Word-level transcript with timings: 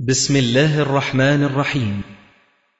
بسم 0.00 0.36
الله 0.36 0.80
الرحمن 0.80 1.42
الرحيم. 1.42 2.02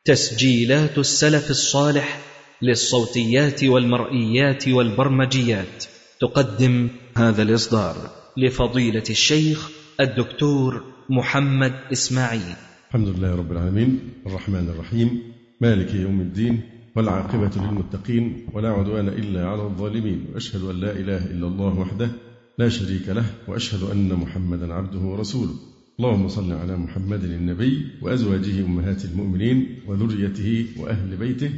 تسجيلات 0.05 0.99
السلف 0.99 1.51
الصالح 1.51 2.21
للصوتيات 2.63 3.65
والمرئيات 3.65 4.69
والبرمجيات. 4.69 5.85
تقدم 6.21 6.89
هذا 7.17 7.43
الإصدار 7.43 8.11
لفضيلة 8.37 9.03
الشيخ 9.11 9.71
الدكتور 10.01 10.85
محمد 11.11 11.75
إسماعيل. 11.93 12.57
الحمد 12.89 13.09
لله 13.09 13.37
رب 13.37 13.53
العالمين. 13.53 14.01
الرحمن 14.27 14.69
الرحيم. 14.69 15.33
مالك 15.61 15.95
يوم 15.95 16.21
الدين 16.21 16.61
والعاقبة 16.97 17.51
للمتقين. 17.57 18.47
ولا 18.53 18.69
عدوان 18.69 19.09
إلا 19.09 19.49
على 19.49 19.63
الظالمين. 19.63 20.27
وأشهد 20.35 20.63
أن 20.63 20.81
لا 20.81 20.93
إله 20.93 21.25
إلا 21.25 21.47
الله 21.47 21.79
وحده 21.79 22.11
لا 22.59 22.69
شريك 22.69 23.09
له. 23.09 23.25
وأشهد 23.49 23.91
أن 23.91 24.15
محمدا 24.15 24.75
عبده 24.75 24.99
ورسوله. 24.99 25.78
اللهم 26.01 26.29
صل 26.29 26.53
على 26.53 26.77
محمد 26.77 27.25
النبي 27.25 27.87
وأزواجه 28.03 28.65
أمهات 28.65 29.05
المؤمنين 29.05 29.67
وذريته 29.87 30.67
وأهل 30.79 31.17
بيته 31.17 31.51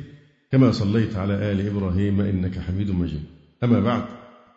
كما 0.53 0.73
صليت 0.73 1.17
على 1.17 1.53
آل 1.53 1.67
إبراهيم 1.67 2.21
إنك 2.21 2.59
حميد 2.59 2.91
مجيد. 2.91 3.21
أما 3.65 3.81
بعد 3.81 4.03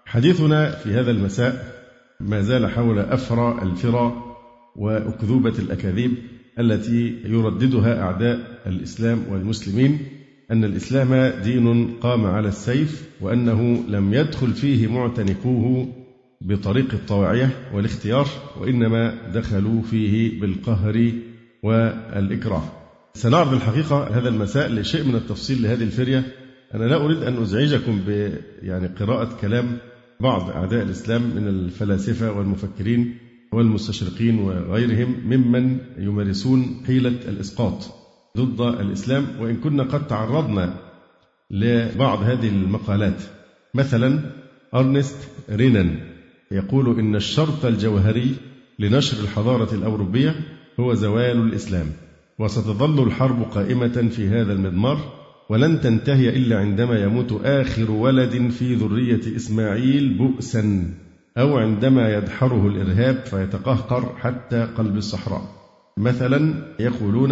حديثنا 0.05 0.71
في 0.71 0.89
هذا 0.89 1.11
المساء 1.11 1.83
ما 2.19 2.41
زال 2.41 2.67
حول 2.67 2.99
أفرى 2.99 3.59
الفرى 3.61 4.35
وأكذوبة 4.75 5.53
الأكاذيب 5.59 6.11
التي 6.59 7.19
يرددها 7.25 8.01
أعداء 8.01 8.61
الإسلام 8.65 9.23
والمسلمين 9.29 9.99
أن 10.51 10.63
الإسلام 10.63 11.41
دين 11.43 11.93
قام 12.01 12.25
على 12.25 12.47
السيف 12.47 13.09
وأنه 13.21 13.83
لم 13.87 14.13
يدخل 14.13 14.53
فيه 14.53 14.87
معتنقوه 14.87 16.02
بطريق 16.43 16.93
الطواعية 16.93 17.49
والاختيار 17.73 18.27
وإنما 18.59 19.31
دخلوا 19.33 19.81
فيه 19.81 20.41
بالقهر 20.41 21.11
والإكراه. 21.63 22.63
سنعرض 23.13 23.53
الحقيقة 23.53 24.17
هذا 24.17 24.29
المساء 24.29 24.71
لشيء 24.71 25.03
من 25.03 25.15
التفصيل 25.15 25.63
لهذه 25.63 25.83
الفرية. 25.83 26.23
أنا 26.75 26.85
لا 26.85 26.95
أريد 26.95 27.17
أن 27.17 27.41
أزعجكم 27.41 27.99
ب 28.07 28.33
يعني 28.61 28.87
قراءة 28.87 29.37
كلام 29.41 29.77
بعض 30.19 30.49
أعداء 30.49 30.83
الإسلام 30.83 31.21
من 31.21 31.47
الفلاسفة 31.47 32.31
والمفكرين 32.31 33.17
والمستشرقين 33.53 34.39
وغيرهم 34.39 35.15
ممن 35.25 35.77
يمارسون 35.97 36.83
حيلة 36.87 37.09
الإسقاط 37.09 37.83
ضد 38.37 38.61
الإسلام. 38.61 39.27
وإن 39.39 39.55
كنا 39.55 39.83
قد 39.83 40.07
تعرضنا 40.07 40.79
لبعض 41.51 42.23
هذه 42.23 42.49
المقالات 42.49 43.21
مثلا 43.73 44.19
أرنست 44.73 45.17
رينان. 45.49 46.12
يقول 46.53 46.99
إن 46.99 47.15
الشرط 47.15 47.65
الجوهري 47.65 48.35
لنشر 48.79 49.23
الحضارة 49.23 49.73
الأوروبية 49.75 50.35
هو 50.79 50.93
زوال 50.93 51.37
الإسلام 51.37 51.85
وستظل 52.39 53.07
الحرب 53.07 53.41
قائمة 53.41 54.09
في 54.15 54.27
هذا 54.27 54.53
المضمار 54.53 54.99
ولن 55.49 55.81
تنتهي 55.81 56.29
إلا 56.29 56.59
عندما 56.59 57.03
يموت 57.03 57.41
آخر 57.43 57.91
ولد 57.91 58.51
في 58.51 58.75
ذرية 58.75 59.35
إسماعيل 59.35 60.17
بؤسا 60.17 60.93
أو 61.37 61.57
عندما 61.57 62.17
يدحره 62.17 62.67
الإرهاب 62.67 63.15
فيتقهقر 63.15 64.15
حتى 64.19 64.63
قلب 64.77 64.97
الصحراء. 64.97 65.41
مثلا 65.97 66.53
يقولون 66.79 67.31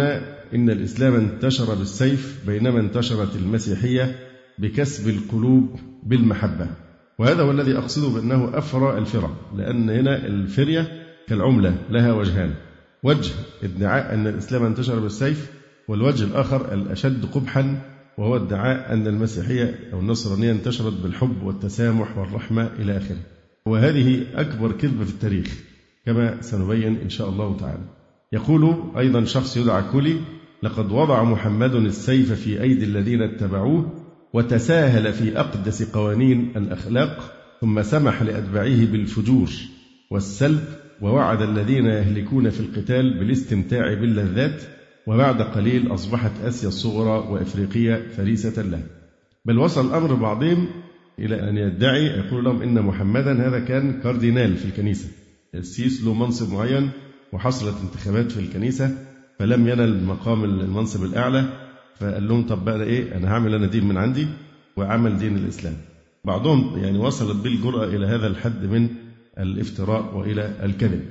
إن 0.54 0.70
الإسلام 0.70 1.14
انتشر 1.14 1.74
بالسيف 1.74 2.42
بينما 2.46 2.80
انتشرت 2.80 3.36
المسيحية 3.36 4.16
بكسب 4.58 5.08
القلوب 5.08 5.76
بالمحبة. 6.02 6.66
وهذا 7.22 7.42
هو 7.42 7.50
الذي 7.50 7.78
أقصده 7.78 8.08
بأنه 8.08 8.58
أفرى 8.58 8.98
الفرى 8.98 9.30
لأن 9.56 9.90
هنا 9.90 10.26
الفرية 10.26 10.88
كالعملة 11.28 11.74
لها 11.90 12.12
وجهان. 12.12 12.54
وجه 13.02 13.32
ادعاء 13.62 14.14
أن 14.14 14.26
الإسلام 14.26 14.64
انتشر 14.64 14.98
بالسيف 14.98 15.50
والوجه 15.88 16.24
الآخر 16.24 16.74
الأشد 16.74 17.24
قبحا 17.24 17.82
وهو 18.18 18.36
ادعاء 18.36 18.92
أن 18.92 19.06
المسيحية 19.06 19.78
أو 19.92 20.00
النصرانية 20.00 20.52
انتشرت 20.52 20.92
بالحب 21.02 21.42
والتسامح 21.42 22.18
والرحمة 22.18 22.70
إلى 22.78 22.96
آخره. 22.96 23.20
وهذه 23.66 24.26
أكبر 24.34 24.72
كذبة 24.72 25.04
في 25.04 25.10
التاريخ 25.10 25.62
كما 26.06 26.40
سنبين 26.40 26.96
إن 26.96 27.08
شاء 27.08 27.28
الله 27.28 27.56
تعالى. 27.56 27.84
يقول 28.32 28.82
أيضا 28.98 29.24
شخص 29.24 29.56
يدعى 29.56 29.82
كولي 29.92 30.16
لقد 30.62 30.92
وضع 30.92 31.22
محمد 31.22 31.74
السيف 31.74 32.32
في 32.32 32.62
أيدي 32.62 32.84
الذين 32.84 33.22
اتبعوه 33.22 34.01
وتساهل 34.32 35.12
في 35.12 35.38
أقدس 35.40 35.82
قوانين 35.82 36.52
الأخلاق 36.56 37.32
ثم 37.60 37.82
سمح 37.82 38.22
لأتباعه 38.22 38.86
بالفجور 38.86 39.50
والسلب 40.10 40.64
ووعد 41.00 41.42
الذين 41.42 41.86
يهلكون 41.86 42.50
في 42.50 42.60
القتال 42.60 43.18
بالاستمتاع 43.18 43.94
باللذات 43.94 44.62
وبعد 45.06 45.42
قليل 45.42 45.94
أصبحت 45.94 46.30
آسيا 46.44 46.68
الصغرى 46.68 47.32
وإفريقيا 47.32 48.08
فريسة 48.16 48.62
له. 48.62 48.82
بل 49.44 49.58
وصل 49.58 49.86
الأمر 49.86 50.14
بعضهم 50.14 50.68
إلى 51.18 51.48
أن 51.48 51.56
يدعي 51.56 52.06
يقول 52.06 52.44
لهم 52.44 52.62
إن 52.62 52.82
محمدا 52.82 53.48
هذا 53.48 53.60
كان 53.60 54.00
كاردينال 54.00 54.56
في 54.56 54.64
الكنيسة. 54.64 55.08
السيس 55.54 56.04
له 56.04 56.14
منصب 56.14 56.52
معين 56.52 56.90
وحصلت 57.32 57.74
انتخابات 57.82 58.32
في 58.32 58.40
الكنيسة 58.40 58.90
فلم 59.38 59.68
ينل 59.68 60.04
مقام 60.04 60.44
المنصب 60.44 61.04
الأعلى. 61.04 61.61
فقال 62.00 62.28
لهم 62.28 62.46
طب 62.46 62.64
بقى 62.64 62.82
إيه؟ 62.82 63.16
أنا 63.16 63.32
هعمل 63.32 63.54
أنا 63.54 63.66
دين 63.66 63.84
من 63.88 63.96
عندي 63.96 64.26
وعمل 64.76 65.18
دين 65.18 65.36
الإسلام. 65.36 65.74
بعضهم 66.24 66.78
يعني 66.78 66.98
وصلت 66.98 67.36
بالجرأة 67.36 67.84
إلى 67.86 68.06
هذا 68.06 68.26
الحد 68.26 68.64
من 68.64 68.88
الافتراء 69.38 70.16
وإلى 70.16 70.50
الكذب. 70.62 71.02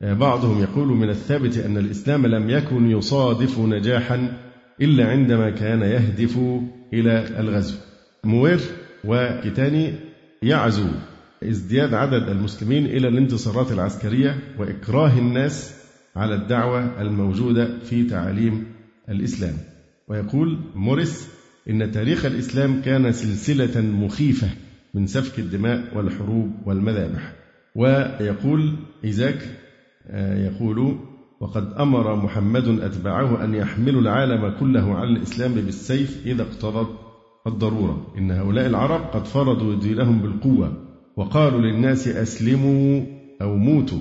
بعضهم 0.00 0.62
يقول 0.62 0.88
من 0.88 1.10
الثابت 1.10 1.58
أن 1.58 1.78
الإسلام 1.78 2.26
لم 2.26 2.50
يكن 2.50 2.90
يصادف 2.90 3.58
نجاحا 3.58 4.32
إلا 4.80 5.10
عندما 5.10 5.50
كان 5.50 5.82
يهدف 5.82 6.38
إلى 6.92 7.40
الغزو. 7.40 7.74
موير 8.24 8.60
وكتاني 9.04 9.94
يعزو 10.42 10.86
ازدياد 11.44 11.94
عدد 11.94 12.28
المسلمين 12.28 12.86
إلى 12.86 13.08
الانتصارات 13.08 13.72
العسكرية 13.72 14.38
وإكراه 14.58 15.18
الناس 15.18 15.74
على 16.16 16.34
الدعوة 16.34 17.00
الموجودة 17.02 17.78
في 17.78 18.04
تعاليم 18.04 18.64
الإسلام. 19.08 19.54
ويقول 20.08 20.58
موريس 20.74 21.28
إن 21.70 21.92
تاريخ 21.92 22.24
الإسلام 22.24 22.80
كان 22.82 23.12
سلسلة 23.12 23.80
مخيفة 23.80 24.48
من 24.94 25.06
سفك 25.06 25.38
الدماء 25.38 25.96
والحروب 25.96 26.50
والمذابح. 26.66 27.32
ويقول 27.74 28.76
إيزاك 29.04 29.38
آه، 30.08 30.46
يقول 30.46 30.98
وقد 31.40 31.72
أمر 31.72 32.16
محمد 32.16 32.80
أتباعه 32.80 33.44
أن 33.44 33.54
يحملوا 33.54 34.00
العالم 34.00 34.58
كله 34.60 34.94
على 34.94 35.10
الإسلام 35.10 35.54
بالسيف 35.54 36.26
إذا 36.26 36.42
اقتضت 36.42 36.90
الضرورة. 37.46 38.14
إن 38.18 38.30
هؤلاء 38.30 38.66
العرب 38.66 39.00
قد 39.00 39.26
فرضوا 39.26 39.80
دينهم 39.80 40.18
بالقوة 40.18 40.72
وقالوا 41.16 41.60
للناس 41.60 42.08
أسلموا 42.08 43.02
أو 43.42 43.56
موتوا. 43.56 44.00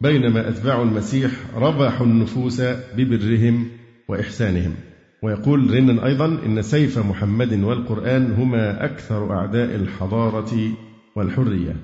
بينما 0.00 0.48
أتباع 0.48 0.82
المسيح 0.82 1.30
ربحوا 1.54 2.06
النفوس 2.06 2.60
ببرهم 2.96 3.68
وإحسانهم. 4.08 4.74
ويقول 5.22 5.74
رنن 5.74 5.98
أيضا 5.98 6.26
إن 6.46 6.62
سيف 6.62 6.98
محمد 6.98 7.52
والقرآن 7.52 8.32
هما 8.32 8.84
أكثر 8.84 9.32
أعداء 9.32 9.74
الحضارة 9.74 10.72
والحرية. 11.16 11.76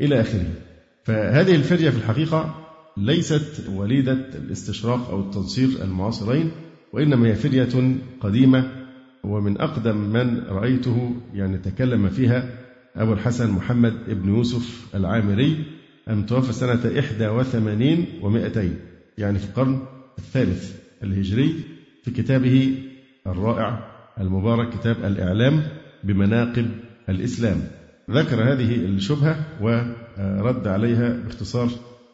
إلى 0.00 0.20
آخره. 0.20 0.50
فهذه 1.04 1.54
الفرية 1.54 1.90
في 1.90 1.96
الحقيقة 1.96 2.54
ليست 2.96 3.68
وليدة 3.68 4.18
الاستشراق 4.34 5.10
أو 5.10 5.20
التنصير 5.20 5.68
المعاصرين 5.82 6.50
وإنما 6.92 7.28
هي 7.28 7.34
فرية 7.34 7.96
قديمة 8.20 8.70
ومن 9.24 9.60
أقدم 9.60 9.96
من 9.96 10.42
رأيته 10.48 11.14
يعني 11.34 11.58
تكلم 11.58 12.08
فيها 12.08 12.50
أبو 12.96 13.12
الحسن 13.12 13.50
محمد 13.50 13.94
بن 14.08 14.28
يوسف 14.28 14.94
العامري 14.94 15.64
المتوفى 16.08 16.52
سنة 16.52 16.80
81 17.30 18.04
و200 18.22 18.58
يعني 19.18 19.38
في 19.38 19.44
القرن 19.44 19.78
الثالث 20.18 20.76
الهجري 21.02 21.54
في 22.04 22.10
كتابه 22.10 22.74
الرائع 23.28 23.88
المبارك 24.20 24.70
كتاب 24.70 24.96
الإعلام 25.04 25.62
بمناقب 26.04 26.66
الإسلام. 27.08 27.56
ذكر 28.10 28.52
هذه 28.52 28.74
الشبهة 28.74 29.36
ورد 29.60 30.68
عليها 30.68 31.16
باختصار 31.24 31.68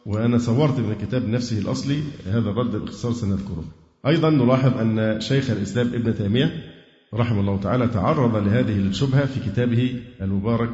وأنا 0.05 0.37
صورت 0.37 0.79
من 0.79 0.91
الكتاب 0.91 1.29
نفسه 1.29 1.59
الأصلي 1.59 1.99
هذا 2.27 2.49
الرد 2.49 2.71
باختصار 2.75 3.13
سنذكره. 3.13 3.63
أيضا 4.07 4.29
نلاحظ 4.29 4.77
أن 4.77 5.21
شيخ 5.21 5.49
الإسلام 5.49 5.87
ابن 5.87 6.15
تيمية 6.15 6.51
رحمه 7.13 7.39
الله 7.39 7.59
تعالى 7.59 7.87
تعرض 7.87 8.35
لهذه 8.35 8.77
الشبهة 8.79 9.25
في 9.25 9.39
كتابه 9.39 10.01
المبارك 10.21 10.69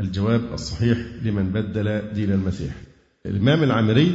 الجواب 0.00 0.40
الصحيح 0.52 0.98
لمن 1.22 1.50
بدل 1.52 2.12
دين 2.14 2.32
المسيح. 2.32 2.72
الإمام 3.26 3.62
العامري 3.62 4.12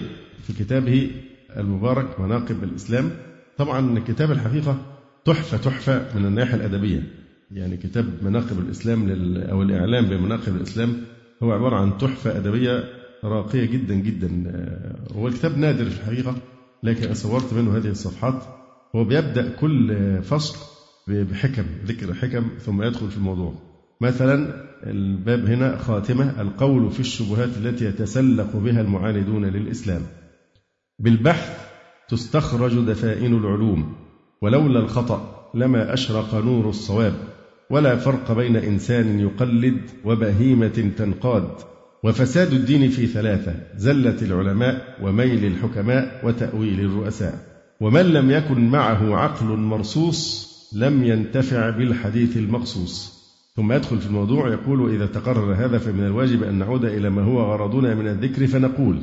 في 0.48 0.54
كتابه 0.54 1.12
المبارك 1.58 2.20
مناقب 2.20 2.64
الإسلام 2.64 3.12
طبعا 3.58 4.00
كتاب 4.00 4.32
الحقيقة 4.32 4.78
تحفة 5.26 5.58
تحفة 5.58 6.20
من 6.20 6.26
الناحية 6.26 6.56
الأدبية. 6.56 7.04
يعني 7.52 7.78
كتاب 7.78 8.06
مناقب 8.22 8.60
الإسلام 8.60 9.10
أو 9.38 9.62
الإعلام 9.62 10.06
بمناقب 10.06 10.56
الإسلام 10.56 10.98
هو 11.44 11.52
عبارة 11.52 11.76
عن 11.76 11.98
تحفة 11.98 12.38
أدبية 12.38 12.84
راقية 13.24 13.66
جدا 13.66 13.94
جدا. 13.94 14.30
هو 15.16 15.28
الكتاب 15.28 15.58
نادر 15.58 15.86
في 15.86 16.00
الحقيقة 16.02 16.36
لكن 16.84 17.14
صورت 17.14 17.54
منه 17.54 17.78
هذه 17.78 17.88
الصفحات. 17.88 18.44
هو 18.96 19.04
بيبدأ 19.04 19.50
كل 19.50 19.98
فصل 20.24 20.58
بحكم 21.08 21.66
ذكر 21.86 22.14
حكم 22.14 22.50
ثم 22.60 22.84
يدخل 22.84 23.10
في 23.10 23.18
الموضوع. 23.18 23.54
مثلا 24.02 24.64
الباب 24.84 25.46
هنا 25.46 25.78
خاتمة 25.78 26.42
القول 26.42 26.92
في 26.92 27.00
الشبهات 27.00 27.50
التي 27.58 27.86
يتسلق 27.86 28.56
بها 28.56 28.82
المعاندون 28.82 29.46
للإسلام. 29.46 30.02
بالبحث 31.00 31.68
تستخرج 32.10 32.86
دفائن 32.86 33.38
العلوم. 33.38 34.03
ولولا 34.44 34.80
الخطأ 34.80 35.50
لما 35.54 35.94
أشرق 35.94 36.36
نور 36.36 36.70
الصواب 36.70 37.14
ولا 37.70 37.96
فرق 37.96 38.32
بين 38.32 38.56
إنسان 38.56 39.20
يقلد 39.20 39.82
وبهيمة 40.06 40.92
تنقاد. 40.98 41.48
وفساد 42.04 42.54
الدين 42.54 42.90
في 42.90 43.08
ثلاثة 43.08 43.56
زلة 43.78 44.22
العلماء 44.22 44.98
وميل 45.02 45.46
الحكماء 45.46 46.22
وتأويل 46.24 46.80
الرؤساء. 46.80 47.34
ومن 47.82 48.02
لم 48.02 48.32
يكن 48.32 48.70
معه 48.70 49.16
عقل 49.18 49.46
مرصوص 49.46 50.50
لم 50.76 51.04
ينتفع 51.04 51.70
بالحديث 51.70 52.38
المقصوص. 52.38 53.24
ثم 53.56 53.72
يدخل 53.72 53.98
في 53.98 54.08
الموضوع 54.08 54.50
يقول 54.50 54.96
إذا 54.96 55.06
تقرر 55.06 55.54
هذا 55.54 55.78
فمن 55.78 56.06
الواجب 56.06 56.44
أن 56.44 56.54
نعود 56.60 56.86
إلى 56.86 57.10
ما 57.10 57.22
هو 57.22 57.42
غرضنا 57.42 57.96
من 57.96 58.08
الذكر 58.08 58.48
فنقول 58.48 58.98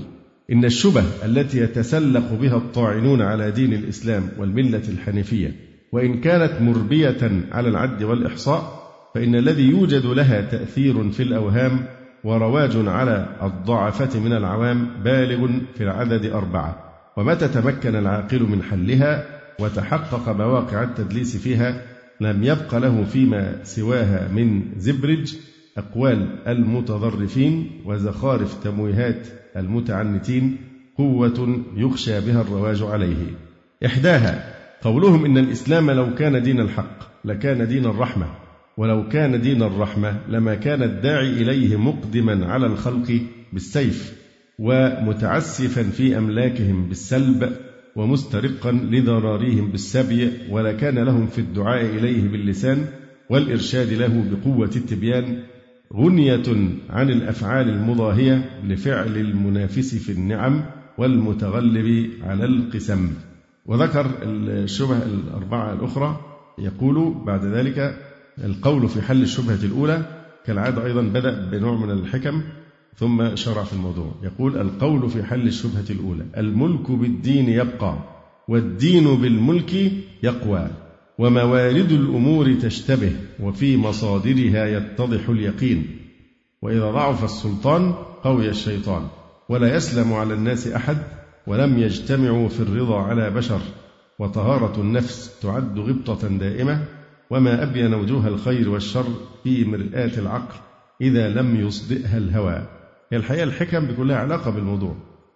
إن 0.52 0.64
الشبه 0.64 1.04
التي 1.24 1.58
يتسلق 1.58 2.32
بها 2.32 2.56
الطاعنون 2.56 3.22
على 3.22 3.50
دين 3.50 3.72
الإسلام 3.72 4.28
والملة 4.38 4.82
الحنيفية 4.88 5.56
وإن 5.92 6.20
كانت 6.20 6.62
مربية 6.62 7.30
على 7.52 7.68
العد 7.68 8.02
والإحصاء 8.02 8.80
فإن 9.14 9.34
الذي 9.34 9.70
يوجد 9.70 10.06
لها 10.06 10.40
تأثير 10.40 11.10
في 11.10 11.22
الأوهام 11.22 11.84
ورواج 12.24 12.88
على 12.88 13.36
الضعفة 13.42 14.20
من 14.20 14.32
العوام 14.32 15.02
بالغ 15.04 15.50
في 15.74 15.84
العدد 15.84 16.26
أربعة 16.26 16.90
ومتى 17.16 17.48
تمكن 17.48 17.96
العاقل 17.96 18.42
من 18.42 18.62
حلها 18.62 19.24
وتحقق 19.58 20.28
مواقع 20.28 20.82
التدليس 20.82 21.36
فيها 21.36 21.82
لم 22.20 22.44
يبق 22.44 22.74
له 22.74 23.04
فيما 23.04 23.64
سواها 23.64 24.28
من 24.28 24.62
زبرج 24.76 25.36
أقوال 25.76 26.48
المتظرفين 26.48 27.70
وزخارف 27.86 28.64
تمويهات 28.64 29.26
المتعنتين 29.56 30.56
قوة 30.98 31.64
يخشى 31.76 32.20
بها 32.20 32.40
الرواج 32.40 32.82
عليه. 32.82 33.26
إحداها 33.86 34.54
قولهم 34.82 35.24
إن 35.24 35.38
الإسلام 35.38 35.90
لو 35.90 36.14
كان 36.14 36.42
دين 36.42 36.60
الحق 36.60 37.10
لكان 37.24 37.68
دين 37.68 37.84
الرحمة 37.84 38.26
ولو 38.76 39.08
كان 39.08 39.40
دين 39.40 39.62
الرحمة 39.62 40.20
لما 40.28 40.54
كان 40.54 40.82
الداعي 40.82 41.28
إليه 41.28 41.76
مقدما 41.76 42.46
على 42.46 42.66
الخلق 42.66 43.20
بالسيف 43.52 44.20
ومتعسفا 44.58 45.82
في 45.82 46.18
أملاكهم 46.18 46.88
بالسلب 46.88 47.52
ومسترقا 47.96 48.72
لضراريهم 48.72 49.70
بالسبي 49.70 50.30
ولكان 50.50 50.98
لهم 50.98 51.26
في 51.26 51.38
الدعاء 51.38 51.84
إليه 51.84 52.28
باللسان 52.28 52.86
والإرشاد 53.30 53.92
له 53.92 54.24
بقوة 54.30 54.70
التبيان 54.76 55.42
غنية 55.94 56.42
عن 56.90 57.10
الأفعال 57.10 57.68
المضاهية 57.68 58.60
لفعل 58.64 59.16
المنافس 59.16 59.94
في 59.94 60.12
النعم 60.12 60.64
والمتغلب 60.98 62.10
على 62.22 62.44
القسم. 62.44 63.12
وذكر 63.66 64.06
الشبه 64.22 65.02
الأربعة 65.02 65.72
الأخرى. 65.72 66.20
يقول 66.58 67.14
بعد 67.26 67.44
ذلك 67.44 67.96
القول 68.44 68.88
في 68.88 69.02
حل 69.02 69.22
الشبهة 69.22 69.64
الأولى 69.64 70.04
كالعادة 70.46 70.86
أيضا 70.86 71.02
بدأ 71.02 71.50
بنوع 71.50 71.76
من 71.76 71.90
الحكم 71.90 72.42
ثم 72.96 73.36
شرع 73.36 73.64
في 73.64 73.72
الموضوع. 73.72 74.14
يقول 74.22 74.56
القول 74.58 75.10
في 75.10 75.22
حل 75.22 75.46
الشبهة 75.46 75.84
الأولى 75.90 76.26
الملك 76.36 76.90
بالدين 76.90 77.48
يبقى 77.48 77.98
والدين 78.48 79.04
بالملك 79.20 79.92
يقوى. 80.22 80.68
وموارد 81.20 81.92
الأمور 81.92 82.54
تشتبه 82.54 83.12
وفي 83.40 83.76
مصادرها 83.76 84.66
يتضح 84.66 85.28
اليقين. 85.28 85.86
وإذا 86.62 86.90
ضعف 86.90 87.24
السلطان 87.24 87.92
قوي 88.24 88.48
الشيطان 88.48 89.06
ولا 89.48 89.76
يسلم 89.76 90.12
على 90.12 90.34
الناس 90.34 90.66
أحد 90.68 90.96
ولم 91.46 91.78
يجتمعوا 91.78 92.48
في 92.48 92.60
الرضا 92.60 93.00
على 93.00 93.30
بشر. 93.30 93.60
وطهارة 94.18 94.80
النفس 94.80 95.40
تعد 95.40 95.78
غبطة 95.78 96.28
دائمة 96.28 96.84
وما 97.30 97.62
أبين 97.62 97.94
وجوه 97.94 98.28
الخير 98.28 98.70
والشر 98.70 99.06
في 99.44 99.64
مرآة 99.64 100.18
العقل 100.18 100.54
إذا 101.00 101.28
لم 101.28 101.56
يصدئها 101.56 102.18
الهوى. 102.18 102.66
هي 103.12 103.18
الحقيقة 103.18 103.44
الحكم 103.44 103.86
بيكون 103.86 104.08
لها 104.08 104.16
علاقة 104.16 104.50
بالموضوع 104.50 104.94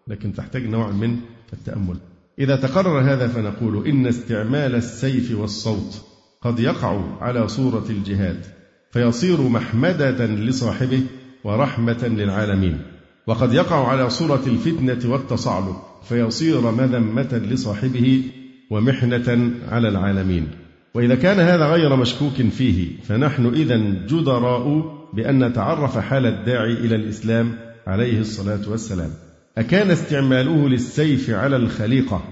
لكن 0.09 0.33
تحتاج 0.33 0.67
نوع 0.67 0.91
من 0.91 1.17
التأمل. 1.53 1.97
إذا 2.39 2.57
تقرر 2.57 3.01
هذا 3.01 3.29
فنقول 3.29 3.87
إن 3.87 4.07
استعمال 4.07 4.75
السيف 4.75 5.39
والصوت 5.39 6.05
قد 6.43 6.61
يقع 6.61 7.03
على 7.21 7.49
صورة 7.49 7.85
الجهاد 7.91 8.41
فيصير 8.91 9.41
محمدة 9.41 10.27
لصاحبه 10.27 11.01
ورحمة 11.45 12.07
للعالمين. 12.07 12.79
وقد 13.27 13.53
يقع 13.53 13.89
على 13.89 14.11
صورة 14.11 14.43
الفتنة 14.47 15.13
والتصعلق 15.13 16.01
فيصير 16.09 16.71
مذمة 16.71 17.43
لصاحبه 17.51 18.23
ومحنة 18.71 19.51
على 19.69 19.89
العالمين. 19.89 20.49
وإذا 20.95 21.15
كان 21.15 21.41
هذا 21.41 21.67
غير 21.67 21.97
مشكوك 21.97 22.33
فيه 22.33 23.03
فنحن 23.03 23.47
إذا 23.47 23.77
جدراء 24.07 24.95
بأن 25.15 25.45
نتعرف 25.45 25.99
حال 25.99 26.27
الداعي 26.27 26.73
إلى 26.73 26.97
الإسلام 26.97 27.55
عليه 27.87 28.21
الصلاة 28.21 28.71
والسلام. 28.71 29.11
أكان 29.59 29.91
استعماله 29.91 30.69
للسيف 30.69 31.31
على 31.31 31.57
الخليقة 31.57 32.23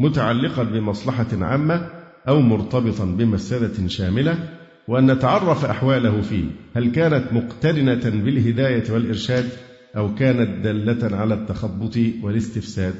متعلقا 0.00 0.62
بمصلحة 0.62 1.26
عامة 1.32 1.90
أو 2.28 2.40
مرتبطا 2.40 3.04
بمفسدة 3.04 3.88
شاملة 3.88 4.48
وأن 4.88 5.10
نتعرف 5.10 5.64
أحواله 5.64 6.20
فيه. 6.20 6.44
هل 6.76 6.92
كانت 6.92 7.32
مقترنة 7.32 8.22
بالهداية 8.24 8.92
والإرشاد 8.92 9.48
أو 9.96 10.14
كانت 10.14 10.64
دالة 10.64 11.16
على 11.16 11.34
التخبط 11.34 11.96
والاستفساد؟ 12.22 12.94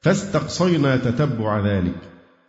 فاستقصينا 0.00 0.96
تتبع 0.96 1.66
ذلك. 1.66 1.96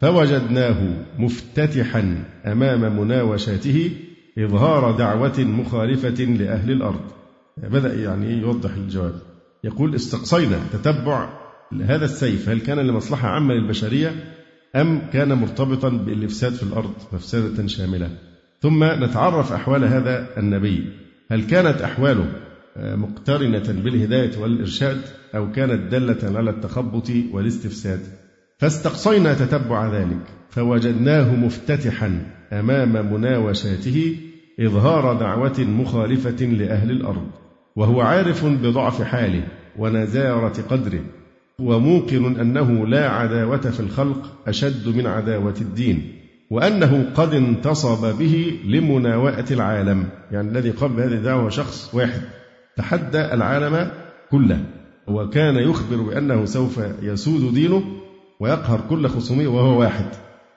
فوجدناه 0.01 1.06
مفتتحا 1.19 2.24
أمام 2.45 3.00
مناوشاته 3.00 3.92
إظهار 4.39 4.92
دعوة 4.92 5.39
مخالفة 5.39 6.24
لأهل 6.24 6.71
الأرض. 6.71 7.12
بدأ 7.57 7.94
يعني 7.94 8.42
يوضح 8.42 8.74
الجواب. 8.74 9.32
يقول 9.63 9.95
استقصينا 9.95 10.60
تتبع 10.74 11.30
هذا 11.81 12.06
السيف 12.06 12.50
هل 12.50 12.60
كان 12.60 12.80
لمصلحة 12.80 13.27
عامة 13.27 13.54
للبشرية 13.54 14.12
أم 14.75 15.01
كان 15.13 15.33
مرتبطا 15.33 15.89
بالإفساد 15.89 16.53
في 16.53 16.63
الأرض 16.63 16.93
مفسدة 17.13 17.67
شاملة؟ 17.67 18.10
ثم 18.62 18.84
نتعرف 18.84 19.51
أحوال 19.53 19.84
هذا 19.84 20.27
النبي 20.38 20.89
هل 21.32 21.43
كانت 21.43 21.82
أحواله 21.82 22.25
مقترنة 22.77 23.82
بالهداية 23.84 24.38
والإرشاد 24.38 25.01
أو 25.36 25.51
كانت 25.51 25.91
دالة 25.91 26.38
على 26.38 26.50
التخبط 26.50 27.10
والاستفساد؟ 27.32 28.00
فاستقصينا 28.58 29.34
تتبع 29.34 30.00
ذلك 30.00 30.22
فوجدناه 30.50 31.36
مفتتحا 31.36 32.32
أمام 32.53 33.13
مناوشاته 33.13 34.17
إظهار 34.60 35.20
دعوة 35.20 35.60
مخالفة 35.60 36.46
لأهل 36.46 36.91
الأرض. 36.91 37.42
وهو 37.75 38.01
عارف 38.01 38.46
بضعف 38.46 39.01
حاله 39.01 39.44
ونزارة 39.77 40.62
قدره 40.70 41.01
وموقن 41.60 42.39
أنه 42.39 42.88
لا 42.88 43.10
عداوة 43.10 43.58
في 43.58 43.80
الخلق 43.80 44.34
أشد 44.48 44.88
من 44.88 45.08
عداوة 45.08 45.56
الدين 45.62 46.12
وأنه 46.51 47.12
قد 47.15 47.34
انتصب 47.34 48.18
به 48.20 48.60
لمناوئة 48.65 49.46
العالم 49.51 50.06
يعني 50.32 50.50
الذي 50.50 50.72
قام 50.72 50.96
بهذه 50.96 51.13
الدعوة 51.13 51.50
شخص 51.50 51.89
واحد 51.94 52.22
تحدى 52.75 53.34
العالم 53.34 53.92
كله 54.32 54.65
وكان 55.08 55.56
يخبر 55.56 56.01
بأنه 56.01 56.46
سوف 56.46 56.80
يسود 57.01 57.53
دينه 57.53 57.84
ويقهر 58.39 58.82
كل 58.89 59.08
خصومه 59.08 59.48
وهو 59.48 59.80
واحد 59.80 60.06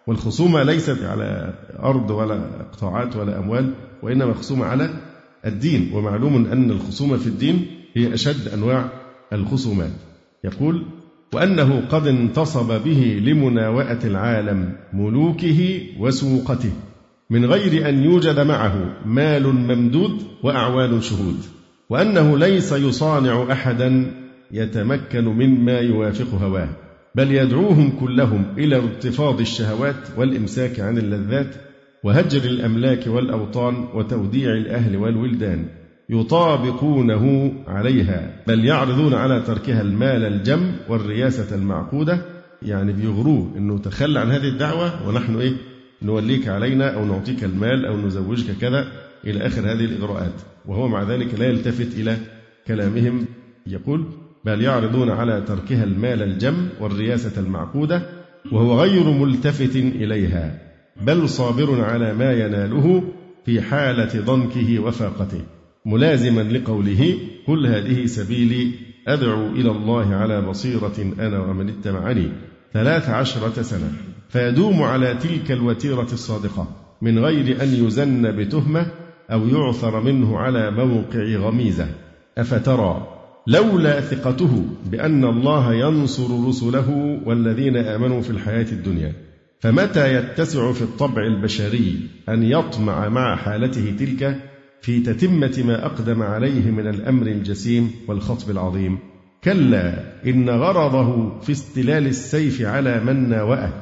والخصومة 0.07 0.63
ليست 0.63 1.05
على 1.05 1.55
أرض 1.83 2.11
ولا 2.11 2.41
قطاعات 2.73 3.17
ولا 3.17 3.39
أموال 3.39 3.73
وإنما 4.03 4.35
خصومة 4.35 4.67
على 4.67 4.91
الدين 5.47 5.91
ومعلوم 5.95 6.47
أن 6.47 6.71
الخصومة 6.71 7.17
في 7.17 7.27
الدين 7.27 7.67
هي 7.95 8.15
أشد 8.15 8.49
أنواع 8.49 8.89
الخصومات. 9.33 9.93
يقول 10.45 10.83
وأنه 11.35 11.83
قد 11.89 12.07
انتصب 12.07 12.83
به 12.85 13.21
لمناوئة 13.25 13.99
العالم 14.05 14.73
ملوكه 14.93 15.81
وسوقته 15.99 16.71
من 17.31 17.45
غير 17.45 17.89
أن 17.89 18.05
يوجد 18.05 18.41
معه 18.41 18.97
مال 19.07 19.47
ممدود 19.47 20.23
وأعوان 20.43 21.01
شهود 21.01 21.37
وأنه 21.91 22.39
ليس 22.39 22.73
يصانع 22.73 23.53
أحدا 23.53 24.13
يتمكن 24.53 25.25
مما 25.25 25.79
يوافق 25.79 26.35
هواه 26.35 26.69
بل 27.15 27.33
يدعوهم 27.33 27.91
كلهم 28.01 28.45
إلى 28.59 28.77
ارتفاض 28.77 29.41
الشهوات 29.41 29.97
والإمساك 30.17 30.81
عن 30.81 30.99
اللذات 30.99 31.55
وهجر 32.07 32.45
الأملاك 32.45 33.07
والأوطان 33.07 33.89
وتوديع 33.95 34.53
الأهل 34.53 34.97
والولدان 34.97 35.65
يطابقونه 36.09 37.53
عليها 37.67 38.31
بل 38.47 38.65
يعرضون 38.65 39.15
على 39.15 39.41
تركها 39.41 39.81
المال 39.81 40.25
الجم 40.25 40.73
والرياسة 40.89 41.57
المعقودة. 41.57 42.19
يعني 42.63 42.93
بيغروه 42.93 43.53
إنه 43.57 43.79
تخلى 43.79 44.21
عن 44.21 44.31
هذه 44.31 44.49
الدعوة 44.49 45.09
ونحن 45.09 45.37
إيه؟ 45.37 45.53
نوليك 46.03 46.49
علينا 46.49 46.95
أو 46.95 47.05
نعطيك 47.05 47.45
المال 47.45 47.87
أو 47.87 47.97
نزوجك 47.97 48.57
كذا 48.61 48.87
إلى 49.25 49.47
آخر 49.47 49.61
هذه 49.61 49.85
الإغراءات. 49.85 50.41
وهو 50.67 50.89
مع 50.89 51.03
ذلك 51.03 51.35
لا 51.35 51.47
يلتفت 51.47 51.99
إلى 51.99 52.17
كلامهم. 52.67 53.25
يقول 53.67 54.05
بل 54.45 54.63
يعرضون 54.63 55.11
على 55.11 55.41
تركها 55.41 55.85
المال 55.85 56.23
الجم 56.23 56.69
والرياسة 56.81 57.41
المعقودة 57.41 58.03
وهو 58.53 58.81
غير 58.81 59.11
ملتفت 59.11 59.77
إليها. 59.77 60.66
بل 61.01 61.29
صابر 61.29 61.85
على 61.85 62.15
ما 62.15 62.33
يناله 62.33 63.03
في 63.45 63.63
حالة 63.63 64.21
ضنكه 64.21 64.79
وفاقته 64.79 65.41
ملازما 65.87 66.41
لقوله 66.41 67.15
قل 67.47 67.67
هذه 67.67 68.07
سبيلي 68.07 68.71
أدعو 69.09 69.47
إلى 69.47 69.71
الله 69.71 70.15
على 70.15 70.41
بصيرة 70.43 71.13
أنا 71.19 71.41
ومن 71.41 71.69
اتبعني. 71.69 72.29
ثلاث 72.73 73.09
عشرة 73.09 73.63
سنة. 73.63 73.93
فيدوم 74.29 74.83
على 74.83 75.15
تلك 75.15 75.53
الوتيرة 75.53 76.09
الصادقة 76.13 76.69
من 77.03 77.19
غير 77.19 77.63
أن 77.63 77.87
يزن 77.87 78.37
بتهمة 78.37 78.87
أو 79.33 79.49
يعثر 79.49 80.01
منه 80.01 80.39
على 80.39 80.71
موقع 80.71 81.37
غميزة. 81.37 81.89
أفترى 82.39 83.09
لولا 83.47 84.01
ثقته 84.01 84.65
بأن 84.91 85.25
الله 85.25 85.75
ينصر 85.75 86.49
رسله 86.49 87.21
والذين 87.25 87.77
آمنوا 87.77 88.21
في 88.23 88.31
الحياة 88.31 88.67
الدنيا. 88.73 89.13
فمتى 89.61 90.15
يتسع 90.15 90.73
في 90.73 90.83
الطبع 90.83 91.23
البشري 91.23 92.01
أن 92.29 92.43
يطمع 92.43 93.09
مع 93.09 93.37
حالته 93.37 93.95
تلك 93.99 94.37
في 94.81 95.01
تتمة 95.01 95.63
ما 95.67 95.87
أقدم 95.87 96.23
عليه 96.23 96.71
من 96.71 96.87
الأمر 96.87 97.27
الجسيم 97.27 97.91
والخطب 98.09 98.51
العظيم؟ 98.51 98.99
كلا 99.45 100.03
إن 100.27 100.51
غرضه 100.51 101.41
في 101.41 101.53
استلال 101.53 102.07
السيف 102.07 102.63
على 102.63 103.01
من 103.01 103.29
ناوأه 103.29 103.73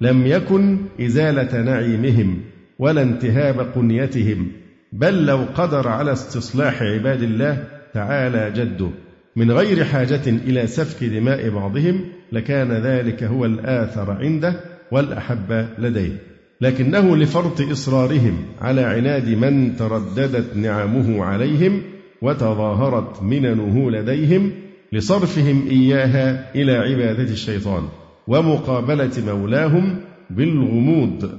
لم 0.00 0.26
يكن 0.26 0.78
إزالة 1.00 1.62
نعيمهم 1.62 2.40
ولا 2.78 3.02
انتهاب 3.02 3.60
قنيتهم 3.60 4.52
بل 4.92 5.26
لو 5.26 5.44
قدر 5.54 5.88
على 5.88 6.12
استصلاح 6.12 6.82
عباد 6.82 7.22
الله 7.22 7.64
تعالى 7.94 8.52
جده. 8.56 8.90
من 9.36 9.50
غير 9.50 9.84
حاجة 9.84 10.26
إلى 10.26 10.66
سفك 10.66 11.04
دماء 11.04 11.50
بعضهم 11.50 12.00
لكان 12.32 12.72
ذلك 12.72 13.22
هو 13.22 13.44
الآثر 13.44 14.10
عنده 14.10 14.73
والأحب 14.94 15.68
لديه. 15.78 16.16
لكنه 16.60 17.16
لفرط 17.16 17.60
إصرارهم 17.60 18.36
على 18.60 18.80
عناد 18.80 19.28
من 19.28 19.76
ترددت 19.76 20.56
نعمه 20.56 21.24
عليهم 21.24 21.82
وتظاهرت 22.22 23.22
مننه 23.22 23.90
لديهم 23.90 24.52
لصرفهم 24.92 25.66
إياها 25.70 26.54
إلى 26.54 26.72
عبادة 26.72 27.32
الشيطان 27.32 27.82
ومقابلة 28.26 29.12
مولاهم 29.26 30.00
بالغموض. 30.30 31.30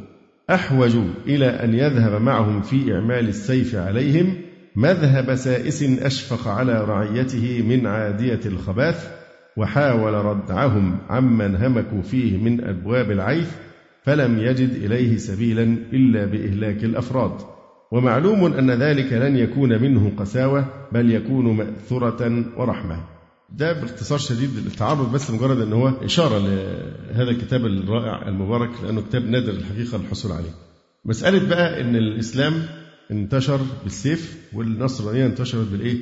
أحوج 0.49 0.95
إلى 1.27 1.45
أن 1.45 1.73
يذهب 1.73 2.21
معهم 2.21 2.61
في 2.61 2.93
إعمال 2.93 3.27
السيف 3.27 3.75
عليهم 3.75 4.33
مذهب 4.75 5.35
سائس 5.35 5.83
أشفق 5.83 6.47
على 6.47 6.85
رعيته 6.85 7.63
من 7.69 7.87
عادية 7.87 8.39
الخباث 8.45 9.14
وحاول 9.57 10.13
ردعهم 10.13 10.97
عمن 11.09 11.55
همكوا 11.55 12.01
فيه 12.01 12.37
من 12.37 12.63
أبواب 12.63 13.11
العيث 13.11 13.51
فلم 14.03 14.39
يجد 14.39 14.69
إليه 14.69 15.17
سبيلا 15.17 15.63
إلا 15.93 16.25
بإهلاك 16.25 16.83
الأفراد 16.83 17.31
ومعلوم 17.91 18.53
أن 18.53 18.71
ذلك 18.71 19.13
لن 19.13 19.37
يكون 19.37 19.81
منه 19.81 20.11
قساوة 20.17 20.65
بل 20.91 21.11
يكون 21.11 21.57
مأثرة 21.57 22.45
ورحمة 22.57 23.03
ده 23.49 23.73
باختصار 23.73 24.17
شديد 24.17 24.49
التعرض 24.65 25.11
بس 25.11 25.31
مجرد 25.31 25.61
أن 25.61 25.73
هو 25.73 25.87
إشارة 25.87 26.37
لهذا 26.39 27.29
الكتاب 27.31 27.65
الرائع 27.65 28.27
المبارك 28.27 28.69
لأنه 28.83 29.01
كتاب 29.01 29.25
نادر 29.25 29.51
الحقيقة 29.53 29.95
الحصول 29.95 30.31
عليه. 30.31 30.49
مسألة 31.05 31.49
بقى 31.49 31.81
إن 31.81 31.95
الإسلام 31.95 32.53
انتشر 33.11 33.59
بالسيف 33.83 34.49
والنصرانيه 34.53 35.25
انتشرت 35.25 35.67
بالإيه؟ 35.71 35.97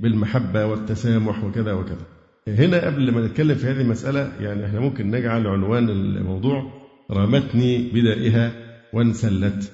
بالمحبة 0.00 0.66
والتسامح 0.66 1.44
وكذا 1.44 1.72
وكذا. 1.72 2.06
هنا 2.54 2.86
قبل 2.86 3.10
ما 3.10 3.26
نتكلم 3.26 3.54
في 3.54 3.66
هذه 3.66 3.80
المسألة 3.80 4.32
يعني 4.40 4.66
إحنا 4.66 4.80
ممكن 4.80 5.10
نجعل 5.10 5.46
عنوان 5.46 5.88
الموضوع 5.88 6.72
رمتني 7.10 7.90
بدائها 7.92 8.52
وانسلت 8.92 9.72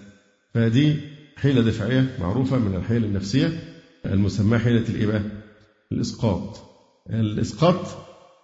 فدي 0.55 0.97
حيلة 1.37 1.63
دفاعية 1.63 2.07
معروفة 2.21 2.59
من 2.59 2.77
الحيل 2.77 3.05
النفسية 3.05 3.49
المسماة 4.07 4.59
حيلة 4.59 4.85
الإيه؟ 4.89 5.23
الإسقاط. 5.93 6.63
الإسقاط 7.11 7.87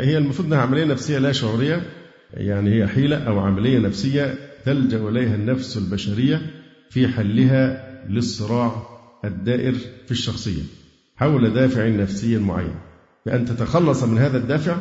هي 0.01 0.19
المفروض 0.19 0.47
أنها 0.47 0.59
عملية 0.59 0.85
نفسية 0.85 1.19
لا 1.19 1.33
شعورية 1.33 1.83
يعني 2.35 2.75
هي 2.75 2.87
حيلة 2.89 3.17
أو 3.17 3.39
عملية 3.39 3.79
نفسية 3.79 4.35
تلجأ 4.65 5.09
إليها 5.09 5.35
النفس 5.35 5.77
البشرية 5.77 6.41
في 6.91 7.09
حلها 7.09 7.91
للصراع 8.09 8.83
الدائر 9.25 9.73
في 10.07 10.11
الشخصية 10.11 10.63
حول 11.17 11.55
دافع 11.55 11.89
نفسي 11.89 12.39
معين 12.39 12.90
بأن 13.27 13.45
تتخلص 13.45 14.03
من 14.03 14.19
هذا 14.19 14.39
الدافع 14.39 14.77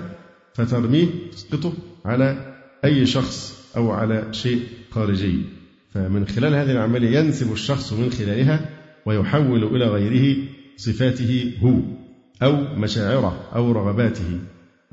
فترميه 0.54 1.08
تسقطه 1.32 1.74
على 2.06 2.56
أي 2.86 3.06
شخص 3.06 3.66
أو 3.78 3.92
على 3.92 4.28
شيء 4.32 4.60
خارجي. 4.92 5.42
فمن 5.94 6.28
خلال 6.28 6.56
هذه 6.56 6.72
العملية 6.72 7.20
ينسب 7.20 7.52
الشخص 7.52 7.94
من 7.94 8.12
خلالها 8.12 8.70
ويحول 9.06 9.64
إلى 9.64 9.86
غيره 9.86 10.38
صفاته 10.78 11.54
هو 11.64 11.80
أو 12.44 12.76
مشاعره 12.76 13.50
أو 13.56 13.72
رغباته 13.72 14.40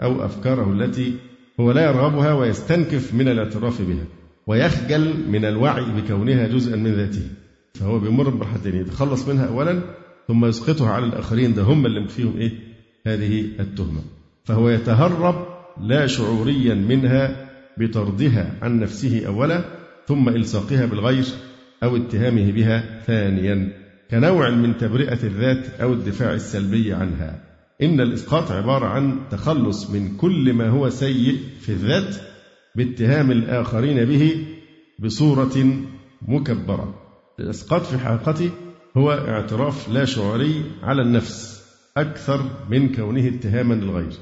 أو 0.02 0.24
أفكاره 0.24 0.72
التي 0.72 1.14
هو 1.60 1.72
لا 1.72 1.84
يرغبها 1.86 2.32
ويستنكف 2.32 3.14
من 3.14 3.28
الاعتراف 3.28 3.82
بها 3.82 4.04
ويخجل 4.46 5.14
من 5.30 5.44
الوعي 5.44 5.84
بكونها 5.84 6.46
جزءا 6.46 6.76
من 6.76 6.92
ذاته. 6.94 7.28
فهو 7.74 7.98
بيمر 7.98 8.28
بمرحلتين 8.28 8.74
يتخلص 8.76 9.28
منها 9.28 9.46
أولا 9.46 9.80
ثم 10.28 10.44
يسقطها 10.44 10.90
على 10.90 11.06
الآخرين 11.06 11.54
ده 11.54 11.62
هم 11.62 11.86
اللي 11.86 12.08
فيهم 12.08 12.36
إيه؟ 12.38 12.65
هذه 13.06 13.44
التهمة. 13.60 14.02
فهو 14.44 14.68
يتهرب 14.68 15.46
لا 15.80 16.06
شعوريا 16.06 16.74
منها 16.74 17.50
بطردها 17.78 18.52
عن 18.62 18.80
نفسه 18.80 19.26
أولا 19.26 19.64
ثم 20.08 20.28
إلصاقها 20.28 20.86
بالغير 20.86 21.24
أو 21.82 21.96
اتهامه 21.96 22.52
بها 22.52 23.02
ثانيا 23.06 23.72
كنوع 24.10 24.50
من 24.50 24.78
تبرئة 24.78 25.22
الذات 25.22 25.80
أو 25.80 25.92
الدفاع 25.92 26.34
السلبي 26.34 26.92
عنها. 26.92 27.42
إن 27.82 28.00
الإسقاط 28.00 28.50
عبارة 28.50 28.86
عن 28.86 29.18
تخلص 29.30 29.90
من 29.90 30.16
كل 30.16 30.52
ما 30.52 30.68
هو 30.68 30.90
سيء 30.90 31.38
في 31.60 31.68
الذات 31.68 32.16
باتهام 32.76 33.30
الآخرين 33.30 34.04
به 34.04 34.46
بصورة 34.98 35.66
مكبرة. 36.28 36.94
الإسقاط 37.40 37.82
في 37.82 37.98
حقيقته 37.98 38.50
هو 38.96 39.12
اعتراف 39.12 39.88
لا 39.88 40.04
شعوري 40.04 40.62
على 40.82 41.02
النفس. 41.02 41.55
أكثر 41.96 42.50
من 42.70 42.94
كونه 42.94 43.28
اتهاما 43.28 43.74
للغير. 43.74 44.12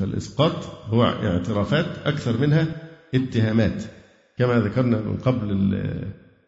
فالإسقاط 0.00 0.64
هو 0.88 1.04
اعترافات 1.04 1.86
أكثر 2.04 2.40
منها 2.40 2.66
اتهامات. 3.14 3.82
كما 4.38 4.60
ذكرنا 4.60 5.00
من 5.00 5.16
قبل 5.16 5.50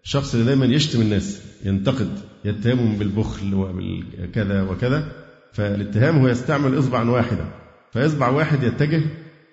الشخص 0.05 0.35
اللي 0.35 0.47
دايما 0.47 0.67
يشتم 0.67 1.01
الناس 1.01 1.43
ينتقد 1.65 2.19
يتهمهم 2.45 2.99
بالبخل 2.99 3.55
وبالكذا 3.55 4.63
وكذا 4.63 5.13
فالاتهام 5.53 6.19
هو 6.19 6.29
يستعمل 6.29 6.79
إصبعا 6.79 7.11
واحدا 7.11 7.49
فإصبع 7.93 8.29
واحد 8.29 8.63
يتجه 8.63 9.03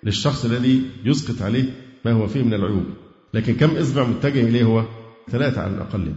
للشخص 0.04 0.44
الذي 0.44 0.82
يسقط 1.04 1.42
عليه 1.42 1.64
ما 2.04 2.12
هو 2.12 2.26
فيه 2.26 2.42
من 2.42 2.54
العيوب. 2.54 2.84
لكن 3.34 3.54
كم 3.54 3.76
إصبع 3.76 4.04
متجه 4.04 4.40
إليه 4.40 4.64
هو؟ 4.64 4.84
ثلاثة 5.30 5.60
على 5.60 5.74
الأقل 5.74 6.14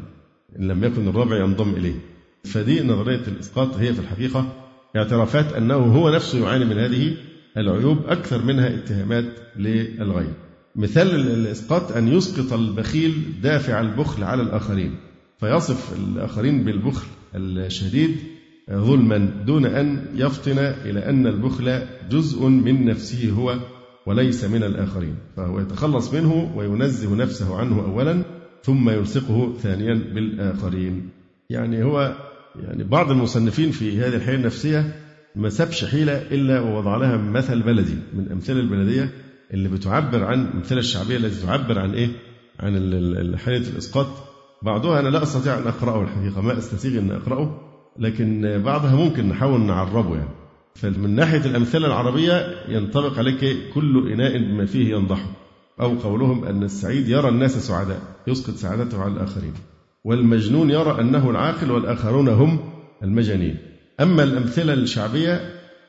إن 0.59 0.67
لم 0.67 0.83
يكن 0.83 1.07
الرابع 1.07 1.37
ينضم 1.37 1.69
إليه. 1.69 1.95
فدي 2.43 2.83
نظرية 2.83 3.21
الإسقاط 3.27 3.75
هي 3.75 3.93
في 3.93 3.99
الحقيقة 3.99 4.66
اعترافات 4.97 5.53
أنه 5.53 5.75
هو 5.75 6.09
نفسه 6.09 6.39
يعاني 6.39 6.65
من 6.65 6.77
هذه 6.77 7.17
العيوب 7.57 7.97
أكثر 8.07 8.41
منها 8.41 8.75
اتهامات 8.75 9.25
للغير. 9.55 10.33
مثال 10.75 11.15
الإسقاط 11.15 11.91
أن 11.91 12.07
يسقط 12.07 12.53
البخيل 12.53 13.23
دافع 13.43 13.81
البخل 13.81 14.23
على 14.23 14.41
الآخرين 14.41 14.95
فيصف 15.39 15.93
الآخرين 15.99 16.63
بالبخل 16.63 17.07
الشديد 17.35 18.15
ظلما 18.71 19.17
دون 19.45 19.65
أن 19.65 20.05
يفطن 20.15 20.57
إلى 20.59 21.09
أن 21.09 21.27
البخل 21.27 21.81
جزء 22.11 22.47
من 22.47 22.85
نفسه 22.85 23.31
هو 23.31 23.55
وليس 24.05 24.43
من 24.43 24.63
الآخرين. 24.63 25.15
فهو 25.37 25.59
يتخلص 25.59 26.13
منه 26.13 26.53
وينزه 26.55 27.15
نفسه 27.15 27.55
عنه 27.55 27.85
أولا 27.85 28.23
ثم 28.63 28.89
يلصقه 28.89 29.53
ثانيا 29.61 29.93
بالآخرين. 29.93 31.09
يعني 31.49 31.83
هو 31.83 32.15
يعني 32.63 32.83
بعض 32.83 33.11
المصنفين 33.11 33.71
في 33.71 33.99
هذه 34.01 34.15
الحياة 34.15 34.35
النفسية 34.35 34.95
ما 35.35 35.49
سابش 35.49 35.85
حيلة 35.85 36.17
إلا 36.17 36.59
ووضع 36.59 36.97
لها 36.97 37.17
مثل 37.17 37.63
بلدي 37.63 37.95
من 38.13 38.23
الأمثلة 38.23 38.59
البلدية 38.59 39.11
اللي 39.53 39.69
بتعبر 39.69 40.23
عن 40.23 40.45
الأمثلة 40.45 40.79
الشعبية 40.79 41.17
التي 41.17 41.45
تعبر 41.45 41.79
عن 41.79 41.93
إيه؟ 41.93 42.09
عن 42.59 43.37
حالة 43.37 43.69
الإسقاط. 43.69 44.07
بعضها 44.63 44.99
أنا 44.99 45.09
لا 45.09 45.23
أستطيع 45.23 45.57
أن 45.57 45.67
أقرأه 45.67 46.03
الحقيقة 46.03 46.41
ما 46.41 46.57
أستسيغ 46.57 46.99
أن 46.99 47.11
أقرأه 47.11 47.61
لكن 47.99 48.61
بعضها 48.65 48.95
ممكن 48.95 49.29
نحاول 49.29 49.61
نعربه 49.61 50.15
يعني. 50.15 50.29
فمن 50.75 51.15
ناحية 51.15 51.45
الأمثلة 51.45 51.87
العربية 51.87 52.55
ينطبق 52.67 53.17
عليك 53.17 53.57
كل 53.73 54.11
إناء 54.11 54.37
بما 54.37 54.65
فيه 54.65 54.95
ينضح 54.95 55.25
أو 55.81 55.93
قولهم 55.99 56.45
أن 56.45 56.63
السعيد 56.63 57.09
يرى 57.09 57.29
الناس 57.29 57.67
سعداء 57.67 58.01
يسقط 58.27 58.55
سعادته 58.55 59.01
على 59.01 59.13
الآخرين. 59.13 59.53
والمجنون 60.07 60.69
يرى 60.69 61.01
أنه 61.01 61.29
العاقل 61.29 61.71
والآخرون 61.71 62.27
هم 62.27 62.59
المجانين. 63.03 63.57
أما 63.99 64.23
الأمثلة 64.23 64.73
الشعبية 64.73 65.41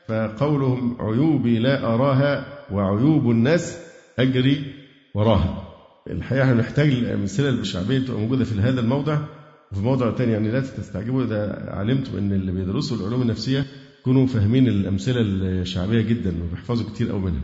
فقولهم 0.07 0.97
عيوبي 0.99 1.59
لا 1.59 1.93
أراها 1.93 2.45
وعيوب 2.71 3.31
الناس 3.31 3.77
أجري 4.19 4.73
وراها. 5.13 5.63
الحقيقة 6.09 6.53
نحتاج 6.53 6.89
الأمثلة 6.89 7.49
الشعبية 7.49 7.99
تبقى 7.99 8.19
موجودة 8.19 8.45
في 8.45 8.59
هذا 8.59 8.81
الموضع. 8.81 9.17
وفي 9.71 9.81
موضع 9.81 10.15
ثاني 10.15 10.31
يعني 10.31 10.51
لا 10.51 10.59
تستعجبوا 10.59 11.23
إذا 11.23 11.69
علمتم 11.69 12.17
أن 12.17 12.33
اللي 12.33 12.51
بيدرسوا 12.51 12.97
العلوم 12.97 13.21
النفسية 13.21 13.65
يكونوا 14.01 14.27
فاهمين 14.27 14.67
الأمثلة 14.67 15.21
الشعبية 15.21 16.01
جدا 16.01 16.33
وبيحفظوا 16.43 16.89
كتير 16.89 17.11
قوي 17.11 17.21
منها 17.21 17.41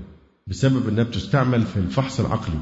بسبب 0.48 0.90
أنها 0.90 1.04
بتستعمل 1.04 1.62
في 1.62 1.78
الفحص 1.78 2.20
العقلي. 2.20 2.60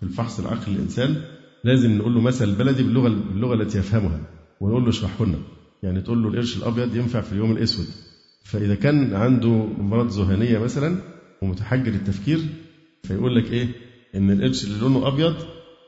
في 0.00 0.02
الفحص 0.06 0.40
العقلي 0.40 0.76
الإنسان 0.76 1.16
لازم 1.64 1.98
نقول 1.98 2.14
له 2.14 2.20
مثل 2.20 2.54
بلدي 2.54 2.82
باللغة 2.82 3.08
باللغة 3.08 3.54
التي 3.54 3.78
يفهمها 3.78 4.20
ونقول 4.60 4.82
له 4.82 4.88
اشرحه 4.88 5.24
لنا. 5.24 5.38
يعني 5.82 6.00
تقول 6.00 6.22
له 6.22 6.28
القرش 6.28 6.56
الأبيض 6.56 6.96
ينفع 6.96 7.20
في 7.20 7.32
اليوم 7.32 7.52
الأسود. 7.52 7.86
فإذا 8.44 8.74
كان 8.74 9.14
عنده 9.14 9.66
مرض 9.78 10.10
ذهنية 10.10 10.58
مثلا 10.58 10.96
ومتحجر 11.42 11.92
التفكير 11.92 12.38
فيقول 13.02 13.36
لك 13.36 13.52
إيه؟ 13.52 13.68
إن 14.14 14.30
القرش 14.30 14.64
اللي 14.64 14.78
لونه 14.80 15.08
أبيض 15.08 15.34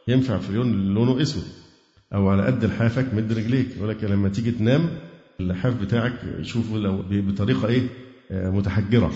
ينفع 0.09 0.38
في 0.38 0.50
اليوم 0.50 0.73
اللي 0.73 0.95
لونه 0.95 1.23
أسود. 1.23 1.45
أو 2.14 2.28
على 2.28 2.47
قد 2.47 2.64
لحافك 2.64 3.14
مد 3.14 3.33
رجليك. 3.33 3.76
يقول 3.76 3.88
لك 3.88 4.04
لما 4.04 4.28
تيجي 4.28 4.50
تنام 4.50 4.88
اللحاف 5.40 5.83
بتاعك 5.83 6.21
يشوفه 6.38 6.76
لو 6.76 7.02
بطريقة 7.11 7.69
إيه؟ 7.69 7.88
آه، 8.31 8.50
متحجرة. 8.50 9.12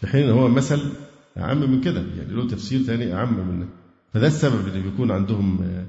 في 0.00 0.06
حين 0.06 0.30
هو 0.30 0.48
مثل 0.48 0.80
أعم 1.38 1.70
من 1.70 1.80
كده. 1.80 2.00
يعني 2.18 2.32
له 2.34 2.46
تفسير 2.46 2.80
ثاني 2.80 3.14
أعم 3.14 3.48
من 3.48 3.66
فده 4.12 4.26
السبب 4.26 4.68
اللي 4.68 4.80
بيكون 4.80 5.10
عندهم 5.10 5.62
آه، 5.62 5.86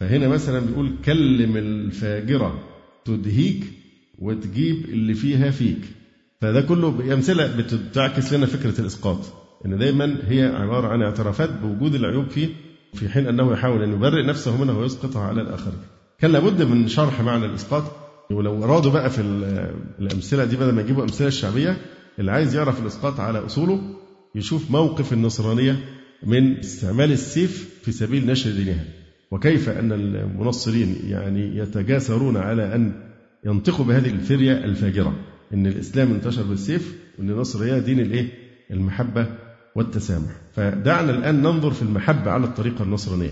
فهنا 0.00 0.28
مثلا 0.28 0.60
بيقول 0.60 0.92
كلم 1.04 1.56
الفاجرة 1.56 2.62
تدهيك 3.04 3.64
وتجيب 4.18 4.84
اللي 4.84 5.14
فيها 5.14 5.50
فيك. 5.50 5.78
فده 6.40 6.60
كله 6.60 7.14
أمثلة 7.14 7.56
بتعكس 7.56 8.32
لنا 8.32 8.46
فكرة 8.46 8.80
الإسقاط 8.80 9.18
إن 9.66 9.78
دايما 9.78 10.16
هي 10.28 10.42
عبارة 10.44 10.88
عن 10.88 11.02
اعترافات 11.02 11.50
بوجود 11.62 11.94
العيوب 11.94 12.28
فيه 12.28 12.48
في 12.94 13.08
حين 13.08 13.26
أنه 13.26 13.52
يحاول 13.52 13.82
أن 13.82 13.92
يبرئ 13.92 14.26
نفسه 14.26 14.64
منها 14.64 14.74
ويسقطها 14.78 15.22
على 15.22 15.42
الآخرين 15.42 15.78
كان 16.18 16.32
لابد 16.32 16.62
من 16.62 16.88
شرح 16.88 17.20
معنى 17.20 17.46
الإسقاط 17.46 17.84
ولو 18.30 18.64
أرادوا 18.64 18.92
بقى 18.92 19.10
في 19.10 19.20
الأمثلة 19.98 20.44
دي 20.44 20.56
بدل 20.56 20.72
ما 20.72 20.80
يجيبوا 20.82 21.02
أمثلة 21.02 21.28
الشعبية 21.28 21.76
اللي 22.18 22.30
عايز 22.32 22.54
يعرف 22.54 22.82
الإسقاط 22.82 23.20
على 23.20 23.38
أصوله 23.46 23.80
يشوف 24.34 24.70
موقف 24.70 25.12
النصرانية 25.12 25.76
من 26.22 26.56
استعمال 26.58 27.12
السيف 27.12 27.68
في 27.82 27.92
سبيل 27.92 28.26
نشر 28.26 28.50
دينها. 28.50 28.84
وكيف 29.30 29.68
أن 29.68 29.92
المنصرين 29.92 30.96
يعني 31.04 31.56
يتجاسرون 31.56 32.36
على 32.36 32.74
أن 32.74 32.92
ينطقوا 33.46 33.84
بهذه 33.84 34.10
الفرية 34.10 34.52
الفاجرة؟ 34.64 35.14
أن 35.54 35.66
الإسلام 35.66 36.10
انتشر 36.10 36.42
بالسيف 36.42 36.94
وأن 37.18 37.30
النصر 37.30 37.64
هي 37.64 37.80
دين 37.80 38.00
الإيه؟ 38.00 38.28
المحبة 38.70 39.26
والتسامح. 39.76 40.30
فدعنا 40.54 41.10
الآن 41.10 41.42
ننظر 41.42 41.70
في 41.70 41.82
المحبة 41.82 42.30
على 42.30 42.44
الطريقة 42.44 42.82
النصرانية. 42.84 43.30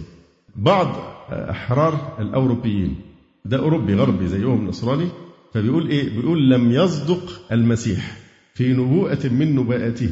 بعض 0.57 0.97
أحرار 1.33 2.17
الأوروبيين 2.21 2.95
ده 3.45 3.59
أوروبي 3.59 3.95
غربي 3.95 4.27
زيهم 4.29 4.67
نصراني 4.67 5.09
فبيقول 5.55 5.89
إيه؟ 5.89 6.17
بيقول 6.21 6.51
لم 6.51 6.73
يصدق 6.73 7.43
المسيح 7.53 8.17
في 8.55 8.73
نبوءة 8.73 9.29
من 9.29 9.55
نبوءاته 9.55 10.11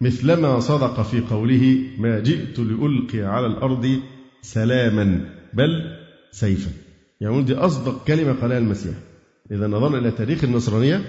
مثلما 0.00 0.60
صدق 0.60 1.02
في 1.02 1.20
قوله 1.20 1.76
ما 1.98 2.20
جئت 2.20 2.58
لألقي 2.58 3.20
على 3.22 3.46
الأرض 3.46 4.00
سلاما 4.44 5.20
بل 5.54 5.96
سيفا. 6.32 6.70
يعني 7.20 7.42
دي 7.42 7.54
أصدق 7.54 8.04
كلمة 8.04 8.32
قالها 8.32 8.58
المسيح. 8.58 8.94
إذا 9.50 9.66
نظرنا 9.66 9.98
إلى 9.98 10.10
تاريخ 10.10 10.44
النصرانية 10.44 11.00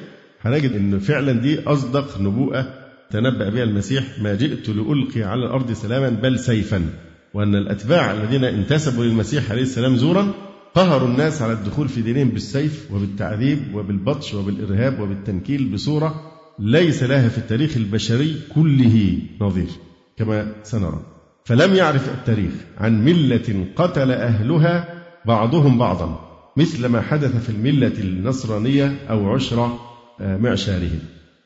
هنجد 0.42 0.72
أن 0.72 1.00
فعلا 1.00 1.32
دي 1.32 1.64
أصدق 1.64 2.22
نبوءة 2.22 2.74
تنبأ 3.12 3.50
بها 3.50 3.64
المسيح 3.64 4.20
ما 4.22 4.36
جئت 4.36 4.70
لألقي 4.70 5.24
على 5.24 5.46
الأرض 5.46 5.72
سلاما 5.72 6.10
بل 6.10 6.40
سيفا. 6.40 6.90
وأن 7.34 7.56
الأتباع 7.56 8.12
الذين 8.12 8.44
انتسبوا 8.44 9.04
للمسيح 9.04 9.52
عليه 9.52 9.62
السلام 9.62 9.96
زورا 9.96 10.34
قهروا 10.76 11.08
الناس 11.08 11.42
على 11.42 11.54
الدخول 11.54 11.88
في 11.88 12.02
دينهم 12.02 12.30
بالسيف 12.30 12.92
وبالتعذيب 12.92 13.76
وبالبطش 13.76 14.34
وبالإرهاب 14.34 15.00
وبالتنكيل 15.00 15.72
بصورة 15.74 16.32
ليس 16.60 17.04
لها 17.04 17.30
في 17.30 17.38
التاريخ 17.38 17.78
البشري 17.78 18.36
كله 18.56 19.20
نظير 19.42 19.70
كما 20.18 20.52
سنرى. 20.64 21.15
فلم 21.46 21.76
يعرف 21.76 22.10
التاريخ. 22.10 22.54
عن 22.78 23.06
ملة 23.06 23.66
قتل 23.76 24.12
أهلها 24.12 25.04
بعضهم 25.26 25.78
بعضا 25.78 26.20
مثل 26.58 26.86
ما 26.86 27.02
حدث 27.02 27.44
في 27.44 27.50
الملة 27.50 27.94
النصرانية 28.00 28.96
أو 29.10 29.34
عشرة 29.34 29.80
آه، 30.22 30.38
معشارهم. 30.38 31.00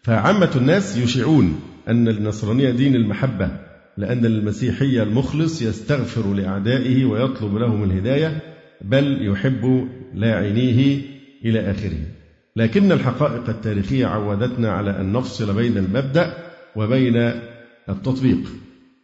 فعامة 0.04 0.52
الناس 0.56 0.98
يشيعون 0.98 1.60
أن 1.88 2.08
النصرانية 2.08 2.72
دين 2.72 2.96
المحبة 2.96 3.52
لأن 3.98 4.26
المسيحية 4.26 5.04
المخلص 5.04 5.62
يستغفر 5.62 6.34
لأعدائه 6.34 7.06
ويطلب 7.06 7.56
لهم 7.56 7.84
الهداية 7.84 8.42
بل 8.82 9.28
يحب 9.28 9.88
لاعنيه 10.14 11.02
إلى 11.46 11.72
آخره. 11.72 12.00
لكن 12.56 12.92
الحقائق 12.92 13.50
التاريخية 13.50 14.06
عودتنا 14.06 14.72
على 14.72 15.02
أن 15.02 15.14
نفصل 15.14 15.54
بين 15.56 15.78
المبدأ 15.78 16.34
وبين 16.76 17.32
التطبيق. 17.90 18.40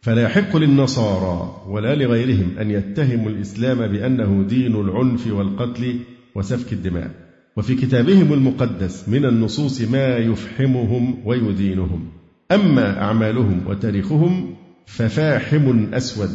فلا 0.00 0.22
يحق 0.22 0.56
للنصارى 0.56 1.62
ولا 1.68 1.94
لغيرهم 1.94 2.58
أن 2.58 2.70
يتهموا 2.70 3.30
الإسلام 3.30 3.86
بأنه 3.86 4.44
دين 4.48 4.76
العنف 4.80 5.26
والقتل 5.26 5.98
وسفك 6.34 6.72
الدماء. 6.72 7.10
وفي 7.56 7.74
كتابهم 7.74 8.32
المقدس 8.32 9.08
من 9.08 9.24
النصوص 9.24 9.80
ما 9.80 10.16
يفحمهم 10.16 11.26
ويدينهم. 11.26 12.08
أما 12.52 13.02
أعمالهم 13.02 13.60
وتاريخهم 13.66 14.54
ففاحم 14.86 15.94
أسود 15.94 16.30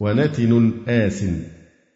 ونتن 0.00 0.72
آس. 0.88 1.24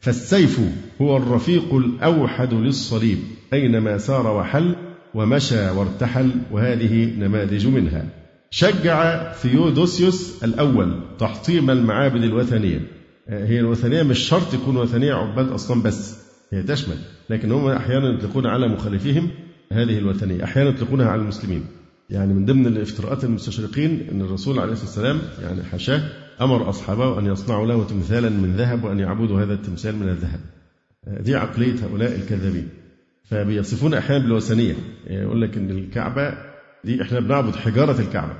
فالسيف 0.01 0.61
هو 1.03 1.16
الرفيق 1.16 1.75
الأوحد 1.75 2.55
للصليب 2.55 3.18
أينما 3.53 3.99
سار 3.99 4.37
وحل 4.37 4.77
ومشى 5.14 5.71
وارتحل 5.71 6.31
وهذه 6.53 7.14
نماذج 7.18 7.66
منها. 7.66 8.17
شجع 8.50 9.32
ثيودوسيوس 9.32 10.44
الأول 10.44 11.00
تحطيم 11.18 11.70
المعابد 11.70 12.22
الوثنية. 12.22 12.80
هي 13.28 13.61
الوثنية 13.61 14.02
مش 14.02 14.18
شرط 14.18 14.52
تكون 14.52 14.76
وثنية 14.76 15.14
عباد 15.14 15.48
أصلا 15.48 15.82
بس 15.82 16.18
هي 16.52 16.62
تشمل 16.62 16.96
لكن 17.30 17.52
هم 17.52 17.68
أحيانا 17.68 18.08
يطلقون 18.08 18.46
على 18.46 18.68
مخالفيهم 18.68 19.30
هذه 19.72 19.98
الوثنية 19.98 20.44
أحيانا 20.44 20.70
يطلقونها 20.70 21.06
على 21.06 21.22
المسلمين. 21.22 21.64
يعني 22.11 22.34
من 22.34 22.46
ضمن 22.46 22.66
الافتراءات 22.66 23.24
المستشرقين 23.24 24.08
أن 24.12 24.20
الرسول 24.20 24.58
عليه 24.58 24.72
الصلاة 24.72 24.88
والسلام 24.88 25.20
يعني 25.42 25.62
حاشاه 25.62 26.02
أمر 26.40 26.68
أصحابه 26.70 27.18
أن 27.18 27.26
يصنعوا 27.26 27.66
له 27.66 27.84
تمثالا 27.84 28.28
من 28.28 28.56
ذهب 28.56 28.84
وأن 28.84 28.98
يعبدوا 28.98 29.42
هذا 29.42 29.54
التمثال 29.54 29.96
من 29.96 30.08
الذهب. 30.08 30.40
دي 31.20 31.37
عقلية 31.37 31.74
هؤلاء 31.84 32.14
الكذابين. 32.14 32.68
فبيصفون 33.24 33.94
أحيانا 33.94 34.24
بالوثنية. 34.24 34.74
يقول 35.06 35.42
لك 35.42 35.56
أن 35.56 35.70
الكعبة 35.70 36.47
دي 36.85 37.03
إحنا 37.03 37.21
بنعبد 37.21 37.57
حجارة 37.57 38.01
الكعبة 38.01 38.33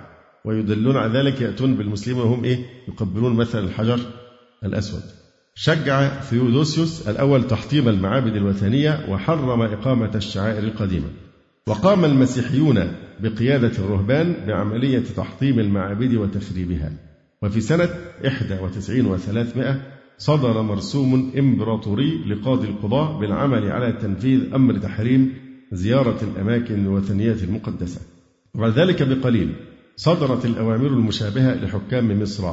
ويدلون 0.45 0.97
على 0.97 1.19
ذلك 1.19 1.41
يأتون 1.41 1.75
بالمسلمين 1.75 2.21
وهم 2.23 2.45
إيه؟ 2.45 2.59
يقبلون 2.89 3.37
مثل 3.37 3.65
الحجر 3.65 4.01
الأسود. 4.65 5.03
شجع 5.55 6.21
ثيودوسيوس 6.21 7.09
الأول 7.09 7.47
تحطيم 7.47 7.89
المعابد 7.89 8.37
الوثنية 8.37 9.07
وحرم 9.09 9.63
إقامة 9.63 10.11
الشعائر 10.15 10.63
القديمة. 10.63 11.09
وقام 11.67 12.05
المسيحيون 12.05 12.93
بقيادة 13.21 13.73
الرهبان 13.79 14.35
بعملية 14.47 15.03
تحطيم 15.17 15.59
المعابد 15.59 16.15
وتخريبها. 16.15 16.93
وفي 17.43 17.61
سنة 17.61 17.89
91 18.25 19.19
و300 19.19 19.77
صدر 20.19 20.63
مرسوم 20.63 21.33
إمبراطوري 21.39 22.25
لقاضي 22.27 22.69
القضاة 22.69 23.19
بالعمل 23.19 23.73
على 23.73 23.93
تنفيذ 23.93 24.55
أمر 24.55 24.79
تحريم 24.79 25.35
زيارة 25.73 26.19
الأماكن 26.23 26.87
الوثنية 26.87 27.37
المقدسة. 27.43 28.01
وبعد 28.55 28.79
ذلك 28.79 29.03
بقليل. 29.03 29.53
صدرت 29.97 30.45
الأوامر 30.45 30.87
المشابهة 30.87 31.55
لحكام 31.55 32.23
مصر. 32.23 32.53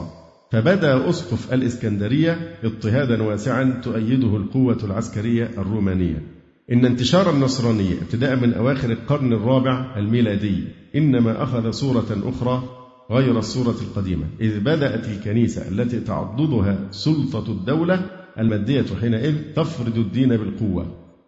فبدأ 0.52 1.10
أسقف 1.10 1.54
الإسكندرية 1.54 2.58
اضطهادا 2.64 3.24
واسعا 3.24 3.82
تؤيده 3.84 4.38
القوة 4.38 4.78
العسكرية 4.84 5.52
الرومانية. 5.58 6.24
إن 6.72 6.86
انتشار 6.86 7.30
النصرانية 7.30 7.94
ابتداء 8.02 8.36
من 8.36 8.54
أواخر 8.54 8.92
القرن 8.92 9.34
الرابع 9.34 9.98
الميلادي. 9.98 10.64
إنما 10.96 11.44
أخذ 11.44 11.72
صورة 11.72 12.22
أخرى 12.24 12.64
غير 13.12 13.40
الصورة 13.40 13.76
القديمة. 13.82 14.26
إذ 14.42 14.60
بدأت 14.60 15.08
الكنيسة 15.08 15.68
التي 15.68 16.00
تعضدها 16.00 16.88
سلطة 16.92 17.52
الدولة 17.52 18.06
المادية 18.40 18.86
حينئذ 19.02 19.36
تفرض 19.56 19.98
الدين 19.98 20.30
بالقوة. 20.30 20.86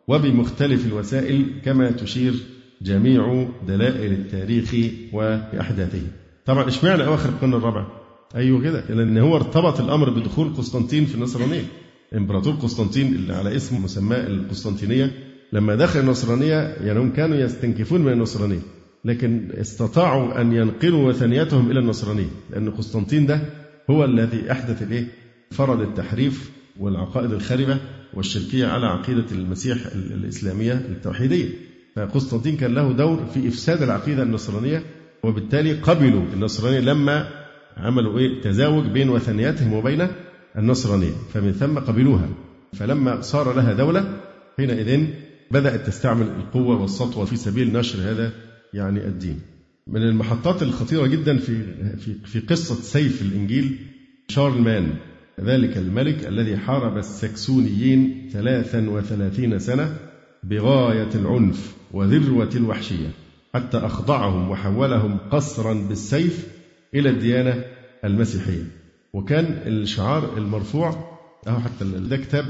وبمختلف 0.07 0.85
الوسائل 0.85 1.45
كما 1.65 1.91
تشير 1.91 2.33
جميع 2.81 3.47
دلائل 3.67 4.11
التاريخ 4.11 4.75
وأحداثه. 5.13 6.01
طبعا 6.45 6.67
اشمعنى 6.67 7.05
أواخر 7.05 7.29
القرن 7.29 7.53
الرابع؟ 7.53 7.87
أيوه 8.35 8.61
كده 8.61 8.83
لأن 8.89 9.17
هو 9.17 9.35
ارتبط 9.35 9.79
الأمر 9.79 10.09
بدخول 10.09 10.53
قسطنطين 10.53 11.05
في 11.05 11.15
النصرانية. 11.15 11.63
إمبراطور 12.15 12.53
قسطنطين 12.53 13.15
اللي 13.15 13.33
على 13.33 13.55
اسم 13.55 13.83
مسماه 13.83 14.27
القسطنطينية 14.27 15.11
لما 15.53 15.75
دخل 15.75 15.99
النصرانية 15.99 16.53
يعني 16.55 16.99
هم 16.99 17.11
كانوا 17.13 17.37
يستنكفون 17.37 18.01
من 18.01 18.11
النصرانية 18.11 18.59
لكن 19.05 19.49
استطاعوا 19.53 20.41
أن 20.41 20.53
ينقلوا 20.53 21.09
وثنيتهم 21.09 21.71
إلى 21.71 21.79
النصرانية 21.79 22.29
لأن 22.49 22.69
قسطنطين 22.69 23.25
ده 23.25 23.41
هو 23.89 24.05
الذي 24.05 24.51
أحدث 24.51 24.81
الإيه؟ 24.81 25.07
فرض 25.51 25.81
التحريف 25.81 26.51
والعقائد 26.79 27.31
الخربة 27.31 27.77
والشركية 28.13 28.65
على 28.67 28.85
عقيدة 28.85 29.25
المسيح 29.31 29.77
الإسلامية 29.95 30.73
التوحيدية. 30.73 31.49
فقسطنطين 31.97 32.57
كان 32.57 32.73
له 32.73 32.91
دور 32.91 33.25
في 33.33 33.47
إفساد 33.47 33.81
العقيدة 33.81 34.23
النصرانية 34.23 34.83
وبالتالي 35.23 35.73
قبلوا 35.73 36.23
النصرانية 36.33 36.79
لما 36.79 37.29
عملوا 37.77 38.19
إيه؟ 38.19 38.41
تزاوج 38.41 38.85
بين 38.85 39.09
وثنياتهم 39.09 39.73
وبين 39.73 40.07
النصرانية. 40.57 41.11
فمن 41.33 41.51
ثم 41.51 41.79
قبلوها. 41.79 42.29
فلما 42.73 43.21
صار 43.21 43.53
لها 43.53 43.73
دولة 43.73 44.19
حينئذ 44.57 45.05
بدأت 45.51 45.87
تستعمل 45.87 46.27
القوة 46.27 46.81
والسطوة 46.81 47.25
في 47.25 47.35
سبيل 47.35 47.73
نشر 47.73 47.99
هذا 48.11 48.31
يعني 48.73 49.07
الدين. 49.07 49.39
من 49.87 50.01
المحطات 50.01 50.63
الخطيرة 50.63 51.07
جدا 51.07 51.37
في 51.37 51.63
في 51.97 52.13
في 52.25 52.39
قصة 52.39 52.75
سيف 52.75 53.21
الإنجيل 53.21 53.77
شارلمان 54.27 54.93
ذلك 55.41 55.77
الملك 55.77 56.27
الذي 56.27 56.57
حارب 56.57 56.97
السكسونيين 56.97 58.29
33 58.33 59.59
سنة 59.59 59.97
بغاية 60.43 61.09
العنف. 61.15 61.76
وذروة 61.91 62.49
الوحشية 62.55 63.09
حتى 63.53 63.77
أخضعهم 63.77 64.49
وحولهم 64.49 65.17
قصرا 65.31 65.73
بالسيف 65.73 66.47
إلى 66.93 67.09
الديانة 67.09 67.65
المسيحية. 68.05 68.63
وكان 69.13 69.45
الشعار 69.65 70.37
المرفوع 70.37 71.17
أهو 71.47 71.59
حتى 71.59 71.85
ده 71.85 72.17
كتاب 72.17 72.45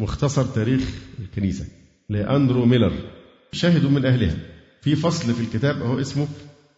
مختصر 0.00 0.44
تاريخ 0.44 0.82
الكنيسة 1.20 1.64
لأندرو 2.08 2.64
ميلر 2.64 2.92
شاهد 3.52 3.84
من 3.84 4.06
أهلها. 4.06 4.36
في 4.82 4.96
فصل 4.96 5.32
في 5.34 5.40
الكتاب 5.40 5.82
أهو 5.82 6.00
اسمه 6.00 6.26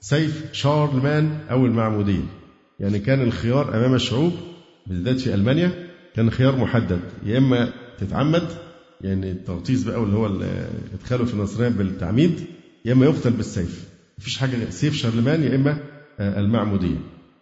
سيف 0.00 0.52
شارلمان 0.52 1.38
أو 1.50 1.66
المعمودية. 1.66 2.24
يعني 2.80 2.98
كان 2.98 3.22
الخيار 3.22 3.74
أمام 3.76 3.94
الشعوب 3.94 4.32
بالذات 4.86 5.20
في 5.20 5.34
ألمانيا 5.34 5.88
كان 6.16 6.30
خيار 6.30 6.56
محدد 6.56 7.00
يا 7.26 7.38
إما 7.38 7.72
تتعمد 7.98 8.48
يعني 9.00 9.30
التغطيس 9.30 9.82
بقى 9.84 10.00
واللي 10.00 10.16
هو 10.16 10.26
إدخاله 10.94 11.24
في 11.24 11.34
النصرانية 11.34 11.76
بالتعميد 11.76 12.40
يا 12.84 12.92
إما 12.92 13.06
يقتل 13.06 13.30
بالسيف. 13.30 13.84
مفيش 14.18 14.38
حاجة 14.38 14.70
سيف 14.70 14.94
شارلمان 14.94 15.42
يا 15.42 15.56
إما 15.56 15.78
آه، 16.20 16.40
المعمودية. 16.40 16.96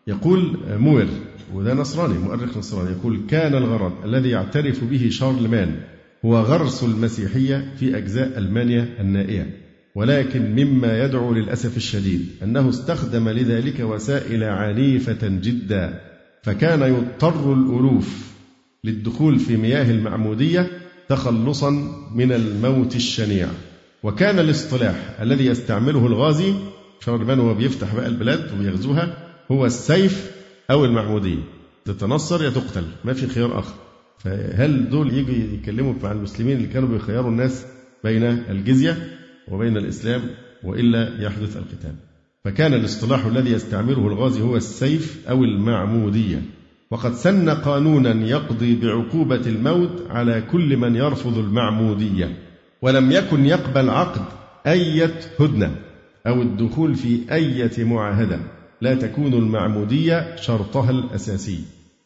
يقول 0.06 0.56
آه، 0.68 0.76
موير 0.76 1.08
وده 1.54 1.74
نصراني 1.74 2.18
مؤرخ 2.18 2.56
نصراني 2.56 2.90
يقول 2.90 3.20
كان 3.28 3.54
الغرض 3.54 3.92
الذي 4.04 4.28
يعترف 4.28 4.84
به 4.84 5.08
شارلمان 5.10 5.80
هو 6.24 6.38
غرس 6.40 6.84
المسيحية 6.84 7.72
في 7.78 7.96
أجزاء 7.96 8.38
ألمانيا 8.38 8.88
النائية 9.00 9.50
ولكن 9.94 10.42
مما 10.52 11.04
يدعو 11.04 11.34
للأسف 11.34 11.76
الشديد 11.76 12.26
أنه 12.42 12.68
استخدم 12.68 13.28
لذلك 13.28 13.80
وسائل 13.80 14.44
عنيفة 14.44 15.28
جدا 15.28 16.00
فكان 16.42 16.82
يضطر 16.82 17.52
الألوف 17.52 18.32
للدخول 18.84 19.38
في 19.38 19.56
مياه 19.56 19.90
المعمودية 19.90 20.70
تخلصا 21.08 21.70
من 22.14 22.32
الموت 22.32 22.96
الشنيع. 22.96 23.48
وكان 24.02 24.38
الاصطلاح 24.38 25.16
الذي 25.20 25.46
يستعمله 25.46 26.06
الغازي 26.06 26.54
شارلمان 27.00 27.38
وهو 27.40 27.54
بيفتح 27.54 27.94
بقى 27.94 28.06
البلاد 28.06 28.60
ويغزوها 28.60 29.16
هو 29.52 29.66
السيف 29.66 30.30
أو 30.70 30.84
المعمودية. 30.84 31.42
تتنصر 31.84 32.44
يا 32.44 32.50
تقتل 32.50 32.84
ما 33.04 33.12
في 33.12 33.26
خيار 33.26 33.58
آخر. 33.58 33.74
فهل 34.18 34.90
دول 34.90 35.12
يجوا 35.14 35.34
يتكلموا 35.34 35.94
مع 36.02 36.12
المسلمين 36.12 36.56
اللي 36.56 36.68
كانوا 36.68 36.88
بيخيروا 36.88 37.30
الناس 37.30 37.66
بين 38.04 38.22
الجزية 38.24 39.18
وبين 39.48 39.76
الإسلام 39.76 40.22
وإلا 40.64 41.22
يحدث 41.22 41.56
القتال؟ 41.56 41.94
فكان 42.44 42.74
الاصطلاح 42.74 43.26
الذي 43.26 43.50
يستعمله 43.50 44.06
الغازي 44.06 44.40
هو 44.42 44.56
السيف 44.56 45.28
أو 45.30 45.44
المعمودية. 45.44 46.42
وقد 46.90 47.14
سن 47.14 47.50
قانونا 47.50 48.26
يقضي 48.26 48.74
بعقوبة 48.74 49.46
الموت 49.46 50.06
على 50.10 50.42
كل 50.52 50.76
من 50.76 50.96
يرفض 50.96 51.38
المعمودية 51.38 52.36
ولم 52.82 53.12
يكن 53.12 53.46
يقبل 53.46 53.90
عقد 53.90 54.22
أية 54.66 55.14
هدنة 55.40 55.76
أو 56.26 56.42
الدخول 56.42 56.94
في 56.94 57.20
أية 57.32 57.84
معاهدة 57.84 58.40
لا 58.80 58.94
تكون 58.94 59.34
المعمودية 59.34 60.36
شرطها 60.36 60.90
الأساسي. 60.90 61.60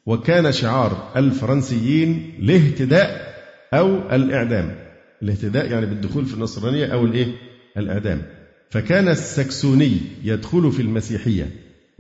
وكان 0.06 0.52
شعار 0.52 1.12
الفرنسيين 1.16 2.32
الاهتداء 2.38 3.34
أو 3.74 3.96
الإعدام. 4.12 4.74
الاهتداء 5.22 5.70
يعني 5.70 5.86
بالدخول 5.86 6.26
في 6.26 6.34
النصرانية 6.34 6.86
أو 6.86 7.04
الإيه؟ 7.04 7.26
الإعدام. 7.76 8.22
فكان 8.70 9.08
السكسوني 9.08 9.96
يدخل 10.24 10.72
في 10.72 10.82
المسيحية. 10.82 11.50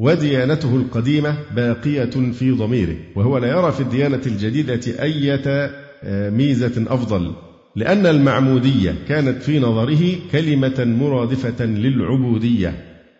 وديانته 0.00 0.76
القديمة 0.76 1.36
باقية 1.56 2.32
في 2.32 2.50
ضميره 2.50 2.96
وهو 3.16 3.38
لا 3.38 3.48
يرى 3.48 3.72
في 3.72 3.80
الديانة 3.80 4.20
الجديدة 4.26 5.02
أية 5.02 5.70
آه، 6.04 6.30
ميزة 6.30 6.84
أفضل 6.88 7.32
لأن 7.76 8.06
المعمودية 8.06 8.94
كانت 9.08 9.42
في 9.42 9.58
نظره 9.58 10.16
كلمة 10.32 10.84
مرادفة 10.84 11.64
للعبودية 11.64 12.74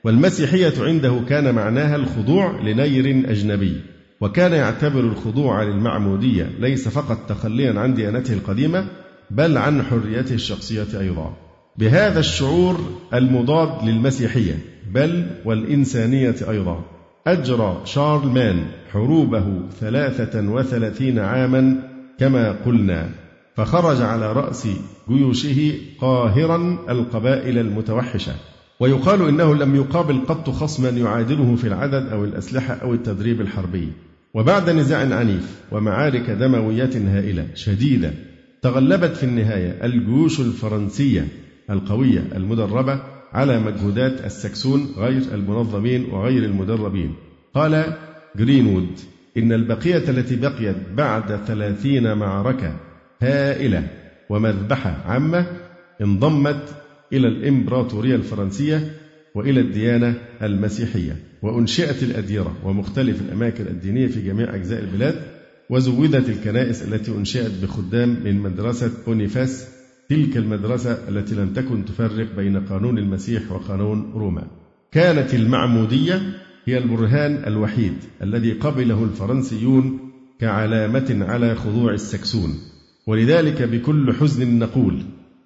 والمسيحية 0.04 0.72
عنده 0.78 1.20
كان 1.28 1.54
معناها 1.54 1.96
الخضوع 1.96 2.60
لنير 2.60 3.30
أجنبي 3.30 3.80
وكان 4.20 4.52
يعتبر 4.52 5.00
الخضوع 5.00 5.62
للمعمودية 5.62 6.50
ليس 6.58 6.88
فقط 6.88 7.28
تخليا 7.28 7.80
عن 7.80 7.94
ديانته 7.94 8.34
القديمة 8.34 8.86
بل 9.30 9.56
عن 9.56 9.82
حريته 9.82 10.34
الشخصية 10.34 11.00
أيضا. 11.00 11.36
بهذا 11.78 12.20
الشعور 12.20 12.80
المضاد 13.14 13.88
للمسيحية. 13.88 14.69
بل 14.94 15.26
والإنسانية 15.44 16.36
أيضا. 16.48 16.84
أجرى 17.26 17.80
شارلمان 17.84 18.64
حروبه 18.92 19.62
ثلاثة 19.80 20.50
وثلاثين 20.50 21.18
عاما 21.18 21.82
كما 22.18 22.52
قلنا 22.52 23.10
فخرج 23.56 24.02
على 24.02 24.32
رأس 24.32 24.68
جيوشه 25.08 25.72
قاهرا 26.00 26.78
القبائل 26.88 27.58
المتوحشة 27.58 28.32
ويقال 28.80 29.28
إنه 29.28 29.54
لم 29.54 29.74
يقابل 29.74 30.20
قط 30.28 30.50
خصما 30.50 30.88
يعادله 30.88 31.56
في 31.56 31.66
العدد 31.66 32.08
أو 32.12 32.24
الأسلحة 32.24 32.74
أو 32.74 32.94
التدريب 32.94 33.40
الحربي. 33.40 33.88
وبعد 34.34 34.70
نزاع 34.70 35.14
عنيف 35.16 35.60
ومعارك 35.72 36.30
دموية 36.30 36.90
هائلة 36.94 37.46
شديدة 37.54 38.12
تغلبت 38.62 39.16
في 39.16 39.24
النهاية 39.24 39.84
الجيوش 39.84 40.40
الفرنسية 40.40 41.28
القوية 41.70 42.24
المدربة 42.36 43.00
على 43.32 43.60
مجهودات 43.60 44.24
السكسون 44.24 44.94
غير 44.96 45.22
المنظمين 45.34 46.04
وغير 46.10 46.44
المدربين. 46.44 47.14
قال 47.54 47.96
جرينوود 48.36 48.88
إن 49.36 49.52
البقية 49.52 50.10
التي 50.10 50.36
بقيت 50.36 50.76
بعد 50.96 51.44
ثلاثين 51.44 52.14
معركة 52.14 52.76
هائلة 53.22 53.88
ومذبحة 54.30 54.90
عامة 55.06 55.46
انضمت 56.00 56.62
إلى 57.12 57.28
الإمبراطورية 57.28 58.14
الفرنسية 58.14 58.92
وإلى 59.34 59.60
الديانة 59.60 60.14
المسيحية 60.42 61.16
وأنشئت 61.42 62.02
الأديرة 62.02 62.56
ومختلف 62.64 63.20
الأماكن 63.20 63.66
الدينية 63.66 64.06
في 64.06 64.22
جميع 64.22 64.54
أجزاء 64.54 64.80
البلاد 64.80 65.14
وزودت 65.70 66.28
الكنائس 66.28 66.82
التي 66.82 67.10
أنشئت 67.10 67.52
بخدام 67.62 68.08
من 68.24 68.40
مدرسة 68.40 68.90
بونيفاس 69.06 69.68
تلك 70.10 70.36
المدرسة 70.36 71.08
التي 71.08 71.34
لم 71.34 71.52
تكن 71.52 71.84
تفرق 71.84 72.36
بين 72.36 72.66
قانون 72.66 72.98
المسيح 72.98 73.52
وقانون 73.52 74.12
روما. 74.14 74.46
كانت 74.92 75.34
المعمودية 75.34 76.20
هي 76.64 76.78
البرهان 76.78 77.44
الوحيد 77.46 77.94
الذي 78.22 78.52
قبله 78.52 79.04
الفرنسيون 79.04 79.98
كعلامة 80.40 81.24
على 81.28 81.54
خضوع 81.54 81.92
السكسون. 81.92 82.58
ولذلك 83.06 83.62
بكل 83.62 84.12
حزن 84.12 84.58
نقول 84.58 85.02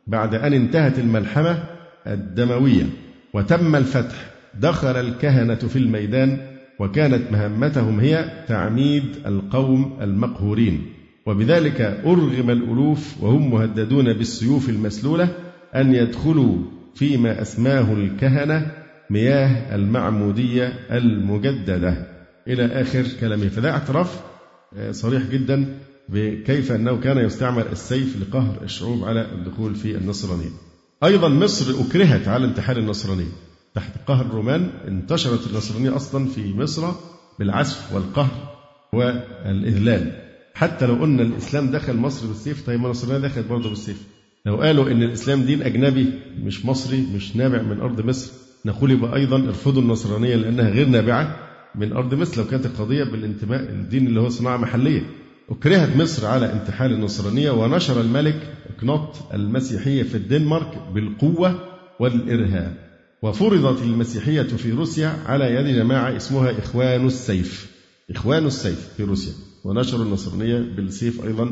بعد 0.06 0.34
أن 0.34 0.52
انتهت 0.52 0.98
الملحمة 0.98 1.64
الدموية 2.06 2.86
وتم 3.34 3.76
الفتح 3.76 4.30
دخل 4.60 4.96
الكهنة 4.96 5.54
في 5.54 5.76
الميدان 5.76 6.38
وكانت 6.80 7.32
مهمتهم 7.32 8.00
هي 8.00 8.44
تعميد 8.48 9.04
القوم 9.26 9.98
المقهورين. 10.02 10.93
وبذلك 11.26 11.80
أرغم 11.80 12.50
الألوف 12.50 13.22
وهم 13.22 13.50
مهددون 13.50 14.12
بالسيوف 14.12 14.68
المسلولة 14.68 15.28
أن 15.74 15.94
يدخلوا 15.94 16.56
فيما 16.94 17.42
أسماه 17.42 17.92
الكهنة 17.92 18.70
مياه 19.10 19.74
المعمودية 19.74 20.66
المجددة. 20.90 22.14
إلى 22.48 22.66
آخر 22.66 23.04
كلامه 23.20 23.48
فده 23.48 23.70
اعتراف 23.70 24.20
آه، 24.76 24.92
صريح 24.92 25.22
جدا 25.22 25.78
بكيف 26.08 26.72
أنه 26.72 27.00
كان 27.00 27.18
يستعمل 27.18 27.64
السيف 27.72 28.16
لقهر 28.20 28.62
الشعوب 28.62 29.04
على 29.04 29.32
الدخول 29.32 29.74
في 29.74 29.96
النصرانية. 29.96 30.50
أيضا 31.04 31.28
مصر 31.28 31.74
أكرهت 31.80 32.28
على 32.28 32.44
انتحال 32.44 32.78
النصرانية. 32.78 33.32
تحت 33.74 33.92
قهر 34.06 34.26
الرومان 34.26 34.70
انتشرت 34.88 35.46
النصرانية 35.46 35.96
أصلا 35.96 36.28
في 36.28 36.54
مصر 36.54 36.92
بالعسف 37.38 37.94
والقهر 37.94 38.54
والإذلال. 38.92 40.23
حتى 40.54 40.86
لو 40.86 40.94
قلنا 40.94 41.22
الإسلام 41.22 41.70
دخل 41.70 41.96
مصر 41.96 42.26
بالسيف 42.26 42.66
طيب 42.66 42.80
ما 42.80 42.86
النصرانية 42.86 43.28
دخلت 43.28 43.46
برضه 43.46 43.68
بالسيف. 43.68 44.02
لو 44.46 44.56
قالوا 44.56 44.90
إن 44.90 45.02
الإسلام 45.02 45.42
دين 45.42 45.62
أجنبي 45.62 46.06
مش 46.44 46.64
مصري 46.66 47.06
مش 47.14 47.36
نابع 47.36 47.62
من 47.62 47.80
أرض 47.80 48.00
مصر 48.06 48.32
نقول 48.66 48.90
يبقى 48.90 49.16
أيضا 49.16 49.36
ارفضوا 49.48 49.82
النصرانية 49.82 50.36
لأنها 50.36 50.70
غير 50.70 50.86
نابعة 50.88 51.36
من 51.74 51.92
أرض 51.92 52.14
مصر. 52.14 52.42
لو 52.42 52.48
كانت 52.48 52.66
القضية 52.66 53.04
بالانتماء 53.04 53.60
الدين 53.60 54.06
اللي 54.06 54.20
هو 54.20 54.28
صناعة 54.28 54.56
محلية. 54.56 55.02
أكرهت 55.50 55.96
مصر 55.96 56.26
على 56.26 56.52
انتحال 56.52 56.92
النصرانية 56.92 57.50
ونشر 57.50 58.00
الملك 58.00 58.40
إقناط 58.76 59.16
المسيحية 59.34 60.02
في 60.02 60.14
الدنمارك 60.14 60.78
بالقوة 60.94 61.60
والإرهاب. 62.00 62.74
وفرضت 63.22 63.82
المسيحية 63.82 64.42
في 64.42 64.72
روسيا 64.72 65.08
على 65.26 65.44
يد 65.54 65.76
جماعة 65.76 66.16
اسمها 66.16 66.58
إخوان 66.58 67.06
السيف. 67.06 67.70
إخوان 68.10 68.46
السيف 68.46 68.88
في 68.96 69.02
روسيا. 69.02 69.32
ونشروا 69.64 70.04
النصرانية 70.04 70.58
بالسيف 70.76 71.24
أيضا 71.24 71.50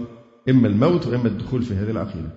إما 0.48 0.68
الموت 0.68 1.06
وإما 1.06 1.28
الدخول 1.28 1.62
في 1.62 1.74
هذه 1.74 1.90
العقيدة. 1.90 2.28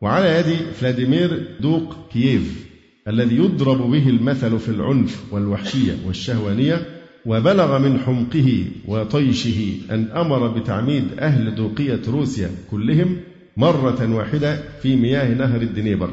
وعلى 0.00 0.28
يد 0.38 0.72
فلاديمير 0.72 1.56
دوق 1.60 1.96
كييف 2.12 2.66
الذي 3.08 3.36
يضرب 3.36 3.90
به 3.90 4.08
المثل 4.08 4.58
في 4.58 4.68
العنف 4.68 5.22
والوحشية 5.32 5.96
والشهوانية 6.06 6.86
وبلغ 7.26 7.78
من 7.78 7.98
حمقه 7.98 8.64
وطيشه 8.88 9.72
أن 9.90 10.04
أمر 10.04 10.48
بتعميد 10.48 11.04
أهل 11.18 11.54
دوقية 11.54 12.00
روسيا 12.08 12.50
كلهم 12.70 13.16
مرة 13.56 14.14
واحدة 14.14 14.62
في 14.82 14.96
مياه 14.96 15.34
نهر 15.34 15.62
الدنيبر. 15.62 16.10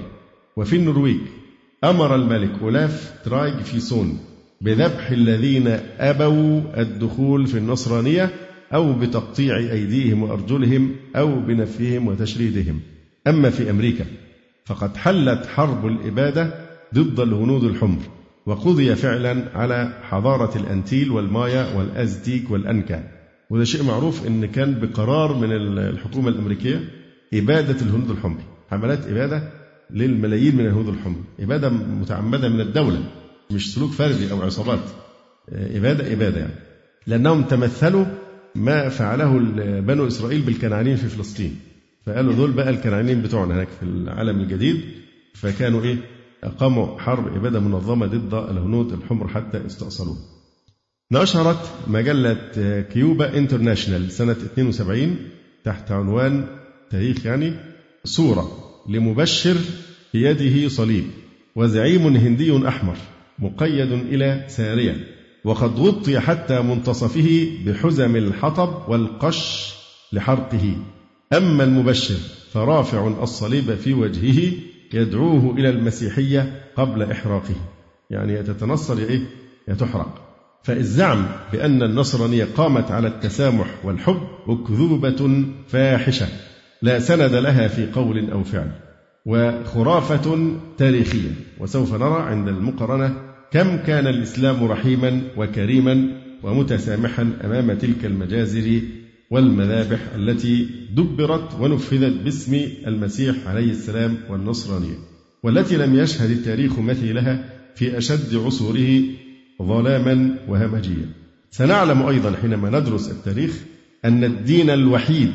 وفي 0.58 0.76
النرويج 0.76 1.18
أمر 1.84 2.16
الملك 2.16 2.52
أولاف 2.62 3.14
ترايج 3.26 3.56
فيسون 3.56 4.20
بذبح 4.62 5.12
الذين 5.12 5.68
أبوا 6.00 6.62
الدخول 6.82 7.48
في 7.48 7.58
النصرانية 7.58 8.30
أو 8.74 8.94
بتقطيع 8.94 9.58
أيديهم 9.58 10.24
وأرجلهم 10.24 10.96
أو 11.16 11.40
بنفيهم 11.40 12.08
وتشريدهم. 12.08 12.80
أما 13.28 13.50
في 13.50 13.70
أمريكا 13.70 14.06
فقد 14.66 14.98
حلت 14.98 15.46
حرب 15.46 15.86
الإبادة 15.88 16.54
ضد 16.96 17.20
الهنود 17.20 17.64
الحمر 17.64 18.00
وقضي 18.46 18.96
فعلا 18.96 19.58
على 19.58 19.94
حضارة 20.02 20.58
الأنتيل 20.58 21.12
والمايا 21.12 21.76
والأزتيك 21.78 22.52
والأنكا. 22.52 23.04
وده 23.50 23.64
شيء 23.64 23.84
معروف 23.84 24.28
أن 24.28 24.46
كان 24.46 24.80
بقرار 24.80 25.34
من 25.34 25.52
الحكومة 25.78 26.30
الأمريكية 26.30 26.90
إبادة 27.34 27.82
الهنود 27.82 28.10
الحمر. 28.10 28.38
حملات 28.70 29.08
إبادة 29.08 29.50
للملايين 29.92 30.56
من 30.56 30.66
الهنود 30.66 30.88
الحمر. 30.88 31.20
إبادة 31.40 31.70
متعمدة 31.70 32.50
من 32.50 32.62
الدولة 32.62 33.04
مش 33.52 33.74
سلوك 33.74 33.92
فردي 33.92 34.32
أو 34.32 34.42
عصابات. 34.42 34.80
إبادة 35.50 36.14
إبادة 36.14 36.40
يعني. 36.40 36.54
لأنهم 37.08 37.44
تمثلوا 37.44 38.06
ما 38.56 38.90
فعله 38.90 39.40
بنو 39.80 40.08
إسرائيل 40.08 40.42
بالكنعانيين 40.42 40.96
في 40.96 41.08
فلسطين. 41.08 41.60
فقالوا 42.06 42.34
دول 42.34 42.52
بقى 42.52 42.70
الكنعانيين 42.70 43.22
بتوعنا 43.22 43.56
هناك 43.56 43.68
في 43.68 43.84
العالم 43.84 44.40
الجديد. 44.40 44.82
فكانوا 45.34 45.84
إيه؟ 45.84 45.98
أقاموا 46.44 47.00
حرب 47.00 47.36
إبادة 47.36 47.60
منظمة 47.60 48.06
ضد 48.06 48.34
الهنود 48.34 48.94
الحمر 48.94 49.28
حتى 49.28 49.66
استأصلوه. 49.66 50.18
نشرت 51.12 51.72
مجلة 51.88 52.52
كيوبا 52.94 53.38
انترناشونال 53.38 54.12
سنة 54.12 54.32
72 54.32 55.16
تحت 55.64 55.92
عنوان 55.92 56.46
تاريخ 56.90 57.26
يعني 57.26 57.54
صورة 58.04 58.52
لمبشر 58.90 59.58
بيده 60.14 60.68
صليب 60.70 61.04
وزعيم 61.56 62.08
هندي 62.08 62.68
أحمر 62.68 62.98
مقيد 63.40 63.92
إلى 63.92 64.46
سارية. 64.48 65.21
وقد 65.44 65.80
غطي 65.80 66.20
حتى 66.20 66.62
منتصفه 66.62 67.50
بحزم 67.66 68.16
الحطب 68.16 68.90
والقش 68.90 69.74
لحرقه. 70.14 70.76
أما 71.34 71.64
المبشر 71.64 72.18
فرافع 72.52 73.08
الصليب 73.08 73.76
في 73.76 73.94
وجهه 73.94 74.54
يدعوه 74.94 75.54
إلى 75.58 75.70
المسيحية 75.70 76.62
قبل 76.76 77.12
إحراقه. 77.12 77.56
يعني 78.10 78.44
تتنصر 78.44 78.98
إيه؟ 78.98 79.22
تحرق 79.80 80.22
فالزعم 80.64 81.26
بأن 81.52 81.84
النصرانية 81.84 82.48
قامت 82.58 82.92
على 82.92 83.08
التسامح 83.08 83.86
والحب 83.86 84.22
أكذوبة 84.48 85.46
فاحشة 85.68 86.28
لا 86.82 87.00
سند 87.00 87.34
لها 87.34 87.68
في 87.68 87.92
قول 87.92 88.32
أو 88.32 88.44
فعل 88.44 88.72
وخرافة 89.26 90.52
تاريخية. 90.78 91.32
وسوف 91.60 91.94
نرى 91.94 92.22
عند 92.22 92.48
المقارنة 92.48 93.31
كم 93.52 93.78
كان 93.78 94.08
الإسلام 94.08 94.64
رحيما 94.64 95.22
وكريما 95.38 96.08
ومتسامحا 96.44 97.34
أمام 97.44 97.74
تلك 97.74 98.06
المجازر 98.06 98.82
والمذابح 99.32 100.00
التي 100.16 100.70
دبرت 100.96 101.60
ونفذت 101.60 102.24
باسم 102.24 102.62
المسيح 102.88 103.36
عليه 103.48 103.72
السلام 103.72 104.18
والنصرانية 104.30 104.98
والتي 105.44 105.78
لم 105.78 105.96
يشهد 105.96 106.30
التاريخ 106.30 106.80
مثيلها 106.80 107.50
في 107.76 107.98
أشد 107.98 108.36
عصوره 108.36 109.02
ظلاما 109.62 110.38
وهمجيا. 110.48 111.10
سنعلم 111.52 112.02
أيضا 112.02 112.36
حينما 112.42 112.80
ندرس 112.80 113.12
التاريخ 113.12 113.64
أن 114.06 114.24
الدين 114.24 114.70
الوحيد 114.70 115.34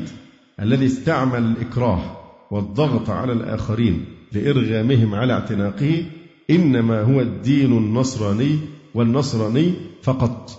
الذي 0.59 0.85
استعمل 0.85 1.43
الإكراه 1.43 2.17
والضغط 2.51 3.09
على 3.09 3.33
الآخرين 3.33 4.05
لإرغامهم 4.33 5.15
على 5.15 5.33
اعتناقه 5.33 6.03
إنما 6.49 7.01
هو 7.01 7.21
الدين 7.21 7.77
النصراني 7.77 8.59
والنصراني 8.95 9.73
فقط 10.01 10.49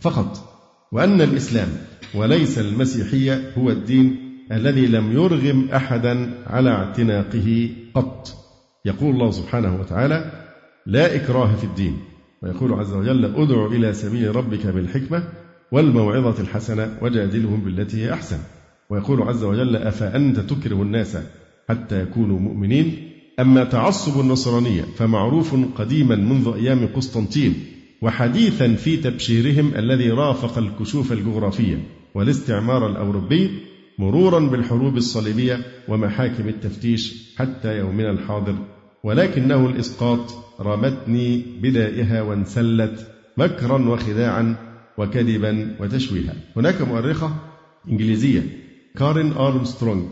فقط. 0.00 0.50
وأن 0.92 1.20
الإسلام 1.20 1.68
وليس 2.14 2.58
المسيحية 2.58 3.52
هو 3.58 3.70
الدين 3.70 4.16
الذي 4.52 4.86
لم 4.86 5.12
يرغم 5.12 5.68
أحدا 5.74 6.30
على 6.46 6.70
اعتناقه 6.70 7.70
قط. 7.94 8.28
يقول 8.84 9.14
الله 9.14 9.30
سبحانه 9.30 9.80
وتعالى 9.80 10.44
لا 10.86 11.16
إكراه 11.16 11.54
في 11.56 11.64
الدين 11.64 11.96
ويقول 12.42 12.72
عز 12.72 12.92
وجل 12.92 13.24
أدع 13.24 13.66
إلى 13.66 13.92
سبيل 13.92 14.36
ربك 14.36 14.66
بالحكمة 14.66 15.28
والموعظة 15.72 16.42
الحسنة 16.42 16.98
وجادلهم 17.02 17.60
بالتي 17.60 17.96
هي 18.04 18.12
أحسن 18.12 18.38
ويقول 18.90 19.22
عز 19.22 19.44
وجل 19.44 19.76
أفأنت 19.76 20.40
تكره 20.40 20.82
الناس 20.82 21.18
حتى 21.68 22.02
يكونوا 22.02 22.38
مؤمنين 22.38 23.10
أما 23.40 23.64
تعصب 23.64 24.20
النصرانية 24.20 24.82
فمعروف 24.82 25.54
قديما 25.78 26.16
منذ 26.16 26.52
أيام 26.54 26.86
قسطنطين 26.86 27.54
وحديثا 28.02 28.74
في 28.74 28.96
تبشيرهم 28.96 29.74
الذي 29.74 30.10
رافق 30.10 30.58
الكشوف 30.58 31.12
الجغرافية 31.12 31.78
والاستعمار 32.14 32.86
الأوروبي 32.86 33.50
مرورا 33.98 34.40
بالحروب 34.40 34.96
الصليبية 34.96 35.60
ومحاكم 35.88 36.48
التفتيش 36.48 37.34
حتى 37.38 37.78
يومنا 37.78 38.10
الحاضر. 38.10 38.56
ولكنه 39.04 39.66
الإسقاط 39.66 40.34
رمتني 40.60 41.42
بدائها 41.62 42.22
وانسلت 42.22 43.06
مكرا 43.36 43.88
وخداعا 43.88 44.56
وكذبا 44.98 45.76
وتشويها. 45.80 46.34
هناك 46.56 46.82
مؤرخة 46.82 47.34
إنجليزية 47.88 48.42
كارين 48.96 49.32
أرمسترونج 49.32 50.08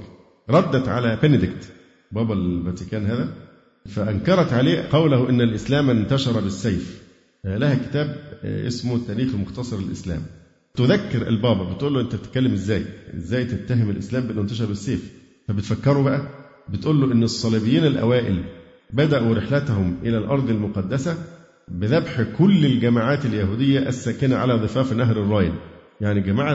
ردت 0.50 0.88
على 0.88 1.18
بنديكت. 1.22 1.72
بابا 2.12 2.34
الفاتيكان 2.34 3.06
هذا 3.06 3.28
فأنكرت 3.86 4.52
عليه 4.52 4.88
قوله 4.92 5.28
إن 5.30 5.40
الإسلام 5.40 5.90
انتشر 5.90 6.40
بالسيف. 6.40 7.02
لها 7.44 7.74
كتاب 7.74 8.16
اسمه 8.44 8.96
التاريخ 8.96 9.34
المختصر 9.34 9.78
الإسلام 9.78 10.22
تذكر 10.74 11.28
البابا 11.28 11.72
بتقول 11.74 11.94
له 11.94 12.00
أنت 12.00 12.14
بتتكلم 12.14 12.52
إزاي؟ 12.52 12.84
إزاي 13.16 13.44
تتهم 13.44 13.90
الإسلام 13.90 14.22
بأنه 14.26 14.40
انتشر 14.40 14.66
بالسيف؟ 14.66 15.12
فبتفكروا 15.48 16.04
بقى 16.04 16.22
بتقول 16.68 17.00
له 17.00 17.12
إن 17.12 17.22
الصليبيين 17.22 17.86
الأوائل 17.86 18.44
بدأوا 18.92 19.34
رحلتهم 19.34 19.96
إلى 20.02 20.18
الأرض 20.18 20.50
المقدسة 20.50 21.16
بذبح 21.68 22.22
كل 22.38 22.66
الجماعات 22.66 23.26
اليهودية 23.26 23.88
الساكنة 23.88 24.36
على 24.36 24.54
ضفاف 24.54 24.92
نهر 24.92 25.16
الراين. 25.22 25.54
يعني 26.00 26.20
الجماعة 26.20 26.54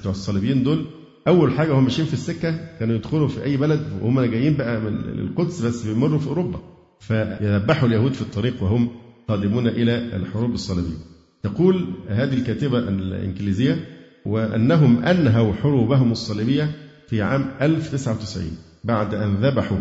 بتوع 0.00 0.12
الصليبيين 0.12 0.62
دول 0.62 0.86
أول 1.28 1.52
حاجة 1.52 1.72
هم 1.72 1.84
ماشيين 1.84 2.06
في 2.08 2.14
السكة 2.14 2.58
كانوا 2.78 2.94
يدخلوا 2.94 3.28
في 3.28 3.44
أي 3.44 3.56
بلد 3.56 3.80
وهم 4.02 4.20
جايين 4.20 4.54
بقى 4.56 4.80
من 4.80 4.96
القدس 5.18 5.60
بس 5.60 5.86
بيمروا 5.86 6.18
في 6.18 6.26
أوروبا. 6.26 6.60
فيذبحوا 7.00 7.88
اليهود 7.88 8.12
في 8.12 8.22
الطريق 8.22 8.62
وهم 8.62 8.88
قادمون 9.28 9.68
إلى 9.68 10.16
الحروب 10.16 10.54
الصليبية. 10.54 10.96
تقول 11.42 11.86
هذه 12.08 12.34
الكاتبة 12.34 12.78
الإنجليزية 12.78 13.84
وأنهم 14.26 15.04
أنهوا 15.04 15.52
حروبهم 15.52 16.12
الصليبية 16.12 16.70
في 17.08 17.22
عام 17.22 17.50
1099 17.62 18.50
بعد 18.84 19.14
أن 19.14 19.34
ذبحوا 19.34 19.78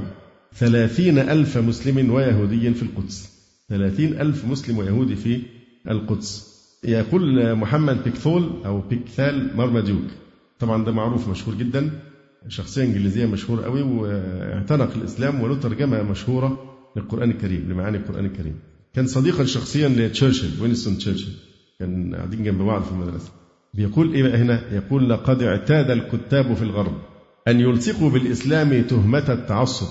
ثلاثين 0.56 1.20
ألف 1.20 1.58
مسلم 1.58 2.12
ويهودي 2.12 2.74
في 2.74 2.84
القدس. 2.84 3.30
ثلاثين 3.70 4.22
ألف 4.22 4.46
مسلم 4.46 4.78
ويهودي 4.78 5.16
في 5.16 5.42
القدس. 5.90 6.56
يقول 6.84 7.56
محمد 7.56 8.04
بيكثول 8.04 8.50
أو 8.66 8.82
بيكثال 8.82 9.58
مرمديوك 9.58 10.06
طبعا 10.60 10.86
ده 10.86 10.92
معروف 10.92 11.30
مشهور 11.30 11.56
جدا. 11.56 11.90
شخصية 12.48 12.84
إنجليزية 12.84 13.26
مشهور 13.26 13.62
قوي 13.64 13.82
واعتنق 13.82 14.94
الإسلام 14.96 15.42
وله 15.42 15.56
ترجمة 15.56 16.04
مشهورة 16.04 16.76
للقرآن 16.96 17.32
الكريم 17.32 17.66
لمعاني 17.72 17.98
القرآن 17.98 18.26
الكريم. 18.26 18.56
كان 18.94 19.08
صديقا 19.08 19.44
شخصيا 19.46 19.88
لتشرشل 19.90 20.62
وينستون 20.62 20.98
تشرشل. 20.98 21.32
كان 21.80 22.16
قاعدين 22.16 22.44
جنب 22.44 22.62
بعض 22.62 22.84
في 22.84 22.92
المدرسة. 22.92 23.32
بيقول 23.74 24.14
إيه 24.14 24.24
بقى 24.24 24.38
هنا؟ 24.38 24.62
يقول 24.72 25.10
لقد 25.10 25.42
اعتاد 25.44 25.92
الكتاب 25.92 26.54
في 26.54 26.62
الغرب 26.62 26.94
أن 27.48 27.60
يلصقوا 27.60 28.10
بالإسلام 28.10 28.82
تهمة 28.82 29.26
التعصب. 29.30 29.88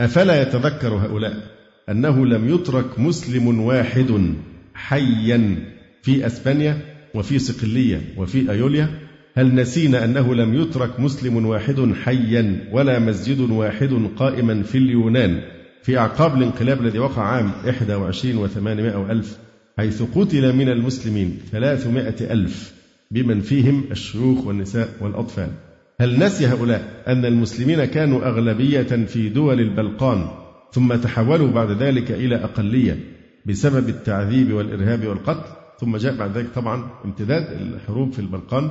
أفلا 0.00 0.42
يتذكر 0.42 0.94
هؤلاء 0.94 1.58
أنه 1.88 2.26
لم 2.26 2.48
يترك 2.54 2.98
مسلم 2.98 3.60
واحد 3.60 4.34
حيا 4.74 5.56
في 6.02 6.26
أسبانيا 6.26 6.78
وفي 7.14 7.38
صقلية 7.38 8.14
وفي 8.16 8.50
أيوليا 8.50 9.07
هل 9.38 9.54
نسينا 9.54 10.04
أنه 10.04 10.34
لم 10.34 10.54
يترك 10.54 11.00
مسلم 11.00 11.46
واحد 11.46 11.92
حيا 12.04 12.68
ولا 12.72 12.98
مسجد 12.98 13.40
واحد 13.40 14.08
قائما 14.16 14.62
في 14.62 14.78
اليونان 14.78 15.40
في 15.82 15.98
أعقاب 15.98 16.36
الانقلاب 16.36 16.80
الذي 16.80 16.98
وقع 16.98 17.22
عام 17.22 17.52
21 17.64 18.48
و800 18.48 19.10
ألف 19.10 19.38
حيث 19.76 20.02
قتل 20.02 20.52
من 20.52 20.68
المسلمين 20.68 21.38
300 21.52 22.08
ألف 22.20 22.74
بمن 23.10 23.40
فيهم 23.40 23.84
الشيوخ 23.90 24.46
والنساء 24.46 24.88
والأطفال. 25.00 25.50
هل 26.00 26.18
نسي 26.18 26.46
هؤلاء 26.46 27.02
أن 27.06 27.24
المسلمين 27.24 27.84
كانوا 27.84 28.28
أغلبية 28.28 28.82
في 28.82 29.28
دول 29.28 29.60
البلقان 29.60 30.28
ثم 30.72 30.94
تحولوا 30.94 31.50
بعد 31.50 31.70
ذلك 31.70 32.10
إلى 32.10 32.36
أقلية 32.36 32.98
بسبب 33.46 33.88
التعذيب 33.88 34.52
والإرهاب 34.52 35.06
والقتل؟ 35.06 35.50
ثم 35.80 35.96
جاء 35.96 36.16
بعد 36.16 36.36
ذلك 36.36 36.48
طبعا 36.54 36.90
امتداد 37.04 37.60
الحروب 37.60 38.12
في 38.12 38.18
البلقان. 38.18 38.70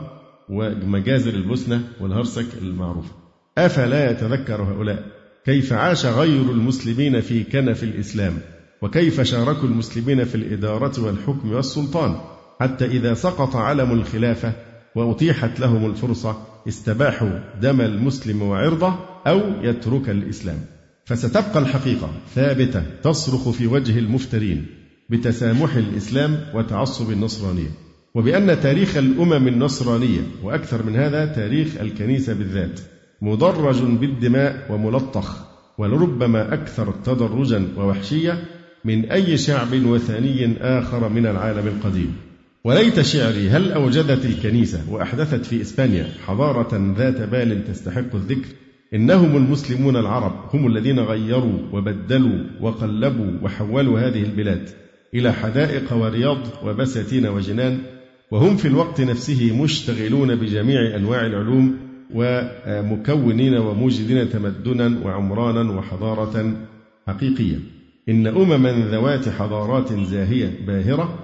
ومجازر 0.49 1.33
البوسنة 1.33 1.81
والهرسك 2.01 2.45
المعروفة. 2.61 3.11
أفلا 3.57 4.11
يتذكر 4.11 4.61
هؤلاء؟ 4.61 5.05
كيف 5.45 5.73
عاش 5.73 6.05
غير 6.05 6.41
المسلمين 6.41 7.21
في 7.21 7.43
كنف 7.43 7.83
الإسلام؟ 7.83 8.37
وكيف 8.81 9.21
شاركوا 9.21 9.69
المسلمين 9.69 10.23
في 10.23 10.35
الإدارة 10.35 11.01
والحكم 11.01 11.51
والسلطان؟ 11.51 12.15
حتى 12.59 12.85
إذا 12.85 13.13
سقط 13.13 13.55
علم 13.55 13.91
الخلافة 13.91 14.53
وأتيحت 14.95 15.59
لهم 15.59 15.85
الفرصة 15.85 16.37
استباحوا 16.67 17.39
دم 17.61 17.81
المسلم 17.81 18.41
وعرضه 18.41 18.93
أو 19.27 19.41
يترك 19.61 20.09
الإسلام. 20.09 20.59
فستبقى 21.05 21.59
الحقيقة 21.59 22.09
ثابتة 22.35 22.83
تصرخ 23.03 23.49
في 23.49 23.67
وجه 23.67 23.99
المفترين 23.99 24.65
بتسامح 25.09 25.75
الإسلام 25.75 26.39
وتعصب 26.53 27.11
النصرانية. 27.11 27.86
وبأن 28.15 28.59
تاريخ 28.61 28.97
الأمم 28.97 29.47
النصرانية 29.47 30.21
وأكثر 30.43 30.85
من 30.85 30.95
هذا 30.95 31.25
تاريخ 31.25 31.67
الكنيسة 31.81 32.33
بالذات 32.33 32.79
مدرج 33.21 33.81
بالدماء 33.81 34.65
وملطخ 34.69 35.47
ولربما 35.77 36.53
أكثر 36.53 36.93
تدرجا 37.05 37.67
ووحشية 37.77 38.43
من 38.85 39.05
أي 39.11 39.37
شعب 39.37 39.85
وثني 39.85 40.57
آخر 40.61 41.09
من 41.09 41.25
العالم 41.25 41.67
القديم. 41.67 42.15
وليت 42.63 43.01
شعري 43.01 43.49
هل 43.49 43.71
أوجدت 43.71 44.25
الكنيسة 44.25 44.81
وأحدثت 44.91 45.45
في 45.45 45.61
إسبانيا 45.61 46.07
حضارة 46.25 46.93
ذات 46.97 47.21
بال 47.21 47.67
تستحق 47.67 48.15
الذكر؟ 48.15 48.47
إنهم 48.93 49.37
المسلمون 49.37 49.95
العرب 49.95 50.55
هم 50.55 50.67
الذين 50.67 50.99
غيروا 50.99 51.59
وبدلوا 51.71 52.39
وقلبوا 52.61 53.31
وحولوا 53.41 53.99
هذه 53.99 54.23
البلاد 54.23 54.69
إلى 55.13 55.33
حدائق 55.33 55.93
ورياض 55.93 56.37
وبساتين 56.63 57.25
وجنان 57.25 57.79
وهم 58.31 58.57
في 58.57 58.67
الوقت 58.67 59.01
نفسه 59.01 59.61
مشتغلون 59.63 60.35
بجميع 60.35 60.95
أنواع 60.95 61.25
العلوم 61.25 61.77
ومكونين 62.13 63.57
وموجدين 63.57 64.29
تمدنا 64.29 64.99
وعمرانا 65.05 65.71
وحضارة 65.71 66.53
حقيقية. 67.07 67.59
إن 68.09 68.27
أمما 68.27 68.71
ذوات 68.91 69.29
حضارات 69.29 69.93
زاهية 69.93 70.65
باهرة 70.67 71.19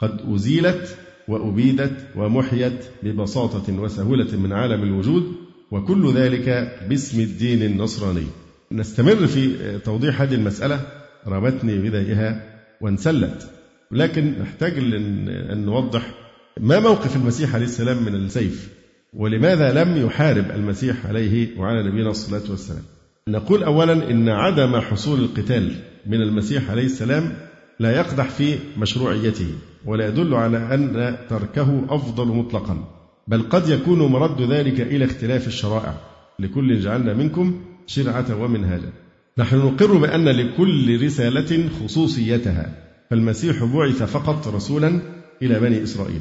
قد 0.00 0.20
أزيلت 0.34 0.98
وأبيدت 1.28 2.06
ومحيت 2.16 2.84
ببساطة 3.02 3.80
وسهولة 3.80 4.36
من 4.36 4.52
عالم 4.52 4.82
الوجود 4.82 5.32
وكل 5.70 6.12
ذلك 6.14 6.78
باسم 6.88 7.20
الدين 7.20 7.62
النصراني. 7.62 8.26
نستمر 8.72 9.26
في 9.26 9.78
توضيح 9.84 10.22
هذه 10.22 10.34
المسألة 10.34 10.80
رمتني 11.26 11.78
بدايها 11.78 12.42
وانسلت. 12.80 13.50
لكن 13.90 14.34
نحتاج 14.40 14.78
أن 14.78 15.64
نوضح 15.64 16.14
ما 16.60 16.80
موقف 16.80 17.16
المسيح 17.16 17.54
عليه 17.54 17.64
السلام 17.64 18.04
من 18.04 18.14
السيف؟ 18.14 18.68
ولماذا 19.12 19.84
لم 19.84 20.06
يحارب 20.06 20.50
المسيح 20.50 21.06
عليه 21.06 21.58
وعلى 21.58 21.88
نبينا 21.88 22.10
الصلاة 22.10 22.50
والسلام 22.50 22.82
نقول 23.28 23.62
أولا 23.62 24.10
إن 24.10 24.28
عدم 24.28 24.80
حصول 24.80 25.20
القتال 25.20 25.72
من 26.06 26.22
المسيح 26.22 26.70
عليه 26.70 26.84
السلام 26.84 27.32
لا 27.80 27.96
يقدح 27.96 28.28
في 28.28 28.58
مشروعيته 28.78 29.46
ولا 29.84 30.08
يدل 30.08 30.34
على 30.34 30.74
أن 30.74 31.16
تركه 31.28 31.84
أفضل 31.88 32.26
مطلقا 32.26 32.84
بل 33.28 33.42
قد 33.42 33.68
يكون 33.68 33.98
مرد 33.98 34.52
ذلك 34.52 34.80
إلى 34.80 35.04
اختلاف 35.04 35.46
الشرائع. 35.46 35.94
لكل 36.38 36.80
جعلنا 36.80 37.14
منكم 37.14 37.60
شرعة 37.86 38.42
ومنهاجا. 38.42 38.92
نحن 39.38 39.56
نقر 39.56 39.96
بأن 39.96 40.28
لكل 40.28 41.04
رسالة 41.04 41.68
خصوصيتها 41.68 42.74
فالمسيح 43.10 43.64
بعث 43.64 44.02
فقط 44.02 44.48
رسولا 44.48 45.00
إلى 45.42 45.60
بني 45.60 45.82
إسرائيل. 45.82 46.20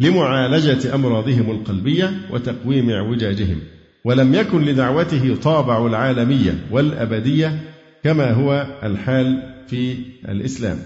لمعالجة 0.00 0.94
أمراضهم 0.94 1.50
القلبية 1.50 2.10
وتقويم 2.30 2.90
اعوجاجهم 2.90 3.58
ولم 4.04 4.34
يكن 4.34 4.62
لدعوته 4.62 5.36
طابع 5.36 5.86
العالمية 5.86 6.66
والأبدية 6.70 7.60
كما 8.04 8.32
هو 8.32 8.66
الحال 8.82 9.54
في 9.66 9.96
الإسلام. 10.28 10.78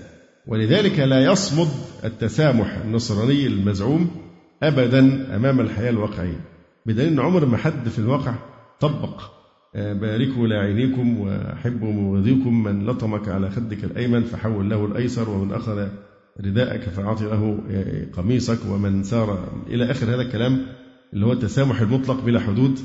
ولذلك 0.46 0.98
لا 0.98 1.24
يصمد 1.24 1.68
التسامح 2.04 2.76
النصراني 2.84 3.46
المزعوم 3.46 4.10
أبدا 4.62 5.36
أمام 5.36 5.60
الحياة 5.60 5.90
الواقعية. 5.90 6.40
بدليل 6.86 7.12
أن 7.12 7.20
عمر 7.20 7.46
ما 7.46 7.56
حد 7.56 7.88
في 7.88 7.98
الواقع 7.98 8.34
طبق 8.80 9.22
آه، 9.74 9.92
باركوا 9.92 10.46
لاعينيكم 10.46 11.20
وحبوا 11.20 11.92
مبغضيكم 11.92 12.62
من 12.62 12.86
لطمك 12.86 13.28
على 13.28 13.50
خدك 13.50 13.84
الأيمن 13.84 14.22
فحول 14.22 14.70
له 14.70 14.84
الأيسر 14.84 15.30
ومن 15.30 15.52
أخذ 15.52 15.88
رداءك 16.40 16.80
فأعطي 16.80 17.24
له 17.24 17.58
قميصك 18.16 18.58
ومن 18.68 19.02
سار 19.02 19.62
إلى 19.66 19.90
آخر 19.90 20.06
هذا 20.06 20.22
الكلام 20.22 20.66
اللي 21.12 21.26
هو 21.26 21.32
التسامح 21.32 21.80
المطلق 21.80 22.20
بلا 22.24 22.40
حدود. 22.40 22.78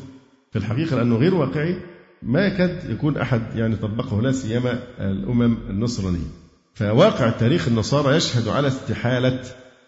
في 0.51 0.59
الحقيقة 0.59 0.95
لأنه 0.95 1.15
غير 1.15 1.35
واقعي 1.35 1.77
ما 2.23 2.45
يكاد 2.47 2.89
يكون 2.89 3.17
أحد 3.17 3.41
يعني 3.55 3.75
طبقه 3.75 4.21
لا 4.21 4.31
سيما 4.31 4.79
الأمم 4.99 5.57
النصرانية. 5.69 6.27
فواقع 6.73 7.29
تاريخ 7.29 7.67
النصارى 7.67 8.15
يشهد 8.15 8.47
على 8.47 8.67
استحالة 8.67 9.39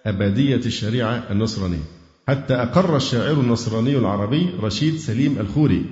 أبدية 0.06 0.56
الشريعة 0.66 1.24
النصرانية. 1.32 1.84
حتى 2.28 2.54
أقر 2.54 2.98
الشاعر 2.98 3.34
النصراني 3.34 3.98
العربي 3.98 4.50
رشيد 4.62 4.96
سليم 4.96 5.40
الخوري 5.40 5.86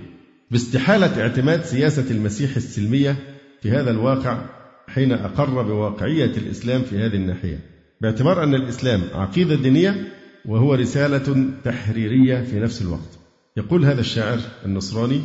باستحالة 0.52 1.22
اعتماد 1.22 1.64
سياسة 1.64 2.12
المسيح 2.12 2.56
السلمية 2.56 3.16
في 3.62 3.72
هذا 3.72 3.92
الواقع 3.92 4.38
حين 4.96 5.12
أقر 5.12 5.62
بواقعية 5.62 6.32
الإسلام 6.38 6.82
في 6.82 6.98
هذه 6.98 7.16
الناحية 7.16 7.60
باعتبار 8.02 8.44
أن 8.44 8.56
الإسلام 8.56 9.02
عقيدة 9.14 9.56
دينية 9.56 9.96
وهو 10.46 10.74
رسالة 10.74 11.46
تحريرية 11.64 12.42
في 12.42 12.60
نفس 12.60 12.82
الوقت. 12.82 13.20
يقول 13.58 13.86
هذا 13.86 14.00
الشاعر 14.00 14.40
النصراني 14.66 15.22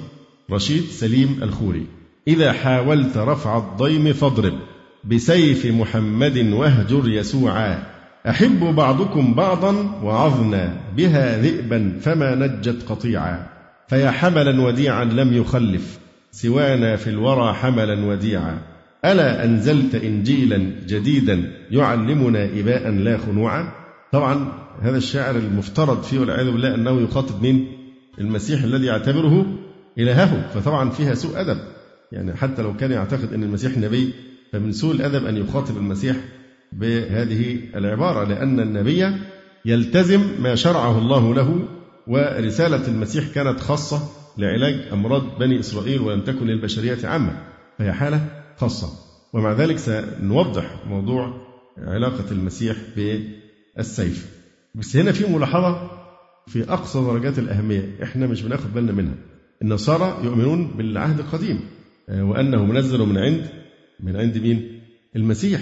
رشيد 0.50 0.84
سليم 0.84 1.38
الخوري 1.42 1.86
إذا 2.28 2.52
حاولت 2.52 3.16
رفع 3.16 3.58
الضيم 3.58 4.12
فاضرب 4.12 4.58
بسيف 5.04 5.66
محمد 5.66 6.38
واهجر 6.38 7.08
يسوعا 7.08 7.82
أحب 8.28 8.60
بعضكم 8.60 9.34
بعضا 9.34 10.00
وعظنا 10.02 10.80
بها 10.96 11.42
ذئبا 11.42 11.98
فما 12.00 12.34
نجت 12.34 12.88
قطيعا. 12.88 13.46
فيا 13.88 14.10
حملا 14.10 14.62
وديعا 14.62 15.04
لم 15.04 15.32
يخلف 15.32 15.98
سوانا 16.30 16.96
في 16.96 17.10
الورى 17.10 17.54
حملا 17.54 18.06
وديعا. 18.06 18.69
ألا 19.04 19.44
أنزلت 19.44 19.94
إنجيلا 19.94 20.56
جديدا 20.86 21.52
يعلمنا 21.70 22.44
إباء 22.44 22.90
لا 22.90 23.18
خنوعا؟ 23.18 23.72
طبعا 24.12 24.52
هذا 24.82 24.96
الشاعر 24.96 25.36
المفترض 25.36 26.02
فيه 26.02 26.18
والعياذ 26.18 26.50
بالله 26.50 26.74
أنه 26.74 27.00
يخاطب 27.00 27.42
مين؟ 27.42 27.66
المسيح 28.18 28.62
الذي 28.62 28.86
يعتبره 28.86 29.46
إلهه 29.98 30.48
فطبعا 30.54 30.90
فيها 30.90 31.14
سوء 31.14 31.40
أدب. 31.40 31.58
يعني 32.12 32.36
حتى 32.36 32.62
لو 32.62 32.76
كان 32.76 32.90
يعتقد 32.92 33.32
أن 33.32 33.42
المسيح 33.42 33.78
نبي 33.78 34.14
فمن 34.52 34.72
سوء 34.72 34.94
الأدب 34.94 35.26
أن 35.26 35.36
يخاطب 35.36 35.76
المسيح 35.76 36.16
بهذه 36.72 37.58
العبارة 37.76 38.24
لأن 38.24 38.60
النبي 38.60 39.06
يلتزم 39.64 40.20
ما 40.42 40.54
شرعه 40.54 40.98
الله 40.98 41.34
له 41.34 41.68
ورسالة 42.06 42.88
المسيح 42.88 43.24
كانت 43.34 43.60
خاصة 43.60 44.00
لعلاج 44.38 44.74
أمراض 44.92 45.38
بني 45.38 45.60
إسرائيل 45.60 46.00
ولم 46.00 46.20
تكن 46.20 46.46
للبشرية 46.46 46.98
عامة. 47.04 47.32
فهي 47.78 47.92
حالة 47.92 48.39
خاصة. 48.60 48.88
ومع 49.32 49.52
ذلك 49.52 49.78
سنوضح 49.78 50.86
موضوع 50.86 51.34
علاقة 51.78 52.24
المسيح 52.30 52.76
بالسيف. 52.96 54.30
بس 54.74 54.96
هنا 54.96 55.12
في 55.12 55.32
ملاحظة 55.32 55.90
في 56.46 56.72
أقصى 56.72 57.00
درجات 57.00 57.38
الأهمية. 57.38 57.98
إحنا 58.02 58.26
مش 58.26 58.42
بناخد 58.42 58.74
بالنا 58.74 58.92
منها. 58.92 59.14
النصارى 59.62 60.24
يؤمنون 60.24 60.66
بالعهد 60.66 61.18
القديم 61.20 61.60
وأنه 62.08 62.64
منزل 62.64 62.98
من 62.98 63.18
عند 63.18 63.46
من 64.00 64.16
عند 64.16 64.38
مين؟ 64.38 64.80
المسيح. 65.16 65.60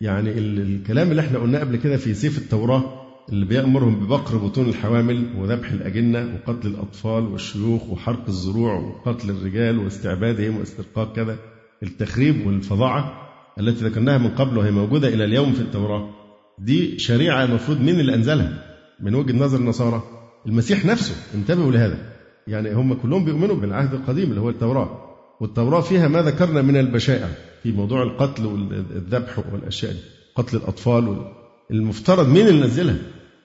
يعني 0.00 0.30
الكلام 0.38 1.10
اللي 1.10 1.22
إحنا 1.22 1.38
قلناه 1.38 1.60
قبل 1.60 1.76
كده 1.76 1.96
في 1.96 2.14
سيف 2.14 2.38
التوراة 2.38 3.04
اللي 3.28 3.44
بيأمرهم 3.46 4.06
ببقر 4.06 4.36
بطون 4.36 4.68
الحوامل 4.68 5.26
وذبح 5.38 5.70
الأجنة 5.70 6.34
وقتل 6.34 6.68
الأطفال 6.68 7.24
والشيوخ 7.26 7.90
وحرق 7.90 8.24
الزروع 8.28 8.74
وقتل 8.74 9.30
الرجال 9.30 9.78
واستعبادهم 9.78 10.56
واسترقاق 10.56 11.16
كذا. 11.16 11.36
التخريب 11.84 12.46
والفظاعة 12.46 13.12
التي 13.60 13.84
ذكرناها 13.84 14.18
من 14.18 14.28
قبل 14.28 14.58
وهي 14.58 14.70
موجودة 14.70 15.08
إلى 15.08 15.24
اليوم 15.24 15.52
في 15.52 15.60
التوراة. 15.60 16.10
دي 16.58 16.98
شريعة 16.98 17.44
المفروض 17.44 17.80
مين 17.80 18.00
اللي 18.00 18.14
أنزلها 18.14 18.64
من 19.00 19.14
وجهة 19.14 19.36
نظر 19.36 19.58
النصارى. 19.58 20.02
المسيح 20.46 20.84
نفسه 20.84 21.14
انتبهوا 21.34 21.72
لهذا. 21.72 21.98
يعني 22.46 22.72
هم 22.72 22.94
كلهم 22.94 23.24
بيؤمنوا 23.24 23.56
بالعهد 23.56 23.94
القديم 23.94 24.30
اللي 24.30 24.40
هو 24.40 24.50
التوراة. 24.50 25.00
والتوراة 25.40 25.80
فيها 25.80 26.08
ما 26.08 26.22
ذكرنا 26.22 26.62
من 26.62 26.76
البشائر 26.76 27.28
في 27.62 27.72
موضوع 27.72 28.02
القتل 28.02 28.46
والذبح 28.46 29.38
والأشياء 29.52 29.92
دي 29.92 29.98
قتل 30.36 30.56
الأطفال 30.56 31.30
المفترض 31.70 32.28
مين 32.28 32.46
اللي 32.48 32.66
نزلها؟ 32.66 32.96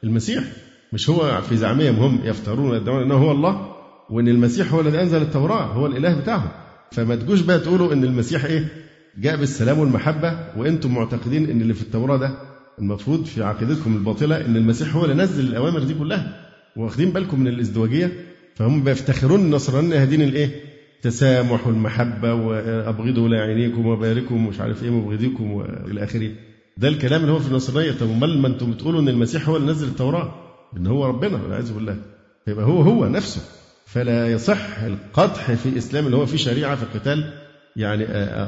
المسيح. 0.03 0.43
مش 0.93 1.09
هو 1.09 1.41
في 1.41 1.57
زعمهم 1.57 1.95
هم 1.95 2.19
يفترون 2.23 2.71
ويدعون 2.71 3.03
أنه 3.03 3.15
هو 3.15 3.31
الله 3.31 3.75
وأن 4.09 4.27
المسيح 4.27 4.73
هو 4.73 4.81
الذي 4.81 5.01
أنزل 5.01 5.21
التوراة 5.21 5.65
هو 5.65 5.85
الإله 5.85 6.19
بتاعهم. 6.21 6.49
فما 6.91 7.15
تجوش 7.15 7.41
بقى 7.41 7.59
تقولوا 7.59 7.93
أن 7.93 8.03
المسيح 8.03 8.45
إيه؟ 8.45 8.67
جاء 9.17 9.35
بالسلام 9.35 9.79
والمحبة 9.79 10.39
وأنتم 10.57 10.93
معتقدين 10.95 11.49
أن 11.49 11.61
اللي 11.61 11.73
في 11.73 11.81
التوراة 11.81 12.17
ده 12.17 12.31
المفروض 12.79 13.25
في 13.25 13.43
عقيدتكم 13.43 13.95
الباطلة 13.95 14.45
أن 14.45 14.55
المسيح 14.55 14.95
هو 14.95 15.03
اللي 15.05 15.15
نزل 15.23 15.47
الأوامر 15.47 15.83
دي 15.83 15.93
كلها 15.93 16.45
واخدين 16.75 17.09
بالكم 17.11 17.39
من 17.39 17.47
الإزدواجية 17.47 18.11
فهم 18.55 18.83
بيفتخرون 18.83 19.39
النصرانية 19.39 19.97
هدين 20.01 20.21
الإيه؟ 20.21 20.49
التسامح 20.95 21.67
والمحبة 21.67 22.33
وأبغضوا 22.33 23.29
لاعنيكم 23.29 23.85
وباركوا 23.85 24.35
ومش 24.37 24.59
عارف 24.59 24.83
إيه 24.83 24.89
مبغضيكم 24.89 25.51
وإلى 25.51 26.03
آخره. 26.03 26.31
ده 26.77 26.87
الكلام 26.87 27.21
اللي 27.21 27.31
هو 27.31 27.39
في 27.39 27.47
النصرانية. 27.47 27.91
طب 27.91 28.09
أمال 28.09 28.37
ما 28.41 28.47
أنتم 28.47 28.71
بتقولوا 28.71 29.01
إن 29.01 29.09
المسيح 29.09 29.49
هو 29.49 29.57
اللي 29.57 29.71
نزل 29.71 29.87
التوراة؟ 29.87 30.33
إن 30.77 30.87
هو 30.87 31.05
ربنا 31.05 31.43
والعياذ 31.43 31.73
بالله. 31.73 31.97
يبقى 32.47 32.65
هو 32.65 32.81
هو 32.81 33.05
نفسه. 33.07 33.41
فلا 33.93 34.31
يصح 34.31 34.79
القدح 34.83 35.51
في 35.51 35.69
الإسلام 35.69 36.05
اللي 36.05 36.17
هو 36.17 36.25
في 36.25 36.37
شريعة 36.37 36.75
في 36.75 36.83
القتال 36.83 37.33
يعني 37.75 38.05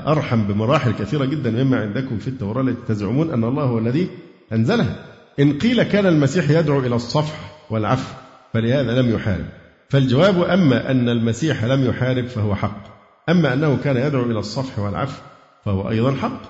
أرحم 0.07 0.47
بمراحل 0.47 0.91
كثيرة 0.91 1.25
جدا 1.25 1.51
مما 1.51 1.77
عندكم 1.81 2.17
في 2.17 2.27
التوراة 2.27 2.61
التي 2.61 2.81
تزعمون 2.87 3.31
أن 3.31 3.43
الله 3.43 3.63
هو 3.63 3.77
الذي 3.77 4.07
أنزلها. 4.53 4.95
إن 5.39 5.57
قيل 5.57 5.83
كان 5.83 6.05
المسيح 6.05 6.49
يدعو 6.49 6.79
إلى 6.79 6.95
الصفح 6.95 7.65
والعفو 7.69 8.13
فلهذا 8.53 9.01
لم 9.01 9.15
يحارب. 9.15 9.45
فالجواب 9.89 10.43
أما 10.43 10.91
أن 10.91 11.09
المسيح 11.09 11.63
لم 11.63 11.85
يحارب 11.85 12.27
فهو 12.27 12.55
حق. 12.55 12.83
أما 13.29 13.53
أنه 13.53 13.77
كان 13.83 13.97
يدعو 13.97 14.23
إلى 14.23 14.39
الصفح 14.39 14.79
والعفو 14.79 15.21
فهو 15.65 15.89
أيضا 15.89 16.15
حق. 16.15 16.41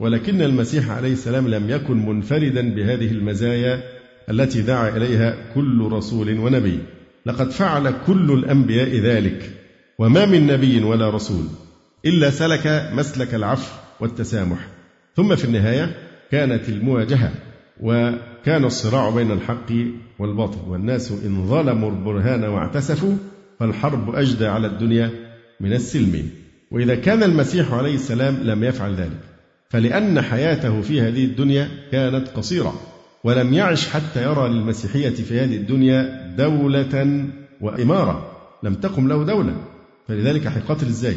ولكن 0.00 0.42
المسيح 0.42 0.90
عليه 0.90 1.12
السلام 1.12 1.48
لم 1.48 1.70
يكن 1.70 2.06
منفردا 2.06 2.74
بهذه 2.74 3.10
المزايا 3.10 3.82
التي 4.30 4.62
دعا 4.62 4.88
إليها 4.88 5.36
كل 5.54 5.88
رسول 5.92 6.38
ونبي. 6.38 6.78
لقد 7.26 7.50
فعل 7.50 7.94
كل 8.06 8.32
الأنبياء 8.32 8.96
ذلك 8.96 9.50
وما 9.98 10.24
من 10.26 10.46
نبي 10.46 10.84
ولا 10.84 11.10
رسول 11.10 11.44
إلا 12.04 12.30
سلك 12.30 12.90
مسلك 12.92 13.34
العفو 13.34 13.72
والتسامح. 14.00 14.58
ثم 15.16 15.36
في 15.36 15.44
النهاية 15.44 15.96
كانت 16.30 16.68
المواجهة 16.68 17.32
وكان 17.80 18.64
الصراع 18.64 19.10
بين 19.10 19.30
الحق 19.30 19.72
والباطل. 20.18 20.68
والناس 20.68 21.12
إن 21.12 21.46
ظلموا 21.46 21.90
البرهان 21.90 22.44
واعتسفوا 22.44 23.16
فالحرب 23.60 24.14
أجدى 24.14 24.46
على 24.46 24.66
الدنيا 24.66 25.10
من 25.60 25.72
السلم. 25.72 26.30
وإذا 26.70 26.94
كان 26.94 27.22
المسيح 27.22 27.72
عليه 27.72 27.94
السلام 27.94 28.36
لم 28.42 28.64
يفعل 28.64 28.94
ذلك 28.94 29.20
فلأن 29.68 30.20
حياته 30.20 30.80
في 30.80 31.00
هذه 31.00 31.24
الدنيا 31.24 31.68
كانت 31.92 32.28
قصيرة. 32.28 32.93
ولم 33.24 33.54
يعش 33.54 33.88
حتى 33.88 34.22
يرى 34.22 34.48
للمسيحية 34.48 35.10
في 35.10 35.40
هذه 35.40 35.56
الدنيا 35.56 36.26
دولة 36.38 37.24
وإمارة. 37.60 38.30
لم 38.62 38.74
تقم 38.74 39.08
له 39.08 39.24
دولة. 39.24 39.56
فلذلك 40.08 40.46
هيقاتل 40.46 40.86
إزاي؟ 40.86 41.16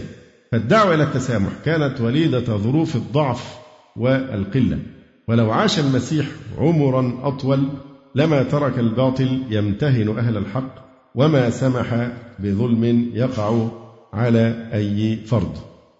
فالدعوة 0.51 0.95
إلى 0.95 1.03
التسامح 1.03 1.49
كانت 1.65 2.01
وليدة 2.01 2.57
ظروف 2.57 2.95
الضعف 2.95 3.57
والقلة. 3.95 4.79
ولو 5.27 5.51
عاش 5.51 5.79
المسيح 5.79 6.25
عمرا 6.57 7.19
أطول 7.23 7.67
لما 8.15 8.43
ترك 8.43 8.79
الباطل 8.79 9.43
يمتهن 9.49 10.17
أهل 10.17 10.37
الحق 10.37 10.87
وما 11.15 11.49
سمح 11.49 12.11
بظلم 12.39 13.11
يقع 13.13 13.67
على 14.13 14.69
أي 14.73 15.15
فرد. 15.25 15.51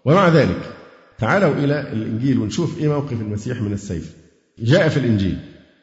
ومع 0.04 0.28
ذلك 0.28 0.74
تعالوا 1.18 1.54
إلى 1.54 1.92
الإنجيل 1.92 2.38
ونشوف 2.38 2.78
إيه 2.78 2.88
موقف 2.88 3.20
المسيح 3.20 3.62
من 3.62 3.72
السيف. 3.72 4.16
جاء 4.58 4.88
في 4.88 4.96
الإنجيل. 4.96 5.38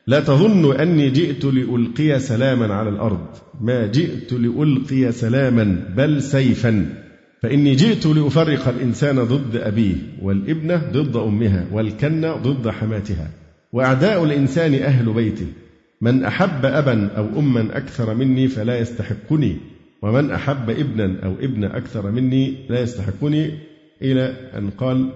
لا 0.08 0.20
تظن 0.20 0.76
أني 0.76 1.10
جئت 1.10 1.46
لألقي 1.46 2.20
سلاما 2.20 2.74
على 2.74 2.90
الأرض. 2.90 3.28
ما 3.62 3.88
جئت 3.88 4.34
لألقي 4.34 5.12
سلاما 5.12 5.94
بل 5.98 6.22
سيفا. 6.22 6.86
فإني 7.42 7.76
جئت 7.76 8.06
لأفرق 8.06 8.68
الإنسان 8.68 9.24
ضد 9.24 9.56
أبيه 9.56 9.96
والإبنة 10.22 10.76
ضد 10.92 11.16
أمها 11.16 11.66
والكنة 11.72 12.34
ضد 12.34 12.70
حماتها. 12.70 13.30
وأعداء 13.74 14.24
الإنسان 14.24 14.74
أهل 14.74 15.14
بيته. 15.14 15.48
من 16.02 16.24
أحب 16.24 16.66
أبا 16.66 17.08
أو 17.18 17.40
أما 17.40 17.78
أكثر 17.78 18.14
مني 18.14 18.48
فلا 18.48 18.80
يستحقني. 18.80 19.58
ومن 20.02 20.32
أحب 20.32 20.70
ابنا 20.70 21.16
أو 21.24 21.34
ابنة 21.42 21.64
أكثر 21.64 22.12
مني 22.12 22.54
لا 22.70 22.82
يستحقني. 22.82 23.52
إلى 24.02 24.34
أن 24.58 24.70
قال 24.70 25.10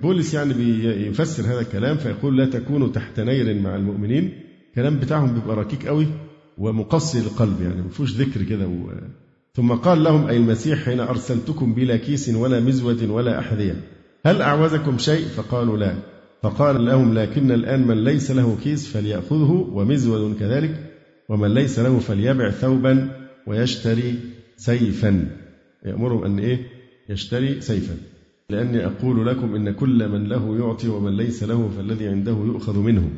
بولس 0.00 0.34
يعني 0.34 0.54
بيفسر 0.54 1.42
هذا 1.42 1.60
الكلام 1.60 1.96
فيقول 1.96 2.38
لا 2.38 2.46
تكونوا 2.46 2.88
تحت 2.88 3.20
نير 3.20 3.60
مع 3.60 3.76
المؤمنين. 3.76 4.32
الكلام 4.70 4.96
بتاعهم 4.96 5.34
بيبقى 5.34 5.56
ركيك 5.56 5.86
قوي 5.86 6.06
ومقسي 6.58 7.20
للقلب 7.20 7.62
يعني 7.62 7.82
ما 7.82 7.88
فيهوش 7.88 8.12
ذكر 8.12 8.42
كده 8.42 8.66
و... 8.66 8.90
ثم 9.54 9.72
قال 9.72 10.04
لهم 10.04 10.26
أي 10.28 10.36
المسيح 10.36 10.84
حين 10.84 11.00
أرسلتكم 11.00 11.74
بلا 11.74 11.96
كيس 11.96 12.28
ولا 12.28 12.60
مزود 12.60 13.02
ولا 13.10 13.38
أحذية 13.38 13.80
هل 14.26 14.42
أعوزكم 14.42 14.98
شيء؟ 14.98 15.26
فقالوا 15.26 15.76
لا. 15.76 15.94
فقال 16.42 16.84
لهم 16.84 17.14
لكن 17.14 17.52
الآن 17.52 17.86
من 17.86 18.04
ليس 18.04 18.30
له 18.30 18.58
كيس 18.64 18.86
فليأخذه 18.88 19.68
ومزود 19.72 20.36
كذلك 20.40 20.90
ومن 21.28 21.54
ليس 21.54 21.78
له 21.78 21.98
فليبع 21.98 22.50
ثوبا 22.50 23.10
ويشتري 23.46 24.14
سيفا. 24.56 25.28
يأمرهم 25.84 26.24
أن 26.24 26.38
إيه؟ 26.38 26.66
يشتري 27.08 27.60
سيفا. 27.60 27.96
لأني 28.50 28.86
أقول 28.86 29.26
لكم 29.26 29.54
إن 29.54 29.70
كل 29.70 30.08
من 30.08 30.28
له 30.28 30.58
يعطي 30.58 30.88
ومن 30.88 31.16
ليس 31.16 31.42
له 31.42 31.70
فالذي 31.76 32.08
عنده 32.08 32.32
يؤخذ 32.32 32.78
منه. 32.78 33.10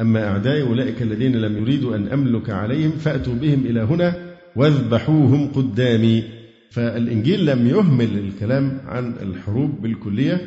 أما 0.00 0.24
أعدائي 0.28 0.62
أولئك 0.62 1.02
الذين 1.02 1.36
لم 1.36 1.56
يريدوا 1.56 1.96
أن 1.96 2.08
أملك 2.08 2.50
عليهم 2.50 2.90
فأتوا 2.90 3.34
بهم 3.34 3.66
إلى 3.66 3.80
هنا 3.80 4.14
واذبحوهم 4.56 5.48
قدامي. 5.52 6.24
فالإنجيل 6.70 7.46
لم 7.46 7.66
يهمل 7.66 8.18
الكلام 8.18 8.78
عن 8.86 9.14
الحروب 9.22 9.82
بالكلية 9.82 10.40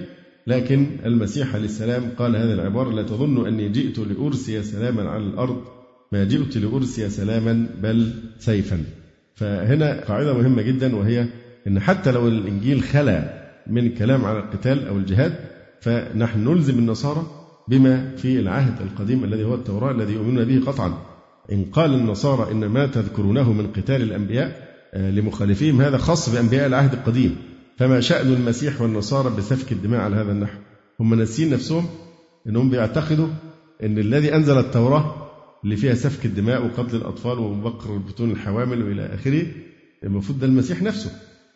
لكن 0.47 0.87
المسيح 1.05 1.55
عليه 1.55 1.65
السلام 1.65 2.03
قال 2.17 2.35
هذه 2.35 2.53
العبارة 2.53 2.91
لا 2.91 3.03
تظن 3.03 3.47
أني 3.47 3.69
جئت 3.69 3.99
لأرسي 3.99 4.63
سلاما 4.63 5.09
على 5.09 5.23
الأرض 5.23 5.61
ما 6.11 6.23
جئت 6.23 6.57
لأرسي 6.57 7.09
سلاما 7.09 7.67
بل 7.81 8.13
سيفا. 8.39 8.83
فهنا 9.35 10.01
قاعدة 10.01 10.33
مهمة 10.33 10.61
جدا 10.61 10.95
وهي 10.95 11.27
أن 11.67 11.79
حتى 11.79 12.11
لو 12.11 12.27
الإنجيل 12.27 12.81
خلا 12.81 13.42
من 13.67 13.95
كلام 13.95 14.25
على 14.25 14.39
القتال 14.39 14.87
أو 14.87 14.97
الجهاد 14.97 15.35
فنحن 15.81 16.49
نلزم 16.49 16.79
النصارى 16.79 17.23
بما 17.67 18.15
في 18.15 18.39
العهد 18.39 18.81
القديم 18.81 19.23
الذي 19.23 19.43
هو 19.43 19.55
التوراة 19.55 19.91
الذي 19.91 20.13
يؤمنون 20.13 20.45
به 20.45 20.65
قطعا. 20.65 20.93
إن 21.51 21.65
قال 21.65 21.93
النصارى 21.93 22.51
إن 22.51 22.65
ما 22.65 22.87
تذكرونه 22.87 23.53
من 23.53 23.67
قتال 23.67 24.01
الأنبياء 24.01 24.73
آه، 24.93 25.11
لمخالفيهم 25.11 25.81
هذا 25.81 25.97
خاص 25.97 26.29
بأنبياء 26.29 26.67
العهد 26.67 26.93
القديم. 26.93 27.35
فما 27.77 27.99
شأن 27.99 28.33
المسيح 28.33 28.81
والنصارى 28.81 29.35
بسفك 29.35 29.71
الدماء 29.71 30.01
على 30.01 30.15
هذا 30.15 30.31
النحو؟ 30.31 30.57
هم 30.99 31.13
ناسين 31.13 31.49
نفسهم 31.49 31.85
أنهم 32.47 32.69
بيعتقدوا 32.69 33.27
أن 33.83 33.97
الذي 33.97 34.35
أنزل 34.35 34.57
التوراة 34.57 35.15
اللي 35.63 35.75
فيها 35.75 35.93
سفك 35.93 36.25
الدماء 36.25 36.65
وقتل 36.65 36.95
الأطفال 36.95 37.39
وبقر 37.39 37.97
بطون 37.97 38.31
الحوامل 38.31 38.83
وإلى 38.83 39.05
آخره 39.05 39.45
المفروض 40.03 40.39
ده 40.39 40.47
المسيح 40.47 40.81
نفسه. 40.81 41.11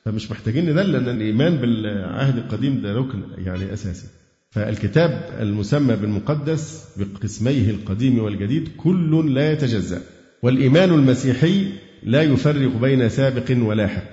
فمش 0.08 0.32
محتاجين 0.32 0.70
ندل 0.70 0.91
لأن 0.91 1.10
الإيمان 1.10 1.58
بالعهد 1.58 2.38
القديم 2.38 2.82
ده 2.82 2.93
ركن 2.93 3.24
يعني 3.38 3.74
أساسي. 3.74 4.08
فالكتاب 4.49 5.30
المسمى 5.39 5.95
بالمقدس 5.95 6.86
بقسميه 6.97 7.70
القديم 7.70 8.20
والجديد 8.20 8.70
كل 8.78 9.34
لا 9.34 9.51
يتجزأ. 9.51 10.01
والإيمان 10.43 10.93
المسيحي 10.93 11.66
لا 12.03 12.22
يفرق 12.22 12.78
بين 12.82 13.10
سابق 13.10 13.43
ولاحق 13.51 14.12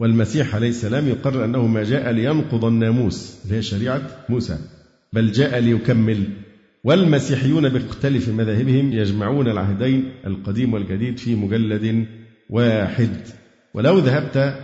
والمسيح 0.00 0.54
عليه 0.54 0.68
السلام 0.68 1.08
يقرر 1.08 1.44
أنه 1.44 1.66
ما 1.66 1.82
جاء 1.82 2.10
لينقض 2.10 2.64
الناموس 2.64 3.38
اللي 3.44 3.56
هي 3.56 3.62
شريعة 3.62 4.02
موسى. 4.28 4.58
بل 5.12 5.32
جاء 5.32 5.58
ليكمل. 5.58 6.24
والمسيحيون 6.84 7.68
باختلف 7.68 8.28
مذاهبهم 8.28 8.92
يجمعون 8.92 9.48
العهدين 9.48 10.12
القديم 10.26 10.74
والجديد 10.74 11.18
في 11.18 11.34
مجلد 11.34 12.06
واحد. 12.50 13.16
ولو 13.74 13.98
ذهبت 13.98 14.54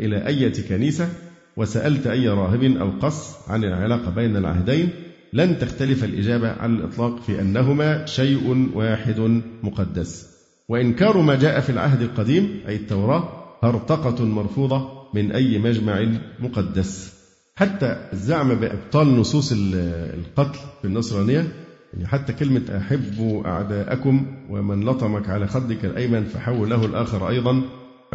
إلى 0.00 0.26
أية 0.26 0.52
كنيسة 0.68 1.08
وسألت 1.56 2.06
أي 2.06 2.28
راهب 2.28 2.64
أو 2.64 2.90
قس 2.90 3.34
عن 3.48 3.64
العلاقة 3.64 4.10
بين 4.10 4.36
العهدين 4.36 4.88
لن 5.32 5.58
تختلف 5.58 6.04
الإجابة 6.04 6.50
على 6.50 6.72
الإطلاق 6.72 7.22
في 7.22 7.40
أنهما 7.40 8.06
شيء 8.06 8.70
واحد 8.74 9.40
مقدس. 9.62 10.36
وإنكار 10.68 11.20
ما 11.20 11.34
جاء 11.34 11.60
في 11.60 11.70
العهد 11.70 12.02
القديم 12.02 12.60
أي 12.68 12.76
التوراة 12.76 13.28
هرطقة 13.62 14.24
مرفوضة 14.24 14.90
من 15.14 15.32
أي 15.32 15.58
مجمع 15.58 16.06
مقدس. 16.40 17.12
حتى 17.56 18.08
الزعم 18.12 18.54
بإبطال 18.54 19.16
نصوص 19.16 19.52
القتل 19.56 20.58
في 20.82 20.84
النصرانية 20.84 21.52
يعني 21.94 22.06
حتى 22.06 22.32
كلمة 22.32 22.62
أحبوا 22.76 23.46
أعداءكم 23.46 24.26
ومن 24.50 24.84
لطمك 24.84 25.28
على 25.28 25.46
خدك 25.46 25.84
الأيمن 25.84 26.24
فحول 26.24 26.70
له 26.70 26.84
الآخر 26.84 27.28
أيضا 27.28 27.62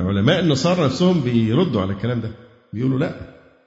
علماء 0.02 0.40
النصارى 0.40 0.86
نفسهم 0.86 1.22
بيردوا 1.22 1.82
على 1.82 1.94
الكلام 1.94 2.22
ده. 2.22 2.30
بيقولوا 2.74 3.00
لا 3.00 3.16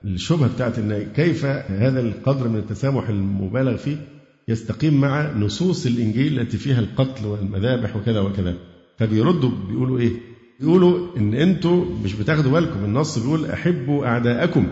الشبهة 0.04 0.54
بتاعت 0.54 0.78
إن 0.78 1.06
كيف 1.16 1.44
هذا 1.44 2.00
القدر 2.00 2.48
من 2.48 2.56
التسامح 2.56 3.08
المبالغ 3.08 3.76
فيه 3.76 3.96
يستقيم 4.48 5.00
مع 5.00 5.32
نصوص 5.32 5.86
الإنجيل 5.86 6.40
التي 6.40 6.56
فيها 6.56 6.80
القتل 6.80 7.26
والمذابح 7.26 7.96
وكذا 7.96 8.20
وكذا. 8.20 8.54
فبيردوا 8.98 9.50
بيقولوا 9.68 9.98
إيه؟ 9.98 10.10
بيقولوا 10.60 11.16
إن 11.16 11.34
أنتوا 11.34 11.84
مش 12.04 12.14
بتاخدوا 12.14 12.52
بالكم 12.52 12.84
النص 12.84 13.18
بيقول 13.18 13.46
أحبوا 13.46 14.06
أعداءكم 14.06 14.66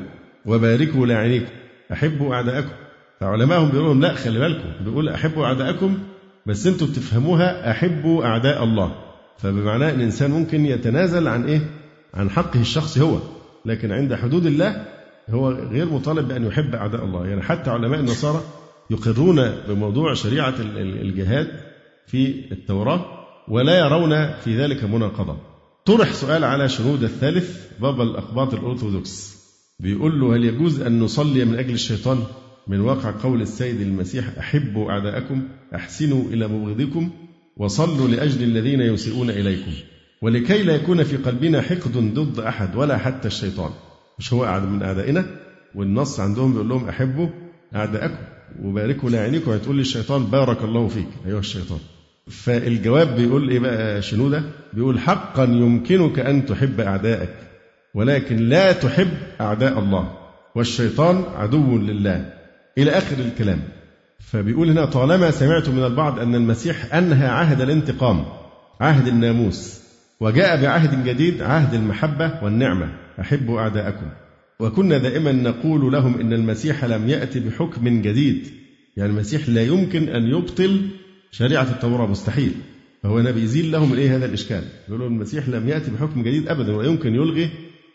وباركوا 0.46 1.06
لاعنيكم 1.06 1.52
أحبوا 1.92 2.34
أعداءكم. 2.34 2.72
فعلمائهم 3.20 3.68
بيقولوا 3.68 3.88
لهم 3.88 4.00
لا 4.00 4.14
خلي 4.14 4.38
بالكم. 4.38 4.84
بيقول 4.84 5.08
أحبوا 5.08 5.46
أعداءكم 5.46 5.98
بس 6.46 6.66
أنتوا 6.66 6.86
بتفهموها 6.86 7.70
أحبوا 7.70 8.24
أعداء 8.24 8.64
الله. 8.64 9.11
فبمعنى 9.42 9.90
الإنسان 9.90 10.30
ممكن 10.30 10.66
يتنازل 10.66 11.28
عن 11.28 11.44
إيه؟ 11.44 11.60
عن 12.14 12.30
حقه 12.30 12.60
الشخصي 12.60 13.00
هو. 13.00 13.18
لكن 13.64 13.92
عند 13.92 14.14
حدود 14.14 14.46
الله 14.46 14.86
هو 15.30 15.50
غير 15.50 15.86
مطالب 15.86 16.28
بأن 16.28 16.46
يحب 16.46 16.74
أعداء 16.74 17.04
الله. 17.04 17.26
يعني 17.26 17.42
حتى 17.42 17.70
علماء 17.70 18.00
النصارى 18.00 18.42
يقرون 18.90 19.52
بموضوع 19.68 20.14
شريعة 20.14 20.54
الجهاد 20.76 21.48
في 22.06 22.52
التوراة 22.52 23.04
ولا 23.48 23.78
يرون 23.78 24.30
في 24.30 24.56
ذلك 24.56 24.84
مناقضة. 24.84 25.36
طرح 25.84 26.12
سؤال 26.12 26.44
على 26.44 26.68
شنود 26.68 27.02
الثالث 27.02 27.66
بابا 27.80 28.02
الأقباط 28.02 28.54
الأرثوذكس. 28.54 29.42
بيقول 29.80 30.20
له 30.20 30.36
هل 30.36 30.44
يجوز 30.44 30.80
أن 30.80 31.00
نصلي 31.00 31.44
من 31.44 31.58
أجل 31.58 31.74
الشيطان 31.74 32.18
من 32.68 32.80
واقع 32.80 33.14
قول 33.22 33.42
السيد 33.42 33.80
المسيح 33.80 34.38
أحبوا 34.38 34.90
أعداءكم 34.90 35.42
أحسنوا 35.74 36.24
إلى 36.24 36.48
مبغضكم؟ 36.48 37.10
وصلوا 37.56 38.08
لأجل 38.08 38.42
الذين 38.42 38.80
يسيئون 38.80 39.30
إليكم. 39.30 39.72
ولكي 40.22 40.62
لا 40.62 40.74
يكون 40.74 41.02
في 41.02 41.16
قلبنا 41.16 41.62
حقد 41.62 41.92
ضد 42.14 42.38
أحد 42.40 42.76
ولا 42.76 42.98
حتى 42.98 43.28
الشيطان. 43.28 43.70
مش 44.18 44.32
هو 44.32 44.44
أعد 44.44 44.62
من 44.68 44.82
أعدائنا؟ 44.82 45.26
والنص 45.74 46.20
عندهم 46.20 46.52
بيقول 46.52 46.68
لهم 46.68 46.88
أحبوا 46.88 47.28
أعداءكم 47.76 48.16
وباركوا 48.62 49.10
لعينيكم 49.10 49.50
هتقول 49.50 49.76
لي 49.76 49.82
الشيطان 49.82 50.24
بارك 50.24 50.64
الله 50.64 50.88
فيك. 50.88 51.08
أيها 51.26 51.38
الشيطان. 51.38 51.78
فالجواب 52.30 53.16
بيقول 53.16 53.50
إيه 53.50 53.58
بقى 53.58 54.02
شنودة 54.02 54.42
بيقول 54.72 54.98
حقا 54.98 55.44
يمكنك 55.44 56.18
أن 56.18 56.46
تحب 56.46 56.80
أعدائك 56.80 57.34
ولكن 57.94 58.36
لا 58.36 58.72
تحب 58.72 59.08
أعداء 59.40 59.78
الله. 59.78 60.12
والشيطان 60.54 61.24
عدو 61.36 61.78
لله. 61.78 62.32
إلى 62.78 62.90
آخر 62.90 63.16
الكلام. 63.18 63.60
فبيقول 64.30 64.70
هنا 64.70 64.84
طالما 64.84 65.30
سمعت 65.30 65.68
من 65.68 65.84
البعض 65.84 66.18
أن 66.18 66.34
المسيح 66.34 66.94
أنهى 66.94 67.26
عهد 67.26 67.60
الانتقام 67.60 68.24
عهد 68.80 69.08
الناموس 69.08 69.82
وجاء 70.20 70.62
بعهد 70.62 71.04
جديد 71.04 71.42
عهد 71.42 71.74
المحبة 71.74 72.44
والنعمة 72.44 72.92
أحبوا 73.20 73.60
أعداءكم. 73.60 74.06
وكنا 74.60 74.98
دائما 74.98 75.32
نقول 75.32 75.92
لهم 75.92 76.20
إن 76.20 76.32
المسيح 76.32 76.84
لم 76.84 77.08
يأتي 77.08 77.40
بحكم 77.40 78.02
جديد. 78.02 78.46
يعني 78.96 79.10
المسيح 79.12 79.48
لا 79.48 79.62
يمكن 79.62 80.08
أن 80.08 80.22
يبطل 80.22 80.88
شريعة 81.30 81.62
التوراة 81.70 82.06
مستحيل. 82.06 82.52
فهو 83.02 83.18
هنا 83.18 83.30
بيزيل 83.30 83.72
لهم 83.72 83.92
الايه 83.92 84.16
هذا 84.16 84.26
الإشكال؟ 84.26 84.64
يقولوا 84.88 85.08
المسيح 85.08 85.48
لم 85.48 85.68
يأتي 85.68 85.90
بحكم 85.90 86.22
جديد 86.22 86.48
ابدا 86.48 86.72
ولا 86.76 86.88
يمكن 86.88 87.14
يلغي 87.14 87.50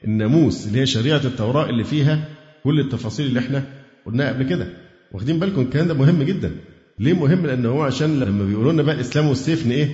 الناموس 0.06 0.68
اللي 0.68 0.80
هي 0.82 0.86
شريعة 0.86 1.22
التوراة 1.26 1.70
اللي 1.70 1.84
فيها 1.84 2.26
كل 2.64 2.80
التفاصيل 2.80 3.26
اللي 3.26 3.40
إحنا 3.40 3.64
قلناها 4.06 4.34
قبل 4.34 4.44
كده. 4.50 4.68
واخدين 5.12 5.40
بالكم 5.40 5.62
الكلام 5.62 5.88
ده 5.88 5.94
مهم 5.94 6.24
جدا. 6.24 6.52
ليه 7.00 7.14
مهم؟ 7.14 7.46
لأن 7.46 7.66
هو 7.66 7.82
عشان 7.82 8.20
لما 8.20 8.46
بيقولوا 8.46 8.74
لنا 8.74 8.84
بقى 8.84 8.96
الإسلام 8.96 9.28
والسيف 9.28 9.72
إيه؟ 9.72 9.90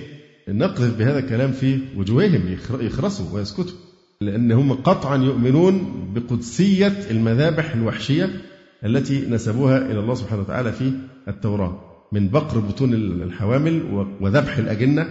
نقذف 0.48 0.98
بهذا 0.98 1.18
الكلام 1.18 1.52
في 1.52 1.78
وجوههم 1.96 2.56
يخرسوا 2.80 3.26
ويسكتوا. 3.32 3.76
لأن 4.20 4.52
هم 4.52 4.72
قطعا 4.72 5.16
يؤمنون 5.16 6.04
بقدسية 6.14 6.92
المذابح 7.10 7.74
الوحشية 7.74 8.30
التي 8.84 9.26
نسبوها 9.30 9.78
إلى 9.90 10.00
الله 10.00 10.14
سبحانه 10.14 10.42
وتعالى 10.42 10.72
في 10.72 10.92
التوراة. 11.28 11.80
من 12.12 12.28
بقر 12.28 12.58
بطون 12.58 12.94
الحوامل 12.94 14.06
وذبح 14.20 14.56
الأجنة 14.58 15.06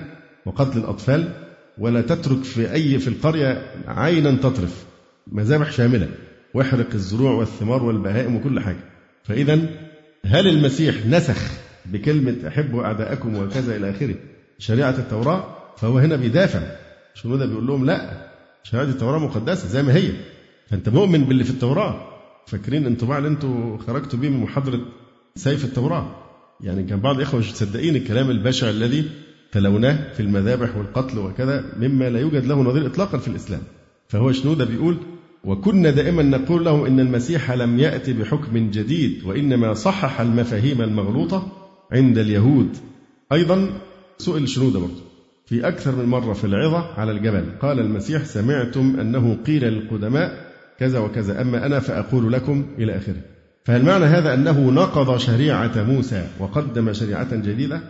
وقتل 0.46 0.80
الأطفال. 0.80 1.30
ولا 1.78 2.02
تترك 2.02 2.44
في 2.44 2.72
أي 2.74 3.00
في 3.00 3.08
القرية 3.08 3.66
عينا 3.88 4.32
تطرف. 4.32 4.86
مذابح 5.32 5.72
شاملة. 5.72 6.10
وإحرق 6.54 6.94
الزروع 6.94 7.32
والثمار 7.32 7.84
والبهائم 7.84 8.36
وكل 8.36 8.60
حاجة. 8.60 8.84
فإذا 9.24 9.60
هل 10.26 10.48
المسيح 10.48 11.06
نسخ 11.06 11.52
بكلمة 11.86 12.48
أحبوا 12.48 12.84
أعداءكم 12.84 13.36
وكذا 13.36 13.76
إلى 13.76 13.90
آخره؟ 13.90 14.16
شريعة 14.60 14.90
التوراة 14.90 15.56
فهو 15.78 15.98
هنا 15.98 16.16
بيدافع. 16.16 16.62
شنودة 17.14 17.46
بيقول 17.46 17.68
لهم؟ 17.68 17.86
لا. 17.86 18.28
شريعة 18.64 18.84
التوراة 18.84 19.20
مقدسة 19.20 19.68
زي 19.68 19.84
ما 19.84 19.96
هي. 19.96 20.12
فأنت 20.70 20.90
مؤمن 20.90 21.24
باللي 21.24 21.44
في 21.44 21.50
التوراة. 21.50 22.08
فاكرين 22.48 22.86
انطباع 22.86 23.18
اللي 23.18 23.30
أنتوا 23.30 23.78
خرجتوا 23.78 24.20
بيه 24.20 24.30
من 24.30 24.40
محاضرة 24.40 24.80
سيف 25.36 25.66
التوراة؟ 25.66 26.16
يعني 26.62 26.84
كان 26.84 27.00
بعض 27.00 27.16
الإخوة 27.16 27.40
مش 27.40 27.52
مصدقين 27.52 27.96
الكلام 27.96 28.30
البشع 28.30 28.70
الذي 28.70 29.10
تلوناه 29.52 30.14
في 30.14 30.20
المذابح 30.20 30.78
والقتل 30.78 31.20
وكذا 31.20 31.66
مما 31.80 32.10
لا 32.10 32.20
يوجد 32.20 32.46
له 32.46 32.56
نظير 32.64 32.86
إطلاقا 32.86 33.18
في 33.18 33.28
الإسلام. 33.28 33.62
فهو 34.08 34.32
شنودة 34.32 34.66
بيقول؟ 34.66 34.98
وكنا 35.44 35.90
دائما 35.90 36.24
نقول 36.24 36.66
لهم 36.66 36.86
إن 36.86 37.00
المسيح 37.00 37.52
لم 37.52 37.80
يأتي 37.80 38.14
بحكم 38.14 38.72
جديد 38.72 39.24
وإنما 39.26 39.74
صحح 39.74 40.22
المفاهيم 40.22 40.82
المغلوطة 40.82 41.48
عند 41.92 42.18
اليهود. 42.18 42.78
أيضا 43.32 43.70
سئل 44.18 44.50
شنودة 44.50 44.80
برضه 44.80 45.02
في 45.46 45.68
أكثر 45.68 45.96
من 45.96 46.06
مرة 46.06 46.34
في 46.34 46.44
العظة 46.44 46.94
على 46.98 47.12
الجبل 47.12 47.46
قال 47.62 47.80
المسيح 47.80 48.26
سمعتم 48.26 49.00
أنه 49.00 49.38
قيل 49.48 49.64
للقدماء 49.64 50.54
كذا 50.80 51.00
وكذا 51.00 51.42
أما 51.42 51.66
أنا 51.66 51.80
فأقول 51.80 52.34
لكم 52.34 52.66
إلى 52.78 52.98
آخره. 52.98 53.22
فهل 53.66 53.86
معنى 53.86 54.06
هذا 54.06 54.34
أنه 54.34 54.72
نقض 54.72 55.18
شريعة 55.18 55.84
موسى 55.84 56.28
وقدم 56.40 56.94
شريعة 56.94 57.36
جديدة؟ 57.36 57.82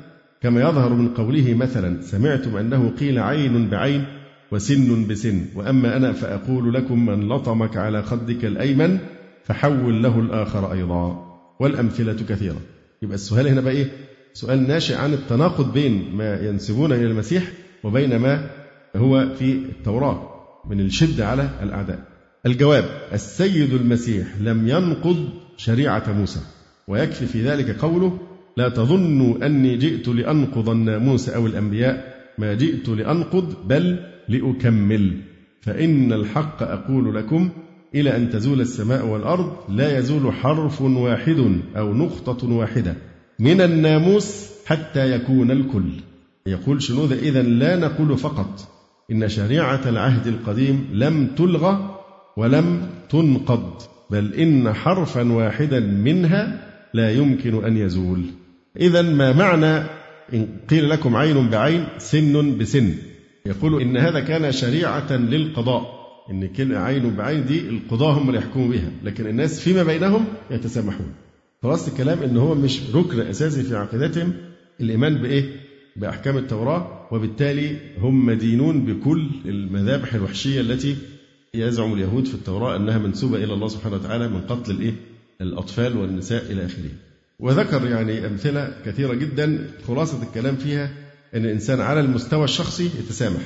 كما 0.41 0.62
يظهر 0.62 0.93
من 0.93 1.08
قوله 1.08 1.54
مثلا 1.54 2.01
سمعتم 2.01 2.58
أنه 2.58 2.89
قيل 2.99 3.20
عين 3.20 3.70
بعين 3.70 4.06
وسن 4.54 5.08
بسن. 5.08 5.45
وأما 5.56 5.97
أنا 5.97 6.12
فأقول 6.12 6.74
لكم 6.74 7.06
من 7.06 7.30
لطمك 7.30 7.78
على 7.78 8.04
خدك 8.04 8.45
الأيمن 8.45 8.97
فحول 9.43 10.04
له 10.04 10.20
الآخر 10.20 10.72
أيضا. 10.72 11.34
والأمثلة 11.60 12.14
كثيرة. 12.30 12.62
يبقى 13.01 13.16
السؤال 13.16 13.47
هنا 13.47 13.62
بقى 13.62 13.74
إيه؟ 13.74 13.91
سؤال 14.34 14.68
ناشئ 14.68 14.95
عن 14.95 15.14
التناقض 15.14 15.74
بين 15.74 16.16
ما 16.16 16.39
ينسبونه 16.41 16.95
إلى 16.95 17.06
المسيح 17.06 17.51
وبين 17.84 18.16
ما 18.16 18.49
هو 18.95 19.30
في 19.39 19.51
التوراة 19.54 20.30
من 20.70 20.80
الشدة 20.80 21.28
على 21.28 21.49
الأعداء. 21.64 21.99
الجواب 22.45 22.86
السيد 23.14 23.74
المسيح 23.74 24.28
لم 24.41 24.68
ينقض 24.68 25.30
شريعة 25.58 26.14
موسى. 26.14 26.39
ويكفي 26.88 27.26
في 27.26 27.41
ذلك 27.41 27.80
قوله 27.80 28.18
لا 28.58 28.70
تظنوا 28.70 29.45
أني 29.45 29.78
جئت 29.78 30.08
لأنقض 30.08 30.70
الناموس 30.70 31.30
أو 31.30 31.47
الأنبياء. 31.47 32.14
ما 32.38 32.54
جئت 32.54 32.89
لأنقض 32.89 33.68
بل 33.68 34.12
لأكمل. 34.30 35.17
فإن 35.61 36.13
الحق 36.13 36.63
أقول 36.63 37.15
لكم 37.15 37.49
إلى 37.95 38.15
أن 38.15 38.30
تزول 38.30 38.61
السماء 38.61 39.05
والأرض 39.05 39.55
لا 39.69 39.97
يزول 39.99 40.34
حرف 40.34 40.82
واحد 40.82 41.59
أو 41.78 41.93
نقطة 41.93 42.49
واحدة 42.49 42.95
من 43.39 43.61
الناموس 43.61 44.49
حتى 44.65 45.11
يكون 45.11 45.51
الكل. 45.51 45.89
يقول 46.47 46.82
شنودة 46.82 47.15
إذا 47.15 47.41
لا 47.41 47.76
نقول 47.76 48.17
فقط. 48.17 48.69
إن 49.11 49.30
شريعة 49.30 49.82
العهد 49.86 50.28
القديم 50.28 50.89
لم 50.93 51.28
تلغى 51.28 51.99
ولم 52.38 52.89
تنقض 53.09 53.82
بل 54.11 54.34
إن 54.34 54.74
حرفا 54.74 55.32
واحدا 55.32 55.80
منها 55.80 56.69
لا 56.93 57.11
يمكن 57.11 57.65
أن 57.65 57.78
يزول. 57.78 58.21
إذا 58.80 59.01
ما 59.01 59.34
معنى؟ 59.34 59.84
إن 60.34 60.47
قيل 60.69 60.89
لكم 60.89 61.15
عين 61.15 61.49
بعين 61.49 61.86
سن 61.97 62.57
بسن. 62.57 62.93
يقول 63.46 63.82
إن 63.82 63.98
هذا 63.98 64.20
كان 64.20 64.52
شريعة 64.52 65.14
للقضاء 65.18 66.04
إن 66.32 66.48
كل 66.48 66.76
عين 66.76 67.16
بعين 67.16 67.46
دي 67.46 67.70
القضاة 67.70 68.12
هم 68.14 68.28
اللي 68.28 68.39
يحكموا 68.39 68.68
بها 68.68 68.91
لكن 69.04 69.28
الناس 69.28 69.60
فيما 69.60 69.84
بينهم 69.84 70.26
يتسامحون 70.52 71.14
خلاص 71.64 71.88
الكلام 71.88 72.24
إن 72.24 72.38
هو 72.38 72.56
مش 72.56 72.96
ركن 72.96 73.20
أساسي 73.20 73.64
في 73.64 73.76
عقيدتهم 73.76 74.34
الإيمان 74.82 75.16
بإيه؟ 75.22 75.44
بأحكام 75.96 76.38
التوراة 76.38 77.08
وبالتالي 77.12 77.78
هم 78.00 78.26
مدينون 78.26 78.86
بكل 78.86 79.30
المذابح 79.46 80.14
الوحشية 80.14 80.62
التي 80.62 80.96
يزعم 81.54 81.94
اليهود 81.94 82.26
في 82.26 82.34
التوراة 82.34 82.76
أنها 82.76 82.98
منسوبة 82.98 83.44
إلى 83.44 83.54
الله 83.54 83.68
سبحانه 83.68 83.96
وتعالى 83.96 84.28
من 84.28 84.41
قتل 84.41 84.72
الإيه؟ 84.72 84.94
الأطفال 85.41 85.98
والنساء 85.98 86.52
إلى 86.52 86.66
آخره 86.66 86.89
وذكر 87.39 87.88
يعني 87.88 88.28
أمثلة 88.28 88.74
كثيرة 88.86 89.14
جدا 89.14 89.70
خلاصة 89.88 90.24
الكلام 90.24 90.56
فيها 90.56 90.89
أن 91.36 91.46
الإنسان 91.46 91.82
على 91.82 92.00
المستوى 92.00 92.44
الشخصي 92.44 92.86
يتسامح 92.86 93.42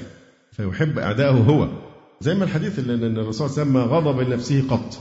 فيحب 0.52 1.00
أعدائه 1.00 1.32
هو. 1.32 1.70
زي 2.22 2.36
ما 2.36 2.44
الحديث 2.44 2.80
اللي 2.80 3.22
الرسول 3.22 3.50
صلى 3.50 3.64
الله 3.64 3.82
عليه 3.82 3.92
وسلم 3.92 3.94
غضب 3.94 4.30
لنفسه 4.30 4.68
قط 4.70 4.94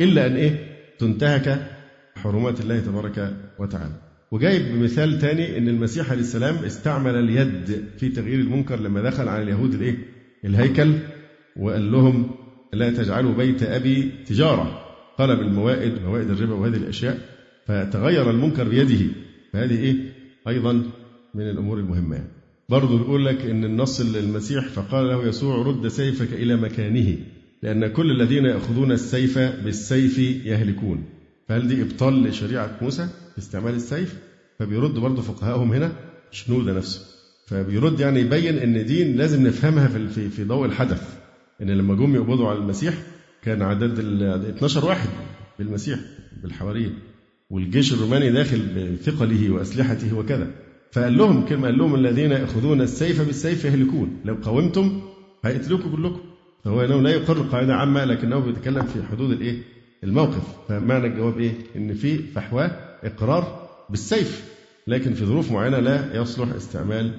إلا 0.00 0.26
أن 0.26 0.36
إيه؟ 0.36 0.76
تنتهك 0.98 1.66
حرمات 2.16 2.60
الله 2.60 2.80
تبارك 2.80 3.36
وتعالى. 3.58 3.92
وجايب 4.32 4.62
بمثال 4.74 5.18
تاني 5.18 5.58
إن 5.58 5.68
المسيح 5.68 6.10
عليه 6.10 6.20
السلام 6.20 6.54
استعمل 6.56 7.14
اليد 7.14 7.84
في 7.98 8.08
تغيير 8.08 8.40
المنكر 8.40 8.80
لما 8.80 9.02
دخل 9.02 9.28
على 9.28 9.42
اليهود 9.42 9.74
الإيه؟ 9.74 9.98
الهيكل 10.44 10.92
وقال 11.56 11.92
لهم 11.92 12.30
لا 12.72 12.90
تجعلوا 12.90 13.34
بيت 13.34 13.62
أبي 13.62 14.10
تجارة 14.26 14.80
طلب 15.18 15.40
الموائد 15.40 16.02
موائد 16.02 16.30
الربا 16.30 16.54
وهذه 16.54 16.76
الأشياء 16.76 17.18
فتغير 17.66 18.30
المنكر 18.30 18.68
بيده. 18.68 19.06
فهذه 19.52 19.78
إيه؟ 19.78 19.94
أيضا 20.48 20.82
من 21.34 21.50
الأمور 21.50 21.78
المهمة. 21.78 22.16
يعني. 22.16 22.28
برضه 22.68 22.98
بيقول 22.98 23.26
لك 23.26 23.40
إن 23.40 23.64
النص 23.64 24.00
المسيح 24.00 24.68
فقال 24.68 25.08
له 25.08 25.28
يسوع 25.28 25.62
رد 25.66 25.88
سيفك 25.88 26.32
إلى 26.32 26.56
مكانه 26.56 27.16
لأن 27.62 27.86
كل 27.86 28.10
الذين 28.10 28.44
يأخذون 28.44 28.92
السيف 28.92 29.38
بالسيف 29.38 30.18
يهلكون. 30.18 31.04
فهل 31.48 31.68
دي 31.68 31.82
إبطال 31.82 32.22
لشريعة 32.22 32.78
موسى 32.82 33.08
في 33.32 33.38
استعمال 33.38 33.74
السيف؟ 33.74 34.18
فبيرد 34.58 34.94
برضه 34.94 35.22
فقهائهم 35.22 35.72
هنا 35.72 35.92
شنودة 36.30 36.72
نفسه. 36.72 37.00
فبيرد 37.46 38.00
يعني 38.00 38.20
يبين 38.20 38.58
إن 38.58 38.86
دي 38.86 39.12
لازم 39.12 39.46
نفهمها 39.46 39.88
في 39.88 40.28
في 40.28 40.44
ضوء 40.44 40.66
الحدث. 40.66 41.18
إن 41.62 41.70
لما 41.70 41.94
جم 41.94 42.14
يقبضوا 42.14 42.48
على 42.48 42.58
المسيح 42.58 42.94
كان 43.42 43.62
عدد 43.62 43.98
ال 43.98 44.22
12 44.22 44.84
واحد 44.86 45.08
بالمسيح 45.58 45.98
بالحواريين. 46.42 46.94
والجيش 47.50 47.92
الروماني 47.92 48.30
داخل 48.30 48.58
بثقله 48.92 49.50
وأسلحته 49.50 50.18
وكذا. 50.18 50.50
فقال 50.92 51.18
لهم 51.18 51.44
كلمة 51.46 51.66
قال 51.66 51.78
لهم 51.78 51.94
الذين 51.94 52.30
يأخذون 52.30 52.80
السيف 52.80 53.20
بالسيف 53.20 53.64
يهلكون 53.64 54.20
لو 54.24 54.34
قاومتم 54.34 55.00
هيقتلوكم 55.44 55.96
كلكم 55.96 56.20
فهو 56.64 56.84
انه 56.84 57.00
لا 57.02 57.10
يقر 57.10 57.42
قاعدة 57.42 57.74
عامة 57.74 58.04
لكنه 58.04 58.38
بيتكلم 58.38 58.82
في 58.82 59.02
حدود 59.02 59.30
الإيه؟ 59.30 59.62
الموقف 60.04 60.42
فمعنى 60.68 61.06
الجواب 61.06 61.38
إيه؟ 61.38 61.52
إن 61.76 61.94
في 61.94 62.18
فحواه 62.18 62.70
إقرار 63.04 63.68
بالسيف 63.90 64.44
لكن 64.86 65.14
في 65.14 65.24
ظروف 65.24 65.52
معينة 65.52 65.78
لا 65.78 66.20
يصلح 66.20 66.48
استعمال 66.48 67.12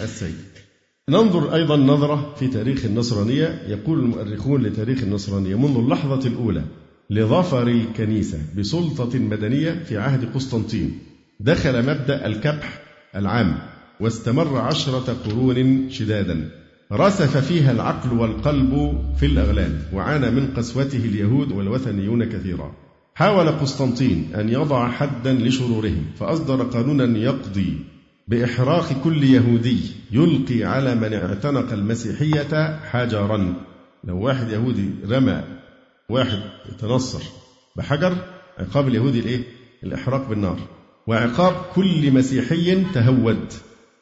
السيف. 0.00 0.66
ننظر 1.08 1.54
أيضا 1.54 1.76
نظرة 1.76 2.34
في 2.38 2.48
تاريخ 2.48 2.84
النصرانية 2.84 3.62
يقول 3.66 3.98
المؤرخون 3.98 4.62
لتاريخ 4.62 5.02
النصرانية 5.02 5.54
منذ 5.54 5.76
اللحظة 5.76 6.28
الأولى 6.28 6.64
لظفر 7.10 7.68
الكنيسة 7.68 8.38
بسلطة 8.58 9.18
مدنية 9.18 9.72
في 9.84 9.98
عهد 9.98 10.34
قسطنطين 10.34 10.98
دخل 11.40 11.82
مبدأ 11.82 12.26
الكبح 12.26 12.85
العام 13.16 13.58
واستمر 14.00 14.58
عشرة 14.58 15.16
قرون 15.26 15.90
شدادا. 15.90 16.50
رسف 16.92 17.36
فيها 17.36 17.72
العقل 17.72 18.18
والقلب 18.18 19.02
في 19.20 19.26
الأغلال 19.26 19.78
وعانى 19.92 20.30
من 20.30 20.54
قسوته 20.56 20.98
اليهود 20.98 21.52
والوثنيون 21.52 22.24
كثيرا. 22.24 22.72
حاول 23.14 23.48
قسطنطين 23.48 24.30
أن 24.34 24.48
يضع 24.48 24.90
حدا 24.90 25.32
لشرورهم 25.32 26.04
فأصدر 26.18 26.62
قانونا 26.62 27.18
يقضي 27.18 27.78
بإحراق 28.28 28.92
كل 29.04 29.24
يهودي 29.24 29.80
يلقي 30.12 30.64
على 30.64 30.94
من 30.94 31.12
اعتنق 31.12 31.72
المسيحية 31.72 32.80
حجرا. 32.90 33.54
لو 34.04 34.20
واحد 34.20 34.50
يهودي 34.50 34.90
رمى 35.10 35.42
واحد 36.08 36.38
يتنصر 36.72 37.22
بحجر 37.76 38.16
عقاب 38.58 38.88
اليهودي 38.88 39.20
الإيه؟ 39.20 39.42
الإحراق 39.84 40.28
بالنار. 40.28 40.75
وعقاب 41.06 41.54
كل 41.74 42.12
مسيحي 42.12 42.84
تهود 42.94 43.52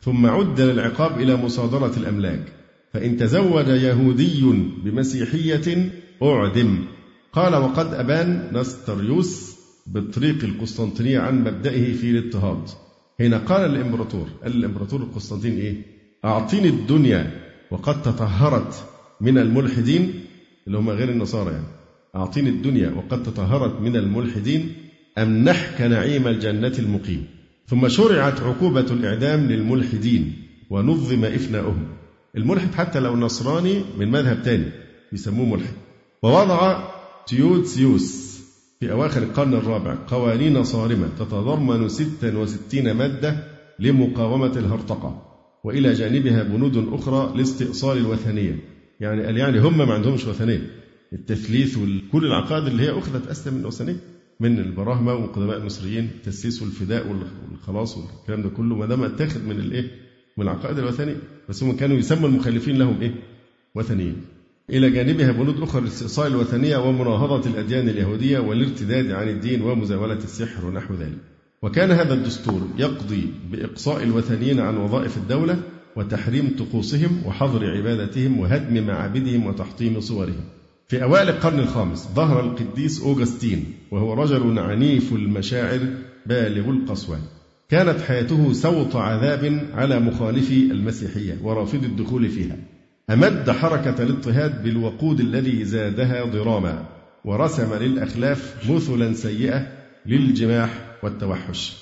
ثم 0.00 0.26
عدل 0.26 0.70
العقاب 0.70 1.20
إلى 1.20 1.36
مصادرة 1.36 1.92
الأملاك. 1.96 2.52
فإن 2.92 3.16
تزوج 3.16 3.68
يهودي 3.68 4.42
بمسيحية 4.84 5.90
أعدم. 6.22 6.84
قال 7.32 7.54
وقد 7.54 7.94
أبان 7.94 8.50
نستريوس 8.52 9.56
بالطريق 9.86 10.44
القسطنطينية 10.44 11.18
عن 11.18 11.40
مبدئه 11.40 11.92
في 11.92 12.10
الاضطهاد 12.10 12.68
هنا 13.20 13.38
قال 13.38 13.70
الإمبراطور 13.70 14.28
قال 14.42 14.56
الإمبراطور 14.56 15.00
القسطنطين 15.00 15.52
إيه؟ 15.58 15.74
أعطيني 16.24 16.68
الدنيا 16.68 17.30
وقد 17.70 18.02
تطهرت 18.02 18.84
من 19.20 19.38
الملحدين 19.38 20.24
اللي 20.66 20.78
هم 20.78 20.90
غير 20.90 21.08
النصارى 21.10 21.52
يعني. 21.52 21.66
أعطيني 22.16 22.50
الدنيا 22.50 22.90
وقد 22.90 23.22
تطهرت 23.22 23.80
من 23.80 23.96
الملحدين 23.96 24.72
أمنحك 25.18 25.80
نعيم 25.80 26.28
الجنة 26.28 26.72
المقيم. 26.78 27.26
ثم 27.66 27.88
شرعت 27.88 28.40
عقوبة 28.40 28.86
الإعدام 28.90 29.46
للملحدين 29.46 30.32
ونظم 30.70 31.24
إفناؤهم. 31.24 31.86
الملحد 32.36 32.74
حتى 32.74 33.00
لو 33.00 33.16
نصراني 33.16 33.82
من 33.98 34.10
مذهب 34.10 34.42
تاني 34.42 34.66
يسموه 35.12 35.46
ملحد. 35.46 35.74
ووضع 36.22 36.88
تيوتسيوس 37.26 38.40
في 38.80 38.92
أواخر 38.92 39.22
القرن 39.22 39.54
الرابع 39.54 39.96
قوانين 40.06 40.64
صارمة 40.64 41.08
تتضمن 41.18 41.88
66 41.88 42.92
مادة 42.92 43.36
لمقاومة 43.78 44.52
الهرطقة 44.56 45.22
وإلى 45.64 45.92
جانبها 45.92 46.42
بنود 46.42 46.88
أخرى 46.92 47.32
لاستئصال 47.36 47.98
الوثنية. 47.98 48.58
يعني 49.00 49.24
قال 49.24 49.36
يعني 49.36 49.58
هم 49.58 49.78
ما 49.78 49.94
عندهمش 49.94 50.26
وثنية. 50.26 50.70
التثليث 51.12 51.78
وكل 51.78 52.26
العقائد 52.26 52.64
اللي 52.64 52.82
هي 52.82 52.98
أخذت 52.98 53.26
أسلم 53.26 53.54
من 53.54 53.60
الوثنية 53.60 53.96
من 54.44 54.58
البراهمة 54.58 55.14
وقدماء 55.14 55.56
المصريين 55.56 56.04
التسليس 56.16 56.62
والفداء 56.62 57.06
والخلاص 57.50 57.96
والكلام 57.98 58.42
ده 58.42 58.48
كله 58.48 58.76
ما 58.76 58.86
دام 58.86 59.02
اتاخد 59.04 59.44
من 59.44 59.56
الايه؟ 59.64 59.90
من 60.36 60.44
العقائد 60.44 60.78
الوثنية 60.78 61.16
بس 61.48 61.62
هم 61.62 61.76
كانوا 61.76 61.96
يسموا 61.96 62.28
المخالفين 62.28 62.78
لهم 62.78 63.00
إيه؟ 63.00 63.14
وثنيين 63.74 64.16
إلى 64.70 64.90
جانبها 64.90 65.32
بنود 65.32 65.62
أخرى 65.62 65.80
لاستئصال 65.82 66.32
الوثنية 66.32 66.76
ومناهضة 66.76 67.50
الأديان 67.50 67.88
اليهودية 67.88 68.38
والارتداد 68.38 69.10
عن 69.10 69.28
الدين 69.28 69.62
ومزاولة 69.62 70.18
السحر 70.28 70.66
ونحو 70.66 70.94
ذلك. 70.94 71.18
وكان 71.62 71.90
هذا 71.90 72.14
الدستور 72.14 72.68
يقضي 72.78 73.32
بإقصاء 73.52 74.02
الوثنيين 74.02 74.60
عن 74.60 74.76
وظائف 74.76 75.16
الدولة 75.16 75.62
وتحريم 75.96 76.56
طقوسهم 76.58 77.22
وحظر 77.26 77.70
عبادتهم 77.76 78.38
وهدم 78.40 78.86
معابدهم 78.86 79.46
وتحطيم 79.46 80.00
صورهم. 80.00 80.44
في 80.88 81.02
أوائل 81.02 81.28
القرن 81.28 81.58
الخامس 81.58 82.08
ظهر 82.14 82.40
القديس 82.40 83.02
أوغسطين 83.02 83.72
وهو 83.90 84.14
رجل 84.14 84.58
عنيف 84.58 85.12
المشاعر 85.12 85.80
بالغ 86.26 86.70
القسوة. 86.70 87.18
كانت 87.68 88.00
حياته 88.00 88.52
سوط 88.52 88.96
عذاب 88.96 89.68
على 89.74 90.00
مخالفي 90.00 90.70
المسيحية 90.70 91.38
ورافضي 91.42 91.86
الدخول 91.86 92.28
فيها. 92.28 92.56
أمد 93.10 93.50
حركة 93.50 94.02
الاضطهاد 94.02 94.62
بالوقود 94.62 95.20
الذي 95.20 95.64
زادها 95.64 96.24
ضراما 96.24 96.86
ورسم 97.24 97.74
للأخلاف 97.74 98.70
مثلا 98.70 99.14
سيئة 99.14 99.66
للجماح 100.06 100.70
والتوحش 101.02 101.76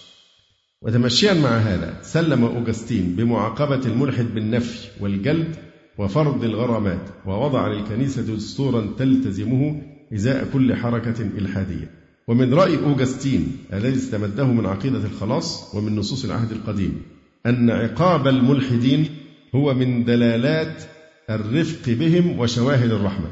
وتمشيا 0.83 1.35
مع 1.35 1.49
هذا 1.49 1.99
سلم 2.03 2.45
أوغسطين 2.45 3.17
بمعاقبة 3.17 3.87
الملحد 3.87 4.25
بالنفي 4.35 4.89
والجلد 5.01 5.57
وفرض 5.99 6.45
الغرامات 6.45 7.01
ووضع 7.27 7.69
للكنيسة 7.69 8.23
دستورا 8.23 8.95
تلتزمه 8.99 9.83
إزاء 10.15 10.49
كل 10.53 10.75
حركة 10.75 11.23
إلحادية. 11.39 11.91
ومن 12.29 12.55
رأي 12.55 12.77
أوغسطين 12.77 13.57
الذي 13.73 13.97
استمده 13.97 14.45
من 14.45 14.67
عقيدة 14.67 14.99
الخلاص 15.05 15.75
ومن 15.75 15.97
نصوص 15.97 16.25
العهد 16.25 16.53
القديم 16.53 17.03
أن 17.47 17.71
عقاب 17.71 18.29
الملحدين 18.29 19.07
هو 19.55 19.75
من 19.75 20.05
دلالات 20.05 20.83
الرفق 21.31 21.93
بهم 21.93 22.39
وشواهد 22.39 22.91
الرحمة. 22.91 23.27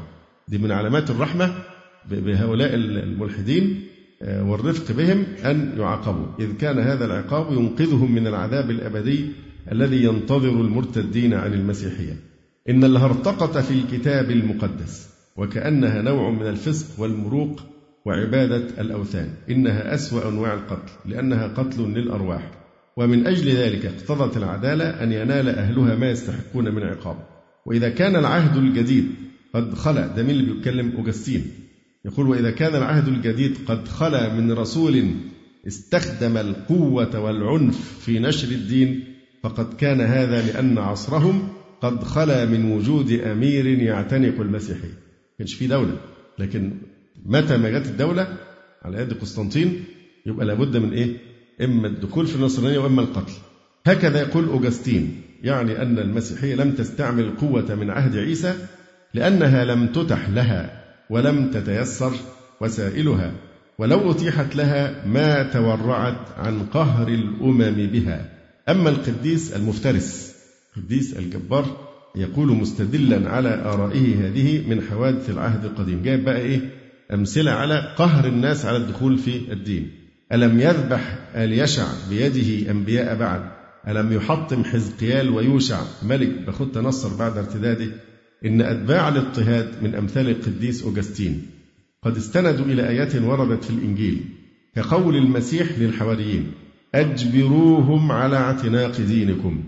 دي 0.47 0.57
من 0.57 0.71
علامات 0.71 1.09
الرحمة 1.09 1.53
بهؤلاء 2.11 2.73
الملحدين 2.75 3.83
آه، 4.23 4.43
والرفق 4.43 4.91
بهم 4.91 5.23
أن 5.45 5.73
يعاقبوا. 5.77 6.25
إذ 6.39 6.57
كان 6.57 6.79
هذا 6.79 7.05
العقاب 7.05 7.53
ينقذهم 7.53 8.11
من 8.11 8.27
العذاب 8.27 8.71
الأبدي 8.71 9.25
الذي 9.71 10.03
ينتظر 10.03 10.61
المرتدين 10.61 11.33
عن 11.33 11.53
المسيحية. 11.53 12.30
إن 12.69 12.83
الهرطقة 12.83 13.61
في 13.61 13.71
الكتاب 13.71 14.31
المقدس 14.31 15.09
وكأنها 15.37 16.01
نوع 16.01 16.29
من 16.29 16.47
الفسق 16.47 16.99
والمروق 16.99 17.61
وعبادة 18.05 18.81
الأوثان 18.81 19.29
إنها 19.49 19.93
أسوأ 19.95 20.29
أنواع 20.29 20.53
القتل 20.53 20.91
لأنها 21.05 21.47
قتل 21.47 21.81
للأرواح. 21.81 22.51
ومن 22.97 23.27
أجل 23.27 23.51
ذلك 23.51 23.85
اقتضت 23.85 24.37
العدالة 24.37 25.03
أن 25.03 25.11
ينال 25.11 25.49
أهلها 25.49 25.95
ما 25.95 26.09
يستحقون 26.09 26.75
من 26.75 26.83
عقاب. 26.83 27.17
وإذا 27.65 27.89
كان 27.89 28.15
العهد 28.15 28.57
الجديد 28.57 29.05
قد 29.53 29.73
خلا 29.73 30.07
ده 30.07 30.23
مين 30.23 30.35
اللي 30.39 30.53
بيتكلم؟ 30.53 30.91
أوجستين 30.97 31.51
يقول 32.05 32.27
وإذا 32.27 32.51
كان 32.51 32.75
العهد 32.75 33.07
الجديد 33.07 33.57
قد 33.67 33.87
خلا 33.87 34.33
من 34.33 34.51
رسول 34.51 35.05
استخدم 35.67 36.37
القوة 36.37 37.19
والعنف 37.19 37.99
في 37.99 38.19
نشر 38.19 38.47
الدين 38.47 39.03
فقد 39.43 39.73
كان 39.73 40.01
هذا 40.01 40.41
لأن 40.47 40.77
عصرهم 40.77 41.47
قد 41.81 42.03
خلا 42.03 42.45
من 42.45 42.71
وجود 42.71 43.11
أمير 43.11 43.65
يعتنق 43.65 44.41
المسيحية 44.41 44.97
كانش 45.37 45.53
في 45.53 45.67
دولة. 45.67 45.97
لكن 46.39 46.71
متى 47.25 47.57
ما 47.57 47.69
جت 47.69 47.85
الدولة 47.85 48.37
على 48.81 49.01
يد 49.01 49.13
قسطنطين 49.13 49.83
يبقى 50.25 50.45
لابد 50.45 50.77
من 50.77 50.93
إيه؟ 50.93 51.17
إما 51.61 51.87
الدخول 51.87 52.27
في 52.27 52.35
النصرانية 52.35 52.79
وإما 52.79 53.01
القتل. 53.01 53.33
هكذا 53.85 54.21
يقول 54.21 54.45
أوغسطين 54.45 55.21
يعني 55.43 55.81
أن 55.81 55.99
المسيحية 55.99 56.55
لم 56.55 56.71
تستعمل 56.71 57.23
القوة 57.23 57.75
من 57.75 57.89
عهد 57.89 58.17
عيسى 58.17 58.53
لأنها 59.13 59.65
لم 59.65 59.87
تتح 59.87 60.29
لها 60.29 60.83
ولم 61.09 61.51
تتيسر 61.51 62.11
وسائلها 62.61 63.31
ولو 63.77 64.11
أتيحت 64.11 64.55
لها 64.55 65.07
ما 65.07 65.43
تورعت 65.43 66.29
عن 66.37 66.59
قهر 66.65 67.07
الأمم 67.07 67.87
بها. 67.91 68.29
أما 68.69 68.89
القديس 68.89 69.53
المفترس 69.55 70.30
القديس 70.77 71.17
الجبار 71.17 71.65
يقول 72.15 72.47
مستدلا 72.47 73.29
على 73.29 73.49
آرائه 73.49 74.27
هذه 74.27 74.69
من 74.69 74.81
حوادث 74.81 75.29
العهد 75.29 75.65
القديم. 75.65 76.01
جايب 76.03 76.25
بقى 76.25 76.37
إيه؟ 76.37 76.61
أمثلة 77.13 77.51
على 77.51 77.95
قهر 77.97 78.27
الناس 78.27 78.65
على 78.65 78.77
الدخول 78.77 79.17
في 79.17 79.51
الدين. 79.51 79.91
ألم 80.33 80.59
يذبح 80.59 81.17
آل 81.35 81.59
يشع 81.59 81.87
بيده 82.09 82.71
أنبياء 82.71 83.15
بعد؟ 83.15 83.51
ألم 83.87 84.13
يحطم 84.13 84.63
حزقيال 84.63 85.29
ويوشع 85.29 85.81
ملك؟ 86.03 86.47
بخت 86.47 86.77
نصر 86.77 87.15
بعد 87.15 87.37
ارتداده. 87.37 87.91
إن 88.45 88.61
أتباع 88.61 89.09
الاضطهاد 89.09 89.83
من 89.83 89.95
أمثال 89.95 90.29
القديس 90.29 90.83
أوجستين 90.83 91.47
قد 92.03 92.17
استندوا 92.17 92.65
إلى 92.65 92.89
آيات 92.89 93.15
وردت 93.15 93.63
في 93.63 93.69
الإنجيل. 93.69 94.21
كقول 94.75 95.15
المسيح 95.15 95.79
للحواريين 95.79 96.51
أجبروهم 96.95 98.11
على 98.11 98.37
اعتناق 98.37 99.01
دينكم. 99.01 99.63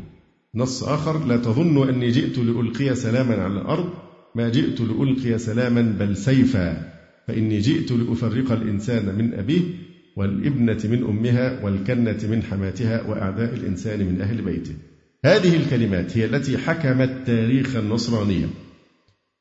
نص 0.56 0.84
آخر 0.84 1.26
لا 1.26 1.38
تظنوا 1.38 1.89
أني 1.89 2.12
جئت 2.12 2.38
لألقي 2.38 2.95
سلاما 2.95 3.36
على 3.43 3.62
الأرض 3.62 3.89
ما 4.36 4.49
جئت 4.49 4.82
لألقي 4.82 5.38
سلاما 5.38 5.82
بل 5.82 6.18
سيفا 6.18 6.93
فإني 7.28 7.60
جئت 7.60 7.91
لأفرق 7.91 8.51
الإنسان 8.51 9.16
من 9.16 9.34
أبيه 9.34 9.62
والإبنة 10.18 10.80
من 10.84 11.04
أمها 11.04 11.64
والكنة 11.64 12.18
من 12.24 12.43
حماتها 12.43 13.01
وأعداء 13.01 13.54
الإنسان 13.54 13.99
من 13.99 14.22
أهل 14.22 14.41
بيته. 14.41 14.76
هذه 15.26 15.56
الكلمات 15.56 16.18
هي 16.18 16.26
التي 16.26 16.58
حكمت 16.58 17.12
تاريخ 17.26 17.76
النصرانية 17.76 18.45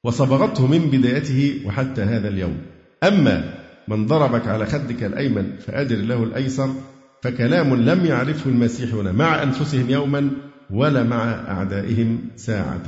وصبغته 0.05 0.67
من 0.67 0.79
بدايته 0.79 1.63
وحتى 1.67 2.03
هذا 2.03 2.29
اليوم. 2.29 2.57
أما 3.03 3.55
من 3.89 4.07
ضربك 4.07 4.49
على 4.49 4.67
خدك 4.67 5.03
الأيمن 5.03 5.57
فأدر 5.67 5.97
له 5.97 6.23
الأيسر 6.23 6.75
فكلام 7.23 7.75
لم 7.75 8.07
يعرفه 8.07 8.51
المسيحيون 8.51 9.13
مع 9.13 9.43
أنفسهم 9.43 9.91
يوما 9.91 10.31
ولا 10.73 11.03
مع 11.03 11.25
أعدائهم 11.33 12.19
ساعة. 12.37 12.83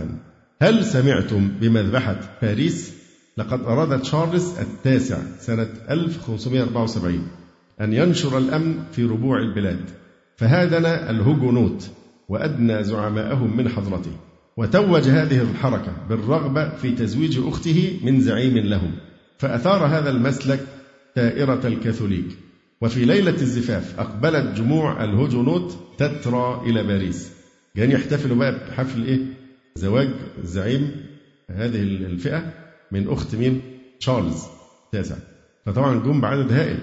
هل 0.63 0.85
سمعتم 0.85 1.49
بمذبحة 1.61 2.21
باريس؟ 2.43 2.93
لقد 3.37 3.61
أراد 3.61 4.03
تشارلز 4.03 4.59
التاسع 4.59 5.19
سنة 5.41 5.69
1574 5.91 7.29
أن 7.81 7.93
ينشر 7.93 8.39
الأمن 8.39 8.75
في 8.93 9.05
ربوع 9.05 9.39
البلاد. 9.39 9.81
فهادن 10.37 10.87
الهجونوت 10.87 11.91
وأدنى 12.29 12.85
زعماءهم 12.85 13.57
من 13.57 13.69
حضرته. 13.69 14.13
وتوج 14.57 15.09
هذه 15.09 15.43
الحركة 15.43 15.93
بالرغبة 16.09 16.69
في 16.69 16.91
تزويج 16.91 17.39
أخته 17.47 18.01
من 18.05 18.21
زعيم 18.21 18.59
لهم. 18.59 18.91
فأثار 19.39 19.87
هذا 19.87 20.11
المسلك 20.11 20.61
دائرة 21.17 21.67
الكاثوليك. 21.67 22.39
وفي 22.81 23.05
ليلة 23.05 23.35
الزفاف 23.35 24.01
أقبلت 24.01 24.57
جموع 24.57 25.05
الهجونوت 25.05 25.77
تترى 25.99 26.63
إلى 26.67 26.83
باريس. 26.83 27.44
جايين 27.77 27.91
يحتفلوا 27.93 28.37
بقى 28.37 28.53
بحفل 28.53 29.05
إيه؟ 29.05 29.19
زواج 29.75 30.09
زعيم 30.45 30.91
هذه 31.51 31.83
الفئة 31.83 32.53
من 32.93 33.09
أخت 33.09 33.35
مين؟ 33.35 33.61
تشارلز 34.01 34.43
التاسع. 34.85 35.17
فطبعا 35.67 35.99
جم 36.03 36.21
بعدد 36.21 36.53
هائل 36.53 36.79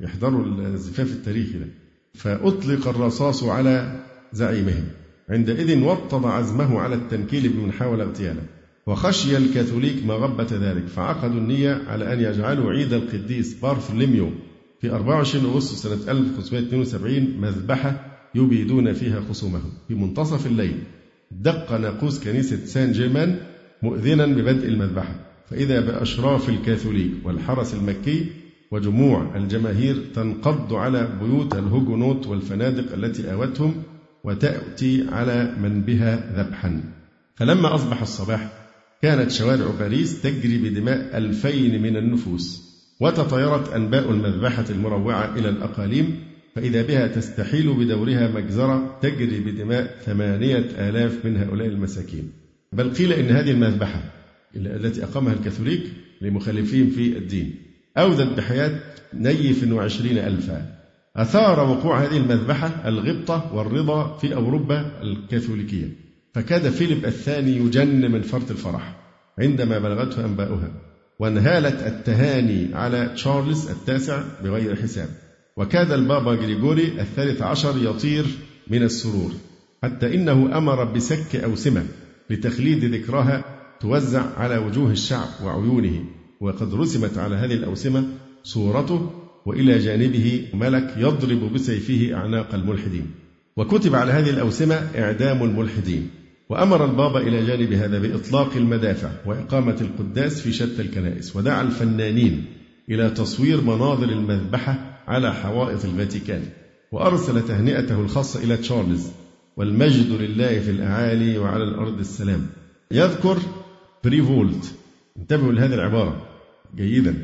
يحضروا 0.00 0.44
الزفاف 0.46 1.12
التاريخي 1.12 1.58
ده. 1.58 1.66
فأطلق 2.14 2.88
الرصاص 2.88 3.44
على 3.44 4.00
زعيمهم. 4.32 4.84
عندئذ 5.28 5.82
وطد 5.82 6.24
عزمه 6.24 6.80
على 6.80 6.94
التنكيل 6.94 7.48
بمن 7.48 7.72
حاول 7.72 8.00
اغتياله. 8.00 8.42
وخشي 8.86 9.36
الكاثوليك 9.36 10.04
مغبة 10.04 10.46
ذلك. 10.52 10.86
فعقدوا 10.86 11.40
النية 11.40 11.82
على 11.88 12.12
أن 12.12 12.20
يجعلوا 12.20 12.72
عيد 12.72 12.92
القديس 12.92 13.54
بارثوليميو 13.54 14.30
في 14.80 14.90
24 14.90 15.44
أغسطس 15.44 15.82
سنة 15.82 16.12
1572 16.12 17.40
مذبحة 17.40 18.09
يبيدون 18.34 18.92
فيها 18.92 19.20
خصومهم. 19.20 19.72
في 19.88 19.94
منتصف 19.94 20.46
الليل 20.46 20.76
دق 21.30 21.72
ناقوس 21.72 22.24
كنيسة 22.24 22.64
سان 22.64 22.92
جيرمان 22.92 23.36
مؤذنا 23.82 24.26
ببدء 24.26 24.68
المذبحة. 24.68 25.14
فإذا 25.50 25.80
بأشراف 25.80 26.48
الكاثوليك 26.48 27.12
والحرس 27.24 27.74
الملكي 27.74 28.26
وجموع 28.70 29.36
الجماهير 29.36 29.96
تنقض 30.14 30.74
على 30.74 31.18
بيوت 31.22 31.54
الهجونوت 31.54 32.26
والفنادق 32.26 32.92
التي 32.92 33.32
آوتهم 33.32 33.82
وتأتي 34.24 35.06
على 35.12 35.54
من 35.62 35.82
بها 35.82 36.42
ذبحا. 36.42 36.82
فلما 37.36 37.74
أصبح 37.74 38.02
الصباح 38.02 38.52
كانت 39.02 39.30
شوارع 39.30 39.66
باريس 39.78 40.22
تجري 40.22 40.58
بدماء 40.58 41.18
ألفين 41.18 41.82
من 41.82 41.96
النفوس 41.96 42.70
وتطايرت 43.00 43.72
أنباء 43.72 44.10
المذبحة 44.10 44.64
المروعة 44.70 45.34
إلى 45.36 45.48
الأقاليم 45.48 46.29
فإذا 46.54 46.82
بها 46.82 47.06
تستحيل 47.06 47.74
بدورها 47.74 48.28
مجزرة 48.28 48.98
تجري 49.02 49.40
بدماء 49.40 49.96
ثمانية 50.04 50.88
آلاف 50.88 51.24
من 51.24 51.36
هؤلاء 51.36 51.68
المساكين. 51.68 52.32
بل 52.72 52.94
قيل 52.94 53.12
إن 53.12 53.30
هذه 53.30 53.50
المذبحة 53.50 54.02
التي 54.56 55.04
أقامها 55.04 55.32
الكاثوليك 55.32 55.82
لمخالفين 56.20 56.90
في 56.90 57.18
الدين. 57.18 57.54
أودت 57.98 58.36
بحياة 58.38 58.80
نيف 59.14 59.72
وعشرين 59.72 60.18
ألفا. 60.18 60.80
أثار 61.16 61.70
وقوع 61.70 62.04
هذه 62.04 62.16
المذبحة 62.16 62.88
الغبطة 62.88 63.54
والرضا 63.54 64.16
في 64.16 64.34
أوروبا 64.34 65.02
الكاثوليكية. 65.02 65.88
فكاد 66.34 66.68
فيليب 66.68 67.04
الثاني 67.04 67.56
يجن 67.56 68.10
من 68.10 68.22
فرط 68.22 68.50
الفرح 68.50 68.96
عندما 69.38 69.78
بلغته 69.78 70.24
أنباؤها 70.24 70.70
وانهالت 71.18 71.82
التهاني 71.82 72.74
على 72.74 73.12
تشارلز 73.14 73.70
التاسع 73.70 74.22
بغير 74.42 74.76
حساب. 74.76 75.08
وكاد 75.60 75.92
البابا 75.92 76.30
غريغوري 76.30 77.00
الثالث 77.00 77.42
عشر 77.42 77.74
يطير 77.82 78.24
من 78.70 78.82
السرور 78.82 79.32
حتى 79.82 80.14
إنه 80.14 80.58
أمر 80.58 80.84
بسك 80.84 81.36
أوسمة 81.36 81.84
لتخليد 82.30 82.84
ذكراها 82.84 83.44
توزع 83.80 84.22
على 84.36 84.58
وجوه 84.58 84.90
الشعب 84.90 85.28
وعيونه 85.44 86.04
وقد 86.40 86.74
رسمت 86.74 87.18
على 87.18 87.36
هذه 87.36 87.54
الأوسمة 87.54 88.04
صورته 88.42 89.10
وإلى 89.46 89.78
جانبه 89.78 90.48
ملك 90.54 90.94
يضرب 90.96 91.52
بسيفه 91.52 92.14
أعناق 92.14 92.54
الملحدين. 92.54 93.06
وكتب 93.56 93.94
على 93.94 94.12
هذه 94.12 94.30
الأوسمة 94.30 94.74
إعدام 94.74 95.42
الملحدين 95.42 96.10
وأمر 96.48 96.84
البابا 96.84 97.20
إلى 97.20 97.46
جانب 97.46 97.72
هذا 97.72 97.98
بإطلاق 97.98 98.56
المدافع 98.56 99.10
وإقامة 99.26 99.76
القداس 99.80 100.40
في 100.40 100.52
شتى 100.52 100.82
الكنائس 100.82 101.36
ودعا 101.36 101.62
الفنانين 101.62 102.44
إلى 102.90 103.10
تصوير 103.10 103.60
مناظر 103.60 104.08
المذبحة 104.08 104.89
على 105.10 105.34
حوائط 105.34 105.84
الفاتيكان 105.84 106.42
وأرسل 106.92 107.46
تهنئته 107.46 108.00
الخاصة 108.00 108.42
إلى 108.42 108.56
تشارلز 108.56 109.06
والمجد 109.56 110.10
لله 110.10 110.60
في 110.60 110.70
الأعالي 110.70 111.38
وعلى 111.38 111.64
الأرض 111.64 111.98
السلام. 111.98 112.46
يذكر 112.90 113.38
بريفولت 114.04 114.74
انتبهوا 115.16 115.52
لهذه 115.52 115.74
العبارة. 115.74 116.26
جيدا. 116.76 117.14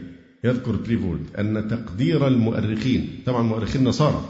يذكر 0.44 0.76
بريفولت 0.76 1.36
أن 1.38 1.68
تقدير 1.68 2.26
المؤرخين 2.26 3.08
طبعا 3.26 3.42
مؤرخين 3.42 3.84
نصارى 3.84 4.24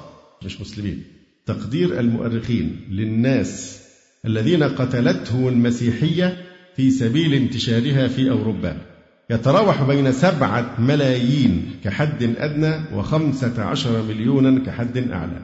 مش 0.44 0.61
مسلمين. 0.61 1.02
تقدير 1.46 2.00
المؤرخين 2.00 2.80
للناس 2.90 3.82
الذين 4.24 4.62
قتلتهم 4.62 5.48
المسيحية 5.48 6.44
في 6.76 6.90
سبيل 6.90 7.34
انتشارها 7.34 8.09
في 8.09 8.30
أوروبا. 8.30 8.95
يتراوح 9.31 9.83
بين 9.83 10.12
سبعة 10.12 10.81
ملايين 10.81 11.70
كحد 11.85 12.22
أدنى 12.22 12.97
وخمسة 12.97 13.62
عشر 13.62 14.03
مليونا 14.03 14.64
كحد 14.64 14.99
أعلى. 14.99 15.41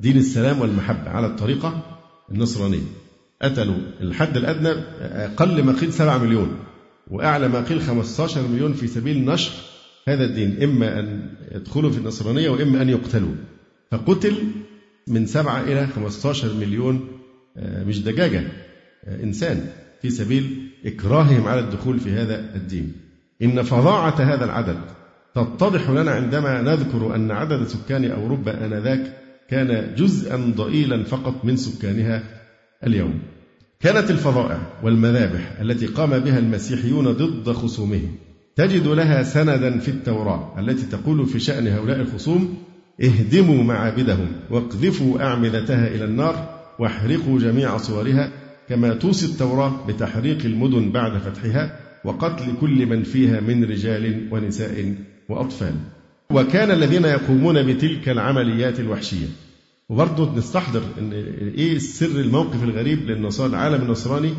دين 0.00 0.16
السلام 0.16 0.60
والمحبة. 0.60 1.10
على 1.10 1.26
الطريقة 1.26 1.98
النصرانية. 2.30 2.86
قتلوا 3.42 3.76
الحد 4.00 4.36
الأدنى 4.36 4.68
أقل 5.00 5.62
ما 5.62 5.72
قيل 5.72 5.92
سبعة 5.92 6.18
مليون 6.18 6.56
وأعلى 7.10 7.48
ما 7.48 7.60
قيل 7.60 7.80
15 7.80 8.48
مليون 8.48 8.72
في 8.72 8.86
سبيل 8.86 9.24
نشر 9.24 9.52
هذا 10.08 10.24
الدين. 10.24 10.62
إما 10.62 10.98
أن 11.00 11.30
يدخلوا 11.54 11.90
في 11.90 11.98
النصرانية 11.98 12.48
وإما 12.50 12.82
أن 12.82 12.88
يقتلوا. 12.88 13.34
فقتل 13.90 14.34
من 15.06 15.26
سبعة 15.26 15.60
إلى 15.60 15.86
15 15.86 16.54
مليون 16.54 17.08
آه، 17.56 17.84
مش 17.84 18.02
دجاجة 18.02 18.42
آه، 19.04 19.22
إنسان 19.22 19.68
في 20.02 20.10
سبيل 20.10 20.70
إكراههم 20.86 21.48
على 21.48 21.60
الدخول 21.60 22.00
في 22.00 22.10
هذا 22.10 22.54
الدين. 22.54 23.03
إن 23.42 23.62
فظاعة 23.62 24.20
هذا 24.20 24.44
العدد 24.44 24.78
تتضح 25.34 25.90
لنا 25.90 26.10
عندما 26.10 26.62
نذكر 26.62 27.14
أن 27.14 27.30
عدد 27.30 27.66
سكان 27.66 28.10
أوروبا 28.10 28.66
آنذاك 28.66 29.18
كان 29.50 29.94
جزءا 29.94 30.52
ضئيلا 30.56 31.04
فقط 31.04 31.44
من 31.44 31.56
سكانها 31.56 32.22
اليوم. 32.86 33.18
كانت 33.80 34.10
الفظائع 34.10 34.58
والمذابح 34.82 35.60
التي 35.60 35.86
قام 35.86 36.18
بها 36.18 36.38
المسيحيون 36.38 37.12
ضد 37.12 37.52
خصومهم 37.52 38.16
تجد 38.56 38.86
لها 38.86 39.22
سندا 39.22 39.78
في 39.78 39.88
التوراة 39.88 40.60
التي 40.60 40.86
تقول 40.86 41.26
في 41.26 41.40
شأن 41.40 41.68
هؤلاء 41.68 42.00
الخصوم 42.00 42.56
اهدموا 43.02 43.64
معابدهم 43.64 44.26
واقذفوا 44.50 45.22
أعمدتها 45.22 45.86
إلى 45.86 46.04
النار 46.04 46.60
واحرقوا 46.78 47.38
جميع 47.38 47.76
صورها 47.76 48.30
كما 48.68 48.94
توصي 48.94 49.26
التوراة 49.26 49.86
بتحريق 49.86 50.44
المدن 50.44 50.92
بعد 50.92 51.18
فتحها 51.18 51.78
وقتل 52.04 52.44
كل 52.60 52.86
من 52.86 53.02
فيها 53.02 53.40
من 53.40 53.64
رجال 53.64 54.28
ونساء 54.30 54.94
وأطفال. 55.28 55.74
وكان 56.30 56.70
الذين 56.70 57.04
يقومون 57.04 57.62
بتلك 57.62 58.08
العمليات 58.08 58.80
الوحشية. 58.80 59.26
وبرضه 59.88 60.38
نستحضر 60.38 60.82
إن 60.98 61.12
إيه 61.58 61.78
سر 61.78 62.20
الموقف 62.20 62.64
الغريب 62.64 63.10
للنصارى 63.10 63.50
العالم 63.50 63.82
النصراني 63.82 64.32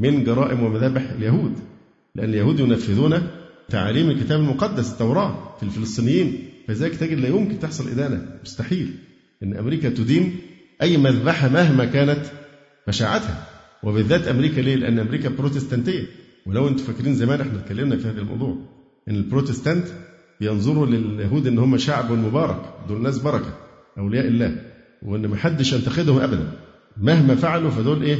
من 0.00 0.24
جرائم 0.24 0.62
ومذابح 0.62 1.10
اليهود. 1.10 1.52
لأن 2.14 2.28
اليهود 2.28 2.60
ينفذون 2.60 3.28
تعاليم 3.68 4.10
الكتاب 4.10 4.40
المقدس 4.40 4.92
التوراة 4.92 5.56
في 5.56 5.62
الفلسطينيين. 5.62 6.48
فلذلك 6.68 6.96
تجد 6.96 7.18
لا 7.18 7.28
يمكن 7.28 7.58
تحصل 7.58 7.88
إدانة. 7.88 8.26
مستحيل 8.44 8.94
إن 9.42 9.56
أمريكا 9.56 9.88
تدين 9.88 10.36
أي 10.82 10.96
مذبحة 10.96 11.48
مهما 11.48 11.84
كانت 11.84 12.20
بشاعتها 12.88 13.46
وبالذات 13.82 14.28
أمريكا 14.28 14.60
ليه؟ 14.60 14.74
لأن 14.74 14.98
أمريكا 14.98 15.28
بروتستانتية. 15.28 16.06
ولو 16.46 16.68
أنتم 16.68 16.82
فاكرين 16.82 17.14
زمان 17.14 17.40
إحنا 17.40 17.58
اتكلمنا 17.60 17.96
في 17.96 18.08
هذا 18.08 18.20
الموضوع 18.20 18.56
إن 19.08 19.14
البروتستانت 19.14 19.84
بينظروا 20.40 20.86
لليهود 20.86 21.46
إن 21.46 21.58
هم 21.58 21.76
شعب 21.76 22.12
مبارك 22.12 22.60
دول 22.88 23.02
ناس 23.02 23.18
بركة 23.18 23.54
أولياء 23.98 24.26
الله 24.26 24.56
وإن 25.02 25.26
ما 25.26 25.36
حدش 25.36 25.72
ينتقدهم 25.72 26.18
ابدا. 26.18 26.52
مهما 26.96 27.34
فعلوا 27.34 27.70
فدول 27.70 28.02
إيه؟ 28.02 28.18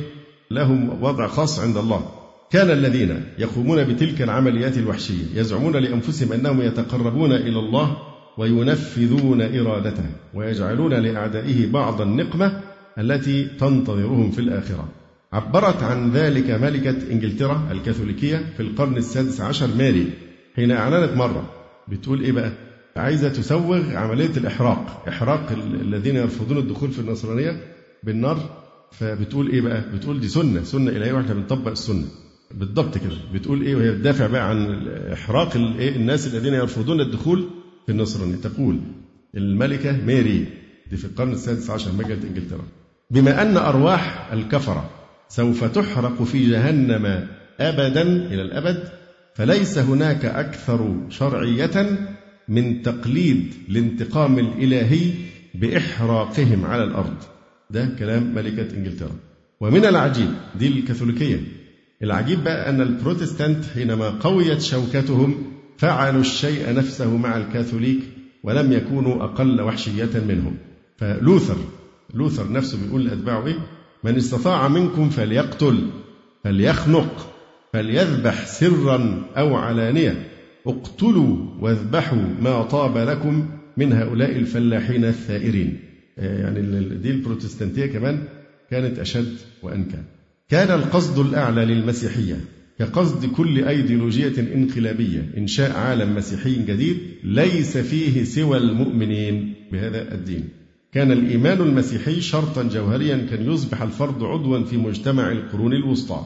لهم 0.51 1.03
وضع 1.03 1.27
خاص 1.27 1.61
عند 1.61 1.77
الله. 1.77 2.11
كان 2.51 2.71
الذين 2.71 3.25
يقومون 3.39 3.85
بتلك 3.85 4.23
العمليات 4.23 4.79
الوحشية 4.79 5.25
يزعمون 5.35 5.77
لأنفسهم 5.77 6.33
أنهم 6.33 6.61
يتقربون 6.61 7.33
إلى 7.33 7.59
الله 7.59 7.97
وينفذون 8.39 9.43
إرادته 9.43 10.05
ويجعلون 10.35 10.95
لأعدائه 10.95 11.73
بعض 11.73 12.01
النقمة 12.01 12.61
التي 12.99 13.45
تنتظرهم 13.45 14.31
في 14.31 14.39
الآخرة. 14.39 14.89
عبرت 15.33 15.83
عن 15.83 16.11
ذلك 16.11 16.51
ملكة 16.51 17.13
إنجلترا 17.13 17.69
الكاثوليكية 17.73 18.37
في 18.57 18.61
القرن 18.63 18.97
السادس 18.97 19.41
عشر 19.41 19.67
ماري 19.79 20.11
حين 20.57 20.71
أعلنت 20.71 21.13
مرة 21.17 21.51
بتقول 21.89 22.21
إيه 22.21 22.33
بقى؟ 22.33 22.53
عايزة 22.97 23.29
تسوغ 23.29 23.97
عملية 23.97 24.37
الإحراق 24.37 25.05
إحراق 25.09 25.53
الذين 25.83 26.17
يرفضون 26.17 26.59
الدخول 26.59 26.91
في 26.91 26.99
النصرانية 26.99 27.61
بالنار. 28.03 28.61
فبتقول 28.93 29.49
إيه 29.51 29.61
بقى؟ 29.61 29.85
بتقول 29.95 30.21
دي 30.21 30.29
سنة 30.29 30.63
سنة 30.63 30.91
إلهية 30.91 31.13
وإحنا 31.13 31.35
بنطبق 31.35 31.71
السنة. 31.71 32.05
بالضبط 32.55 32.99
كده. 32.99 33.15
بتقول 33.35 33.63
إيه؟ 33.63 33.77
وهي 33.77 33.91
بتدافع 33.93 34.27
بقى 34.27 34.49
عن 34.51 34.89
إحراق 35.13 35.57
الإيه 35.57 35.97
الناس 35.97 36.35
الذين 36.35 36.55
يرفضون 36.55 37.01
الدخول 37.01 37.49
في 37.87 37.93
النصرانية. 37.93 38.37
تقول 38.37 38.79
الملكة 39.37 39.93
ماري 40.07 40.47
دي 40.91 40.97
في 40.97 41.05
القرن 41.05 41.33
السادس 41.33 41.71
عشر 41.71 41.93
مجلة 41.93 42.19
إنجلترا. 42.29 42.65
بما 43.11 43.43
أن 43.43 43.57
أرواح 43.57 44.33
الكفرة 44.33 44.91
سوف 45.31 45.65
تحرق 45.65 46.23
في 46.23 46.51
جهنم 46.51 47.27
أبدا 47.61 48.03
إلى 48.03 48.43
الأبد. 48.43 48.89
فليس 49.35 49.79
هناك 49.79 50.25
أكثر 50.25 51.07
شرعية 51.09 51.99
من 52.49 52.83
تقليد 52.83 53.55
الانتقام 53.69 54.39
الإلهي 54.39 55.11
بإحراقهم 55.55 56.65
على 56.65 56.85
الأرض. 56.85 57.17
ده 57.71 57.89
كلام 57.99 58.35
ملكة 58.35 58.77
إنجلترا. 58.77 59.17
ومن 59.61 59.85
العجيب 59.85 60.29
دي 60.59 60.69
الكاثوليكية. 60.69 61.41
العجيب 62.03 62.45
بقى 62.45 62.71
أن 62.71 62.81
البروتستانت 62.81 63.65
حينما 63.75 64.09
قويت 64.11 64.61
شوكتهم 64.61 65.35
فعلوا 65.79 66.21
الشيء 66.21 66.75
نفسه 66.75 67.17
مع 67.17 67.37
الكاثوليك 67.37 68.01
ولم 68.45 68.73
يكونوا 68.73 69.25
أقل 69.25 69.61
وحشية 69.61 70.11
منهم. 70.29 70.57
فلوثر 70.97 71.57
لوثر 72.15 72.53
نفسه 72.53 72.79
بيقول 72.85 73.05
لأتباعه 73.05 73.47
إيه؟ 73.47 73.59
من 74.05 74.17
استطاع 74.17 74.69
منكم 74.69 75.11
فليقتل 75.11 75.87
فليخنق 76.45 77.35
فليذبح 77.73 78.47
سرا 78.47 79.23
أو 79.37 79.57
علانية. 79.57 80.27
اقتلوا 80.67 81.37
واذبحوا 81.61 82.23
ما 82.41 82.63
طاب 82.63 82.99
لكم 82.99 83.49
من 83.77 83.93
هؤلاء 83.93 84.37
الفلاحين 84.37 85.05
الثائرين. 85.05 85.79
آه، 86.19 86.43
يعني 86.43 86.61
دي 86.97 87.11
البروتستانتية 87.11 87.87
كمان 87.87 88.25
كانت 88.71 88.99
أشد 88.99 89.37
وأنكى. 89.63 89.99
كان 90.49 90.79
القصد 90.79 91.19
الأعلى 91.19 91.65
للمسيحية 91.65 92.41
كقصد 92.79 93.27
كل 93.27 93.65
أيديولوجية 93.65 94.55
انقلابية 94.55 95.31
إنشاء 95.37 95.73
عالم 95.73 96.15
مسيحي 96.15 96.63
جديد 96.63 96.99
ليس 97.25 97.79
فيه 97.79 98.25
سوى 98.25 98.59
المؤمنين. 98.59 99.55
بهذا 99.73 100.15
الدين. 100.15 100.60
كان 100.93 101.13
الإيمان 101.13 101.61
المسيحي 101.61 102.21
شرطا 102.21 102.63
جوهريا 102.63 103.27
كان 103.31 103.53
يصبح 103.53 103.83
الفرد 103.83 104.23
عضوا 104.23 104.65
في 104.65 104.77
مجتمع 104.77 105.33
القرون 105.33 105.73
الوسطى 105.73 106.25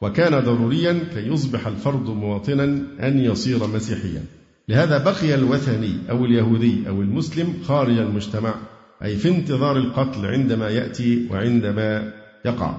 وكان 0.00 0.40
ضروريا 0.40 1.00
كي 1.14 1.20
يصبح 1.28 1.66
الفرد 1.66 2.10
مواطنا 2.10 2.64
أن 3.02 3.18
يصير 3.18 3.66
مسيحيا. 3.66 4.24
لهذا 4.68 4.98
بقي 4.98 5.34
الوثني 5.34 5.96
أو 6.10 6.24
اليهودي 6.24 6.88
أو 6.88 7.02
المسلم 7.02 7.54
خارج 7.64 7.98
المجتمع 7.98 8.54
أي 9.02 9.16
في 9.16 9.28
انتظار 9.28 9.76
القتل 9.76 10.26
عندما 10.26 10.68
يأتي 10.68 11.28
وعندما 11.30 12.12
يقع. 12.44 12.74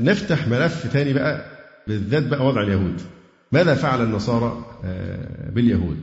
نفتح 0.00 0.48
ملف 0.48 0.86
ثاني 0.86 1.12
بقى 1.12 1.44
بالذات 1.88 2.26
بقى 2.26 2.46
وضع 2.46 2.62
اليهود. 2.62 3.00
ماذا 3.52 3.74
فعل 3.74 4.02
النصارى؟ 4.02 4.64
آه، 4.84 5.50
باليهود. 5.50 5.96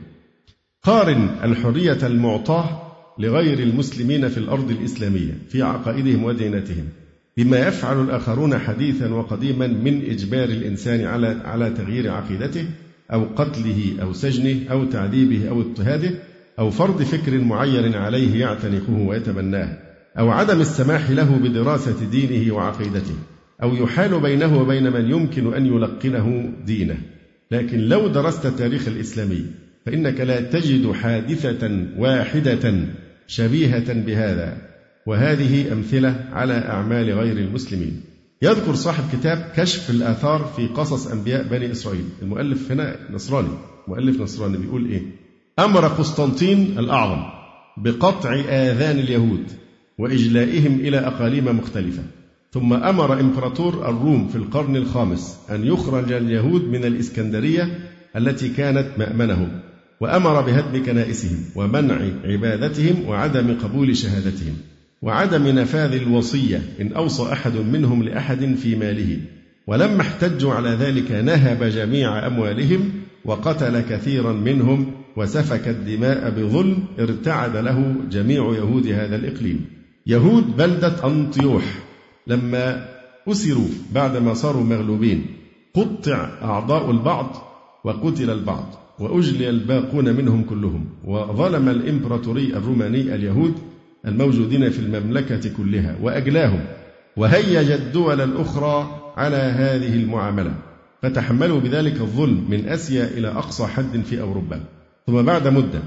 قارن 0.82 1.28
الحرية 1.44 1.98
المعطاة 2.06 2.87
لغير 3.18 3.58
المسلمين 3.58 4.28
في 4.28 4.38
الأرض 4.38 4.70
الإسلامية 4.70 5.32
في 5.48 5.62
عقائدهم 5.62 6.24
ودينتهم 6.24 6.84
بما 7.36 7.68
يفعل 7.68 8.00
الآخرون 8.00 8.58
حديثا 8.58 9.12
وقديما 9.14 9.66
من 9.66 10.10
إجبار 10.10 10.48
الإنسان 10.48 11.04
على 11.04 11.26
على 11.44 11.70
تغيير 11.70 12.10
عقيدته 12.10 12.64
أو 13.12 13.24
قتله 13.36 13.96
أو 14.02 14.12
سجنه 14.12 14.70
أو 14.70 14.84
تعذيبه 14.84 15.48
أو 15.48 15.60
اضطهاده 15.60 16.10
أو 16.58 16.70
فرض 16.70 17.02
فكر 17.02 17.38
معين 17.38 17.94
عليه 17.94 18.40
يعتنقه 18.40 18.92
ويتبناه 18.92 19.78
أو 20.18 20.30
عدم 20.30 20.60
السماح 20.60 21.10
له 21.10 21.38
بدراسة 21.38 22.10
دينه 22.10 22.54
وعقيدته 22.54 23.14
أو 23.62 23.74
يحال 23.74 24.20
بينه 24.20 24.60
وبين 24.60 24.92
من 24.92 25.10
يمكن 25.10 25.54
أن 25.54 25.66
يلقنه 25.66 26.52
دينه. 26.66 26.98
لكن 27.50 27.78
لو 27.78 28.08
درست 28.08 28.46
التاريخ 28.46 28.88
الإسلامي 28.88 29.46
فإنك 29.86 30.20
لا 30.20 30.40
تجد 30.40 30.92
حادثة 30.92 31.86
واحدة 31.98 32.74
شبيهة 33.28 33.92
بهذا 33.92 34.56
وهذه 35.06 35.72
أمثلة 35.72 36.24
على 36.32 36.54
أعمال 36.54 37.10
غير 37.10 37.36
المسلمين. 37.38 38.00
يذكر 38.42 38.74
صاحب 38.74 39.04
كتاب 39.12 39.52
كشف 39.56 39.90
الآثار 39.90 40.52
في 40.56 40.66
قصص 40.66 41.06
أنبياء 41.06 41.48
بني 41.48 41.72
إسرائيل. 41.72 42.04
المؤلف 42.22 42.72
هنا 42.72 42.96
نصراني. 43.10 43.48
مؤلف 43.88 44.20
نصراني 44.20 44.56
بيقول 44.58 44.86
إيه؟ 44.86 45.02
أمر 45.58 45.86
قسطنطين 45.86 46.78
الأعظم 46.78 47.22
بقطع 47.76 48.34
آذان 48.34 48.98
اليهود 48.98 49.44
وإجلائهم 49.98 50.80
إلى 50.80 50.98
أقاليم 50.98 51.58
مختلفة. 51.58 52.02
ثم 52.52 52.72
أمر 52.72 53.20
إمبراطور 53.20 53.88
الروم 53.88 54.28
في 54.28 54.36
القرن 54.36 54.76
الخامس 54.76 55.38
أن 55.50 55.66
يخرج 55.66 56.12
اليهود 56.12 56.64
من 56.64 56.84
الإسكندرية 56.84 57.78
التي 58.16 58.48
كانت 58.48 58.88
مأمنهم. 58.98 59.60
وأمر 60.00 60.40
بهدم 60.40 60.84
كنائسهم 60.84 61.44
ومنع 61.54 61.98
عبادتهم 62.24 63.08
وعدم 63.08 63.56
قبول 63.62 63.96
شهادتهم 63.96 64.56
وعدم 65.02 65.48
نفاذ 65.48 65.92
الوصية 65.92 66.62
إن 66.80 66.92
أوصى 66.92 67.32
أحد 67.32 67.56
منهم 67.56 68.02
لأحد 68.02 68.54
في 68.54 68.76
ماله. 68.76 69.20
ولما 69.66 70.00
احتجوا 70.00 70.54
على 70.54 70.68
ذلك 70.68 71.12
نهب 71.12 71.64
جميع 71.64 72.26
أموالهم 72.26 72.90
وقتل 73.24 73.80
كثيرا 73.80 74.32
منهم 74.32 74.92
وسفك 75.16 75.68
الدماء 75.68 76.30
بظلم 76.30 76.84
ارتعد 76.98 77.56
له 77.56 77.94
جميع 78.10 78.54
يهود 78.54 78.86
هذا 78.86 79.16
الإقليم. 79.16 79.64
يهود 80.06 80.56
بلدة 80.56 81.04
أنطيوح. 81.04 81.64
لما 82.26 82.88
أسروا 83.28 83.68
بعدما 83.94 84.34
صاروا 84.34 84.64
مغلوبين 84.64 85.26
قطع 85.74 86.28
أعضاء 86.42 86.90
البعض 86.90 87.36
وقتل 87.84 88.30
البعض. 88.30 88.87
وأجلي 89.00 89.50
الباقون 89.50 90.16
منهم 90.16 90.42
كلهم 90.44 90.84
وظلم 91.04 91.68
الإمبراطوري 91.68 92.56
الروماني 92.56 93.14
اليهود 93.14 93.54
الموجودين 94.06 94.70
في 94.70 94.78
المملكة 94.78 95.50
كلها 95.56 95.96
وأجلاهم 96.02 96.60
وهيج 97.16 97.70
الدول 97.70 98.20
الأخرى 98.20 99.00
على 99.16 99.36
هذه 99.36 99.94
المعاملة 99.94 100.54
فتحملوا 101.02 101.60
بذلك 101.60 102.00
الظلم 102.00 102.44
من 102.50 102.68
آسيا 102.68 103.04
إلى 103.04 103.28
أقصى 103.28 103.66
حد 103.66 104.00
في 104.04 104.20
أوروبا. 104.20 104.60
ثم 105.06 105.22
بعد 105.22 105.48
مدة 105.48 105.82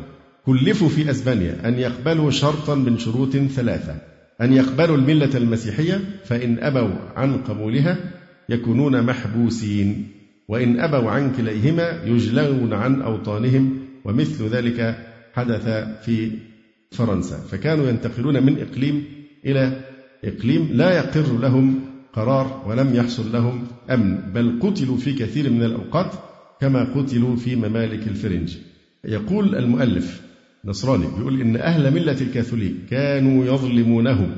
كلفوا 0.45 0.89
في 0.89 1.11
أسبانيا 1.11 1.67
أن 1.67 1.79
يقبلوا 1.79 2.31
شرطا 2.31 2.75
من 2.75 2.97
شروط 2.97 3.37
ثلاثة 3.37 3.95
أن 4.41 4.53
يقبلوا 4.53 4.97
الملة 4.97 5.37
المسيحية 5.37 6.01
فإن 6.25 6.59
أبوا 6.59 6.95
عن 7.15 7.37
قبولها 7.37 7.97
يكونون 8.49 9.03
محبوسين. 9.03 10.07
وإن 10.51 10.79
أبوا 10.79 11.11
عن 11.11 11.31
كليهما 11.31 12.03
يجلون 12.05 12.73
عن 12.73 13.01
أوطانهم 13.01 13.79
ومثل 14.05 14.47
ذلك 14.47 14.97
حدث 15.33 15.67
في 16.05 16.31
فرنسا. 16.91 17.37
فكانوا 17.37 17.87
ينتقلون 17.89 18.43
من 18.43 18.59
إقليم 18.59 19.03
إلى 19.45 19.81
إقليم 20.23 20.69
لا 20.73 20.97
يقر 20.97 21.37
لهم 21.39 21.79
قرار 22.13 22.63
ولم 22.67 22.95
يحصل 22.95 23.31
لهم 23.31 23.67
أمن 23.89 24.31
بل 24.33 24.59
قتلوا 24.61 24.97
في 24.97 25.13
كثير 25.13 25.49
من 25.49 25.63
الأوقات 25.63 26.11
كما 26.61 26.83
قتلوا 26.83 27.35
في 27.35 27.55
ممالك 27.55 28.07
الفرنج. 28.07 28.57
يقول 29.05 29.55
المؤلف 29.55 30.21
نصراني 30.65 31.05
بيقول 31.17 31.41
إن 31.41 31.55
أهل 31.55 31.93
ملة 31.93 32.21
الكاثوليك 32.21 32.75
كانوا 32.89 33.45
يظلمونهم 33.45 34.31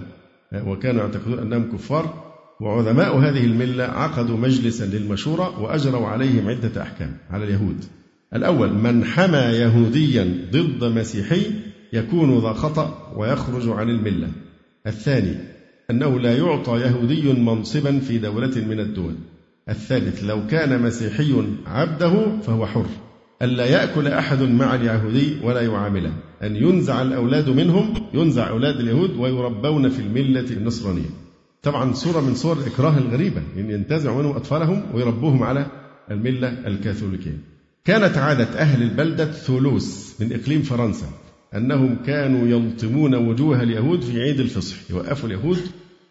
وكانوا 0.54 1.02
يعتقدون 1.02 1.40
أنهم 1.40 1.72
كفار 1.72 2.23
وعلماء 2.62 3.18
هذه 3.18 3.46
الملة 3.46 3.84
عقدوا 3.84 4.38
مجلسا 4.38 4.84
للمشورة 4.84 5.60
وأجروا 5.60 6.08
عليهم 6.08 6.50
عدة 6.50 6.82
أحكام 6.82 7.18
على 7.30 7.46
اليهود. 7.46 7.84
الأول 8.36 8.74
من 8.74 9.06
حمى 9.06 9.38
يهوديا 9.38 10.48
ضد 10.52 10.84
مسيحي 10.84 11.46
يكون 11.94 12.40
ذا 12.40 12.54
خطأ 12.54 13.14
ويخرج 13.18 13.70
عن 13.70 13.90
الملة. 13.90 14.30
الثاني 14.88 15.36
أنه 15.92 16.20
لا 16.20 16.38
يعطى 16.38 16.72
يهودي 16.72 17.34
منصبا 17.34 18.00
في 18.00 18.18
دولة 18.18 18.66
من 18.68 18.80
الدول. 18.80 19.16
الثالث 19.70 20.24
لو 20.24 20.48
كان 20.48 20.82
مسيحي 20.82 21.44
عبده 21.66 22.40
فهو 22.40 22.66
حر. 22.66 22.86
ألا 23.42 23.66
يأكل 23.66 24.08
أحد 24.08 24.42
مع 24.42 24.76
اليهودي 24.76 25.38
ولا 25.44 25.62
يعامله. 25.62 26.14
أن 26.44 26.56
ينزع 26.56 27.02
الأولاد 27.02 27.50
منهم 27.50 27.94
ينزع 28.14 28.50
أولاد 28.50 28.80
اليهود 28.80 29.18
ويربون 29.18 29.90
في 29.90 30.00
الملة 30.00 30.46
النصرانية. 30.52 31.23
طبعا 31.64 31.94
صورة 31.94 32.22
من 32.22 32.36
صور 32.36 32.58
الإكراه 32.58 32.98
الغريبة 32.98 33.42
يعني 33.56 33.74
ينتزعوا 33.74 34.22
منهم 34.22 34.36
أطفالهم 34.36 34.84
ويربوهم 34.94 35.44
على 35.44 35.66
الملة 36.12 36.68
الكاثوليكية. 36.68 37.38
كانت 37.86 38.18
عادة 38.18 38.60
أهل 38.60 38.84
البلدة 38.84 39.32
ثولوس 39.32 40.16
من 40.22 40.34
إقليم 40.34 40.62
فرنسا 40.62 41.06
أنهم 41.56 41.96
كانوا 42.06 42.48
يلطمون 42.48 43.16
وجوه 43.16 43.64
اليهود 43.64 44.02
في 44.02 44.22
عيد 44.22 44.40
الفصح 44.40 44.76
يوقفوا 44.90 45.30
اليهود 45.30 45.58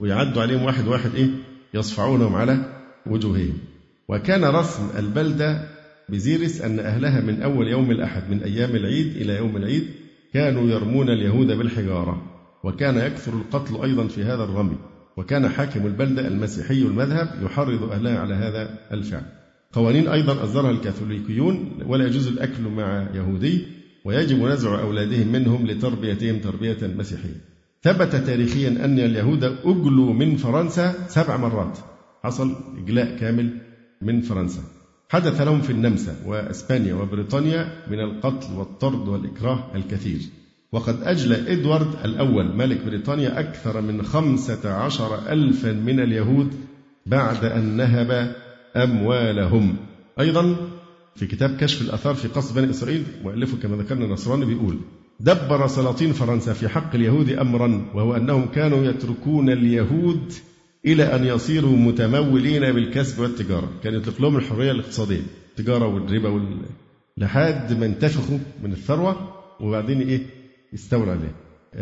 ويعدوا 0.00 0.42
عليهم 0.42 0.62
واحد 0.62 0.88
واحد 0.88 1.14
إيه؟ 1.14 1.30
يصفعونهم 1.74 2.34
على 2.34 2.58
وجوههم. 3.06 3.58
وكان 4.08 4.44
رسم 4.44 4.82
البلدة 4.98 5.68
بزيرس 6.08 6.60
أن 6.60 6.80
أهلها 6.80 7.20
من 7.20 7.42
أول 7.42 7.68
يوم 7.68 7.90
الأحد 7.90 8.30
من 8.30 8.42
أيام 8.42 8.76
العيد 8.76 9.16
إلى 9.16 9.36
يوم 9.36 9.56
العيد 9.56 9.84
كانوا 10.34 10.70
يرمون 10.70 11.08
اليهود 11.08 11.46
بالحجارة. 11.46 12.22
وكان 12.64 12.96
يكثر 12.96 13.32
القتل 13.32 13.82
أيضا 13.82 14.06
في 14.06 14.24
هذا 14.24 14.44
الرمي. 14.44 14.76
وكان 15.16 15.48
حاكم 15.48 15.86
البلدة 15.86 16.28
المسيحي 16.28 16.82
المذهب 16.82 17.42
يحرض 17.42 17.82
أهلها 17.82 18.18
على 18.18 18.34
هذا 18.34 18.78
الفعل. 18.92 19.22
قوانين 19.72 20.08
أيضا 20.08 20.44
أصدرها 20.44 20.70
الكاثوليكيون 20.70 21.82
ولا 21.86 22.06
يجوز 22.06 22.26
الأكل 22.26 22.62
مع 22.62 23.08
يهودي 23.14 23.66
ويجب 24.04 24.42
نزع 24.42 24.80
أولادهم 24.80 25.32
منهم 25.32 25.66
لتربيتهم 25.66 26.38
تربية 26.38 26.78
مسيحية. 26.82 27.40
ثبت 27.82 28.16
تاريخيا 28.16 28.68
أن 28.68 28.98
اليهود 28.98 29.44
أجلوا 29.44 30.12
من 30.12 30.36
فرنسا 30.36 31.08
سبع 31.08 31.36
مرات. 31.36 31.78
حصل 32.22 32.56
إجلاء 32.78 33.16
كامل 33.16 33.58
من 34.02 34.20
فرنسا. 34.20 34.62
حدث 35.08 35.40
لهم 35.40 35.60
في 35.60 35.70
النمسا 35.70 36.16
وإسبانيا 36.26 36.94
وبريطانيا 36.94 37.72
من 37.90 38.00
القتل 38.00 38.52
والطرد 38.54 39.08
والإكراه 39.08 39.76
الكثير. 39.76 40.20
وقد 40.72 41.02
أجلى 41.02 41.52
إدوارد 41.52 41.94
الأول 42.04 42.56
ملك 42.56 42.84
بريطانيا 42.84 43.40
أكثر 43.40 43.80
من 43.80 44.02
خمسة 44.02 44.70
عشر 44.72 45.32
ألفا 45.32 45.72
من 45.72 46.00
اليهود 46.00 46.54
بعد 47.06 47.44
أن 47.44 47.76
نهب 47.76 48.36
أموالهم. 48.76 49.76
أيضا 50.20 50.56
في 51.16 51.26
كتاب 51.26 51.56
كشف 51.56 51.82
الآثار 51.82 52.14
في 52.14 52.28
قصد 52.28 52.58
بني 52.58 52.70
إسرائيل 52.70 53.04
مؤلفه 53.24 53.56
كما 53.56 53.76
ذكرنا 53.76 54.06
نصراني 54.06 54.44
بيقول 54.44 54.78
دبر 55.20 55.66
سلاطين 55.66 56.12
فرنسا 56.12 56.52
في 56.52 56.68
حق 56.68 56.94
اليهود 56.94 57.30
أمرا 57.30 57.84
وهو 57.94 58.16
أنهم 58.16 58.46
كانوا 58.46 58.84
يتركون 58.84 59.50
اليهود 59.50 60.32
إلى 60.86 61.14
أن 61.14 61.24
يصيروا 61.24 61.76
متمولين 61.76 62.72
بالكسب 62.72 63.20
والتجارة. 63.20 63.70
كان 63.84 63.94
يطلق 63.94 64.20
لهم 64.20 64.36
الحرية 64.36 64.70
الاقتصادية 64.72 65.22
التجارة 65.50 65.86
والربا 65.86 66.28
وال... 66.28 66.56
لحد 67.18 67.78
ما 67.78 67.86
انتفخوا 67.86 68.38
من 68.62 68.72
الثروة 68.72 69.16
وبعدين 69.60 70.00
إيه؟ 70.00 70.41
يستولى 70.72 71.10
عليه 71.10 71.34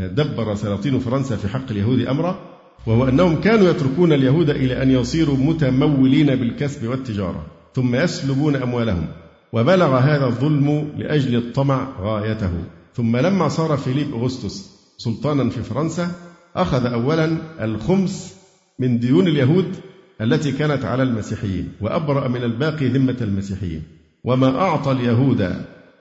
دبر 0.07 0.55
سلاطين 0.55 0.99
فرنسا 0.99 1.37
في 1.37 1.49
حق 1.49 1.71
اليهود 1.71 2.01
أمرا 2.07 2.51
وهو 2.87 3.09
أنهم 3.09 3.41
كانوا 3.41 3.71
يتركون 3.71 4.13
اليهود 4.13 4.51
إلى 4.51 4.83
أن 4.83 4.91
يصيروا 4.91 5.37
متمولين 5.37 6.27
بالكسب 6.27 6.89
والتجارة 6.89 7.47
ثم 7.75 7.95
يسلبون 7.95 8.57
أموالهم. 8.57 9.07
وبلغ 9.53 9.99
هذا 9.99 10.27
الظلم 10.27 10.93
لأجل 10.99 11.37
الطمع 11.37 11.89
غايته. 12.01 12.53
ثم 12.95 13.17
لما 13.17 13.49
صار 13.49 13.77
فيليب 13.77 14.15
أغسطس 14.15 14.81
سلطانا 14.99 15.51
في 15.51 15.63
فرنسا 15.63 16.11
أخذ 16.57 16.87
أولا 16.87 17.37
الخمس 17.61 18.37
من 18.79 18.99
ديون 18.99 19.27
اليهود 19.27 19.77
التي 20.21 20.53
كانت 20.53 20.85
على 20.85 21.03
المسيحيين 21.03 21.73
وأبرأ 21.81 22.29
من 22.29 22.43
الباقي 22.43 22.89
ذمة 22.89 23.17
المسيحيين. 23.21 23.83
وما 24.25 24.61
أعطى 24.61 24.93
اليهود 24.93 25.55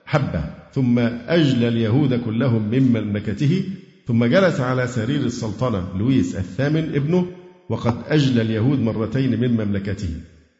حبة. 0.06 0.59
ثم 0.74 0.98
أجلى 1.28 1.68
اليهود 1.68 2.14
كلهم 2.14 2.70
من 2.70 2.82
مملكته 2.82 3.64
ثم 4.06 4.24
جلس 4.24 4.60
على 4.60 4.86
سرير 4.86 5.20
السلطنة 5.20 5.88
لويس 5.98 6.36
الثامن 6.36 6.94
ابنه 6.94 7.26
وقد 7.68 7.94
أجلى 8.06 8.42
اليهود 8.42 8.78
مرتين 8.78 9.40
من 9.40 9.50
مملكته. 9.50 10.08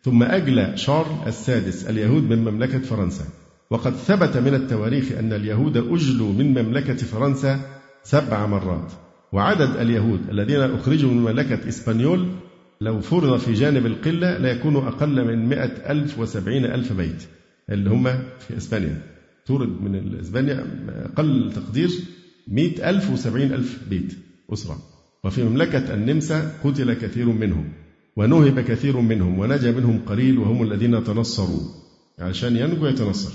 ثم 0.02 0.22
أجلى 0.22 0.76
شارل 0.76 1.16
السادس 1.26 1.84
اليهود 1.90 2.22
من 2.22 2.38
مملكة 2.38 2.78
فرنسا. 2.78 3.24
وقد 3.70 3.94
ثبت 3.94 4.36
من 4.36 4.54
التواريخ 4.54 5.12
أن 5.12 5.32
اليهود 5.32 5.76
أجلوا 5.76 6.32
من 6.32 6.62
مملكة 6.62 6.94
فرنسا 6.94 7.60
سبع 8.02 8.46
مرات. 8.46 8.92
وعدد 9.32 9.76
اليهود 9.76 10.20
الذين 10.30 10.60
أخرجوا 10.60 11.10
من 11.10 11.16
مملكة 11.16 11.68
إسبانيول 11.68 12.28
لو 12.80 13.00
فرض 13.00 13.38
في 13.38 13.52
جانب 13.52 13.86
القلة 13.86 14.38
لا 14.38 14.50
يكون 14.50 14.76
أقل 14.76 15.24
من 15.24 15.48
مئة 15.48 15.92
ألف 15.92 16.18
وسبعين 16.18 16.64
ألف 16.64 16.92
بيت 16.92 17.22
اللي 17.70 17.90
هم 17.90 18.04
في 18.38 18.56
إسبانيا. 18.56 19.02
تورد 19.50 19.82
من 19.82 20.18
إسبانيا 20.20 20.66
أقل 20.88 21.52
تقدير 21.52 21.90
مئة 22.48 22.90
ألف 22.90 23.10
وسبعين 23.10 23.52
ألف 23.52 23.78
بيت 23.90 24.12
أسرة. 24.52 24.78
وفي 25.24 25.44
مملكة 25.44 25.94
النمسا 25.94 26.52
قتل 26.64 26.92
كثير 26.94 27.26
منهم 27.26 27.72
ونهب 28.16 28.60
كثير 28.60 29.00
منهم 29.00 29.38
ونجا 29.38 29.72
منهم 29.72 30.00
قليل 30.06 30.38
وهم 30.38 30.62
الذين 30.62 31.04
تنصروا 31.04 31.62
عشان 32.18 32.56
ينجو 32.56 32.86
يتنصر. 32.86 33.32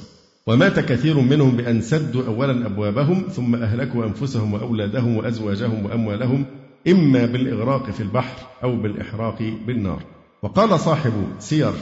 ومات 0.48 0.80
كثير 0.80 1.20
منهم 1.20 1.58
بأن 1.58 1.82
سدوا 1.82 2.24
أولا 2.28 2.66
أبوابهم 2.66 3.24
ثم 3.36 3.56
أهلكوا 3.56 4.06
أنفسهم 4.06 4.54
وأولادهم 4.54 5.18
وأزواجهم 5.18 5.86
وأموالهم 5.86 6.46
إما 6.88 7.26
بالإغراق 7.26 7.90
في 7.92 8.04
البحر 8.04 8.48
أو 8.64 8.76
بالإحراق 8.82 9.44
بالنار. 9.68 10.04
وقال 10.44 10.80
صاحب 10.80 11.14
سير 11.40 11.74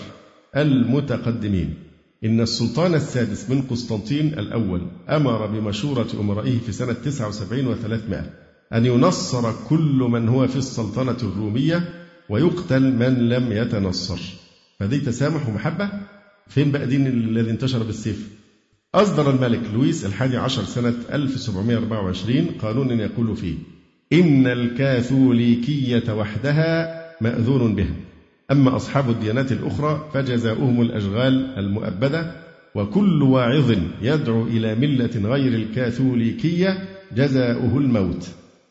المتقدمين 0.58 1.74
إن 2.26 2.42
السلطان 2.42 2.94
السادس 2.96 3.50
من 3.50 3.62
قسطنطين 3.62 4.28
الأول 4.28 4.82
أمر 5.10 5.46
بمشورة 5.48 6.08
أمرائه 6.20 6.58
في 6.66 6.72
سنة 6.72 6.94
79 6.94 7.76
و300 7.76 8.16
أن 8.74 8.86
ينصر 8.86 9.52
كل 9.70 10.08
من 10.12 10.30
هو 10.30 10.48
في 10.48 10.56
السلطنة 10.56 11.18
الرومية 11.24 11.90
ويقتل 12.30 12.94
من 12.94 13.30
لم 13.30 13.52
يتنصر. 13.52 14.20
فدي 14.80 15.00
تسامح 15.00 15.50
ومحبة؟ 15.50 15.90
فين 16.48 16.72
بقى 16.72 16.88
دين 16.88 17.08
الذي 17.08 17.52
انتشر 17.52 17.84
بالسيف؟ 17.84 18.30
أصدر 18.96 19.30
الملك 19.30 19.62
لويس 19.74 20.06
الحادي 20.06 20.38
عشر 20.38 20.64
سنة 20.64 20.94
1724 21.14 22.46
قانونا 22.62 23.04
يقول 23.04 23.36
فيه 23.38 23.56
إن 24.14 24.48
الكاثوليكية 24.48 26.14
وحدها 26.14 27.00
مأذون 27.22 27.76
بها 27.76 27.96
أما 28.52 28.76
أصحاب 28.76 29.10
الديانات 29.10 29.52
الأخرى 29.52 30.10
فجزاؤهم 30.14 30.82
الأشغال 30.82 31.60
المؤبدة 31.60 32.32
وكل 32.76 33.24
واعظ 33.24 33.74
يدعو 34.02 34.48
إلى 34.48 34.76
ملة 34.76 35.30
غير 35.30 35.54
الكاثوليكية 35.54 36.90
جزاؤه 37.16 37.78
الموت. 37.78 38.30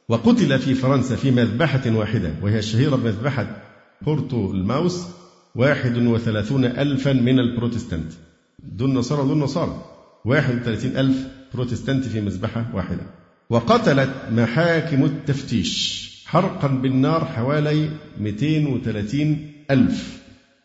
وقتل 0.08 0.58
في 0.58 0.74
فرنسا 0.74 1.16
في 1.16 1.30
مذبحة 1.30 1.96
واحدة 1.96 2.30
وهي 2.42 2.58
الشهيرة 2.58 2.96
بمذبحة 2.96 3.56
بورتو 4.02 4.50
الماوس 4.52 5.06
واحد 5.54 5.96
وثلاثون 5.96 6.64
ألفا 6.64 7.12
من 7.12 7.38
البروتستانت. 7.38 8.12
دون 8.58 8.94
نصارى 8.94 9.28
دون 9.28 9.40
نصارى 9.40 9.84
31 10.24 10.96
ألف 10.96 11.28
بروتستانت 11.54 12.04
في 12.04 12.20
مذبحة 12.20 12.70
واحدة. 12.74 13.02
وقتلت 13.50 14.10
محاكم 14.32 15.04
التفتيش 15.04 16.02
حرقا 16.26 16.68
بالنار 16.68 17.24
حوالي 17.24 17.88
230 18.20 19.51
ألف 19.72 20.22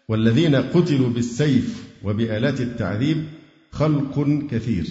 والذين 0.07 0.55
قتلوا 0.55 1.09
بالسيف 1.09 1.83
وبآلات 2.03 2.61
التعذيب 2.61 3.23
خلق 3.71 4.47
كثير. 4.51 4.85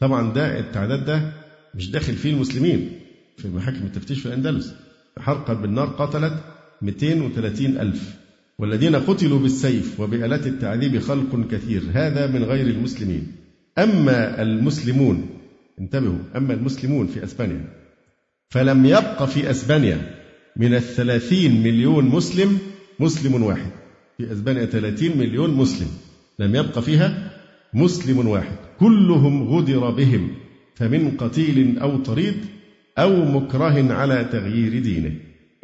طبعا 0.00 0.32
ده 0.32 0.58
التعداد 0.58 1.04
ده 1.04 1.32
مش 1.74 1.90
داخل 1.90 2.14
فيه 2.14 2.30
المسلمين. 2.30 2.90
في 3.36 3.48
محاكم 3.48 3.86
التفتيش 3.86 4.20
في 4.20 4.26
الأندلس 4.26 4.74
حرقا 5.18 5.54
بالنار 5.54 5.86
قتلت 5.86 6.34
230 6.82 7.78
ألف. 7.78 8.14
والذين 8.58 8.96
قتلوا 8.96 9.38
بالسيف 9.38 10.00
وبآلات 10.00 10.46
التعذيب 10.46 10.98
خلق 10.98 11.48
كثير. 11.50 11.82
هذا 11.92 12.26
من 12.26 12.44
غير 12.44 12.66
المسلمين. 12.66 13.32
أما 13.78 14.42
المسلمون 14.42 15.26
انتبهوا 15.80 16.18
أما 16.36 16.54
المسلمون 16.54 17.06
في 17.06 17.24
أسبانيا 17.24 17.64
فلم 18.48 18.86
يبق 18.86 19.24
في 19.24 19.50
أسبانيا 19.50 20.14
من 20.56 20.74
الثلاثين 20.74 21.62
مليون 21.62 22.04
مسلم 22.04 22.58
مسلم 23.00 23.42
واحد. 23.42 23.70
في 24.18 24.32
أسبانيا 24.32 24.64
30 24.64 25.18
مليون 25.18 25.50
مسلم. 25.50 25.88
لم 26.38 26.56
يبق 26.56 26.78
فيها 26.78 27.30
مسلم 27.74 28.28
واحد. 28.28 28.56
كلهم 28.80 29.48
غدر 29.48 29.90
بهم. 29.90 30.28
فمن 30.74 31.10
قتيل 31.10 31.78
أو 31.78 31.96
طريد 31.98 32.34
أو 32.98 33.24
مكره 33.24 33.92
على 33.92 34.24
تغيير 34.32 34.82
دينه. 34.82 35.12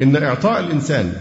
إن 0.01 0.15
إعطاء 0.15 0.59
الإنسان 0.59 1.13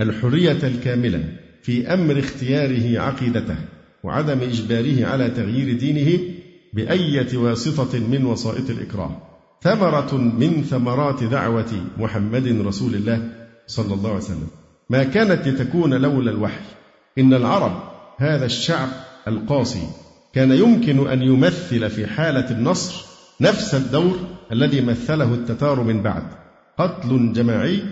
الحرية 0.00 0.58
الكاملة 0.62 1.24
في 1.62 1.94
أمر 1.94 2.18
اختياره 2.18 3.00
عقيدته 3.00 3.56
وعدم 4.04 4.40
إجباره 4.40 5.06
على 5.06 5.30
تغيير 5.30 5.78
دينه 5.78 6.18
بأية 6.72 7.36
واسطة 7.36 7.98
من 7.98 8.24
وسائط 8.24 8.70
الإكراه. 8.70 9.22
ثمرة 9.62 10.16
من 10.16 10.62
ثمرات 10.62 11.24
دعوة 11.24 11.86
محمد 11.98 12.46
رسول 12.46 12.94
الله 12.94 13.32
صلى 13.66 13.94
الله 13.94 14.08
عليه 14.08 14.18
وسلم. 14.18 14.48
ما 14.90 15.04
كانت 15.04 15.48
لتكون 15.48 15.94
لولا 15.94 16.30
الوحي. 16.30 16.64
إن 17.18 17.34
العرب 17.34 17.82
هذا 18.18 18.46
الشعب 18.46 18.88
القاسي 19.28 19.88
كان 20.34 20.52
يمكن 20.52 21.08
أن 21.08 21.22
يمثل 21.22 21.90
في 21.90 22.06
حالة 22.06 22.50
النصر 22.50 23.04
نفس 23.40 23.74
الدور 23.74 24.18
الذي 24.52 24.80
مثله 24.80 25.34
التتار 25.34 25.82
من 25.82 26.02
بعد. 26.02 26.22
قتل 26.78 27.32
جماعي 27.32 27.82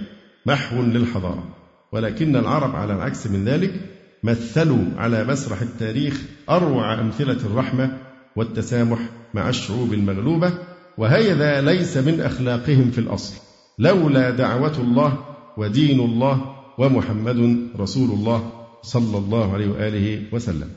محو 0.47 0.83
للحضارة. 0.83 1.45
ولكن 1.93 2.37
العرب 2.37 2.77
على 2.77 2.93
العكس 2.93 3.27
من 3.27 3.45
ذلك 3.45 3.75
مثلوا 4.23 4.85
على 4.97 5.25
مسرح 5.25 5.61
التاريخ 5.63 6.23
أروع 6.51 7.01
أمثلة 7.01 7.47
الرحمة 7.47 7.99
والتسامح 8.37 8.99
مع 9.35 9.49
الشعوب 9.49 9.93
المغلوبة 9.93 10.53
وهذا 10.99 11.61
ليس 11.61 11.97
من 11.97 12.21
أخلاقهم 12.21 12.91
في 12.91 12.99
الأصل. 12.99 13.35
لولا 13.79 14.31
دعوة 14.31 14.79
الله 14.79 15.19
ودين 15.57 16.01
الله 16.01 16.56
ومحمد 16.79 17.69
رسول 17.79 18.11
الله 18.11 18.53
صلى 18.83 19.19
الله 19.19 19.53
عليه 19.53 19.69
وآله 19.69 20.23
وسلم. 20.33 20.69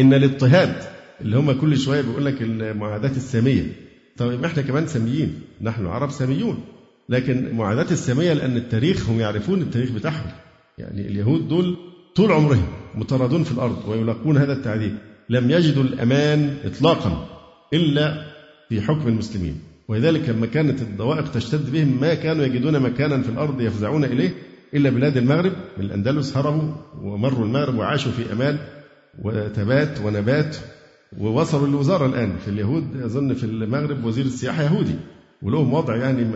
إن 0.00 0.14
الاضطهاد 0.14 0.74
اللي 1.20 1.36
هم 1.36 1.52
كل 1.52 1.78
شوية 1.78 2.00
بيقول 2.00 2.24
لك 2.24 2.42
المعاداة 2.42 3.16
السامية. 3.16 3.72
طيب 4.16 4.44
إحنا 4.44 4.62
كمان 4.62 4.86
ساميين 4.86 5.40
نحن 5.62 5.82
العرب 5.82 6.10
ساميون. 6.10 6.60
لكن 7.08 7.54
معاداة 7.56 7.90
السامية 7.90 8.32
لأن 8.32 8.56
التاريخ 8.56 9.10
هم 9.10 9.20
يعرفون 9.20 9.62
التاريخ 9.62 9.90
بتاعهم. 9.90 10.30
يعني 10.78 11.00
اليهود 11.00 11.48
دول 11.48 11.76
طول 12.14 12.32
عمرهم 12.32 12.66
مطردون 12.94 13.44
في 13.44 13.52
الأرض 13.52 13.88
ويلاقون 13.88 14.36
هذا 14.36 14.52
التعذيب. 14.52 14.94
لم 15.30 15.50
يجدوا 15.50 15.82
الأمان 15.82 16.56
إطلاقا 16.64 17.28
إلا 17.74 18.26
في 18.68 18.80
حكم 18.80 19.08
المسلمين. 19.08 19.60
ولذلك 19.88 20.28
لما 20.28 20.46
كانت 20.46 20.82
الضوائق 20.82 21.30
تشتد 21.32 21.72
بهم 21.72 22.00
ما 22.00 22.14
كانوا 22.14 22.44
يجدون 22.44 22.80
مكانا 22.80 23.22
في 23.22 23.28
الأرض 23.28 23.60
يفزعون 23.60 24.04
إليه. 24.04 24.34
إلا 24.74 24.90
بلاد 24.90 25.16
المغرب 25.16 25.52
من 25.78 25.84
الأندلس 25.84 26.36
هربوا 26.36 26.72
ومروا 27.02 27.46
المغرب 27.46 27.74
وعاشوا 27.74 28.12
في 28.12 28.32
أمان 28.32 28.58
وتبات 29.22 30.00
ونبات 30.04 30.56
ووصلوا 31.18 31.66
للوزارة 31.66 32.06
الآن. 32.06 32.36
في 32.44 32.48
اليهود 32.48 33.02
أظن 33.04 33.34
في 33.34 33.44
المغرب 33.44 34.04
وزير 34.04 34.24
السياحة 34.24 34.62
يهودي. 34.62 34.94
ولهم 35.42 35.74
وضع 35.74 35.96
يعني 35.96 36.26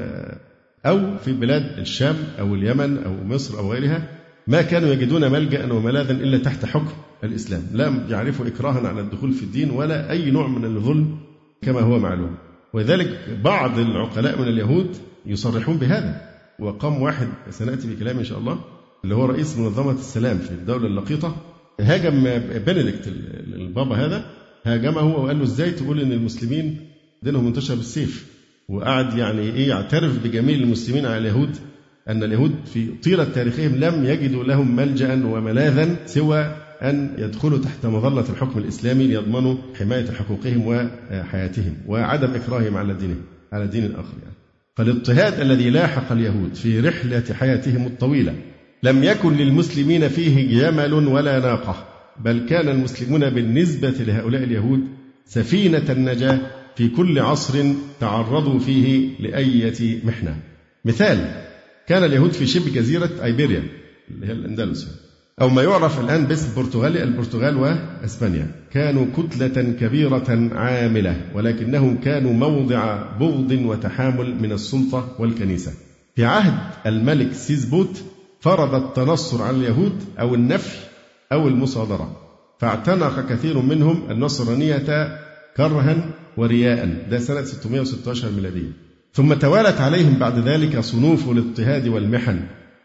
أو 0.87 1.18
في 1.18 1.33
بلاد 1.33 1.78
الشام 1.78 2.16
أو 2.39 2.55
اليمن 2.55 2.99
أو 2.99 3.24
مصر 3.24 3.59
أو 3.59 3.72
غيرها 3.72 4.09
ما 4.47 4.62
كانوا 4.62 4.89
يجدون 4.89 5.33
ملجأ 5.33 5.72
وملاذا 5.72 6.12
إلا 6.12 6.39
تحت 6.39 6.64
حكم 6.64 6.93
الإسلام. 7.24 7.62
لم 7.72 8.07
يعرفوا 8.11 8.47
إكراها 8.47 8.89
على 8.89 9.01
الدخول 9.01 9.33
في 9.33 9.43
الدين 9.43 9.70
ولا 9.70 10.11
أي 10.11 10.31
نوع 10.31 10.49
من 10.49 10.64
الظلم 10.64 11.18
كما 11.62 11.81
هو 11.81 11.99
معلوم. 11.99 12.37
ولذلك 12.72 13.39
بعض 13.45 13.78
العقلاء 13.78 14.41
من 14.41 14.49
اليهود 14.49 14.97
يصرحون 15.26 15.76
بهذا. 15.76 16.30
وقام 16.61 17.03
واحد 17.03 17.29
سنأتي 17.51 17.95
بكلام 17.95 18.19
إن 18.19 18.25
شاء 18.25 18.39
الله 18.39 18.59
اللي 19.05 19.15
هو 19.15 19.25
رئيس 19.25 19.59
منظمة 19.59 19.93
السلام 19.93 20.39
في 20.39 20.51
الدولة 20.51 20.87
اللقيطة 20.87 21.37
هاجم 21.81 22.25
بنديكت 22.67 23.09
البابا 23.55 23.97
هذا 23.97 24.25
هاجمه 24.65 25.17
وقال 25.17 25.39
له 25.39 25.45
إزاي 25.45 25.71
تقول 25.71 26.01
إن 26.01 26.13
المسلمين 26.13 26.81
دينهم 27.23 27.47
انتشر 27.47 27.75
بالسيف 27.75 28.27
وقعد 28.69 29.19
يعني 29.19 29.41
إيه 29.41 29.69
يعترف 29.69 30.25
بجميل 30.25 30.63
المسلمين 30.63 31.07
على 31.07 31.19
اليهود 31.19 31.57
أن 32.09 32.23
اليهود 32.23 32.55
في 32.75 32.87
طيلة 33.03 33.25
تاريخهم 33.25 33.77
لم 33.77 34.05
يجدوا 34.05 34.45
لهم 34.45 34.77
ملجأ 34.77 35.27
وملاذا 35.27 36.07
سوى 36.07 36.57
أن 36.83 37.15
يدخلوا 37.19 37.59
تحت 37.59 37.87
مظلة 37.87 38.25
الحكم 38.31 38.59
الإسلامي 38.59 39.07
ليضمنوا 39.07 39.57
حماية 39.79 40.11
حقوقهم 40.11 40.67
وحياتهم 40.67 41.77
وعدم 41.87 42.35
إكراههم 42.35 42.77
على 42.77 42.95
دينهم 42.95 43.23
على 43.53 43.67
دين 43.67 43.85
الآخر 43.85 44.15
يعني. 44.23 44.35
فالاضطهاد 44.77 45.41
الذي 45.41 45.71
لاحق 45.71 46.12
اليهود 46.12 46.55
في 46.55 46.81
رحلة 46.81 47.25
حياتهم 47.33 47.87
الطويلة 47.87 48.35
لم 48.83 49.05
يكن 49.05 49.37
للمسلمين 49.37 50.09
فيه 50.09 50.61
جمل 50.61 50.93
ولا 50.93 51.41
ناقة 51.41 51.87
بل 52.25 52.47
كان 52.49 52.68
المسلمون 52.68 53.31
بالنسبة 53.31 53.91
لهؤلاء 53.91 54.43
اليهود 54.43 54.81
سفينة 55.27 55.93
النجاة 55.93 56.39
في 56.77 56.89
كل 56.89 57.18
عصر 57.18 57.64
تعرضوا 58.01 58.59
فيه 58.59 59.11
لأية 59.21 60.05
محنة. 60.05 60.37
مثال 60.85 61.45
كان 61.87 62.05
اليهود 62.05 62.33
في 62.33 62.47
شبه 62.47 62.73
جزيرة 62.75 63.11
أيبيريا 63.25 63.62
اللي 64.11 64.27
هي 64.27 64.33
الأندلس. 64.33 65.10
أو 65.41 65.49
ما 65.49 65.62
يعرف 65.62 66.01
الآن 66.01 66.26
باسم 66.26 66.49
البرتغال 66.51 66.97
البرتغال 66.97 67.57
وأسبانيا. 67.57 68.47
كانوا 68.72 69.07
كتلة 69.16 69.62
كبيرة 69.80 70.51
عاملة 70.53 71.16
ولكنهم 71.34 71.97
كانوا 71.97 72.32
موضع 72.32 73.03
بغض 73.20 73.53
وتحامل 73.53 74.43
من 74.43 74.53
السلطة 74.53 75.16
والكنيسة. 75.18 75.72
في 76.16 76.24
عهد 76.24 76.55
الملك 76.86 77.32
سيزبوت 77.32 78.03
فرض 78.41 78.74
التنصر 78.74 79.43
على 79.43 79.57
اليهود 79.57 79.93
أو 80.20 80.34
النفي 80.34 80.78
أو 81.32 81.49
المصادرة. 81.49 82.16
فاعتنق 82.59 83.26
كثير 83.28 83.59
منهم 83.59 84.11
النصرانية 84.11 85.18
كرها 85.57 85.97
ورياء. 86.36 87.07
ده 87.11 87.18
سنة 87.18 87.43
616 87.43 88.30
ميلادية. 88.30 88.72
ثم 89.14 89.34
توالت 89.34 89.80
عليهم 89.80 90.14
بعد 90.14 90.38
ذلك 90.49 90.80
صنوف 90.80 91.30
الاضطهاد 91.30 91.88
والمحن. 91.88 92.41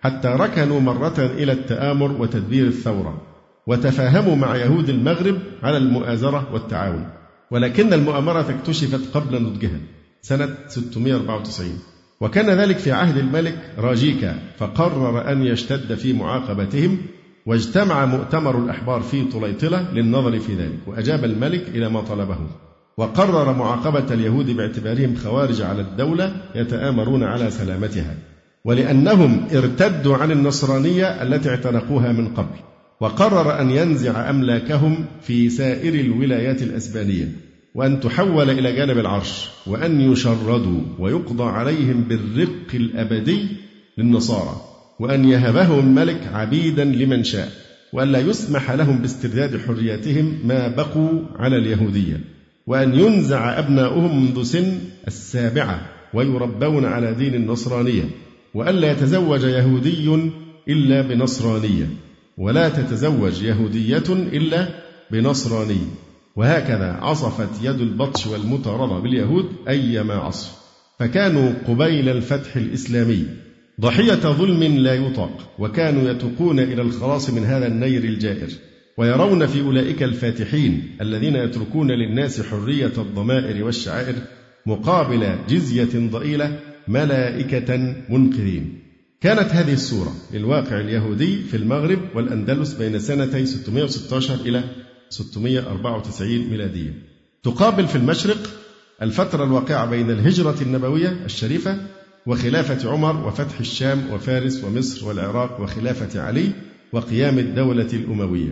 حتى 0.06 0.28
ركنوا 0.28 0.80
مرة 0.80 1.20
إلى 1.20 1.52
التآمر 1.52 2.12
وتدبير 2.12 2.68
الثورة 2.68 3.22
وتفاهموا 3.68 4.36
مع 4.36 4.56
يهود 4.56 4.90
المغرب 4.90 5.38
على 5.64 5.78
المؤازرة 5.78 6.48
والتعاون. 6.54 7.08
ولكن 7.52 7.94
المؤامرة 7.94 8.46
اكتشفت 8.50 9.18
قبل 9.18 9.42
نضجها 9.42 9.80
سنة 10.22 10.50
694 10.68 11.80
وكان 12.22 12.50
ذلك 12.50 12.78
في 12.78 12.92
عهد 12.92 13.18
الملك 13.18 13.74
راجيكا 13.78 14.40
فقرر 14.58 15.32
أن 15.32 15.44
يشتد 15.44 15.96
في 15.96 16.14
معاقبتهم 16.14 16.98
واجتمع 17.46 18.06
مؤتمر 18.06 18.58
الأحبار 18.60 19.02
في 19.02 19.24
طليطلة 19.24 19.92
للنظر 19.94 20.40
في 20.40 20.56
ذلك 20.56 20.80
وأجاب 20.88 21.24
الملك 21.26 21.68
إلى 21.68 21.90
ما 21.90 22.02
طلبه. 22.02 22.38
وقرر 22.98 23.54
معاقبة 23.54 24.14
اليهود 24.14 24.50
باعتبارهم 24.50 25.16
خوارج 25.16 25.62
على 25.62 25.82
الدولة 25.82 26.36
يتآمرون 26.56 27.24
على 27.24 27.52
سلامتها. 27.52 28.16
ولأنهم 28.66 29.48
ارتدوا 29.54 30.16
عن 30.16 30.32
النصرانية 30.32 31.24
التي 31.24 31.50
اعتنقوها 31.50 32.12
من 32.12 32.28
قبل 32.28 32.56
وقرر 33.02 33.62
أن 33.62 33.70
ينزع 33.70 34.30
أملاكهم 34.30 35.06
في 35.22 35.50
سائر 35.50 35.94
الولايات 35.94 36.62
الأسبانية 36.62 37.32
وأن 37.76 38.00
تحول 38.00 38.50
إلى 38.50 38.74
جانب 38.74 38.98
العرش 38.98 39.50
وأن 39.68 40.02
يشردوا 40.02 40.82
ويقضى 41.00 41.44
عليهم 41.44 42.02
بالرق 42.02 42.74
الأبدي 42.74 43.48
للنصارى 43.98 44.62
وأن 45.00 45.26
يهبهم 45.26 45.80
الملك 45.80 46.28
عبيدا 46.34 46.84
لمن 46.84 47.24
شاء 47.24 47.50
وألا 47.94 48.20
يسمح 48.20 48.72
لهم 48.72 48.98
باسترداد 48.98 49.58
حرياتهم 49.58 50.40
ما 50.44 50.68
بقوا 50.68 51.20
على 51.36 51.58
اليهودية 51.58 52.20
وأن 52.68 53.00
ينزع 53.00 53.60
أبناؤهم 53.60 54.26
منذ 54.26 54.44
سن 54.44 54.78
السابعة 55.08 55.82
ويربون 56.14 56.86
على 56.86 57.14
دين 57.14 57.36
النصرانية. 57.36 58.04
وألا 58.56 58.92
يتزوج 58.92 59.44
يهودي 59.44 60.32
إلا 60.70 61.02
بنصرانية 61.02 61.90
ولا 62.38 62.70
تتزوج 62.70 63.42
يهودية 63.44 64.04
إلا 64.10 64.68
بنصراني 65.12 65.80
وهكذا 66.36 66.92
عصفت 66.92 67.64
يد 67.64 67.82
البطش 67.82 68.28
والمطاردة 68.28 69.00
باليهود 69.00 69.46
أيما 69.68 70.14
عصف. 70.14 70.52
فكانوا 71.00 71.54
قبيل 71.68 72.10
الفتح 72.10 72.56
الإسلامي. 72.56 73.26
ضحية 73.82 74.14
ظلم 74.14 74.64
لا 74.64 74.94
يطاق 74.94 75.54
وكانوا 75.60 76.12
يتوقون 76.12 76.60
إلى 76.60 76.82
الخلاص 76.82 77.30
من 77.30 77.44
هذا 77.44 77.68
النير 77.68 78.04
الجائر. 78.04 78.50
ويرون 78.98 79.46
في 79.46 79.62
أولئك 79.62 80.04
الفاتحين 80.04 80.98
الذين 81.02 81.36
يتركون 81.36 81.92
للناس 81.92 82.42
حرية 82.42 82.94
الضمائر 82.98 83.66
والشعائر 83.66 84.16
مقابل 84.66 85.36
جزية 85.50 86.10
ضئيلة 86.10 86.60
ملائكة 86.88 87.96
منقذين. 88.10 88.80
كانت 89.22 89.52
هذه 89.52 89.74
السورة 89.74 90.16
للواقع 90.34 90.80
اليهودي 90.80 91.42
في 91.42 91.58
المغرب 91.58 92.00
والأندلس 92.16 92.74
بين 92.74 93.00
سنتي 93.00 93.46
616 93.46 94.36
إلى 94.36 94.64
694 95.10 96.50
ميلادية. 96.50 96.94
تقابل 97.44 97.88
في 97.88 97.96
المشرق 97.96 98.38
الفترة 99.02 99.44
الواقعة 99.44 99.86
بين 99.86 100.12
الهجرة 100.12 100.56
النبوية 100.62 101.26
الشريفة 101.26 101.78
وخلافة 102.26 102.90
عمر 102.92 103.28
وفتح 103.28 103.60
الشام 103.60 104.12
وفارس 104.12 104.64
ومصر 104.64 105.08
والعراق 105.08 105.62
وخلافة 105.62 106.22
علي 106.22 106.52
وقيام 106.94 107.40
الدولة 107.40 107.90
الأموية. 107.94 108.52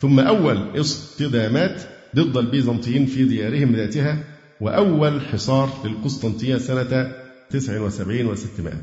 ثم 0.00 0.20
أول 0.20 0.80
اصطدامات 0.80 1.82
ضد 2.16 2.36
البيزنطيين 2.36 3.06
في 3.06 3.24
ديارهم 3.24 3.76
ذاتها 3.76 4.24
وأول 4.60 5.20
حصار 5.20 5.70
للقسطنطية 5.84 6.56
سنة 6.56 7.21
79 7.58 8.36
و600 8.36 8.74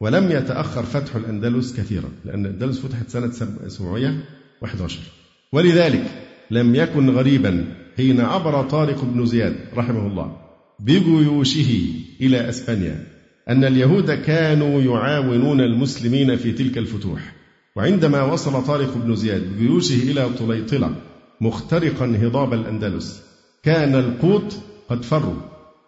ولم 0.00 0.30
يتأخر 0.30 0.82
فتح 0.82 1.16
الأندلس 1.16 1.76
كثيرا 1.76 2.08
لأن 2.24 2.46
الأندلس 2.46 2.80
فتحت 2.80 3.08
سنة 3.08 3.30
711 3.68 5.00
ولذلك 5.52 6.04
لم 6.50 6.74
يكن 6.74 7.10
غريبا 7.10 7.64
حين 7.96 8.20
عبر 8.20 8.62
طارق 8.62 9.04
بن 9.04 9.26
زياد 9.26 9.56
رحمه 9.76 10.06
الله 10.06 10.36
بجيوشه 10.80 11.94
إلى 12.20 12.48
أسبانيا 12.48 13.06
أن 13.48 13.64
اليهود 13.64 14.10
كانوا 14.10 14.80
يعاونون 14.80 15.60
المسلمين 15.60 16.36
في 16.36 16.52
تلك 16.52 16.78
الفتوح. 16.78 17.32
وعندما 17.76 18.22
وصل 18.22 18.64
طارق 18.64 18.96
بن 18.96 19.16
زياد 19.16 19.42
بجيوشه 19.42 20.10
إلى 20.10 20.28
طليطلة 20.38 20.94
مخترقا 21.40 22.18
هضاب 22.22 22.52
الأندلس 22.52 23.22
كان 23.62 23.94
القوط 23.94 24.54
قد 24.88 25.04
فروا 25.04 25.40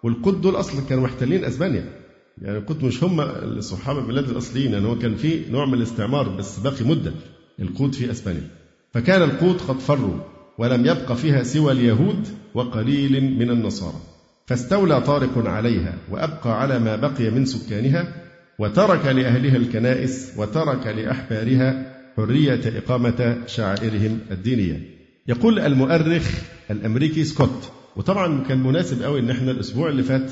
والقوط 0.02 0.34
دول 0.34 0.56
أصلا 0.56 0.80
كانوا 0.88 1.04
محتلين 1.04 1.44
أسبانيا. 1.44 1.95
يعني 2.42 2.58
القوط 2.58 2.82
مش 2.82 3.04
هم 3.04 3.20
الصحابة 3.20 3.98
البلاد 3.98 4.28
الأصليين 4.28 4.72
يعني 4.72 4.86
هو 4.86 4.98
كان 4.98 5.14
في 5.16 5.50
نوع 5.50 5.66
من 5.66 5.74
الاستعمار 5.74 6.28
بس 6.28 6.58
باقي 6.58 6.84
مدة 6.84 7.12
القوط 7.60 7.94
في 7.94 8.10
أسبانيا. 8.10 8.48
فكان 8.94 9.22
القوط 9.22 9.60
قد 9.62 9.78
فروا 9.78 10.14
ولم 10.58 10.86
يبق 10.86 11.12
فيها 11.12 11.42
سوى 11.42 11.72
اليهود 11.72 12.28
وقليل 12.54 13.38
من 13.38 13.50
النصارى. 13.50 14.00
فاستولى 14.46 15.00
طارق 15.00 15.46
عليها 15.48 15.94
وأبقى 16.10 16.60
على 16.60 16.78
ما 16.78 16.96
بقي 16.96 17.30
من 17.30 17.44
سكانها 17.44 18.14
وترك 18.58 19.06
لأهلها 19.06 19.56
الكنائس 19.56 20.32
وترك 20.36 20.86
لأحبارها 20.86 21.92
حرية 22.16 22.60
إقامة 22.78 23.36
شعائرهم 23.46 24.18
الدينية. 24.30 24.80
يقول 25.28 25.58
المؤرخ 25.58 26.30
الأمريكي 26.70 27.24
سكوت. 27.24 27.70
وطبعا 27.96 28.44
كان 28.48 28.62
مناسب 28.62 29.02
قوي 29.02 29.20
إن 29.20 29.30
إحنا 29.30 29.50
الأسبوع 29.50 29.88
اللي 29.88 30.02
فات 30.02 30.30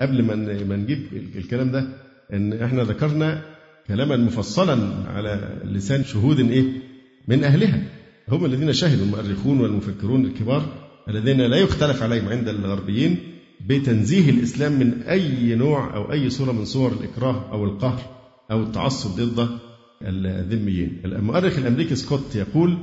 قبل 0.00 0.22
ما 0.22 0.34
ما 0.64 0.76
نجيب 0.76 1.06
الكلام 1.36 1.70
ده 1.70 1.88
إن 2.32 2.52
إحنا 2.52 2.82
ذكرنا 2.82 3.42
كلاما 3.88 4.16
مفصلا 4.16 5.08
على 5.08 5.60
لسان 5.64 6.04
شهود 6.04 6.40
إيه؟ 6.40 6.64
من 7.28 7.44
أهلها. 7.44 7.82
هم 8.28 8.44
الذين 8.44 8.72
شهدوا 8.72 9.04
المؤرخون 9.04 9.60
والمفكرون 9.60 10.24
الكبار 10.24 10.62
الذين 11.08 11.40
لا 11.40 11.56
يختلف 11.56 12.02
عليهم 12.02 12.28
عند 12.28 12.48
الغربيين 12.48 13.18
بتنزيه 13.66 14.30
الإسلام 14.30 14.72
من 14.72 15.02
أي 15.02 15.54
نوع 15.54 15.94
أو 15.96 16.12
أي 16.12 16.30
صورة 16.30 16.52
من 16.52 16.64
صور 16.64 16.92
الإكراه 16.92 17.52
أو 17.52 17.64
القهر 17.64 18.00
أو 18.50 18.62
التعصب 18.62 19.20
ضد 19.20 19.48
الذميين. 20.02 21.00
المؤرخ 21.04 21.58
الأمريكي 21.58 21.94
سكوت 21.94 22.34
يقول 22.36 22.78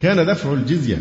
كان 0.00 0.26
دفع 0.26 0.52
الجزية 0.52 0.98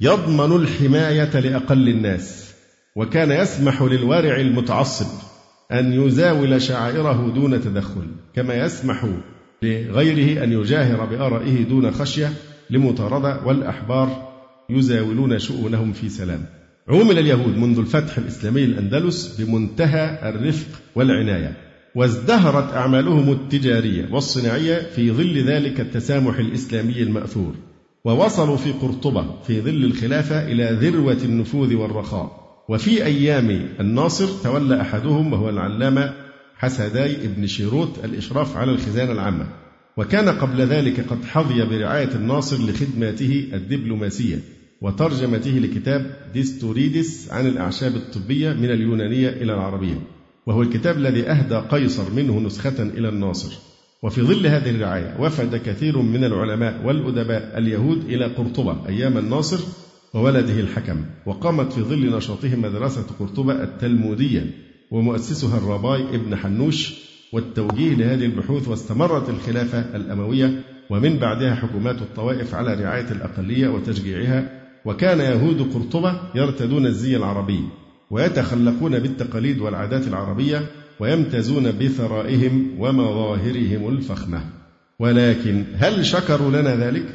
يضمن 0.00 0.56
الحماية 0.56 1.40
لأقل 1.40 1.88
الناس. 1.88 2.53
وكان 2.96 3.30
يسمح 3.30 3.82
للوارع 3.82 4.36
المتعصب 4.40 5.06
أن 5.72 5.92
يزاول 5.92 6.62
شعائره 6.62 7.32
دون 7.34 7.60
تدخل 7.60 8.06
كما 8.34 8.54
يسمح 8.54 9.06
لغيره 9.62 10.44
أن 10.44 10.52
يجاهر 10.52 11.04
بآرائه 11.04 11.62
دون 11.62 11.90
خشية 11.90 12.32
لمطاردة 12.70 13.40
والأحبار 13.46 14.34
يزاولون 14.70 15.38
شؤونهم 15.38 15.92
في 15.92 16.08
سلام. 16.08 16.44
عومل 16.88 17.18
اليهود 17.18 17.56
منذ 17.56 17.78
الفتح 17.78 18.18
الإسلامي 18.18 18.64
الأندلس 18.64 19.40
بمنتهى 19.40 20.28
الرفق 20.28 20.80
والعناية 20.94 21.56
وازدهرت 21.94 22.74
أعمالهم 22.74 23.32
التجارية 23.32 24.08
والصناعية 24.12 24.78
في 24.78 25.10
ظل 25.10 25.38
ذلك 25.38 25.80
التسامح 25.80 26.38
الإسلامي 26.38 27.02
المأثور 27.02 27.54
ووصلوا 28.04 28.56
في 28.56 28.72
قرطبة 28.72 29.26
في 29.46 29.60
ظل 29.60 29.84
الخلافة 29.84 30.46
إلى 30.46 30.78
ذروة 30.80 31.18
النفوذ 31.24 31.74
والرخاء. 31.74 32.43
وفي 32.68 33.04
أيام 33.04 33.68
الناصر 33.80 34.26
تولى 34.44 34.80
أحدهم 34.80 35.32
وهو 35.32 35.48
العلامة 35.48 36.14
حسداي 36.56 37.24
ابن 37.24 37.46
شيروت 37.46 38.04
الإشراف 38.04 38.56
على 38.56 38.70
الخزانة 38.70 39.12
العامة. 39.12 39.46
وكان 39.96 40.28
قبل 40.28 40.60
ذلك 40.60 41.00
قد 41.00 41.24
حظي 41.24 41.64
برعاية 41.64 42.14
الناصر 42.14 42.56
لخدماته 42.56 43.48
الدبلوماسية 43.52 44.38
وترجمته 44.80 45.50
لكتاب 45.50 46.16
ديستوريدس 46.34 47.32
عن 47.32 47.46
الأعشاب 47.46 47.96
الطبية 47.96 48.52
من 48.52 48.70
اليونانية 48.70 49.28
إلى 49.28 49.54
العربية. 49.54 50.00
وهو 50.46 50.62
الكتاب 50.62 50.96
الذي 50.96 51.30
أهدى 51.30 51.56
قيصر 51.56 52.10
منه 52.10 52.40
نسخة 52.40 52.82
إلى 52.82 53.08
الناصر. 53.08 53.52
وفي 54.02 54.22
ظل 54.22 54.46
هذه 54.46 54.70
الرعاية 54.70 55.16
وفد 55.20 55.56
كثير 55.56 55.98
من 55.98 56.24
العلماء 56.24 56.86
والأدباء 56.86 57.58
اليهود 57.58 58.04
إلى 58.04 58.24
قرطبة 58.24 58.88
أيام 58.88 59.18
الناصر 59.18 59.58
وولده 60.14 60.60
الحكم 60.60 61.04
وقامت 61.26 61.72
في 61.72 61.80
ظل 61.80 62.16
نشاطهم 62.16 62.62
مدرسة 62.62 63.04
قرطبة 63.20 63.62
التلمودية 63.62 64.46
ومؤسسها 64.90 65.58
الرباي 65.58 66.00
ابن 66.14 66.36
حنوش 66.36 66.94
والتوجيه 67.32 67.94
لهذه 67.94 68.24
البحوث 68.24 68.68
واستمرت 68.68 69.28
الخلافة 69.28 69.96
الأموية 69.96 70.62
ومن 70.90 71.18
بعدها 71.18 71.54
حكومات 71.54 72.02
الطوائف 72.02 72.54
على 72.54 72.74
رعاية 72.74 73.10
الأقلية 73.10 73.68
وتشجيعها 73.68 74.60
وكان 74.84 75.20
يهود 75.20 75.74
قرطبة 75.74 76.20
يرتدون 76.34 76.86
الزي 76.86 77.16
العربي 77.16 77.60
ويتخلقون 78.10 78.98
بالتقاليد 78.98 79.60
والعادات 79.60 80.06
العربية 80.06 80.66
ويمتازون 81.00 81.72
بثرائهم 81.72 82.70
ومظاهرهم 82.78 83.88
الفخمة 83.88 84.44
ولكن 84.98 85.64
هل 85.76 86.06
شكروا 86.06 86.50
لنا 86.50 86.76
ذلك؟ 86.76 87.06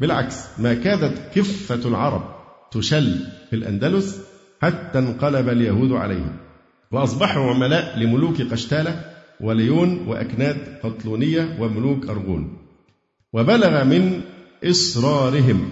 بالعكس 0.00 0.44
ما 0.58 0.74
كادت 0.74 1.34
كفة 1.34 1.88
العرب 1.88 2.39
تشل 2.72 3.18
في 3.50 3.56
الأندلس 3.56 4.20
حتى 4.62 4.98
انقلب 4.98 5.48
اليهود 5.48 5.92
عليهم. 5.92 6.36
وأصبحوا 6.92 7.50
عملاء 7.50 7.98
لملوك 7.98 8.42
قشتالة 8.42 9.04
وليون 9.40 10.08
وأكناد 10.08 10.56
قطلونية 10.82 11.56
وملوك 11.60 12.08
أرغون. 12.08 12.58
وبلغ 13.32 13.84
من 13.84 14.20
إصرارهم 14.64 15.70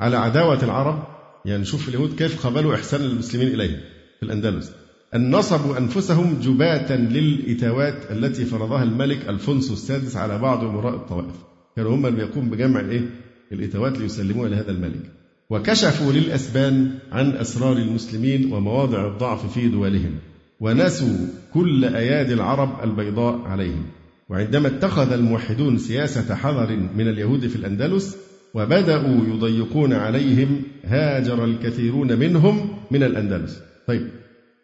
على 0.00 0.16
عداوة 0.16 0.64
العرب 0.64 1.06
يعني 1.44 1.64
شوف 1.64 1.88
اليهود 1.88 2.14
كيف 2.16 2.42
قابلوا 2.42 2.74
إحسان 2.74 3.00
المسلمين 3.00 3.48
إليهم 3.48 3.80
في 4.20 4.22
الأندلس. 4.26 4.72
أن 5.14 5.30
نصبوا 5.30 5.78
أنفسهم 5.78 6.40
جباة 6.40 6.96
للإتاوات 6.96 8.10
التي 8.10 8.44
فرضها 8.44 8.82
الملك 8.82 9.28
ألفونسو 9.28 9.72
السادس 9.72 10.16
على 10.16 10.38
بعض 10.38 10.64
أمراء 10.64 10.94
الطوائف. 10.94 11.34
كانوا 11.76 11.94
هم 11.94 12.06
اللي 12.06 12.24
بيقوم 12.24 12.50
بجمع 12.50 12.80
الإيه؟ 12.80 13.10
الإتاوات 13.52 13.98
ليسلموها 13.98 14.48
لهذا 14.48 14.70
الملك. 14.70 15.21
وكشفوا 15.52 16.12
للأسبان 16.12 16.90
عن 17.12 17.30
أسرار 17.30 17.76
المسلمين 17.76 18.52
ومواضع 18.52 19.06
الضعف 19.06 19.52
في 19.52 19.68
دولهم 19.68 20.14
ونسوا 20.60 21.26
كل 21.54 21.84
أيادي 21.84 22.34
العرب 22.34 22.84
البيضاء 22.84 23.40
عليهم 23.40 23.84
وعندما 24.28 24.68
اتخذ 24.68 25.12
الموحدون 25.12 25.78
سياسة 25.78 26.34
حذر 26.34 26.76
من 26.96 27.08
اليهود 27.08 27.46
في 27.46 27.56
الأندلس 27.56 28.16
وبدأوا 28.54 29.26
يضيقون 29.28 29.92
عليهم 29.92 30.62
هاجر 30.84 31.44
الكثيرون 31.44 32.18
منهم 32.18 32.68
من 32.90 33.02
الأندلس 33.02 33.60
طيب 33.86 34.08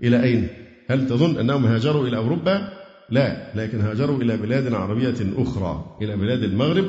إلى 0.02 0.22
أين؟ 0.22 0.48
هل 0.90 1.08
تظن 1.08 1.38
أنهم 1.38 1.66
هاجروا 1.66 2.08
إلى 2.08 2.16
أوروبا؟ 2.16 2.68
لا 3.10 3.52
لكن 3.54 3.80
هاجروا 3.80 4.22
إلى 4.22 4.36
بلاد 4.36 4.72
عربية 4.72 5.16
أخرى 5.36 5.96
إلى 6.02 6.16
بلاد 6.16 6.42
المغرب 6.42 6.84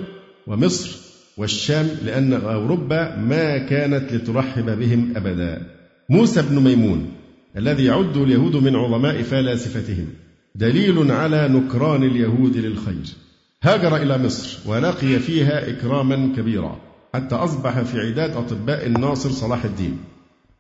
ومصر 0.47 0.98
والشام 1.39 1.89
لأن 2.05 2.33
أوروبا 2.33 3.15
ما 3.15 3.57
كانت 3.57 4.13
لترحب 4.13 4.79
بهم 4.79 5.13
أبدا. 5.15 5.61
موسى 6.09 6.41
بن 6.41 6.59
ميمون 6.59 7.11
الذي 7.57 7.85
يعد 7.85 8.17
اليهود 8.17 8.55
من 8.55 8.75
عظماء 8.75 9.21
فلاسفتهم 9.21 10.07
دليل 10.55 11.11
على 11.11 11.47
نكران 11.47 12.03
اليهود 12.03 12.57
للخير. 12.57 13.15
هاجر 13.63 13.95
إلى 13.95 14.17
مصر 14.17 14.59
ولقي 14.65 15.19
فيها 15.19 15.69
إكراما 15.69 16.33
كبيرا 16.37 16.79
حتى 17.13 17.35
أصبح 17.35 17.81
في 17.81 17.99
عداد 17.99 18.31
أطباء 18.31 18.87
الناصر 18.87 19.29
صلاح 19.29 19.65
الدين. 19.65 19.97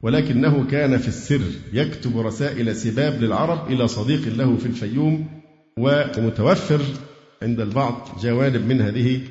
ولكنه 0.01 0.67
كان 0.71 0.97
في 0.97 1.07
السر 1.07 1.41
يكتب 1.73 2.19
رسائل 2.19 2.75
سباب 2.75 3.21
للعرب 3.21 3.71
إلى 3.71 3.87
صديق 3.87 4.27
له 4.37 4.57
في 4.57 4.65
الفيوم 4.65 5.27
ومتوفر 5.77 6.81
عند 7.41 7.59
البعض 7.59 8.07
جوانب 8.21 8.67
من 8.67 8.81
هذه 8.81 9.21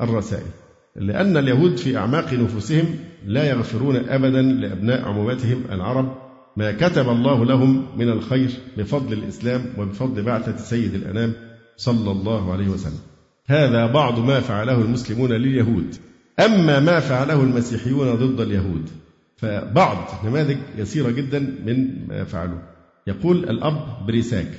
الرسائل. 0.00 0.65
لأن 0.98 1.36
اليهود 1.36 1.76
في 1.76 1.96
أعماق 1.96 2.32
نفوسهم 2.32 2.84
لا 3.26 3.44
يغفرون 3.44 3.96
أبدا 3.96 4.42
لأبناء 4.42 5.04
عمومتهم 5.04 5.64
العرب 5.72 6.14
ما 6.56 6.72
كتب 6.72 7.08
الله 7.08 7.44
لهم 7.44 7.86
من 7.98 8.08
الخير 8.08 8.50
بفضل 8.76 9.12
الإسلام 9.12 9.64
وبفضل 9.78 10.22
بعثة 10.22 10.56
سيد 10.56 10.94
الأنام 10.94 11.32
صلى 11.76 12.10
الله 12.10 12.52
عليه 12.52 12.68
وسلم. 12.68 12.98
هذا 13.46 13.86
بعض 13.86 14.18
ما 14.18 14.40
فعله 14.40 14.80
المسلمون 14.80 15.32
لليهود. 15.32 15.94
أما 16.40 16.80
ما 16.80 17.00
فعله 17.00 17.42
المسيحيون 17.42 18.14
ضد 18.14 18.40
اليهود 18.40 18.88
فبعض 19.36 20.08
نماذج 20.24 20.56
يسيرة 20.78 21.10
جدا 21.10 21.38
من 21.38 22.06
ما 22.08 22.24
فعلوه. 22.24 22.62
يقول 23.06 23.36
الأب 23.50 24.06
بريساك 24.06 24.50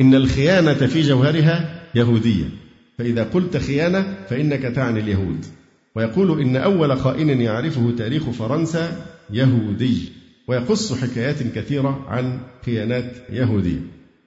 إن 0.00 0.14
الخيانة 0.14 0.74
في 0.74 1.02
جوهرها 1.02 1.82
يهودية 1.94 2.44
فإذا 2.98 3.22
قلت 3.22 3.56
خيانة 3.56 4.16
فإنك 4.28 4.62
تعني 4.62 5.00
اليهود. 5.00 5.44
ويقول 5.96 6.40
إن 6.40 6.56
أول 6.56 6.96
خائن 6.98 7.40
يعرفه 7.40 7.90
تاريخ 7.98 8.30
فرنسا 8.30 9.06
يهودي 9.30 10.08
ويقص 10.48 10.92
حكايات 10.92 11.42
كثيرة 11.42 12.04
عن 12.08 12.40
خيانات 12.66 13.12
يهودية 13.30 13.80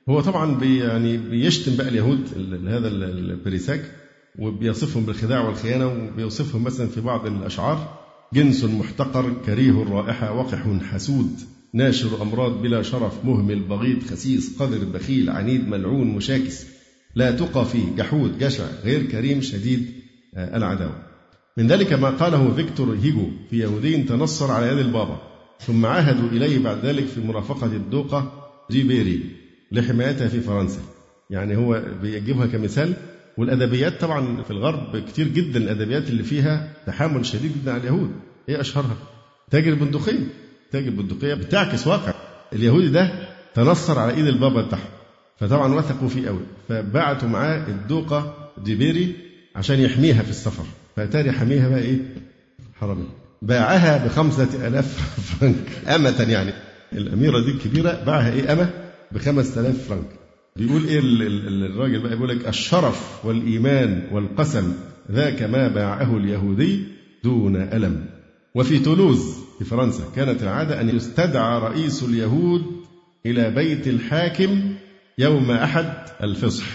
هو 0.09 0.21
طبعا 0.21 0.55
بي 0.55 0.77
يعني 0.77 1.17
بيشتم 1.17 1.75
بقى 1.75 1.87
اليهود 1.87 2.19
هذا 2.67 2.87
البريساك 2.87 3.91
وبيصفهم 4.39 5.05
بالخداع 5.05 5.47
والخيانة 5.47 5.87
وبيوصفهم 5.87 6.63
مثلا 6.63 6.87
في 6.87 7.01
بعض 7.01 7.25
الأشعار 7.25 7.99
جنس 8.33 8.63
محتقر 8.63 9.33
كريه 9.45 9.81
الرائحة 9.83 10.33
وقح 10.33 10.67
حسود 10.91 11.31
ناشر 11.73 12.21
أمراض 12.21 12.61
بلا 12.61 12.81
شرف 12.81 13.25
مهمل 13.25 13.59
بغيض 13.59 14.03
خسيس 14.03 14.57
قذر 14.59 14.85
بخيل 14.85 15.29
عنيد 15.29 15.67
ملعون 15.67 16.07
مشاكس 16.07 16.65
لا 17.15 17.31
تقى 17.31 17.65
فيه 17.65 17.95
جحود 17.97 18.39
جشع 18.39 18.63
غير 18.83 19.03
كريم 19.03 19.41
شديد 19.41 19.91
آه، 20.35 20.57
العداوة. 20.57 21.06
من 21.57 21.67
ذلك 21.67 21.93
ما 21.93 22.09
قاله 22.09 22.53
فيكتور 22.55 22.93
هيجو 23.01 23.27
في 23.49 23.57
يهودي 23.59 24.03
تنصر 24.03 24.51
على 24.51 24.67
يد 24.67 24.77
البابا 24.77 25.17
ثم 25.59 25.85
عهدوا 25.85 26.29
إليه 26.29 26.59
بعد 26.59 26.85
ذلك 26.85 27.05
في 27.05 27.19
مرافقة 27.21 27.65
الدوقة 27.65 28.49
جيبيري 28.71 29.21
لحمايتها 29.71 30.27
في 30.27 30.41
فرنسا. 30.41 30.79
يعني 31.29 31.57
هو 31.57 31.83
بيجيبها 32.01 32.47
كمثال 32.47 32.93
والأدبيات 33.37 34.01
طبعا 34.01 34.43
في 34.43 34.51
الغرب 34.51 34.97
كتير 35.07 35.27
جدا 35.27 35.59
الأدبيات 35.59 36.09
اللي 36.09 36.23
فيها 36.23 36.73
تحامل 36.87 37.25
شديد 37.25 37.51
جدا 37.61 37.71
على 37.73 37.81
اليهود. 37.81 38.11
إيه 38.49 38.61
أشهرها. 38.61 38.97
تاجر 39.51 39.69
البندقية 39.73 40.27
تاجر 40.71 40.87
البندقية 40.87 41.33
بتعكس 41.33 41.87
واقع. 41.87 42.13
اليهودي 42.53 42.89
ده 42.89 43.11
تنصر 43.55 43.99
على 43.99 44.13
إيد 44.13 44.27
البابا 44.27 44.61
بتاعهم 44.61 44.89
فطبعا 45.39 45.73
وثقوا 45.73 46.09
فيه 46.09 46.27
قوي 46.27 46.41
فبعتوا 46.69 47.29
معاه 47.29 47.67
الدوقة 47.67 48.49
جيبيري 48.63 49.15
عشان 49.55 49.79
يحميها 49.79 50.23
في 50.23 50.29
السفر. 50.29 50.63
فأتاري 50.97 51.31
حميها 51.31 51.69
بقى 51.69 51.79
إيه؟ 51.79 51.97
حرامي 52.79 53.03
باعها 53.41 54.05
بخمسة 54.05 54.67
ألاف 54.67 55.19
فرنك. 55.39 55.87
أمة 55.95 56.25
يعني. 56.29 56.53
الأميرة 56.93 57.39
دي 57.39 57.51
الكبيرة 57.51 58.03
باعها 58.05 58.33
إيه؟ 58.33 58.53
أمة؟ 58.53 58.69
بخمسة 59.11 59.61
آلاف 59.61 59.87
فرنك. 59.89 60.09
بيقول 60.55 60.85
إيه 60.87 60.99
الراجل 60.99 61.99
بقى؟ 61.99 62.11
يقول 62.11 62.29
لك 62.29 62.47
الشرف 62.47 63.25
والإيمان 63.25 64.07
والقسم 64.11 64.73
ذاك 65.11 65.43
ما 65.43 65.67
باعه 65.67 66.17
اليهودي 66.17 66.83
دون 67.23 67.55
ألم. 67.55 68.05
وفي 68.55 68.79
تولوز 68.79 69.35
في 69.59 69.65
فرنسا 69.65 70.03
كانت 70.15 70.43
العادة 70.43 70.81
أن 70.81 70.95
يستدعى 70.95 71.59
رئيس 71.59 72.03
اليهود 72.03 72.61
إلى 73.25 73.51
بيت 73.51 73.87
الحاكم 73.87 74.73
يوم 75.17 75.51
أحد 75.51 75.93
الفصح 76.23 76.65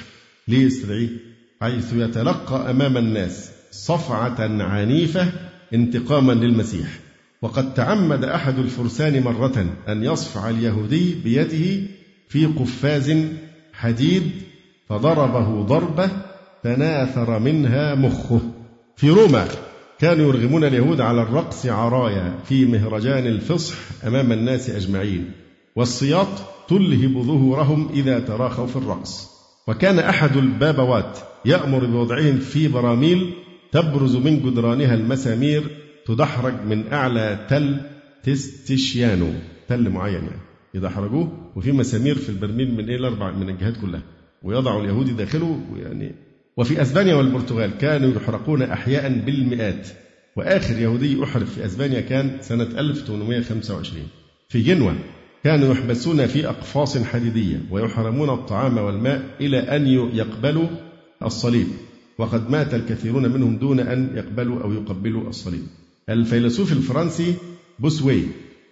ليه 0.48 0.64
يستدعيه 0.66 1.08
حيث 1.60 1.92
يتلقى 1.92 2.70
أمام 2.70 2.96
الناس. 2.96 3.51
صفعة 3.72 4.62
عنيفة 4.62 5.32
انتقاما 5.74 6.32
للمسيح. 6.32 6.88
وقد 7.42 7.74
تعمد 7.74 8.24
أحد 8.24 8.58
الفرسان 8.58 9.22
مرة 9.22 9.66
أن 9.88 10.04
يصفع 10.04 10.50
اليهودي 10.50 11.14
بيده 11.14 11.86
في 12.28 12.46
قفاز 12.46 13.16
حديد 13.72 14.30
فضربه 14.88 15.62
ضربة 15.62 16.10
تناثر 16.62 17.38
منها 17.38 17.94
مخه. 17.94 18.40
في 18.96 19.10
روما 19.10 19.48
كانوا 19.98 20.26
يرغمون 20.26 20.64
اليهود 20.64 21.00
على 21.00 21.22
الرقص 21.22 21.66
عرايا 21.66 22.34
في 22.44 22.64
مهرجان 22.64 23.26
الفصح 23.26 23.74
أمام 24.06 24.32
الناس 24.32 24.70
أجمعين. 24.70 25.30
والسياط 25.76 26.28
تلهب 26.68 27.22
ظهورهم 27.22 27.88
إذا 27.94 28.18
تراخوا 28.18 28.66
في 28.66 28.76
الرقص. 28.76 29.28
وكان 29.68 29.98
أحد 29.98 30.36
البابوات 30.36 31.18
يأمر 31.44 31.84
بوضعهم 31.86 32.38
في 32.38 32.68
براميل 32.68 33.34
تبرز 33.72 34.16
من 34.16 34.42
جدرانها 34.42 34.94
المسامير 34.94 35.62
تدحرج 36.06 36.54
من 36.66 36.92
أعلى 36.92 37.46
تل 37.50 37.76
تستشيانو. 38.22 39.32
تل 39.68 39.90
معين 39.90 40.14
يعني. 40.14 40.40
يدحرجوه 40.74 41.52
وفي 41.56 41.72
مسامير 41.72 42.14
في 42.14 42.28
البرميل 42.28 42.74
من 42.74 42.88
إيه 42.88 42.96
الأربع 42.96 43.30
من 43.30 43.48
الجهات 43.48 43.76
كلها. 43.76 44.02
ويضع 44.42 44.80
اليهودي 44.80 45.12
داخله 45.12 45.60
ويعني 45.72 46.14
وفي 46.56 46.82
أسبانيا 46.82 47.14
والبرتغال 47.14 47.78
كانوا 47.78 48.10
يحرقون 48.16 48.62
أحياء 48.62 49.08
بالمئات. 49.18 49.88
وآخر 50.36 50.78
يهودي 50.78 51.24
أحرق 51.24 51.44
في 51.44 51.66
أسبانيا 51.66 52.00
كان 52.00 52.36
سنة 52.40 52.64
1825 52.78 54.06
في 54.48 54.62
جنوة 54.62 54.94
كانوا 55.44 55.72
يحبسون 55.72 56.26
في 56.26 56.48
أقفاص 56.48 56.98
حديدية 56.98 57.60
ويحرمون 57.70 58.30
الطعام 58.30 58.78
والماء 58.78 59.22
إلى 59.40 59.58
أن 59.58 59.86
يقبلوا 59.86 60.66
الصليب. 61.22 61.66
وقد 62.22 62.50
مات 62.50 62.74
الكثيرون 62.74 63.30
منهم 63.32 63.56
دون 63.56 63.80
أن 63.80 64.10
يقبلوا 64.14 64.62
أو 64.62 64.72
يقبلوا 64.72 65.28
الصليب. 65.28 65.62
الفيلسوف 66.08 66.72
الفرنسي 66.72 67.34
بوسوي 67.78 68.22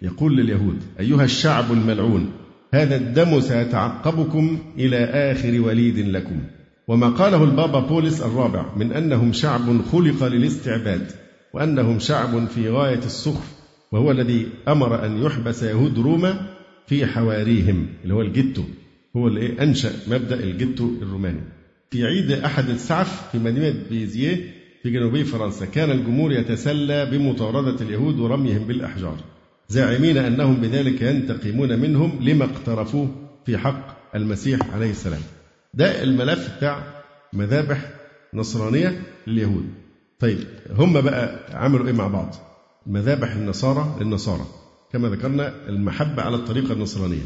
يقول 0.01 0.37
لليهود 0.37 0.79
أيها 0.99 1.23
الشعب 1.23 1.71
الملعون 1.71 2.31
هذا 2.73 2.95
الدم 2.95 3.39
سيتعقبكم 3.39 4.57
إلى 4.77 4.97
آخر 4.97 5.61
وليد 5.61 5.99
لكم. 5.99 6.39
وما 6.87 7.09
قاله 7.09 7.43
البابا 7.43 7.79
بولس 7.79 8.21
الرابع 8.21 8.75
من 8.75 8.91
أنهم 8.91 9.33
شعب 9.33 9.81
خلق 9.91 10.23
للاستعباد 10.23 11.11
وأنهم 11.53 11.99
شعب 11.99 12.47
في 12.47 12.69
غاية 12.69 13.03
السخف 13.05 13.51
وهو 13.91 14.11
الذي 14.11 14.47
أمر 14.67 15.05
أن 15.05 15.23
يحبس 15.23 15.63
يهود 15.63 15.99
روما 15.99 16.47
في 16.87 17.05
حواريهم 17.05 17.87
اللي 18.03 18.13
هو 18.13 18.21
الجيتو 18.21 18.63
هو 19.17 19.27
اللي 19.27 19.63
أنشأ 19.63 19.91
مبدأ 20.07 20.43
الجيتو 20.43 20.89
الروماني. 21.01 21.60
في 21.91 22.05
عيد 22.05 22.31
أحد 22.31 22.69
السعف 22.69 23.31
في 23.31 23.39
مدينة 23.39 23.75
بيزييه 23.89 24.35
في 24.83 24.89
جنوبي 24.91 25.23
فرنسا. 25.23 25.65
كان 25.65 25.91
الجمهور 25.91 26.31
يتسلى 26.31 27.05
بمطاردة 27.05 27.81
اليهود 27.85 28.19
ورميهم 28.19 28.63
بالأحجار 28.67 29.17
زاعمين 29.69 30.17
أنهم 30.17 30.55
بذلك 30.61 31.01
ينتقمون 31.01 31.79
منهم 31.79 32.19
لما 32.21 32.45
اقترفوه 32.45 33.15
في 33.45 33.57
حق 33.57 34.15
المسيح 34.15 34.73
عليه 34.73 34.91
السلام. 34.91 35.21
ده 35.73 36.03
الملف 36.03 36.57
بتاع 36.57 36.83
مذابح 37.33 37.91
نصرانية 38.33 39.01
لليهود. 39.27 39.65
طيب 40.19 40.39
هم 40.77 41.01
بقى 41.01 41.39
عملوا 41.53 41.87
إيه 41.87 41.93
مع 41.93 42.07
بعض؟ 42.07 42.35
مذابح 42.87 43.31
النصارى 43.31 43.97
للنصارى 44.01 44.45
كما 44.93 45.09
ذكرنا 45.09 45.53
المحبة 45.69 46.21
على 46.21 46.35
الطريقة 46.35 46.73
النصرانية. 46.73 47.23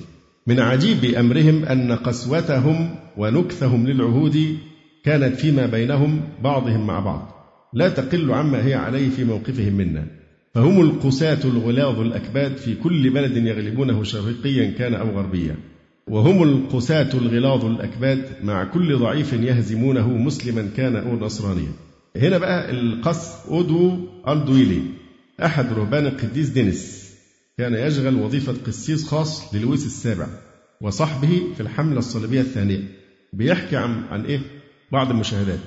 من 0.47 0.59
عجيب 0.59 1.05
أمرهم 1.05 1.65
أن 1.65 1.91
قسوتهم 1.91 2.95
ونكثهم 3.17 3.87
للعهود 3.87 4.57
كانت 5.03 5.35
فيما 5.35 5.65
بينهم 5.65 6.21
بعضهم 6.43 6.87
مع 6.87 6.99
بعض. 6.99 7.31
لا 7.73 7.89
تقل 7.89 8.31
عما 8.31 8.65
هي 8.65 8.73
عليه 8.73 9.09
في 9.09 9.23
موقفهم 9.23 9.73
منا. 9.73 10.07
فهم 10.53 10.81
القساة 10.81 11.39
الغلاظ 11.45 11.99
الأكباد 11.99 12.57
في 12.57 12.75
كل 12.75 13.09
بلد 13.09 13.37
يغلبونه 13.37 14.03
شرقيا 14.03 14.71
كان 14.71 14.93
أو 14.93 15.09
غربيا. 15.09 15.55
وهم 16.07 16.43
القساة 16.43 17.09
الغلاظ 17.13 17.65
الأكباد 17.65 18.25
مع 18.43 18.63
كل 18.63 18.97
ضعيف 18.97 19.33
يهزمونه 19.33 20.07
مسلما 20.17 20.69
كان 20.77 20.95
أو 20.95 21.19
نصرانيا. 21.19 21.71
هنا 22.15 22.37
بقى 22.37 22.71
القس 22.71 23.47
أودو 23.47 23.97
ألدويلي 24.27 24.81
أحد 25.45 25.73
رهبان 25.73 26.05
القديس 26.05 26.49
دينيس. 26.49 27.04
كان 27.57 27.73
يشغل 27.73 28.15
وظيفة 28.15 28.53
قسيس 28.67 29.07
خاص 29.07 29.53
للويس 29.55 29.85
السابع 29.85 30.27
وصحبه 30.81 31.41
في 31.55 31.61
الحملة 31.61 31.99
الصليبية 31.99 32.41
الثانية 32.41 32.79
بيحكي 33.33 33.75
عن 33.77 34.03
عن 34.11 34.25
إيه؟ 34.25 34.39
بعض 34.91 35.09
المشاهدات. 35.09 35.59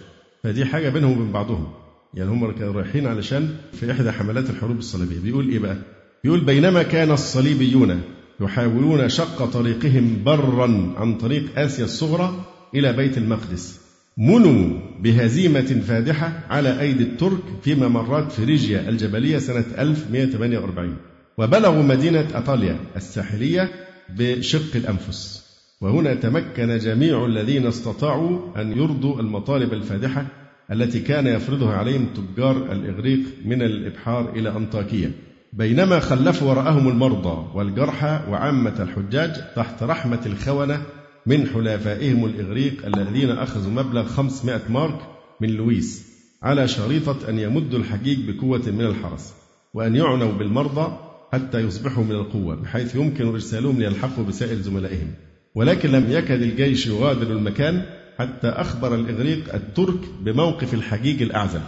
فدي 0.43 0.65
حاجة 0.65 0.89
بينهم 0.89 1.13
وبين 1.13 1.33
بعضهم. 1.33 1.67
يعني 2.15 2.31
هم 2.31 2.53
كانوا 2.53 2.73
رايحين 2.73 3.07
علشان 3.07 3.57
في 3.73 3.93
إحدى 3.93 4.13
حملات 4.13 4.51
الحروب 4.51 4.79
الصليبية. 4.79 5.19
بيقول 5.21 5.49
إيه 5.49 5.59
بقى؟ 5.59 5.77
بيقول 6.25 6.41
بينما 6.41 6.83
كان 6.83 7.11
الصليبيون 7.11 8.01
يحاولون 8.41 9.09
شق 9.09 9.45
طريقهم 9.45 10.25
برا 10.25 10.95
عن 10.97 11.19
طريق 11.19 11.59
آسيا 11.59 11.85
الصغرى 11.85 12.45
إلى 12.75 12.93
بيت 12.93 13.19
المقدس 13.19 13.81
منوا 14.19 14.81
بهزيمة 15.01 15.81
فادحة 15.89 16.41
على 16.51 16.81
أيدي 16.81 17.03
الترك 17.05 17.41
في 17.63 17.75
ممرات 17.75 18.33
فريجيا 18.33 18.89
الجبلية 18.89 19.39
سنة 19.39 19.65
1148 19.79 20.97
وبلغوا 21.39 21.83
مدينة 21.83 22.27
أطاليا 22.35 22.77
الساحلية 22.97 23.71
بشق 24.19 24.77
الأنفس. 24.77 25.49
وهنا 25.81 26.15
تمكن 26.15 26.79
جميع 26.79 27.27
الذين 27.27 27.67
استطاعوا 27.67 28.61
أن 28.61 28.79
يرضوا 28.79 29.21
المطالب 29.21 29.73
الفادحة 29.73 30.27
التي 30.73 31.01
كان 31.01 31.27
يفرضها 31.27 31.77
عليهم 31.77 32.07
تجار 32.07 32.73
الإغريق 32.73 33.21
من 33.45 33.63
الإبحار 33.63 34.33
إلى 34.37 34.49
أنطاكية 34.49 35.13
بينما 35.53 36.01
خلفوا 36.01 36.51
وراءهم 36.51 36.89
المرضى 36.89 37.47
والجرحى 37.55 38.21
وعامة 38.31 38.83
الحجاج 38.83 39.33
تحت 39.57 39.83
رحمة 39.83 40.21
الخونة 40.27 40.83
من 41.27 41.47
حلفائهم 41.47 42.25
الإغريق 42.25 42.87
الذين 42.87 43.31
أخذوا 43.31 43.73
مبلغ 43.73 44.07
500 44.07 44.61
مارك 44.69 45.01
من 45.41 45.49
لويس 45.49 46.09
على 46.43 46.69
شريطة 46.69 47.29
أن 47.29 47.39
يمدوا 47.39 47.79
الحجيج 47.79 48.31
بقوة 48.31 48.63
من 48.67 48.85
الحرس 48.85 49.35
وأن 49.75 49.97
يعنوا 49.97 50.33
بالمرضى 50.33 51.08
حتى 51.33 51.61
يصبحوا 51.61 52.05
من 52.05 52.13
القوة 52.13 52.55
بحيث 52.55 52.95
يمكن 52.95 53.29
إرسالهم 53.29 53.79
ليلحقوا 53.79 54.25
بسائر 54.25 54.57
زملائهم. 54.57 55.11
ولكن 55.55 55.93
لم 55.93 56.11
يكد 56.11 56.43
الجيش 56.43 56.87
يغادر 56.87 57.33
المكان 57.33 57.83
حتى 58.19 58.49
أخبر 58.49 58.95
الإغريق 58.95 59.55
الترك 59.55 60.01
بموقف 60.21 60.75
الحجيج 60.75 61.23
الأعزل. 61.23 61.61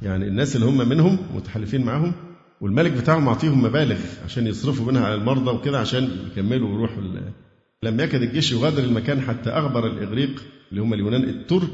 يعني 0.00 0.28
الناس 0.28 0.56
اللي 0.56 0.66
هم 0.66 0.88
منهم 0.88 1.18
متحالفين 1.34 1.84
معهم 1.84 2.12
والملك 2.60 2.92
بتاعهم 2.92 3.24
معطيهم 3.24 3.62
مبالغ 3.62 3.98
عشان 4.24 4.46
يصرفوا 4.46 4.86
منها 4.86 5.06
على 5.06 5.14
المرضى 5.14 5.50
وكده 5.50 5.78
عشان 5.78 6.10
يكملوا 6.26 6.68
ويروحوا 6.68 7.02
لم 7.82 8.00
يكد 8.00 8.22
الجيش 8.22 8.52
يغادر 8.52 8.84
المكان 8.84 9.20
حتى 9.20 9.50
أخبر 9.50 9.86
الإغريق 9.86 10.42
اللي 10.70 10.82
هم 10.82 10.94
اليونان 10.94 11.24
الترك 11.24 11.70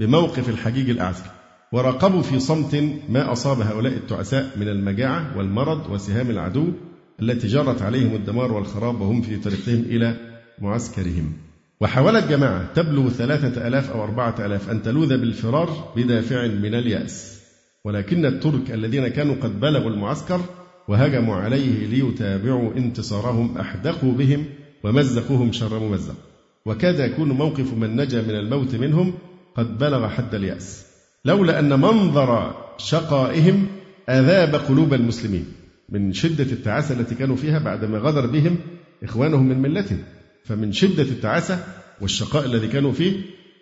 بموقف 0.00 0.48
الحجيج 0.48 0.90
الأعزل. 0.90 1.24
وراقبوا 1.72 2.22
في 2.22 2.40
صمت 2.40 2.74
ما 3.08 3.32
أصاب 3.32 3.60
هؤلاء 3.60 3.92
التعساء 3.92 4.50
من 4.56 4.68
المجاعة 4.68 5.38
والمرض 5.38 5.90
وسهام 5.90 6.30
العدو. 6.30 6.72
التي 7.22 7.46
جرت 7.46 7.82
عليهم 7.82 8.14
الدمار 8.14 8.52
والخراب 8.52 9.00
وهم 9.00 9.22
في 9.22 9.36
طريقهم 9.36 9.84
إلى 9.88 10.14
معسكرهم. 10.58 11.32
وحاولت 11.80 12.28
جماعة 12.28 12.72
تبلغ 12.74 13.08
ثلاثة 13.08 13.68
ألاف 13.68 13.90
أو 13.90 14.04
أربعة 14.04 14.46
ألاف 14.46 14.70
أن 14.70 14.82
تلوذ 14.82 15.18
بالفرار 15.18 15.92
بدافع 15.96 16.46
من 16.46 16.74
اليأس. 16.74 17.40
ولكن 17.84 18.26
الترك 18.26 18.70
الذين 18.70 19.08
كانوا 19.08 19.34
قد 19.42 19.60
بلغوا 19.60 19.90
المعسكر 19.90 20.40
وهجموا 20.88 21.36
عليه 21.36 21.86
ليتابعوا 21.86 22.74
انتصارهم 22.76 23.58
أحدقوا 23.58 24.12
بهم 24.12 24.44
ومزقوهم 24.84 25.52
شر 25.52 25.78
ممزق. 25.78 26.14
وكاد 26.66 26.98
يكون 26.98 27.28
موقف 27.28 27.74
من 27.74 27.96
نجا 27.96 28.22
من 28.22 28.34
الموت 28.34 28.74
منهم 28.74 29.14
قد 29.54 29.78
بلغ 29.78 30.08
حد 30.08 30.34
اليأس. 30.34 30.86
لولا 31.24 31.58
أن 31.58 31.80
منظر 31.80 32.54
شقائهم 32.78 33.66
أذاب 34.08 34.54
قلوب 34.54 34.94
المسلمين. 34.94 35.57
من 35.88 36.12
شدة 36.12 36.44
التعاسة 36.52 37.00
التي 37.00 37.14
كانوا 37.14 37.36
فيها 37.36 37.58
بعدما 37.58 37.98
غدر 37.98 38.26
بهم 38.26 38.56
إخوانهم 39.02 39.48
من 39.48 39.58
ملتهم 39.58 39.98
فمن 40.44 40.72
شدة 40.72 41.02
التعاسة 41.02 41.64
والشقاء 42.00 42.46
الذي 42.46 42.68
كانوا 42.68 42.92
فيه 42.92 43.12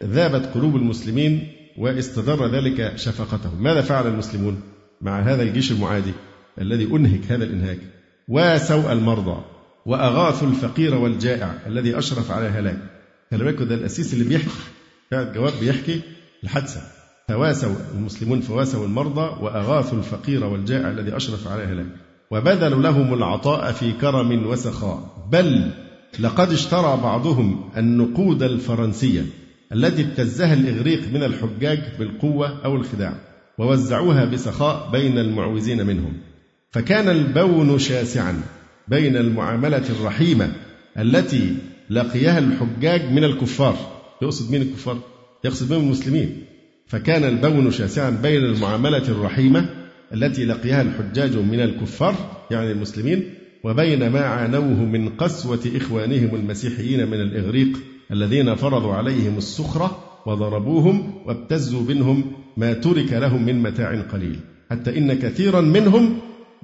ذابت 0.05 0.47
قلوب 0.55 0.77
المسلمين 0.77 1.53
واستدر 1.79 2.47
ذلك 2.47 2.97
شفقتهم. 2.97 3.63
ماذا 3.63 3.81
فعل 3.81 4.07
المسلمون 4.07 4.61
مع 5.01 5.21
هذا 5.21 5.43
الجيش 5.43 5.73
المعادي 5.73 6.13
الذي 6.61 6.85
أنهك 6.85 7.33
هذا 7.33 7.45
الإنهاك؟ 7.45 7.79
واسوا 8.29 8.93
المرضى 8.93 9.45
وأغاثوا 9.87 10.49
الفقير 10.49 10.95
والجائع 10.95 11.59
الذي 11.67 11.99
أشرف 11.99 12.31
على 12.31 12.47
هلاك. 12.47 12.79
خلي 13.31 13.45
بالكم 13.45 13.65
ده 13.65 13.75
الأسيس 13.75 14.13
اللي 14.13 14.25
بيحكي. 14.25 14.51
قاعد 15.13 15.33
جواب 15.33 15.53
بيحكي 15.61 16.01
الحادثة. 16.45 16.81
فواسوا 17.29 17.75
المسلمون 17.95 18.41
فواسوا 18.41 18.87
المرضى 18.87 19.45
وأغاثوا 19.45 19.99
الفقير 19.99 20.45
والجائع 20.45 20.91
الذي 20.91 21.17
أشرف 21.17 21.49
على 21.49 21.63
هلاك. 21.63 21.87
وبذلوا 22.31 22.83
لهم 22.83 23.15
العطاء 23.15 23.73
في 23.73 23.93
كرم 23.93 24.47
وسخاء. 24.47 25.29
بل 25.33 25.71
لقد 26.21 26.53
اشترى 26.53 27.01
بعضهم 27.03 27.71
النقود 27.77 28.43
الفرنسية 28.43 29.27
التي 29.73 30.03
ابتزها 30.03 30.55
الإغريق 30.55 31.01
من 31.13 31.23
الحجاج 31.23 31.83
بالقوة 31.99 32.65
أو 32.65 32.77
الخداع 32.77 33.15
ووزعوها 33.59 34.25
بسخاء 34.25 34.91
بين 34.93 35.19
المعوزين 35.19 35.87
منهم. 35.87 36.13
فكان 36.71 37.09
البون 37.09 37.79
شاسعا 37.79 38.43
بين 38.89 39.17
المعاملة 39.17 39.85
الرحيمة 39.91 40.53
التي 40.99 41.57
لقيها 41.91 42.39
الحجاج 42.39 43.11
من 43.13 43.25
الكفار. 43.25 43.77
يقصد 44.23 44.51
مين 44.51 44.63
الكفار؟ 44.63 44.99
يقصد 45.45 45.69
بهم 45.69 45.81
المسلمين؟ 45.81 46.45
فكان 46.87 47.25
البون 47.25 47.71
شاسعا 47.71 48.11
بين 48.11 48.45
المعاملة 48.45 49.09
الرحيمة 49.09 49.69
التي 50.13 50.45
لقيها 50.45 50.83
الحجاج 50.83 51.37
من 51.37 51.61
الكفار 51.61 52.15
يعني 52.51 52.73
المسلمين 52.73 53.25
وبين 53.65 54.09
ما 54.09 54.21
عانوه 54.21 54.85
من 54.85 55.09
قسوة 55.09 55.61
إخوانهم 55.77 56.35
المسيحيين 56.35 57.07
من 57.07 57.21
الإغريق 57.21 57.79
الذين 58.13 58.55
فرضوا 58.55 58.95
عليهم 58.95 59.39
السخرة 59.39 59.99
وضربوهم 60.27 61.13
وابتزوا 61.27 61.83
منهم 61.83 62.25
ما 62.57 62.73
ترك 62.73 63.13
لهم 63.13 63.47
من 63.47 63.63
متاع 63.63 64.01
قليل. 64.01 64.37
حتى 64.71 64.99
إن 64.99 65.15
كثيرا 65.15 65.61
منهم 65.61 66.19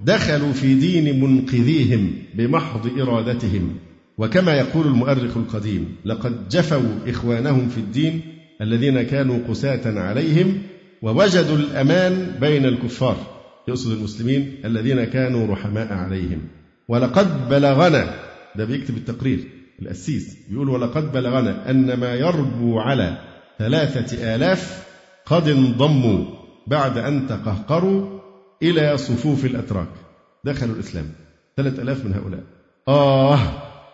دخلوا 0.05 0.53
في 0.53 0.75
دين 0.75 1.21
منقذيهم 1.21 2.11
بمحض 2.35 3.01
إرادتهم. 3.01 3.75
وكما 4.19 4.53
يقول 4.53 4.87
المؤرخ 4.87 5.37
القديم 5.37 5.97
لقد 6.05 6.49
جفوا 6.49 6.99
إخوانهم 7.07 7.69
في 7.69 7.79
الدين 7.79 8.21
الذين 8.61 9.03
كانوا 9.03 9.39
قساة 9.49 10.01
عليهم 10.01 10.59
ووجدوا 11.03 11.57
الأمان 11.57 12.35
بين 12.41 12.67
الكفار. 12.67 13.32
يقصد 13.69 13.91
المسلمين 13.91 14.61
الذين 14.65 15.05
كانوا 15.05 15.47
رحماء 15.47 15.93
عليهم. 15.93 16.41
ولقد 16.89 17.49
بلغنا 17.49 18.15
ده 18.57 18.65
بيكتب 18.65 18.97
التقرير 18.97 19.45
الأسيس 19.83 20.37
بيقول 20.51 20.69
ولقد 20.69 21.13
بلغنا 21.13 21.71
أن 21.71 21.95
ما 21.95 22.15
يربو 22.15 22.81
على 22.81 23.19
ثلاثة 23.59 24.35
آلاف 24.35 24.87
قد 25.27 25.49
انضموا 25.49 26.25
بعد 26.67 26.99
أن 26.99 27.27
تقهقروا 27.27 28.21
إلى 28.63 28.97
صفوف 28.97 29.45
الأتراك. 29.45 29.89
دخلوا 30.45 30.75
الإسلام. 30.75 31.07
ثلاثة 31.57 31.83
آلاف 31.83 32.05
من 32.05 32.15
هؤلاء. 32.15 32.43
آه 32.89 33.39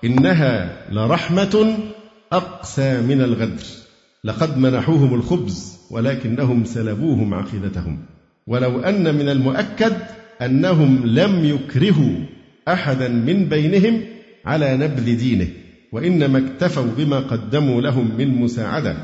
إنها 0.04 0.86
لرحمة 0.92 1.78
أقسى 2.32 3.00
من 3.00 3.22
الغدر. 3.22 3.64
لقد 4.24 4.58
منحوهم 4.58 5.14
الخبز 5.14 5.78
ولكنهم 5.90 6.64
سلبوهم 6.64 7.34
عقيدتهم. 7.34 7.98
ولو 8.48 8.80
أن 8.80 9.14
من 9.14 9.28
المؤكد 9.28 9.92
أنهم 10.42 11.06
لم 11.06 11.44
يكرهوا 11.44 12.16
أحدا 12.68 13.08
من 13.08 13.44
بينهم 13.48 14.00
على 14.44 14.76
نبذ 14.76 15.16
دينه 15.18 15.46
وإنما 15.92 16.38
اكتفوا 16.38 16.86
بما 16.96 17.18
قدموا 17.18 17.80
لهم 17.80 18.10
من 18.18 18.28
مساعدة 18.28 18.96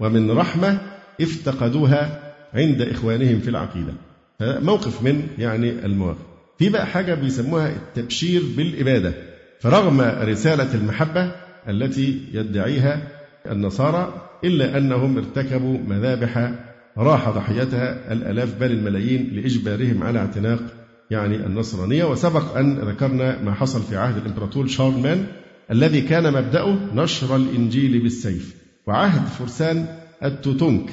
ومن 0.00 0.30
رحمة 0.30 0.78
افتقدوها 1.20 2.20
عند 2.54 2.82
إخوانهم 2.82 3.40
في 3.40 3.48
العقيدة. 3.50 3.92
موقف 4.40 5.02
من 5.02 5.26
يعني 5.38 5.70
المواقف. 5.70 6.18
في 6.58 6.68
بقى 6.68 6.86
حاجة 6.86 7.14
بيسموها 7.14 7.68
التبشير 7.68 8.42
بالإبادة. 8.56 9.12
فرغم 9.60 10.00
رسالة 10.00 10.74
المحبة 10.74 11.32
التي 11.68 12.20
يدعيها 12.32 13.02
النصارى 13.50 14.28
إلا 14.44 14.78
أنهم 14.78 15.16
ارتكبوا 15.18 15.78
مذابح 15.88 16.52
راح 16.98 17.30
ضحيتها 17.30 18.12
الآلاف 18.12 18.54
بل 18.60 18.72
الملايين 18.72 19.30
لإجبارهم 19.32 20.02
على 20.02 20.18
اعتناق 20.18 20.62
يعني 21.10 21.36
النصرانية. 21.36 22.04
وسبق 22.04 22.56
أن 22.56 22.78
ذكرنا 22.78 23.42
ما 23.42 23.54
حصل 23.54 23.82
في 23.82 23.96
عهد 23.96 24.16
الإمبراطور 24.16 24.66
شارلمان 24.66 25.26
الذي 25.70 26.00
كان 26.00 26.32
مبدأه 26.32 26.78
نشر 26.94 27.36
الإنجيل 27.36 28.02
بالسيف 28.02 28.54
وعهد 28.86 29.26
فرسان 29.26 29.86
التوتونك 30.24 30.90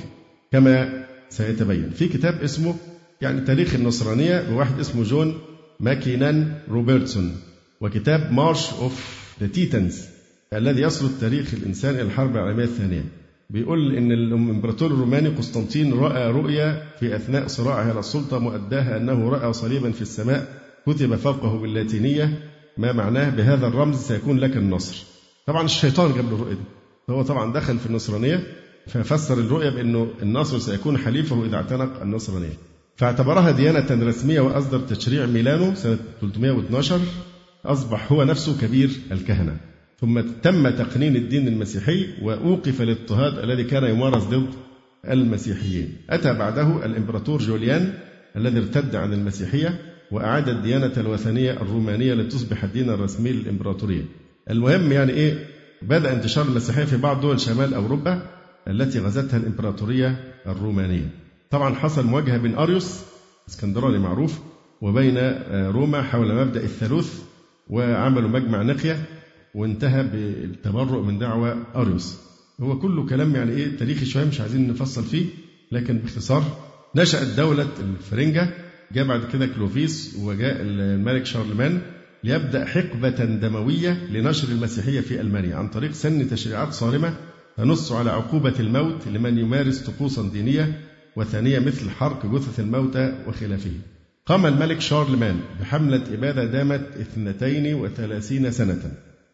كما 0.52 1.06
سيتبين. 1.30 1.90
في 1.90 2.08
كتاب 2.08 2.42
اسمه 2.44 2.76
يعني 3.22 3.42
تاريخ 3.42 3.76
النصرانية 3.76 4.50
لواحد 4.50 4.80
اسمه 4.80 5.04
جون 5.04 5.38
ماكينان 5.80 6.54
روبرتسون 6.70 7.36
وكتاب 7.82 8.34
March 8.34 8.74
of 8.74 9.26
the 9.42 9.48
Titans 9.48 10.06
الذي 10.54 10.82
يسرد 10.82 11.12
تاريخ 11.22 11.54
الإنسان 11.54 11.96
إلى 11.96 12.02
الحرب 12.02 12.36
العالمية 12.36 12.64
الثانية. 12.64 13.04
بيقول 13.50 13.96
إن 13.96 14.12
الإمبراطور 14.12 14.92
الروماني 14.92 15.30
قسطنطين 15.30 15.94
رأى 15.94 16.32
رؤيا 16.32 16.84
في 17.00 17.16
أثناء 17.16 17.48
صراعه 17.48 17.90
على 17.90 18.00
السلطة 18.00 18.40
مؤداها 18.40 18.98
أنه 18.98 19.30
رأى 19.30 19.54
صليبا 19.54 19.92
في 19.92 20.02
السماء 20.02 20.48
كتب 20.86 21.16
فوقه 21.16 21.58
باللاتينية 21.58 22.40
ما 22.78 22.92
معناه 22.92 23.30
بهذا 23.30 23.68
الرمز 23.68 23.98
سيكون 23.98 24.38
لك 24.38 24.58
النصر. 24.58 25.04
طبعا 25.46 25.66
الشيطان 25.66 26.14
جاب 26.14 26.26
له 26.26 26.36
الرؤية 26.36 26.54
دي. 26.54 26.62
هو 27.10 27.22
طبعا 27.22 27.54
دخل 27.54 27.78
في 27.80 27.86
النصرانية 27.86 28.44
ففسر 28.88 29.38
الرؤيا 29.38 29.70
بأنه 29.70 30.08
النصر 30.22 30.60
سيكون 30.60 30.98
حليفه 30.98 31.46
إذا 31.46 31.56
اعتنق 31.56 32.02
النصرانية. 32.02 32.54
فاعتبرها 32.96 33.52
ديانة 33.52 34.08
رسمية 34.08 34.40
وأصدر 34.42 34.80
تشريع 34.80 35.26
ميلانو 35.26 35.76
سنة 35.76 35.98
312 36.22 37.00
أصبح 37.66 38.12
هو 38.12 38.24
نفسه 38.24 38.62
كبير 38.62 38.90
الكهنة. 39.12 39.58
ثم 40.02 40.22
تم 40.22 40.70
تقنين 40.70 41.16
الدين 41.16 41.48
المسيحي 41.48 42.08
وأوقف 42.22 42.82
الاضطهاد 42.82 43.40
الذي 43.40 43.64
كان 43.64 43.84
يمارس 43.84 44.24
ضد 44.24 44.50
المسيحيين. 45.10 45.96
أتى 46.10 46.34
بعده 46.34 46.86
الإمبراطور 46.86 47.40
جوليان 47.40 47.94
الذي 48.36 48.60
ارتد 48.60 48.96
عن 48.96 49.14
المسيحية 49.14 49.80
وأعاد 50.12 50.50
الديانة 50.50 50.94
الوثنية 50.98 51.52
الرومانية 51.52 52.14
لتصبح 52.14 52.64
الدين 52.64 52.90
الرسمي 52.90 53.32
للإمبراطورية. 53.32 54.06
المهم 54.50 54.92
يعني 54.92 55.12
إيه؟ 55.12 55.46
بدأ 55.82 56.14
انتشار 56.14 56.46
المسيحية 56.46 56.86
في 56.86 56.98
بعض 56.98 57.22
دول 57.22 57.40
شمال 57.40 57.74
أوروبا 57.74 58.22
التي 58.68 59.00
غزتها 59.00 59.38
الإمبراطورية 59.38 60.34
الرومانية. 60.48 61.10
طبعا 61.50 61.76
حصل 61.76 62.06
مواجهة 62.06 62.38
بين 62.38 62.56
أريوس 62.56 63.02
إسكندراني 63.50 63.98
معروف 63.98 64.40
وبين 64.82 65.18
آه، 65.18 65.72
روما 65.72 66.02
حول 66.02 66.36
مبدأ 66.36 66.64
الثالوث 66.64 67.22
وعملوا 67.70 68.30
مجمع 68.30 68.62
نقية 68.62 69.00
وانتهى 69.56 70.04
بالتبرؤ 70.04 71.04
من 71.04 71.20
دعوة 71.20 71.58
أريوس 71.76 72.18
هو 72.62 72.80
كله 72.80 73.06
كلام 73.06 73.36
يعني 73.36 73.52
إيه 73.52 73.78
تاريخي 73.78 74.06
شوية 74.06 74.26
مش 74.26 74.42
عايزين 74.42 74.68
نفصل 74.68 75.04
فيه 75.04 75.26
لكن 75.72 75.98
باختصار 75.98 76.44
نشأت 76.96 77.28
دولة 77.28 77.68
الفرنجة 77.80 78.50
جاء 78.92 79.06
بعد 79.08 79.22
كده 79.34 79.48
كلوفيس 79.48 80.16
وجاء 80.20 80.58
الملك 80.62 81.26
شارلمان 81.26 81.82
ليبدأ 82.24 82.66
حقبة 82.66 83.10
دموية 83.26 84.06
لنشر 84.12 84.48
المسيحية 84.48 85.02
في 85.02 85.22
ألمانيا 85.22 85.56
عن 85.56 85.68
طريق 85.68 85.92
سن 85.92 86.30
تشريعات 86.30 86.74
صارمة 86.74 87.14
تنص 87.58 87.92
على 87.92 88.10
عقوبة 88.10 88.54
الموت 88.60 89.08
لمن 89.08 89.38
يمارس 89.38 89.80
طقوسا 89.80 90.30
دينية 90.34 90.80
وثانية 91.16 91.60
مثل 91.60 91.90
حرق 91.90 92.26
جثث 92.26 92.60
الموتى 92.60 93.14
وخلافه. 93.28 93.72
قام 94.26 94.46
الملك 94.46 94.82
شارلمان 94.82 95.40
بحملة 95.62 96.04
إبادة 96.14 96.46
دامت 96.46 96.82
32 97.00 98.52
سنة 98.52 98.92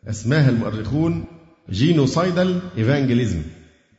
أسماها 0.07 0.49
المؤرخون 0.49 1.26
Genocidal 1.69 2.60
Evangelism 2.77 3.41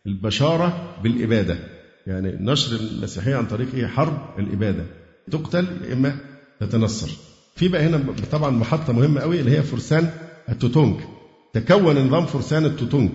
البشارة 0.06 0.94
بالإبادة. 1.02 1.58
يعني 2.06 2.36
نشر 2.40 2.76
المسيحية 2.76 3.34
عن 3.36 3.46
طريق 3.46 3.86
حرب 3.86 4.18
الإبادة. 4.38 4.84
تقتل 5.30 5.66
يا 5.88 5.92
إما 5.92 6.16
تتنصر. 6.60 7.10
في 7.56 7.68
بقى 7.68 7.86
هنا 7.86 8.04
طبعا 8.32 8.50
محطة 8.50 8.92
مهمة 8.92 9.20
قوي 9.20 9.40
اللي 9.40 9.50
هي 9.50 9.62
فرسان 9.62 10.10
التوتونك. 10.48 11.00
تكون 11.54 11.98
نظام 12.06 12.26
فرسان 12.26 12.64
التوتونك 12.64 13.12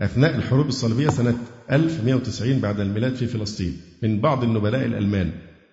أثناء 0.00 0.36
الحروب 0.36 0.68
الصليبية 0.68 1.08
سنة 1.08 1.38
1190 1.72 2.58
بعد 2.60 2.80
الميلاد 2.80 3.14
في 3.14 3.26
فلسطين 3.26 3.76
من 4.02 4.20
بعض 4.20 4.44
النبلاء 4.44 4.84
الألمان 4.84 5.30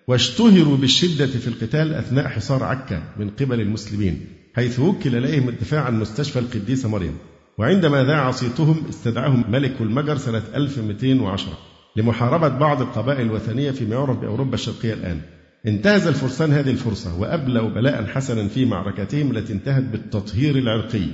واشتهروا 0.08 0.76
بالشدة 0.76 1.26
في 1.26 1.48
القتال 1.48 1.94
أثناء 1.94 2.28
حصار 2.28 2.64
عكا 2.64 3.02
من 3.18 3.30
قبل 3.30 3.60
المسلمين. 3.60 4.20
حيث 4.58 4.80
وكل 4.80 5.16
إليهم 5.16 5.48
الدفاع 5.48 5.80
عن 5.80 6.00
مستشفى 6.00 6.38
القديسة 6.38 6.88
مريم. 6.88 7.16
وعندما 7.58 8.04
ذاع 8.04 8.30
صيتهم 8.30 8.82
استدعاهم 8.88 9.44
ملك 9.50 9.80
المجر 9.80 10.16
سنة 10.16 10.42
1210 10.54 11.52
لمحاربة 11.96 12.48
بعض 12.48 12.82
القبائل 12.82 13.20
الوثنية 13.20 13.70
فيما 13.70 13.94
يعرف 13.94 14.18
بأوروبا 14.18 14.54
الشرقية 14.54 14.94
الآن. 14.94 15.20
انتهز 15.66 16.06
الفرسان 16.06 16.52
هذه 16.52 16.70
الفرصة 16.70 17.20
وأبلوا 17.20 17.68
بلاء 17.68 18.06
حسنا 18.06 18.48
في 18.48 18.64
معركتهم 18.64 19.30
التي 19.30 19.52
انتهت 19.52 19.82
بالتطهير 19.82 20.58
العرقي 20.58 21.06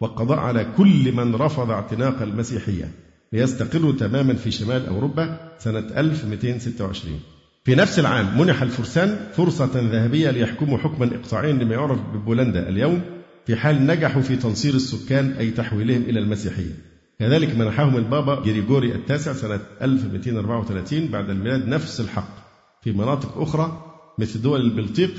والقضاء 0.00 0.38
على 0.38 0.66
كل 0.76 1.12
من 1.12 1.34
رفض 1.34 1.70
اعتناق 1.70 2.22
المسيحية 2.22 2.90
ليستقروا 3.32 3.92
تماما 3.92 4.34
في 4.34 4.50
شمال 4.50 4.86
أوروبا 4.86 5.50
سنة 5.58 5.78
1226 5.96 7.20
في 7.64 7.74
نفس 7.74 7.98
العام 7.98 8.38
منح 8.40 8.62
الفرسان 8.62 9.18
فرصة 9.32 9.70
ذهبية 9.74 10.30
ليحكموا 10.30 10.78
حكما 10.78 11.16
إقطاعيا 11.16 11.52
لما 11.52 11.74
يعرف 11.74 12.00
ببولندا 12.14 12.68
اليوم 12.68 13.00
في 13.46 13.56
حال 13.56 13.86
نجحوا 13.86 14.22
في 14.22 14.36
تنصير 14.36 14.74
السكان 14.74 15.32
أي 15.32 15.50
تحويلهم 15.50 16.02
إلى 16.02 16.20
المسيحية 16.20 16.74
كذلك 17.18 17.56
منحهم 17.56 17.96
البابا 17.96 18.42
جريجوري 18.44 18.94
التاسع 18.94 19.32
سنة 19.32 19.60
1234 19.82 21.06
بعد 21.06 21.30
الميلاد 21.30 21.68
نفس 21.68 22.00
الحق. 22.00 22.42
في 22.82 22.92
مناطق 22.92 23.38
أخرى 23.38 23.84
مثل 24.18 24.42
دول 24.42 24.60
البلطيق 24.60 25.10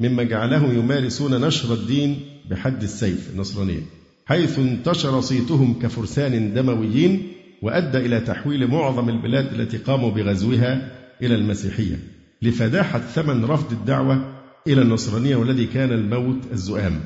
مما 0.00 0.22
جعلهم 0.22 0.78
يمارسون 0.78 1.40
نشر 1.40 1.74
الدين 1.74 2.20
بحد 2.50 2.82
السيف 2.82 3.30
النصرانية 3.34 3.82
حيث 4.26 4.58
انتشر 4.58 5.20
صيتهم 5.20 5.78
كفرسان 5.78 6.54
دمويين 6.54 7.32
وأدى 7.62 7.98
إلى 7.98 8.20
تحويل 8.20 8.66
معظم 8.66 9.08
البلاد 9.08 9.60
التي 9.60 9.76
قاموا 9.76 10.10
بغزوها 10.10 11.01
إلى 11.22 11.34
المسيحية 11.34 11.98
لفداحة 12.42 12.98
ثمن 12.98 13.44
رفض 13.44 13.72
الدعوة 13.72 14.34
إلى 14.66 14.82
النصرانية 14.82 15.36
والذي 15.36 15.66
كان 15.66 15.92
الموت 15.92 16.40
الزؤام. 16.52 17.00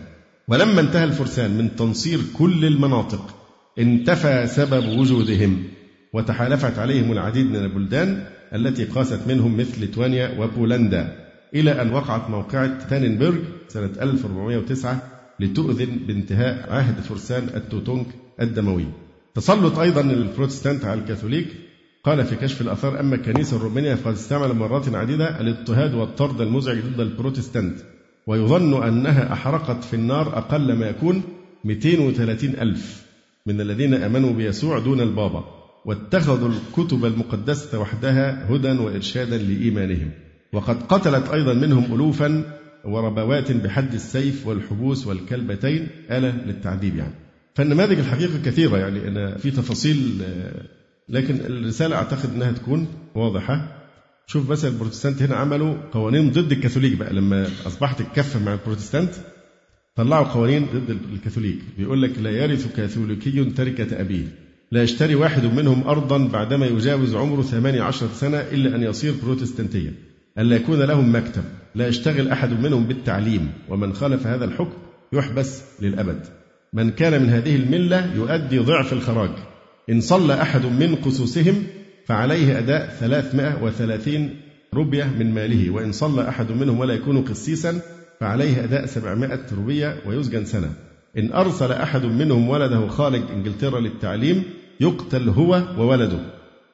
ولما 0.48 0.80
انتهى 0.80 1.04
الفرسان 1.04 1.58
من 1.58 1.76
تنصير 1.76 2.20
كل 2.34 2.64
المناطق 2.64 3.36
انتفى 3.78 4.46
سبب 4.46 4.98
وجودهم 4.98 5.64
وتحالفت 6.12 6.78
عليهم 6.78 7.12
العديد 7.12 7.46
من 7.46 7.56
البلدان 7.56 8.26
التي 8.54 8.84
قاست 8.84 9.20
منهم 9.28 9.56
مثل 9.56 9.80
ليتوانيا 9.80 10.38
وبولندا 10.38 11.26
إلى 11.54 11.82
أن 11.82 11.92
وقعت 11.92 12.30
موقعة 12.30 12.88
تاننبرغ 12.88 13.38
سنة 13.68 13.90
1409 14.00 15.02
لتؤذن 15.40 15.98
بانتهاء 16.06 16.72
عهد 16.72 17.00
فرسان 17.00 17.48
التوتونك 17.54 18.06
الدموي. 18.40 18.86
تسلط 19.34 19.78
أيضا 19.78 20.00
البروتستانت 20.00 20.84
على 20.84 21.00
الكاثوليك 21.00 21.46
قال 22.06 22.24
في 22.24 22.36
كشف 22.36 22.60
الآثار 22.60 23.00
أما 23.00 23.14
الكنيسة 23.14 23.56
الرومانية 23.56 23.94
فقد 23.94 24.12
استعمل 24.12 24.52
مرات 24.52 24.94
عديدة 24.94 25.40
الاضطهاد 25.40 25.94
والطرد 25.94 26.40
المزعج 26.40 26.78
ضد 26.78 27.00
البروتستانت 27.00 27.78
ويظن 28.26 28.82
أنها 28.82 29.32
أحرقت 29.32 29.84
في 29.84 29.94
النار 29.94 30.38
أقل 30.38 30.72
ما 30.72 30.86
يكون 30.86 31.22
230 31.64 32.50
ألف 32.50 33.06
من 33.46 33.60
الذين 33.60 33.94
آمنوا 33.94 34.32
بيسوع 34.32 34.78
دون 34.78 35.00
البابا 35.00 35.44
واتخذوا 35.84 36.48
الكتب 36.48 37.04
المقدسة 37.04 37.78
وحدها 37.78 38.46
هدى 38.50 38.70
وإرشادا 38.70 39.38
لإيمانهم. 39.38 40.10
وقد 40.52 40.82
قتلت 40.82 41.28
أيضا 41.28 41.54
منهم 41.54 41.94
ألوفا 41.94 42.42
وربوات 42.84 43.52
بحد 43.52 43.94
السيف 43.94 44.46
والحبوس 44.46 45.06
والكلبتين. 45.06 45.88
آلة 46.10 46.30
للتعذيب 46.46 46.96
يعني. 46.96 47.14
فالنماذج 47.54 47.98
الحقيقة 47.98 48.38
كثيرة 48.44 48.78
يعني. 48.78 49.08
أنا 49.08 49.38
في 49.38 49.50
تفاصيل 49.50 50.22
لكن 51.08 51.34
الرسالة 51.34 51.96
أعتقد 51.96 52.34
أنها 52.34 52.52
تكون 52.52 52.86
واضحة. 53.14 53.82
شوف 54.26 54.50
مثلا 54.50 54.70
البروتستانت 54.70 55.22
هنا 55.22 55.36
عملوا 55.36 55.76
قوانين 55.92 56.30
ضد 56.30 56.52
الكاثوليك 56.52 56.96
بقى. 56.96 57.12
لما 57.12 57.48
أصبحت 57.66 58.00
الكفة 58.00 58.44
مع 58.44 58.52
البروتستانت 58.52 59.10
طلعوا 59.96 60.24
قوانين 60.24 60.66
ضد 60.74 60.98
الكاثوليك. 61.12 61.58
بيقول 61.78 62.02
لك 62.02 62.18
لا 62.18 62.30
يرث 62.30 62.76
كاثوليكي 62.76 63.44
تركة 63.44 64.00
أبيه. 64.00 64.24
لا 64.72 64.82
يشتري 64.82 65.14
واحد 65.14 65.44
منهم 65.44 65.88
أرضا 65.88 66.28
بعدما 66.28 66.66
يجاوز 66.66 67.14
عمره 67.14 67.42
ثمانية 67.42 67.82
عشر 67.82 68.08
سنة 68.14 68.36
إلا 68.36 68.76
أن 68.76 68.82
يصير 68.82 69.14
بروتستانتيا. 69.22 69.92
ألا 70.38 70.56
يكون 70.56 70.82
لهم 70.82 71.16
مكتب. 71.16 71.44
لا 71.74 71.88
يشتغل 71.88 72.28
أحد 72.28 72.60
منهم 72.60 72.86
بالتعليم. 72.86 73.52
ومن 73.68 73.92
خالف 73.92 74.26
هذا 74.26 74.44
الحكم 74.44 74.78
يحبس 75.12 75.62
للأبد. 75.80 76.20
من 76.72 76.90
كان 76.90 77.22
من 77.22 77.28
هذه 77.28 77.56
الملة 77.56 78.14
يؤدي 78.14 78.58
ضعف 78.58 78.92
الخراج. 78.92 79.30
إن 79.90 80.00
صلى 80.00 80.42
أحد 80.42 80.66
من 80.66 80.94
قصوصهم 80.94 81.62
فعليه 82.06 82.58
أداء 82.58 82.96
330 83.00 84.30
ربية 84.74 85.04
من 85.04 85.34
ماله 85.34 85.70
وإن 85.70 85.92
صلى 85.92 86.28
أحد 86.28 86.52
منهم 86.52 86.78
ولا 86.78 86.94
يكون 86.94 87.22
قسيسا 87.22 87.80
فعليه 88.20 88.64
أداء 88.64 88.86
700 88.86 89.40
ربية 89.58 89.96
ويسجن 90.06 90.44
سنة. 90.44 90.72
إن 91.18 91.32
أرسل 91.32 91.72
أحد 91.72 92.04
منهم 92.04 92.48
ولده 92.48 92.88
خارج 92.88 93.22
إنجلترا 93.30 93.80
للتعليم 93.80 94.42
يقتل 94.80 95.28
هو 95.28 95.62
وولده 95.78 96.20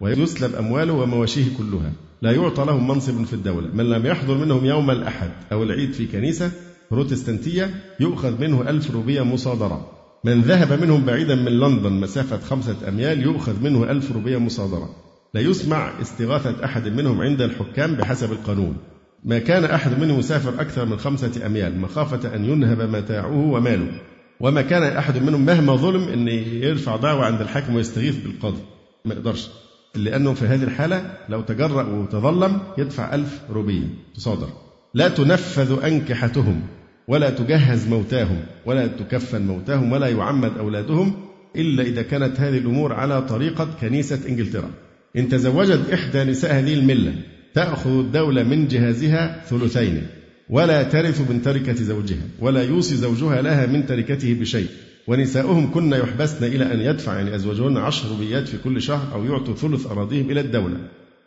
ويسلب 0.01 0.55
أمواله 0.55 0.93
ومواشيه 0.93 1.45
كلها. 1.59 1.93
لا 2.23 2.31
يعطى 2.31 2.65
لهم 2.65 2.89
منصب 2.89 3.25
في 3.25 3.33
الدولة. 3.33 3.69
من 3.75 3.91
لم 3.91 4.07
يحضر 4.07 4.39
منهم 4.39 4.65
يوم 4.65 4.91
الأحد 4.91 5.31
أو 5.53 5.63
العيد 5.63 5.93
في 5.93 6.07
كنيسة 6.07 6.51
بروتستانتية 6.91 7.71
يؤخذ 8.01 8.41
منه 8.41 8.71
ألف 8.71 8.91
روبية 8.91 9.23
مصادرة. 9.23 9.92
من 10.25 10.41
ذهب 10.41 10.83
منهم 10.83 11.05
بعيدا 11.05 11.35
من 11.35 11.61
لندن 11.61 11.93
مسافة 11.93 12.39
خمسة 12.39 12.89
أميال 12.89 13.23
يؤخذ 13.23 13.63
منه 13.63 13.91
ألف 13.91 14.13
روبية 14.13 14.39
مصادرة. 14.39 14.91
لا 15.35 15.41
يسمع 15.41 16.01
استغاثة 16.01 16.65
أحد 16.65 16.89
منهم 16.89 17.21
عند 17.21 17.41
الحكام 17.41 17.95
بحسب 17.95 18.33
القانون. 18.33 18.77
ما 19.25 19.39
كان 19.39 19.65
أحد 19.65 20.01
منهم 20.01 20.19
يسافر 20.19 20.61
أكثر 20.61 20.85
من 20.85 20.97
خمسة 20.97 21.47
أميال 21.47 21.81
مخافة 21.81 22.35
أن 22.35 22.45
ينهب 22.45 22.81
متاعه 22.81 23.37
وماله. 23.37 24.01
وما 24.41 24.63
كان 24.63 24.83
أحد 24.83 25.23
منهم 25.23 25.47
مهما 25.47 25.77
ظلم 25.77 26.09
أن 26.09 26.29
يرفع 26.63 26.97
دعوة 26.97 27.25
عند 27.25 27.41
الحاكم 27.41 27.75
ويستغيث 27.75 28.17
بالقاضي. 28.17 28.63
ما 29.05 29.15
يقدرش. 29.15 29.51
لأنه 29.95 30.35
في 30.35 30.45
هذه 30.45 30.65
الحالة 30.65 31.17
لو 31.29 31.41
تجرأ 31.41 31.83
وتظلم 31.83 32.59
يدفع 32.79 33.15
ألف 33.15 33.41
روبية 33.51 33.87
تصادر. 34.15 34.49
لا 34.95 35.09
تنفذ 35.09 35.85
أنكحتهم. 35.85 36.63
ولا 37.09 37.31
تجهز 37.31 37.89
موتاهم 37.89 38.37
ولا 38.67 38.87
تكفن 38.87 39.43
موتاهم 39.43 39.93
ولا 39.93 40.09
يعمد 40.09 40.59
أولادهم 40.59 41.15
إلا 41.57 41.83
إذا 41.83 42.03
كانت 42.03 42.41
هذه 42.41 42.59
الأمور 42.59 42.93
على 42.93 43.23
طريقة 43.23 43.69
كنيسة 43.81 44.19
إنجلترا. 44.29 44.71
إن 45.17 45.29
تزوجت 45.29 45.91
إحدى 45.93 46.25
نساء 46.25 46.55
هذه 46.55 46.75
الملة 46.75 47.15
تأخذ 47.55 47.99
الدولة 47.99 48.43
من 48.43 48.69
جهازها 48.69 49.45
ثلثين 49.47 50.07
ولا 50.51 50.83
ترث 50.83 51.31
من 51.31 51.43
تركة 51.43 51.75
زوجها 51.75 52.23
ولا 52.41 52.63
يوصي 52.63 52.97
زوجها 52.97 53.43
لها 53.43 53.67
من 53.67 53.87
تركته 53.87 54.35
بشيء. 54.35 54.67
ونساؤهم 55.07 55.71
كن 55.71 55.93
يحبسن 55.93 56.45
إلى 56.45 56.75
أن 56.75 56.81
يدفع 56.81 57.15
يعني 57.15 57.35
أزواجهن 57.35 57.77
عشر 57.77 58.09
روبيات 58.09 58.49
في 58.49 58.59
كل 58.59 58.83
شهر 58.83 59.15
أو 59.15 59.25
يعطوا 59.25 59.55
ثلث 59.55 59.87
أراضيهم 59.87 60.31
إلى 60.31 60.41
الدولة. 60.41 60.77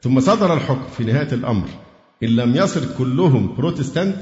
ثم 0.02 0.20
صدر 0.20 0.54
الحكم 0.54 0.88
في 0.98 1.04
نهاية 1.04 1.28
الأمر 1.32 1.68
إن 2.24 2.30
لم 2.30 2.56
يصل 2.56 2.98
كلهم 2.98 3.56
بروتستانت 3.56 4.16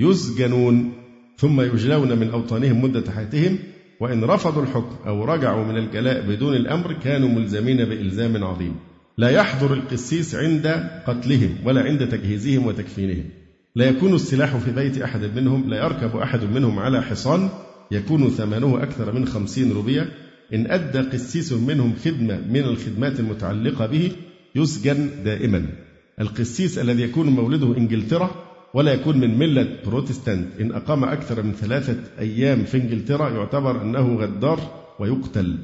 يسجنون 0.00 0.92
ثم 1.36 1.60
يجلون 1.60 2.18
من 2.18 2.30
أوطانهم 2.30 2.82
مدة 2.82 3.10
حياتهم 3.12 3.58
وإن 4.00 4.24
رفضوا 4.24 4.62
الحكم 4.62 4.96
أو 5.06 5.24
رجعوا 5.24 5.64
من 5.64 5.76
الجلاء 5.76 6.26
بدون 6.28 6.54
الأمر 6.54 6.92
كانوا 6.92 7.28
ملزمين 7.28 7.84
بإلزام 7.84 8.44
عظيم. 8.44 8.74
لا 9.18 9.30
يحضر 9.30 9.74
القسيس 9.74 10.34
عند 10.34 10.66
قتلهم 11.06 11.54
ولا 11.64 11.82
عند 11.82 12.08
تجهيزهم 12.08 12.66
وتكفينهم. 12.66 13.24
لا 13.76 13.84
يكون 13.88 14.14
السلاح 14.14 14.56
في 14.56 14.72
بيت 14.72 15.02
أحد 15.02 15.24
منهم 15.36 15.70
لا 15.70 15.84
يركب 15.84 16.16
أحد 16.16 16.44
منهم 16.44 16.78
على 16.78 17.02
حصان 17.02 17.48
يكون 17.90 18.30
ثمنه 18.30 18.82
أكثر 18.82 19.12
من 19.12 19.26
خمسين 19.26 19.72
روبية. 19.72 20.08
إن 20.54 20.70
أدى 20.70 20.98
قسيس 20.98 21.52
منهم 21.52 21.94
خدمة 22.04 22.40
من 22.48 22.60
الخدمات 22.60 23.20
المتعلقة 23.20 23.86
به 23.86 24.12
يسجن 24.54 25.10
دائما. 25.24 25.66
القسيس 26.20 26.78
الذي 26.78 27.02
يكون 27.02 27.26
مولده 27.26 27.76
إنجلترا 27.76 28.49
ولا 28.74 28.92
يكون 28.92 29.20
من 29.20 29.38
ملة 29.38 29.76
بروتستانت. 29.86 30.60
إن 30.60 30.72
أقام 30.72 31.04
أكثر 31.04 31.42
من 31.42 31.52
ثلاثة 31.52 31.96
أيام 32.18 32.64
في 32.64 32.76
إنجلترا 32.76 33.28
يعتبر 33.28 33.82
أنه 33.82 34.16
غدار 34.16 34.60
ويقتل. 34.98 35.58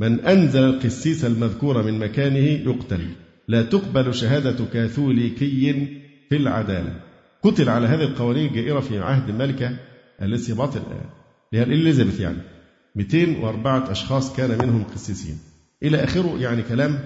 من 0.00 0.20
أنزل 0.20 0.64
القسيس 0.64 1.24
المذكور 1.24 1.82
من 1.82 1.98
مكانه 1.98 2.70
يقتل. 2.70 3.08
لا 3.48 3.62
تقبل 3.62 4.14
شهادة 4.14 4.64
كاثوليكي 4.72 5.72
في 6.28 6.36
العدالة. 6.36 7.00
قتل 7.42 7.68
على 7.68 7.86
هذه 7.86 8.02
القوانين 8.02 8.46
الجائرة 8.46 8.80
في 8.80 8.98
عهد 8.98 9.28
الملكة 9.28 9.76
اليسيباط 10.22 10.76
اللي 10.76 11.00
هي 11.52 11.62
الإليزابيث 11.62 12.20
يعني. 12.20 12.38
204 12.96 13.90
أشخاص 13.90 14.36
كان 14.36 14.58
منهم 14.58 14.84
قسيسين. 14.84 15.38
إلى 15.82 16.04
آخره 16.04 16.38
يعني 16.38 16.62
كلام 16.62 16.98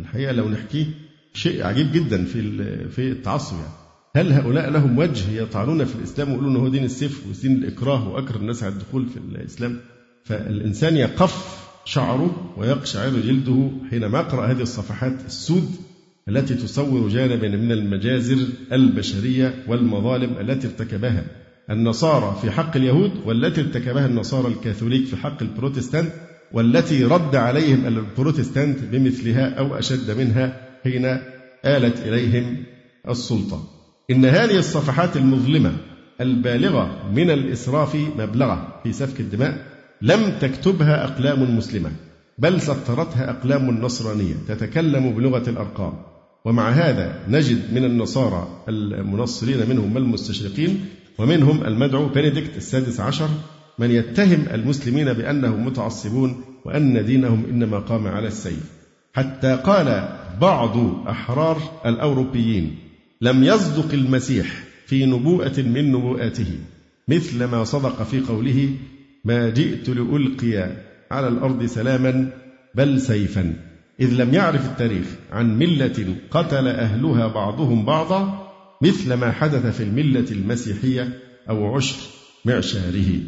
الحقيقة 0.00 0.32
لو 0.32 0.48
نحكيه 0.48 0.86
شيء 1.34 1.66
عجيب 1.66 1.92
جدا 1.92 2.24
في 2.24 2.42
في 2.88 3.10
التعصب 3.10 3.56
يعني. 3.56 3.81
هل 4.16 4.32
هؤلاء 4.32 4.70
لهم 4.70 4.98
وجه 4.98 5.30
يطعنون 5.30 5.84
في 5.84 5.96
الإسلام 5.96 6.30
ويقولون 6.30 6.56
هو 6.56 6.68
دين 6.68 6.84
السيف 6.84 7.26
ودين 7.26 7.56
الإكراه 7.56 8.08
وأكره 8.08 8.36
الناس 8.36 8.62
على 8.62 8.72
الدخول 8.72 9.06
في 9.06 9.16
الإسلام؟ 9.16 9.80
فالإنسان 10.24 10.96
يقف 10.96 11.62
شعره 11.84 12.54
ويقشعر 12.56 13.10
جلده 13.10 13.70
حينما 13.90 14.18
يقرأ 14.18 14.46
هذه 14.46 14.62
الصفحات 14.62 15.26
السود 15.26 15.70
التي 16.28 16.54
تصور 16.54 17.08
جانبا 17.08 17.48
من 17.48 17.72
المجازر 17.72 18.46
البشرية 18.72 19.54
والمظالم 19.68 20.36
التي 20.40 20.66
ارتكبها 20.66 21.24
النصارى 21.70 22.38
في 22.42 22.50
حق 22.50 22.76
اليهود 22.76 23.12
والتي 23.26 23.60
ارتكبها 23.60 24.06
النصارى 24.06 24.48
الكاثوليك 24.48 25.06
في 25.06 25.16
حق 25.16 25.42
البروتستانت 25.42 26.12
والتي 26.52 27.04
رد 27.04 27.36
عليهم 27.36 27.86
البروتستانت 27.86 28.78
بمثلها 28.92 29.54
أو 29.54 29.78
أشد 29.78 30.10
منها 30.10 30.68
حين 30.84 31.04
آلت 31.64 31.98
إليهم 32.06 32.64
السلطة. 33.08 33.81
إن 34.10 34.24
هذه 34.24 34.58
الصفحات 34.58 35.16
المظلمة 35.16 35.72
البالغة 36.20 37.10
من 37.14 37.30
الإسراف 37.30 37.96
مبلغة 38.18 38.80
في 38.82 38.92
سفك 38.92 39.20
الدماء 39.20 39.66
لم 40.02 40.32
تكتبها 40.40 41.04
أقلام 41.04 41.56
مسلمة 41.56 41.90
بل 42.38 42.60
سطرتها 42.60 43.30
أقلام 43.30 43.70
نصرانية 43.70 44.34
تتكلم 44.48 45.12
بلغة 45.12 45.50
الأرقام. 45.50 45.92
ومع 46.44 46.70
هذا 46.70 47.18
نجد 47.28 47.74
من 47.74 47.84
النصارى 47.84 48.48
المنصرين 48.68 49.68
منهم 49.68 49.96
المستشرقين 49.96 50.84
ومنهم 51.18 51.64
المدعو 51.64 52.06
بنديكت 52.08 52.56
السادس 52.56 53.00
عشر 53.00 53.28
من 53.78 53.90
يتهم 53.90 54.44
المسلمين 54.54 55.12
بأنهم 55.12 55.66
متعصبون 55.66 56.44
وأن 56.64 57.04
دينهم 57.04 57.44
إنما 57.50 57.78
قام 57.78 58.08
على 58.08 58.26
السيف. 58.26 58.72
حتى 59.14 59.56
قال 59.56 60.08
بعض 60.40 60.76
أحرار 61.08 61.58
الأوروبيين 61.86 62.81
لم 63.22 63.44
يصدق 63.44 63.92
المسيح 63.92 64.64
في 64.86 65.06
نبوءة 65.06 65.60
من 65.60 65.92
نبوءاته 65.92 66.58
مثل 67.08 67.44
ما 67.44 67.64
صدق 67.64 68.02
في 68.02 68.20
قوله 68.20 68.70
ما 69.24 69.50
جئت 69.50 69.88
لألقي 69.88 70.76
على 71.10 71.28
الأرض 71.28 71.66
سلاما 71.66 72.30
بل 72.74 73.00
سيفا 73.00 73.54
إذ 74.00 74.14
لم 74.14 74.34
يعرف 74.34 74.66
التاريخ 74.66 75.06
عن 75.32 75.58
ملة 75.58 76.16
قتل 76.30 76.68
أهلها 76.68 77.26
بعضهم 77.26 77.84
بعضا 77.84 78.48
مثل 78.82 79.14
ما 79.14 79.32
حدث 79.32 79.76
في 79.76 79.82
الملة 79.82 80.26
المسيحية 80.30 81.18
أو 81.48 81.76
عشر 81.76 81.96
معشاره. 82.44 83.20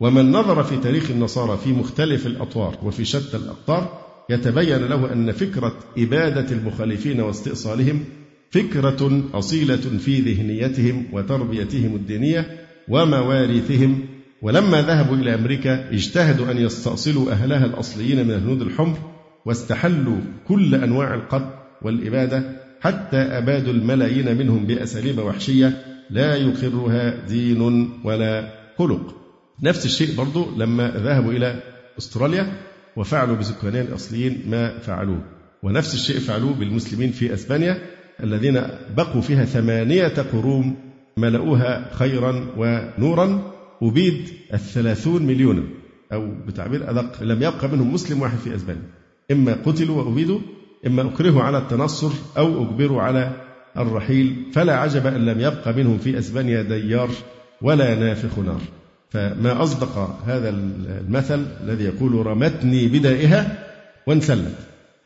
ومن 0.00 0.32
نظر 0.32 0.62
في 0.62 0.76
تاريخ 0.76 1.10
النصارى 1.10 1.58
في 1.64 1.72
مختلف 1.72 2.26
الأطوار 2.26 2.78
وفي 2.82 3.04
شتى 3.04 3.36
الأقطار 3.36 4.02
يتبين 4.30 4.86
له 4.86 5.12
أن 5.12 5.32
فكرة 5.32 5.74
إبادة 5.98 6.56
المخالفين 6.56 7.20
واستئصالهم 7.20 8.04
فكرة 8.52 9.22
أصيلة 9.34 9.76
في 9.76 10.20
ذهنيتهم 10.20 11.06
وتربيتهم 11.12 11.94
الدينية 11.94 12.66
ومواريثهم. 12.88 14.04
ولما 14.42 14.82
ذهبوا 14.82 15.16
إلى 15.16 15.34
أمريكا 15.34 15.90
اجتهدوا 15.90 16.50
أن 16.50 16.58
يستأصلوا 16.58 17.32
أهلها 17.32 17.66
الأصليين 17.66 18.26
من 18.26 18.30
الهنود 18.30 18.62
الحمر 18.62 18.98
واستحلوا 19.46 20.18
كل 20.48 20.74
أنواع 20.74 21.14
القتل 21.14 21.50
والإبادة 21.82 22.60
حتى 22.80 23.16
أبادوا 23.16 23.72
الملايين 23.72 24.38
منهم 24.38 24.66
بأساليب 24.66 25.18
وحشية 25.18 25.84
لا 26.10 26.36
يقرها 26.36 27.26
دين 27.26 27.90
ولا 28.04 28.52
خلق. 28.78 29.16
نفس 29.62 29.84
الشيء 29.84 30.16
برضو 30.16 30.56
لما 30.56 30.88
ذهبوا 30.88 31.32
إلى 31.32 31.62
أستراليا 31.98 32.52
وفعلوا 32.96 33.36
بسكانها 33.36 33.82
الأصليين 33.82 34.42
ما 34.46 34.78
فعلوه. 34.78 35.24
ونفس 35.62 35.94
الشيء 35.94 36.18
فعلوه 36.18 36.52
بالمسلمين 36.52 37.12
في 37.12 37.34
أسبانيا 37.34 37.78
الذين 38.22 38.62
بقوا 38.96 39.20
فيها 39.20 39.44
ثمانية 39.44 40.14
قرون 40.32 40.76
ملؤوها 41.16 41.94
خيرا 41.94 42.46
ونورا 42.56 43.52
أبيد 43.82 44.28
الثلاثون 44.54 45.22
مليونا 45.22 45.62
أو 46.12 46.28
بتعبير 46.46 46.90
أدق 46.90 47.22
لم 47.22 47.42
يبقى 47.42 47.68
منهم 47.68 47.94
مسلم 47.94 48.22
واحد 48.22 48.38
في 48.38 48.56
أسبانيا. 48.56 48.82
إما 49.30 49.56
قتلوا 49.66 50.02
وأبيدوا 50.02 50.38
إما 50.86 51.02
أكرهوا 51.02 51.42
على 51.42 51.58
التنصر 51.58 52.10
أو 52.38 52.62
أجبروا 52.62 53.02
على 53.02 53.32
الرحيل. 53.76 54.36
فلا 54.52 54.76
عجب 54.76 55.06
أن 55.06 55.26
لم 55.26 55.40
يبقى 55.40 55.72
منهم 55.72 55.98
في 55.98 56.18
أسبانيا 56.18 56.62
ديار 56.62 57.10
ولا 57.62 57.94
نافخ 57.94 58.38
نار. 58.38 58.60
فما 59.10 59.62
أصدق 59.62 60.18
هذا 60.26 60.48
المثل 60.48 61.46
الذي 61.64 61.84
يقول 61.84 62.26
رمتني 62.26 62.88
بدائها 62.88 63.68
وانسلت 64.06 64.54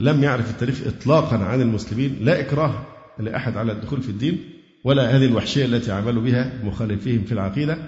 لم 0.01 0.25
يعرف 0.25 0.51
التاريخ 0.51 0.81
إطلاقا 0.87 1.37
عن 1.37 1.61
المسلمين. 1.61 2.17
لا 2.21 2.41
إكراه 2.41 2.75
لأحد 3.19 3.57
على 3.57 3.73
الدخول 3.73 4.03
في 4.03 4.09
الدين 4.09 4.39
ولا 4.85 5.17
هذه 5.17 5.25
الوحشية 5.25 5.65
التي 5.65 5.93
عملوا 5.93 6.23
بها 6.23 6.53
مخالفيهم 6.65 7.25
في 7.25 7.33
العقيدة. 7.33 7.79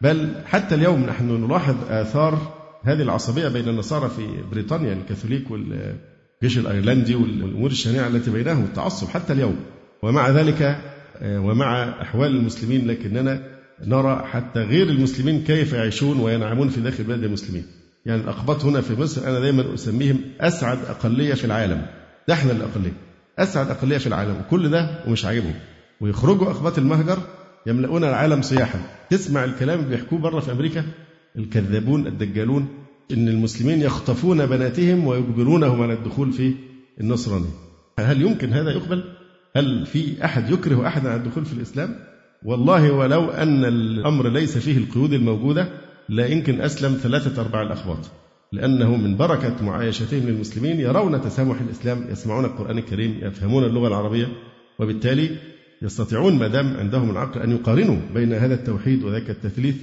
بل 0.00 0.32
حتى 0.46 0.74
اليوم 0.74 1.06
نحن 1.06 1.44
نلاحظ 1.44 1.76
آثار 1.88 2.54
هذه 2.84 3.02
العصبية 3.02 3.48
بين 3.48 3.68
النصارى 3.68 4.08
في 4.08 4.26
بريطانيا 4.50 4.92
الكاثوليك 4.92 5.50
والجيش 5.50 6.58
الأيرلندي 6.58 7.14
والأمور 7.14 7.70
الشنيعة 7.70 8.06
التي 8.08 8.30
بينهم 8.30 8.64
التعصب 8.64 9.08
حتى 9.08 9.32
اليوم. 9.32 9.56
ومع 10.02 10.30
ذلك 10.30 10.78
ومع 11.22 12.02
أحوال 12.02 12.36
المسلمين 12.36 12.86
لكننا 12.86 13.42
نرى 13.84 14.24
حتى 14.26 14.60
غير 14.60 14.88
المسلمين 14.88 15.44
كيف 15.44 15.72
يعيشون 15.72 16.20
وينعمون 16.20 16.68
في 16.68 16.80
داخل 16.80 17.04
بلاد 17.04 17.24
المسلمين. 17.24 17.64
يعني 18.06 18.20
الأقباط 18.20 18.64
هنا 18.64 18.80
في 18.80 19.00
مصر 19.00 19.28
أنا 19.28 19.40
دايما 19.40 19.74
أسميهم 19.74 20.20
أسعد 20.40 20.78
أقلية 20.88 21.34
في 21.34 21.44
العالم. 21.44 21.86
إحنا 22.32 22.52
الأقلية. 22.52 22.92
أسعد 23.38 23.70
أقلية 23.70 23.98
في 23.98 24.06
العالم. 24.06 24.36
وكل 24.40 24.68
ده 24.68 25.04
ومش 25.06 25.24
عاجبهم. 25.24 25.54
ويخرجوا 26.00 26.50
أقباط 26.50 26.78
المهجر 26.78 27.18
يملؤون 27.66 28.04
العالم 28.04 28.42
سياحا. 28.42 28.80
تسمع 29.10 29.44
الكلام 29.44 29.78
اللي 29.80 29.96
بيحكوه 29.96 30.18
بره 30.18 30.40
في 30.40 30.52
أمريكا؟ 30.52 30.84
الكذابون 31.36 32.06
الدجالون. 32.06 32.68
إن 33.12 33.28
المسلمين 33.28 33.80
يخطفون 33.80 34.46
بناتهم 34.46 35.06
ويجبرونهم 35.06 35.82
على 35.82 35.92
الدخول 35.92 36.32
في 36.32 36.54
النصرانية 37.00 37.48
هل 37.98 38.22
يمكن 38.22 38.52
هذا 38.52 38.70
يقبل؟ 38.70 39.04
هل 39.56 39.86
في 39.86 40.24
أحد 40.24 40.50
يكره 40.50 40.86
أحدا 40.86 41.08
على 41.10 41.20
الدخول 41.20 41.44
في 41.44 41.52
الإسلام؟ 41.52 41.96
والله 42.44 42.92
ولو 42.92 43.30
أن 43.30 43.64
الأمر 43.64 44.28
ليس 44.28 44.58
فيه 44.58 44.78
القيود 44.78 45.12
الموجودة 45.12 45.68
لا 46.08 46.26
يمكن 46.26 46.60
أسلم 46.60 46.92
ثلاثة 47.02 47.42
أرباع 47.42 47.62
الأخباط 47.62 48.10
لأنه 48.56 48.96
من 48.96 49.16
بركة 49.16 49.64
معايشتهم 49.64 50.28
للمسلمين 50.28 50.80
يرون 50.80 51.20
تسامح 51.20 51.60
الإسلام 51.60 52.06
يسمعون 52.10 52.44
القرآن 52.44 52.78
الكريم 52.78 53.18
يفهمون 53.22 53.64
اللغة 53.64 53.88
العربية 53.88 54.28
وبالتالي 54.78 55.30
يستطيعون 55.82 56.38
ما 56.38 56.48
دام 56.48 56.76
عندهم 56.76 57.10
العقل 57.10 57.40
أن 57.40 57.50
يقارنوا 57.50 57.96
بين 58.14 58.32
هذا 58.32 58.54
التوحيد 58.54 59.04
وذاك 59.04 59.30
التثليث 59.30 59.76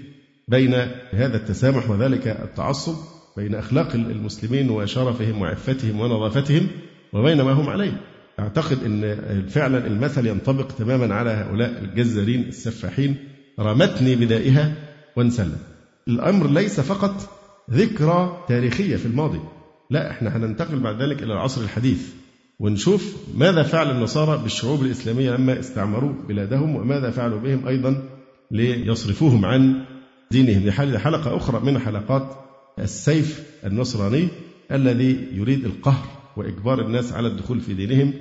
بين 0.47 0.73
هذا 1.11 1.37
التسامح 1.37 1.89
وذلك 1.89 2.27
التعصب 2.27 2.95
بين 3.37 3.55
أخلاق 3.55 3.95
المسلمين 3.95 4.69
وشرفهم 4.69 5.41
وعفتهم 5.41 5.99
ونظافتهم 5.99 6.67
وبين 7.13 7.41
ما 7.41 7.51
هم 7.51 7.69
عليه. 7.69 8.01
أعتقد 8.39 8.83
أن 8.83 9.43
فعلا 9.49 9.87
المثل 9.87 10.27
ينطبق 10.27 10.67
تماما 10.67 11.15
على 11.15 11.29
هؤلاء 11.29 11.83
الجزارين 11.83 12.41
السفاحين. 12.41 13.15
رمتني 13.59 14.15
بدائها 14.15 14.73
وانسلت 15.15 15.59
الأمر 16.07 16.49
ليس 16.49 16.79
فقط 16.79 17.42
ذكرى 17.71 18.43
تاريخية 18.47 18.95
في 18.95 19.05
الماضي. 19.05 19.39
لا 19.89 20.11
إحنا 20.11 20.37
هننتقل 20.37 20.79
بعد 20.79 21.01
ذلك 21.01 21.23
إلى 21.23 21.33
العصر 21.33 21.61
الحديث 21.61 22.09
ونشوف 22.59 23.15
ماذا 23.37 23.63
فعل 23.63 23.91
النصارى 23.91 24.43
بالشعوب 24.43 24.81
الإسلامية 24.81 25.31
لما 25.31 25.59
استعمروا 25.59 26.13
بلادهم 26.27 26.75
وماذا 26.75 27.11
فعلوا 27.11 27.39
بهم 27.39 27.67
أيضا 27.67 28.03
ليصرفوهم 28.51 29.45
عن 29.45 29.85
دينهم. 30.31 30.63
دي 30.63 30.71
حلقة 30.71 31.37
أخرى 31.37 31.59
من 31.59 31.79
حلقات 31.79 32.35
السيف 32.79 33.43
النصراني 33.65 34.27
الذي 34.71 35.27
يريد 35.33 35.65
القهر 35.65 36.05
وإجبار 36.37 36.81
الناس 36.81 37.13
على 37.13 37.27
الدخول 37.27 37.59
في 37.61 37.73
دينهم 37.73 38.13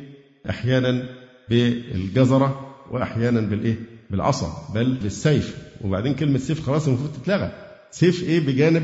أحيانا 0.50 1.08
بالجزرة 1.50 2.74
وأحيانا 2.90 3.40
بالإيه؟ 3.40 3.76
بالعصا 4.10 4.72
بل 4.74 4.94
بالسيف. 4.94 5.56
وبعدين 5.84 6.14
كلمة 6.14 6.38
سيف 6.38 6.66
خلاص 6.66 6.88
المفروض 6.88 7.10
تتلغى. 7.22 7.52
سيف 7.90 8.22
إيه؟ 8.22 8.40
بجانب 8.40 8.82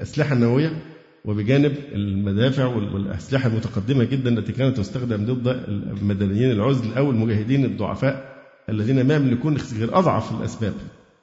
الأسلحة 0.00 0.34
النووية 0.34 0.82
وبجانب 1.24 1.74
المدافع 1.92 2.64
والأسلحة 2.64 3.48
المتقدمة 3.48 4.04
جدا 4.04 4.38
التي 4.38 4.52
كانت 4.52 4.76
تستخدم 4.76 5.24
ضد 5.24 5.48
المدنيين 5.68 6.50
العزل 6.50 6.94
أو 6.94 7.10
المجاهدين 7.10 7.64
الضعفاء 7.64 8.40
الذين 8.68 9.06
ما 9.06 9.14
يملكون 9.14 9.56
غير 9.78 9.98
أضعف 9.98 10.40
الأسباب. 10.40 10.72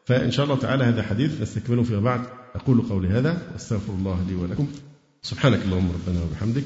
فإن 0.05 0.31
شاء 0.31 0.45
الله 0.45 0.57
تعالى 0.57 0.83
هذا 0.83 1.03
حديث 1.03 1.41
نستكمله 1.41 1.83
فيما 1.83 1.99
بعد. 1.99 2.21
أقول 2.55 2.81
قولي 2.81 3.07
هذا 3.07 3.37
واستغفر 3.53 3.93
الله 3.93 4.25
لي 4.29 4.35
ولكم. 4.35 4.67
سبحانك 5.21 5.59
اللهم 5.65 5.91
ربنا 5.91 6.23
وبحمدك. 6.23 6.63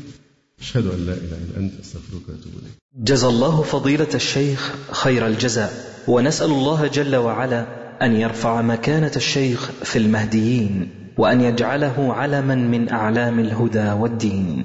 أشهد 0.59 0.85
أن 0.85 1.05
لا 1.05 1.13
إله 1.13 1.37
إلا 1.37 1.57
أنت. 1.57 1.79
أستغفرك 1.79 2.29
وأتوب 2.29 2.53
إليك. 2.61 2.71
جزى 2.95 3.27
الله 3.27 3.61
فضيلة 3.61 4.07
الشيخ 4.15 4.75
خير 4.91 5.27
الجزاء. 5.27 5.73
ونسأل 6.07 6.51
الله 6.51 6.87
جل 6.87 7.15
وعلا 7.15 7.67
أن 8.05 8.15
يرفع 8.15 8.61
مكانة 8.61 9.11
الشيخ 9.15 9.71
في 9.71 9.99
المهديين. 9.99 10.89
وأن 11.17 11.41
يجعله 11.41 12.13
علما 12.13 12.55
من 12.55 12.89
أعلام 12.89 13.39
الهدى 13.39 13.91
والدين. 13.91 14.63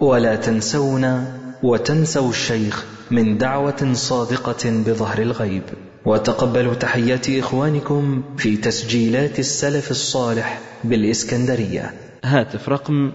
ولا 0.00 0.36
تنسونا 0.36 1.38
وتنسوا 1.62 2.30
الشيخ 2.30 2.84
من 3.10 3.38
دعوة 3.38 3.92
صادقة 3.92 4.70
بظهر 4.86 5.22
الغيب. 5.22 5.62
وتقبلوا 6.06 6.74
تحيات 6.74 7.30
إخوانكم 7.30 8.22
في 8.36 8.56
تسجيلات 8.56 9.38
السلف 9.38 9.90
الصالح 9.90 10.60
بالإسكندرية. 10.84 11.94
هاتف 12.24 12.68
رقم 12.68 13.12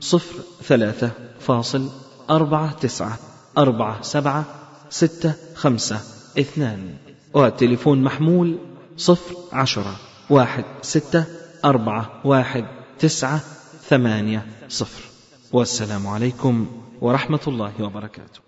صفر 0.00 0.34
ثلاثة 0.62 1.10
فاصل 1.40 1.88
أربعة 2.30 2.72
تسعة 2.72 3.18
أربعة 3.58 4.02
سبعة 4.02 4.44
ستة 4.90 5.32
خمسة 5.54 6.00
اثنان. 6.38 6.78
والتليفون 7.34 8.02
محمول 8.02 8.58
صفر 8.96 9.34
عشرة 9.52 9.96
واحد 10.30 10.64
ستة 10.82 11.24
أربعة 11.64 12.20
واحد 12.24 12.64
تسعة 12.98 13.40
ثمانية 13.88 14.46
صفر. 14.68 15.02
والسلام 15.52 16.06
عليكم 16.06 16.66
ورحمة 17.00 17.40
الله 17.46 17.72
وبركاته. 17.80 18.47